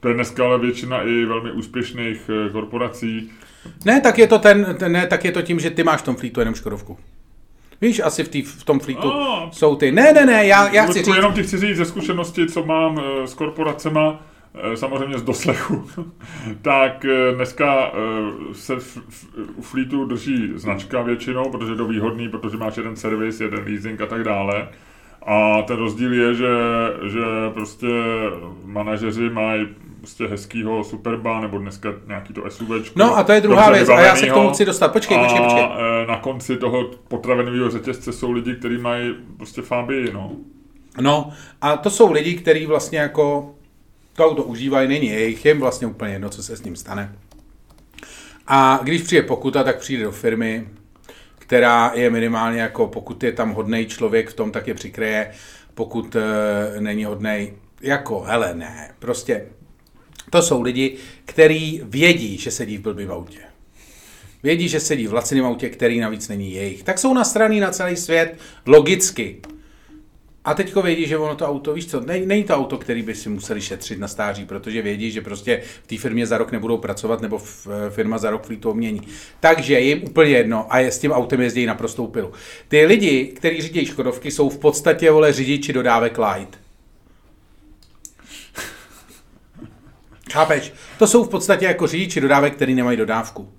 To 0.00 0.08
je 0.08 0.14
dneska 0.14 0.44
ale 0.44 0.58
většina 0.58 1.02
i 1.02 1.24
velmi 1.24 1.52
úspěšných 1.52 2.30
uh, 2.46 2.52
korporací. 2.52 3.30
Ne, 3.84 4.00
tak 4.00 4.18
je 4.18 4.26
to 4.26 4.38
ten, 4.38 4.76
ten, 4.78 4.92
ne, 4.92 5.06
tak 5.06 5.24
je 5.24 5.32
to 5.32 5.42
tím, 5.42 5.60
že 5.60 5.70
ty 5.70 5.84
máš 5.84 6.00
v 6.00 6.04
tom 6.04 6.16
flítu 6.16 6.40
jenom 6.40 6.54
škodovku. 6.54 6.98
Víš, 7.82 8.00
asi 8.04 8.24
v, 8.24 8.28
tý, 8.28 8.42
v 8.42 8.64
tom 8.64 8.80
flítu 8.80 9.10
oh. 9.10 9.50
jsou 9.50 9.76
ty. 9.76 9.92
Ne, 9.92 10.12
ne, 10.12 10.26
ne, 10.26 10.46
já, 10.46 10.68
já 10.68 10.84
chci 10.84 10.98
říct... 10.98 11.16
Jenom 11.16 11.32
ti 11.32 11.42
chci 11.42 11.58
říct 11.58 11.76
ze 11.76 11.84
zkušenosti, 11.84 12.46
co 12.46 12.64
mám 12.64 12.94
uh, 12.94 13.02
s 13.24 13.34
korporacema, 13.34 14.10
uh, 14.10 14.74
samozřejmě 14.74 15.18
z 15.18 15.22
doslechu, 15.22 15.84
tak 16.62 17.04
uh, 17.04 17.36
dneska 17.36 17.92
se 18.52 18.76
u 19.56 19.62
flítu 19.62 20.04
drží 20.04 20.52
značka 20.54 21.02
většinou, 21.02 21.50
protože 21.50 21.72
je 21.72 21.76
to 21.76 21.86
výhodný, 21.86 22.28
protože 22.28 22.56
máš 22.56 22.76
jeden 22.76 22.96
servis, 22.96 23.40
jeden 23.40 23.64
leasing 23.64 24.00
a 24.00 24.06
tak 24.06 24.24
dále. 24.24 24.68
A 25.26 25.62
ten 25.62 25.76
rozdíl 25.76 26.12
je, 26.12 26.34
že, 26.34 26.48
že 27.02 27.20
prostě 27.54 27.86
manažeři 28.64 29.30
mají 29.30 29.66
prostě 30.02 30.26
hezkýho 30.26 30.84
Superba, 30.84 31.40
nebo 31.40 31.58
dneska 31.58 31.94
nějaký 32.06 32.34
to 32.34 32.50
SUV. 32.50 32.96
No 32.96 33.16
a 33.16 33.24
to 33.24 33.32
je 33.32 33.40
druhá 33.40 33.70
věc 33.70 33.88
a 33.88 34.00
já 34.00 34.16
se 34.16 34.26
k 34.26 34.32
tomu 34.32 34.50
chci 34.50 34.64
dostat. 34.64 34.92
Počkej, 34.92 35.18
počkej, 35.18 35.42
počkej. 35.42 35.62
A 35.62 35.76
e, 36.02 36.06
na 36.06 36.16
konci 36.16 36.56
toho 36.56 36.90
potravinového 37.08 37.70
řetězce 37.70 38.12
jsou 38.12 38.32
lidi, 38.32 38.54
kteří 38.54 38.78
mají 38.78 39.14
prostě 39.36 39.62
fábii, 39.62 40.12
no. 40.12 40.32
No 41.00 41.32
a 41.60 41.76
to 41.76 41.90
jsou 41.90 42.12
lidi, 42.12 42.34
kteří 42.34 42.66
vlastně 42.66 42.98
jako 42.98 43.54
to 44.12 44.26
auto 44.26 44.42
užívají, 44.42 44.88
není 44.88 45.06
jejich, 45.06 45.44
jim 45.44 45.60
vlastně 45.60 45.86
úplně 45.86 46.12
jedno, 46.12 46.28
co 46.28 46.42
se 46.42 46.56
s 46.56 46.62
ním 46.62 46.76
stane. 46.76 47.12
A 48.46 48.80
když 48.82 49.02
přijde 49.02 49.22
pokuta, 49.22 49.64
tak 49.64 49.78
přijde 49.78 50.04
do 50.04 50.12
firmy, 50.12 50.68
která 51.38 51.92
je 51.94 52.10
minimálně 52.10 52.60
jako, 52.60 52.86
pokud 52.86 53.22
je 53.22 53.32
tam 53.32 53.52
hodný 53.52 53.86
člověk 53.86 54.30
v 54.30 54.34
tom, 54.34 54.50
tak 54.50 54.68
je 54.68 54.74
přikryje, 54.74 55.30
pokud 55.74 56.16
e, 56.16 56.80
není 56.80 57.04
hodný, 57.04 57.52
jako, 57.80 58.20
hele, 58.20 58.54
ne, 58.54 58.90
prostě 58.98 59.46
to 60.32 60.42
jsou 60.42 60.62
lidi, 60.62 60.96
kteří 61.24 61.80
vědí, 61.84 62.38
že 62.38 62.50
sedí 62.50 62.78
v 62.78 62.80
blbým 62.80 63.10
autě. 63.10 63.38
Vědí, 64.42 64.68
že 64.68 64.80
sedí 64.80 65.06
v 65.06 65.14
laciném 65.14 65.44
autě, 65.44 65.68
který 65.68 66.00
navíc 66.00 66.28
není 66.28 66.54
jejich. 66.54 66.82
Tak 66.82 66.98
jsou 66.98 67.14
nastraný 67.14 67.60
na 67.60 67.70
celý 67.70 67.96
svět 67.96 68.38
logicky. 68.66 69.40
A 70.44 70.54
teďko 70.54 70.82
vědí, 70.82 71.06
že 71.06 71.18
ono 71.18 71.34
to 71.34 71.46
auto, 71.46 71.74
víš 71.74 71.86
co, 71.86 72.00
ne, 72.00 72.18
není 72.18 72.44
to 72.44 72.54
auto, 72.54 72.78
který 72.78 73.02
by 73.02 73.14
si 73.14 73.28
museli 73.28 73.60
šetřit 73.60 73.98
na 73.98 74.08
stáří, 74.08 74.44
protože 74.44 74.82
vědí, 74.82 75.10
že 75.10 75.20
prostě 75.20 75.62
v 75.82 75.86
té 75.86 75.98
firmě 75.98 76.26
za 76.26 76.38
rok 76.38 76.52
nebudou 76.52 76.78
pracovat, 76.78 77.20
nebo 77.20 77.38
v, 77.38 77.66
eh, 77.66 77.90
firma 77.90 78.18
za 78.18 78.30
rok 78.30 78.42
to 78.60 78.74
mění. 78.74 79.00
Takže 79.40 79.74
je 79.74 79.80
jim 79.80 80.02
úplně 80.02 80.30
jedno 80.30 80.66
a 80.72 80.78
je 80.78 80.92
s 80.92 80.98
tím 80.98 81.12
autem 81.12 81.40
jezdí 81.40 81.66
na 81.66 81.74
prostou 81.74 82.06
pilu. 82.06 82.32
Ty 82.68 82.86
lidi, 82.86 83.24
kteří 83.24 83.62
řídí 83.62 83.86
Škodovky, 83.86 84.30
jsou 84.30 84.48
v 84.48 84.58
podstatě 84.58 85.10
vole 85.10 85.32
řidiči 85.32 85.72
dodávek 85.72 86.18
light. 86.18 86.61
Chápeš? 90.32 90.72
To 90.98 91.06
jsou 91.06 91.24
v 91.24 91.28
podstatě 91.28 91.64
jako 91.64 91.86
řidiči 91.86 92.20
dodávek, 92.20 92.54
který 92.54 92.74
nemají 92.74 92.96
dodávku. 92.96 93.52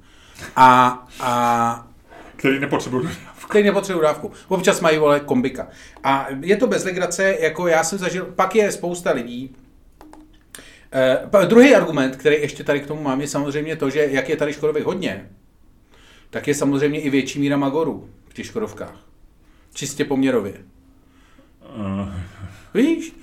A, 0.55 1.07
a 1.19 1.87
který 2.35 2.59
nepotřebují 2.59 3.03
dodávku. 3.03 3.47
Který 3.49 3.63
nepotřebují 3.63 4.01
dodávku. 4.01 4.31
Občas 4.47 4.81
mají, 4.81 4.97
vole, 4.97 5.19
kombika. 5.19 5.67
A 6.03 6.27
je 6.41 6.57
to 6.57 6.67
bez 6.67 6.83
legrace, 6.83 7.37
jako 7.39 7.67
já 7.67 7.83
jsem 7.83 7.99
zažil, 7.99 8.25
pak 8.25 8.55
je 8.55 8.71
spousta 8.71 9.11
lidí, 9.11 9.55
Uh, 11.33 11.45
druhý 11.45 11.75
argument, 11.75 12.15
který 12.15 12.35
ještě 12.35 12.63
tady 12.63 12.79
k 12.79 12.87
tomu 12.87 13.01
mám, 13.01 13.21
je 13.21 13.27
samozřejmě 13.27 13.75
to, 13.75 13.89
že 13.89 14.07
jak 14.11 14.29
je 14.29 14.37
tady 14.37 14.53
Škodovek 14.53 14.83
hodně, 14.83 15.29
tak 16.29 16.47
je 16.47 16.55
samozřejmě 16.55 17.01
i 17.01 17.09
větší 17.09 17.39
míra 17.39 17.57
magorů 17.57 18.09
v 18.27 18.33
těch 18.33 18.45
Škodovkách. 18.45 18.95
Čistě 19.73 20.05
poměrově. 20.05 20.53
Uh, 21.75 22.09
Víš? 22.73 23.13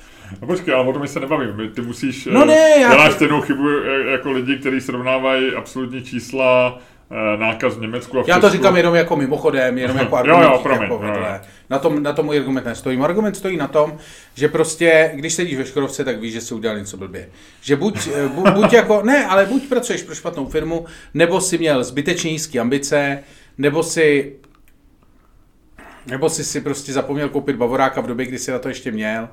no 0.41 0.47
počkej, 0.47 0.75
ale 0.75 0.89
o 0.89 0.93
tom 0.93 1.03
my 1.03 1.09
se 1.09 1.21
nebavíme. 1.21 1.69
Ty 1.69 1.81
musíš... 1.81 2.27
No 2.33 2.43
eh, 2.43 2.47
ne, 2.47 2.71
já 2.81 2.91
Děláš 2.91 3.13
stejnou 3.13 3.41
chybu 3.41 3.69
eh, 3.69 4.11
jako 4.11 4.31
lidi, 4.33 4.57
kteří 4.59 4.81
srovnávají 4.81 5.55
absolutní 5.55 6.03
čísla 6.03 6.79
eh, 7.11 7.37
nákaz 7.37 7.77
v 7.77 7.81
Německu 7.81 8.19
a 8.19 8.23
v 8.23 8.29
Já 8.29 8.35
to 8.35 8.41
Česku. 8.41 8.57
říkám 8.57 8.77
jenom 8.77 8.95
jako 8.95 9.17
mimochodem, 9.17 9.79
jenom 9.79 9.97
jako 9.97 10.11
Jo, 10.17 10.17
argument. 10.17 10.43
jo, 10.43 10.61
promiň, 10.63 10.83
jako 10.83 10.95
jo, 10.95 11.01
vedle. 11.01 11.41
jo. 11.43 11.49
Na, 11.71 11.79
tom, 11.79 12.03
na 12.03 12.13
tom 12.13 12.27
můj 12.27 12.39
argument 12.39 12.65
nestojí. 12.65 12.99
Argument 12.99 13.35
stojí 13.37 13.57
na 13.57 13.69
tom, 13.69 13.99
že 14.35 14.49
prostě, 14.49 15.11
když 15.15 15.35
sedíš 15.35 15.57
ve 15.59 15.65
Škodovce, 15.67 16.05
tak 16.05 16.21
víš, 16.21 16.33
že 16.33 16.41
si 16.41 16.55
udělal 16.55 16.79
něco 16.79 16.97
blbě. 16.97 17.29
Že 17.63 17.77
buď, 17.77 18.09
eh, 18.15 18.29
bu, 18.29 18.45
buď 18.55 18.73
jako, 18.73 19.03
ne, 19.03 19.27
ale 19.27 19.47
buď 19.47 19.69
pracuješ 19.69 20.03
pro 20.03 20.15
špatnou 20.15 20.47
firmu, 20.47 20.87
nebo 21.15 21.41
si 21.41 21.59
měl 21.59 21.85
zbytečně 21.85 22.33
nízké 22.33 22.59
ambice, 22.59 23.19
nebo 23.59 23.83
si 23.83 24.33
nebo 26.07 26.31
si 26.31 26.45
si 26.45 26.61
prostě 26.61 26.93
zapomněl 26.93 27.29
koupit 27.29 27.57
bavoráka 27.57 28.01
v 28.01 28.07
době, 28.07 28.27
kdy 28.27 28.39
si 28.39 28.51
na 28.51 28.59
to 28.59 28.69
ještě 28.69 28.91
měl. 28.93 29.29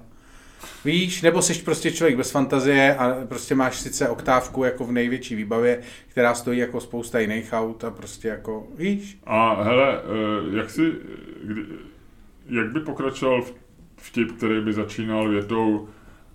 Víš, 0.85 1.22
nebo 1.22 1.41
jsi 1.41 1.53
prostě 1.53 1.91
člověk 1.91 2.18
bez 2.18 2.31
fantazie 2.31 2.95
a 2.95 3.26
prostě 3.27 3.56
máš 3.56 3.80
sice 3.80 4.10
oktávku 4.10 4.64
jako 4.64 4.84
v 4.85 4.91
největší 4.91 5.35
výbavě, 5.35 5.80
která 6.07 6.34
stojí 6.34 6.60
jako 6.60 6.81
spousta 6.81 7.19
jiných 7.19 7.49
aut 7.53 7.84
a 7.84 7.91
prostě 7.91 8.27
jako, 8.27 8.68
víš? 8.76 9.18
A 9.23 9.64
hele, 9.64 9.98
eh, 10.53 10.57
jak 10.57 10.69
si, 10.69 10.91
kdy, 11.44 11.61
jak 12.49 12.72
by 12.72 12.80
pokračoval 12.80 13.41
v- 13.41 13.53
vtip, 13.98 14.31
který 14.38 14.61
by 14.61 14.73
začínal 14.73 15.30
větou 15.30 15.89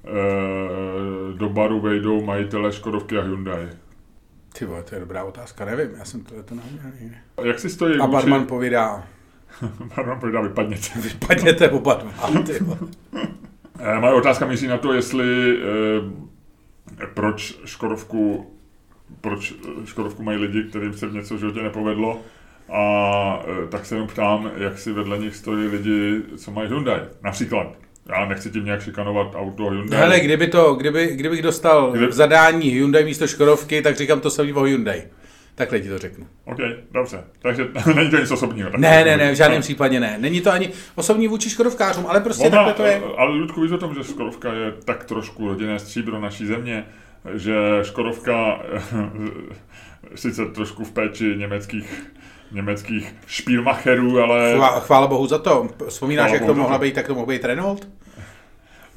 eh, 0.04 1.38
do 1.38 1.48
baru 1.48 1.80
vejdou 1.80 2.24
majitele 2.24 2.72
Škodovky 2.72 3.18
a 3.18 3.22
Hyundai? 3.22 3.68
Ty 4.58 4.64
vole, 4.64 4.82
to 4.82 4.94
je 4.94 5.00
dobrá 5.00 5.24
otázka, 5.24 5.64
nevím, 5.64 5.90
já 5.98 6.04
jsem 6.04 6.20
to, 6.24 6.42
to 6.42 6.54
nikdy. 6.54 7.16
Jak 7.44 7.58
si 7.58 7.70
stojí 7.70 7.98
A 7.98 8.06
vůči- 8.06 8.12
barman 8.12 8.46
povídá, 8.46 9.06
barman 9.96 10.20
povídá, 10.20 10.40
vypadněte. 10.40 10.88
padněte 11.26 11.70
oba 11.70 11.94
dva. 11.94 12.30
Eh, 13.80 14.00
Moje 14.00 14.12
otázka 14.14 14.46
míří 14.46 14.66
na 14.66 14.78
to, 14.78 14.92
jestli 14.92 15.56
eh, 15.58 17.06
proč 17.14 17.54
Škodovku 17.64 18.52
proč 19.20 19.52
eh, 19.52 19.86
Škodovku 19.86 20.22
mají 20.22 20.38
lidi, 20.38 20.62
kterým 20.64 20.94
se 20.94 21.06
v 21.06 21.14
něco 21.14 21.34
v 21.34 21.38
životě 21.38 21.62
nepovedlo 21.62 22.20
a 22.72 23.42
eh, 23.64 23.66
tak 23.68 23.86
se 23.86 23.94
jenom 23.94 24.08
ptám, 24.08 24.50
jak 24.56 24.78
si 24.78 24.92
vedle 24.92 25.18
nich 25.18 25.36
stojí 25.36 25.66
lidi, 25.68 26.22
co 26.36 26.50
mají 26.50 26.68
Hyundai. 26.68 27.00
Například. 27.22 27.66
Já 28.08 28.26
nechci 28.26 28.50
tím 28.50 28.64
nějak 28.64 28.82
šikanovat 28.82 29.34
auto 29.34 29.70
Hyundai. 29.70 30.00
Hele, 30.00 30.20
kdyby 30.20 30.46
to, 30.48 30.74
kdyby, 30.74 31.06
kdybych 31.16 31.42
dostal 31.42 31.92
Kdy- 31.92 32.06
v 32.06 32.12
zadání 32.12 32.68
Hyundai 32.70 33.04
místo 33.04 33.26
Škodovky, 33.26 33.82
tak 33.82 33.96
říkám 33.96 34.20
to 34.20 34.30
samý 34.30 34.52
o 34.52 34.62
Hyundai. 34.62 35.02
Takhle 35.54 35.80
ti 35.80 35.88
to 35.88 35.98
řeknu. 35.98 36.26
OK, 36.44 36.58
dobře. 36.90 37.24
Takže 37.42 37.68
není 37.94 38.10
to 38.10 38.16
nic 38.18 38.30
osobního. 38.30 38.70
Ne, 38.76 39.04
ne, 39.04 39.16
ne, 39.16 39.32
v 39.32 39.34
žádném 39.34 39.58
No. 39.58 39.62
případě 39.62 40.00
ne. 40.00 40.16
Není 40.20 40.40
to 40.40 40.50
ani 40.52 40.70
osobní 40.94 41.28
vůči 41.28 41.50
Škodovkářům, 41.50 42.06
ale 42.08 42.20
prostě 42.20 42.46
Ona, 42.46 42.56
takhle 42.56 42.74
to 42.74 42.82
je. 42.84 43.02
Ale 43.18 43.30
Ludku, 43.30 43.60
víš 43.60 43.72
o 43.72 43.78
tom, 43.78 43.94
že 43.94 44.04
Škodovka 44.04 44.52
je 44.52 44.72
tak 44.84 45.04
trošku 45.04 45.48
rodinné 45.48 45.78
stříbro 45.78 46.20
naší 46.20 46.46
země, 46.46 46.84
že 47.34 47.54
Škodovka 47.82 48.58
sice 50.14 50.46
trošku 50.46 50.84
v 50.84 50.92
péči 50.92 51.34
německých, 51.36 52.02
německých 52.52 53.14
špílmacherů, 53.26 54.18
ale 54.20 54.54
Chvá, 54.54 54.80
chvála 54.80 55.06
bohu 55.06 55.26
za 55.26 55.38
to. 55.38 55.68
Vzpomínáš, 55.88 56.26
Chvála 56.30 56.40
jak 56.40 56.46
to 56.46 56.54
mohla 56.54 56.78
být, 56.78 56.94
tak 56.94 57.06
to 57.06 57.14
mohl 57.14 57.26
být 57.26 57.44
Renault? 57.44 57.88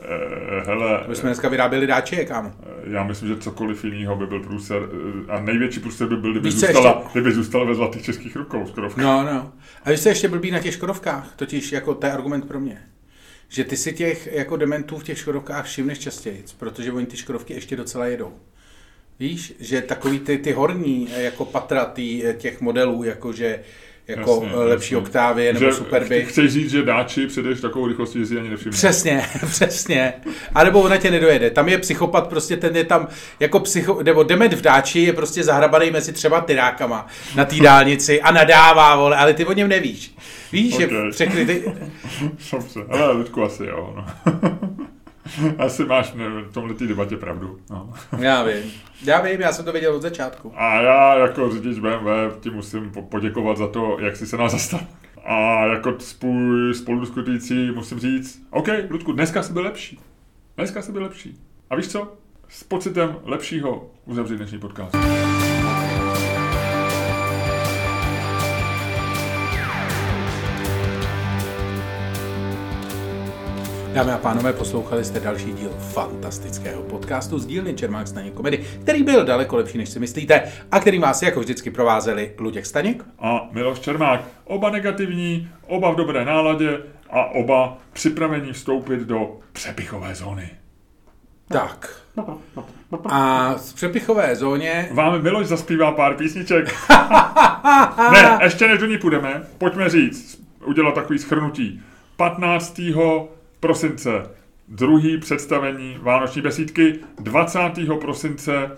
Eh, 0.08 0.66
hele, 0.66 1.04
My 1.08 1.16
jsme 1.16 1.30
dneska 1.30 1.50
vyráběli 1.50 1.88
dáči, 1.88 2.26
kámo. 2.26 2.54
já 2.84 3.04
myslím, 3.04 3.30
že 3.30 3.38
cokoliv 3.38 3.86
jiného 3.86 4.16
by 4.16 4.26
byl 4.28 4.40
průser 4.40 4.82
eh, 5.30 5.32
a 5.32 5.40
největší 5.40 5.80
průser 5.80 6.08
by 6.08 6.18
byl, 6.18 6.32
kdyby 6.32 6.50
Víš 6.50 6.60
zůstala, 6.60 6.90
ještě? 7.00 7.10
kdyby 7.20 7.32
zůstala 7.36 7.64
ve 7.66 7.76
zlatých 7.76 8.04
českých 8.04 8.36
rukou 8.36 8.66
Škodovka. 8.68 9.02
No, 9.02 9.24
no. 9.24 9.52
A 9.86 9.98
co 9.98 10.10
je 10.10 10.12
ještě 10.12 10.28
blbý 10.28 10.52
na 10.52 10.60
těch 10.60 10.74
Škodovkách? 10.74 11.34
Totiž 11.36 11.72
jako 11.72 11.96
to 11.96 12.06
je 12.08 12.12
argument 12.14 12.48
pro 12.48 12.60
mě. 12.60 12.82
Že 13.50 13.64
ty 13.64 13.78
si 13.78 13.94
těch 13.94 14.28
jako 14.34 14.58
dementů 14.58 14.98
v 14.98 15.04
těch 15.04 15.18
Škodovkách 15.18 15.66
všimneš 15.66 16.00
častěji, 16.00 16.44
protože 16.60 16.92
oni 16.92 17.06
ty 17.06 17.18
Škodovky 17.18 17.54
ještě 17.54 17.76
docela 17.76 18.06
jedou. 18.06 18.34
Víš, 19.20 19.54
že 19.60 19.82
takový 19.82 20.20
ty, 20.20 20.38
ty 20.38 20.52
horní 20.52 21.08
eh, 21.16 21.22
jako 21.22 21.46
patra 21.46 21.86
tý, 21.86 22.26
eh, 22.26 22.34
těch 22.34 22.62
modelů, 22.62 23.04
jakože 23.04 23.60
jako 24.08 24.32
Jasně, 24.32 24.48
jasně, 24.48 24.64
lepší 24.64 24.94
jasně. 24.94 25.08
Octavie 25.08 25.54
nebo 25.54 25.66
Že 25.66 25.74
Superby. 25.74 26.26
Chceš 26.26 26.52
říct, 26.54 26.72
že 26.72 26.82
dáči 26.84 27.28
předeš 27.28 27.62
takovou 27.62 27.88
rychlostí, 27.88 28.20
že 28.20 28.26
si 28.26 28.38
ani 28.40 28.50
nevšimneš. 28.50 28.78
Přesně, 28.78 29.26
přesně. 29.50 30.14
A 30.56 30.64
nebo 30.64 30.82
ona 30.82 30.98
tě 30.98 31.12
nedojede. 31.12 31.50
Tam 31.50 31.70
je 31.70 31.78
psychopat, 31.78 32.28
prostě 32.28 32.58
ten 32.58 32.76
je 32.76 32.84
tam 32.84 33.08
jako 33.40 33.60
psycho, 33.60 34.04
nebo 34.04 34.24
dement 34.24 34.54
v 34.54 34.62
dáči 34.62 35.00
je 35.00 35.14
prostě 35.14 35.44
zahrabaný 35.44 35.92
mezi 35.92 36.14
třeba 36.14 36.42
tyrákama 36.42 37.08
na 37.36 37.46
té 37.46 37.56
dálnici 37.56 38.22
a 38.22 38.32
nadává, 38.32 38.96
vole, 38.96 39.18
ale 39.18 39.34
ty 39.34 39.46
o 39.46 39.54
něm 39.54 39.68
nevíš. 39.68 40.16
Víš, 40.52 40.78
že 40.78 40.86
Ok. 40.88 40.92
všechny 41.12 41.46
ty, 41.46 41.64
Dobře, 42.52 42.80
ale 42.90 43.12
Ludku 43.14 43.44
asi 43.44 43.66
jo. 43.66 43.94
No. 43.96 44.06
asi 45.58 45.86
máš 45.86 46.14
ne, 46.14 46.26
v 46.30 46.54
tomhle 46.54 46.74
té 46.74 46.88
debatě 46.88 47.18
pravdu. 47.18 47.60
No. 47.70 47.94
já 48.18 48.44
vím, 48.44 48.72
já 49.04 49.22
vím, 49.22 49.42
já 49.42 49.52
jsem 49.52 49.66
to 49.66 49.72
věděl 49.72 49.96
od 49.96 50.02
začátku. 50.02 50.52
A 50.56 50.82
já 50.82 51.16
jako 51.16 51.52
řidič 51.52 51.80
BMW 51.80 52.08
ti 52.40 52.50
musím 52.50 52.92
po- 52.92 53.02
poděkovat 53.02 53.58
za 53.58 53.68
to, 53.68 53.98
jak 54.00 54.16
jsi 54.16 54.28
se 54.28 54.38
nás 54.38 54.52
zastal. 54.52 54.80
A 55.26 55.66
jako 55.66 55.96
spůj 56.00 56.74
spoludiskutující 56.74 57.72
musím 57.72 58.00
říct, 58.00 58.42
OK, 58.50 58.68
Ludku, 58.90 59.12
dneska 59.12 59.44
jsi 59.44 59.54
byl 59.54 59.64
lepší. 59.64 60.00
Dneska 60.58 60.82
jsi 60.82 60.92
byl 60.92 61.04
lepší. 61.04 61.40
A 61.70 61.76
víš 61.76 61.88
co? 61.88 62.14
S 62.48 62.64
pocitem 62.64 63.16
lepšího 63.24 63.90
uzavřít 64.06 64.38
dnešní 64.38 64.60
podcast. 64.60 64.96
Dámy 73.96 74.12
a 74.12 74.18
pánové, 74.18 74.54
poslouchali 74.54 75.06
jste 75.06 75.20
další 75.20 75.54
díl 75.54 75.70
fantastického 75.70 76.82
podcastu 76.82 77.40
z 77.40 77.46
dílny 77.46 77.74
Čermák 77.74 78.08
Staněk 78.08 78.34
komedy, 78.34 78.66
který 78.82 79.04
byl 79.04 79.26
daleko 79.26 79.56
lepší, 79.56 79.78
než 79.78 79.90
si 79.90 80.00
myslíte 80.00 80.52
a 80.72 80.80
který 80.80 81.00
vás 81.00 81.22
jako 81.22 81.40
vždycky 81.40 81.72
provázeli 81.72 82.34
Luděk 82.40 82.66
Staněk. 82.66 83.06
A 83.20 83.50
Miloš 83.52 83.80
Čermák, 83.80 84.22
oba 84.44 84.70
negativní, 84.70 85.50
oba 85.68 85.92
v 85.92 85.96
dobré 85.96 86.26
náladě 86.26 86.80
a 87.10 87.26
oba 87.26 87.78
připraveni 87.94 88.54
vstoupit 88.54 89.00
do 89.00 89.40
přepichové 89.54 90.16
zóny. 90.16 90.50
Tak. 91.48 92.02
A 93.06 93.54
v 93.54 93.74
přepichové 93.74 94.36
zóně 94.36 94.90
Vám 94.92 95.22
Miloš 95.22 95.48
zaspívá 95.48 95.92
pár 95.92 96.16
písniček. 96.16 96.76
ne, 98.12 98.40
ještě 98.44 98.68
než 98.68 98.80
do 98.80 98.86
ní 98.86 98.98
půjdeme, 98.98 99.44
pojďme 99.58 99.90
říct, 99.90 100.42
udělat 100.66 100.96
takový 100.96 101.20
schrnutí. 101.20 101.82
15. 102.18 102.80
prosince 103.66 104.30
druhý 104.68 105.18
představení 105.18 105.98
Vánoční 106.02 106.42
besídky, 106.42 107.00
20. 107.20 107.60
prosince 108.02 108.72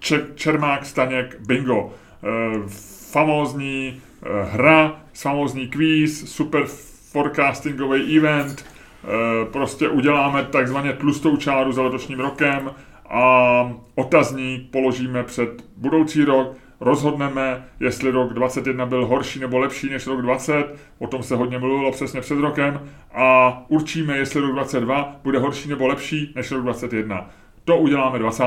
Če- 0.00 0.26
Čermák 0.34 0.86
Staněk 0.86 1.36
Bingo. 1.46 1.90
E, 1.90 2.68
famózní 3.12 3.88
e, 4.22 4.44
hra, 4.44 5.00
famózní 5.14 5.68
kvíz, 5.68 6.32
super 6.34 6.64
forecastingový 7.12 8.16
event, 8.16 8.64
e, 8.64 9.44
prostě 9.44 9.88
uděláme 9.88 10.44
takzvaně 10.44 10.92
tlustou 10.92 11.36
čáru 11.36 11.72
za 11.72 11.82
letošním 11.82 12.20
rokem 12.20 12.70
a 13.08 13.72
otazník 13.94 14.70
položíme 14.70 15.22
před 15.22 15.64
budoucí 15.76 16.24
rok, 16.24 16.56
rozhodneme, 16.84 17.64
jestli 17.80 18.10
rok 18.10 18.32
21 18.32 18.86
byl 18.86 19.06
horší 19.06 19.40
nebo 19.40 19.58
lepší 19.58 19.90
než 19.90 20.06
rok 20.06 20.22
20, 20.22 20.64
o 20.98 21.06
tom 21.06 21.22
se 21.22 21.36
hodně 21.36 21.58
mluvilo 21.58 21.92
přesně 21.92 22.20
před 22.20 22.38
rokem, 22.38 22.80
a 23.14 23.56
určíme, 23.68 24.16
jestli 24.16 24.40
rok 24.40 24.52
22 24.52 25.16
bude 25.22 25.38
horší 25.38 25.68
nebo 25.68 25.86
lepší 25.86 26.32
než 26.36 26.50
rok 26.50 26.62
21. 26.62 27.30
To 27.64 27.76
uděláme 27.76 28.18
20. 28.18 28.44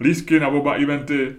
Lístky 0.00 0.40
na 0.40 0.48
oba 0.48 0.72
eventy, 0.72 1.34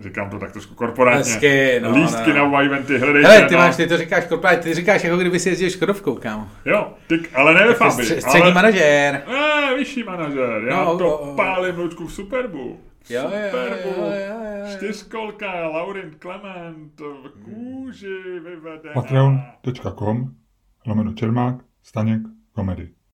říkám 0.00 0.30
to 0.30 0.38
tak 0.38 0.52
trošku 0.52 0.74
korporátně, 0.74 1.32
Hezky, 1.32 1.80
no, 1.82 1.90
lístky 1.94 2.30
no. 2.30 2.36
na 2.36 2.42
oba 2.44 2.60
eventy, 2.60 2.98
hledejte 2.98 3.28
Hele, 3.28 3.48
ty 3.48 3.54
na... 3.54 3.60
máš, 3.60 3.76
ty 3.76 3.86
to 3.86 3.96
říkáš 3.96 4.26
korporát, 4.26 4.60
ty 4.60 4.74
říkáš, 4.74 5.04
jako 5.04 5.16
kdyby 5.16 5.38
si 5.38 5.48
jezdil 5.48 5.70
Škodovkou, 5.70 6.14
kámo. 6.14 6.48
Jo, 6.64 6.88
ty, 7.06 7.20
ale 7.34 7.54
ne 7.54 7.66
ve 7.66 7.74
Fabi, 7.74 8.02
Stř- 8.02 8.18
Střední 8.18 8.42
ale... 8.42 8.54
manažér. 8.54 9.22
Ne, 9.28 9.74
vyšší 9.78 10.02
manažer, 10.02 10.62
já 10.68 10.84
No, 10.84 10.98
to 10.98 11.08
o- 11.08 11.18
o- 11.32 11.36
pálím 11.36 11.78
Luďku 11.78 12.06
v 12.06 12.12
Superbu. 12.12 12.80
Jo, 13.10 13.22
jo, 13.22 13.30
jo, 13.30 13.76
jo, 13.84 14.10
jo, 14.10 14.58
jo. 14.58 14.76
Čtyřkolka, 14.76 15.68
Laurent 15.68 16.16
Clement, 16.22 17.00
v 17.00 17.44
kůži 17.44 18.40
vyvedená. 18.44 18.94
patreon.com 18.94 20.34
lomeno 20.86 21.12
Čermák, 21.14 21.64
Staněk, 21.82 22.22
komedy. 22.52 22.93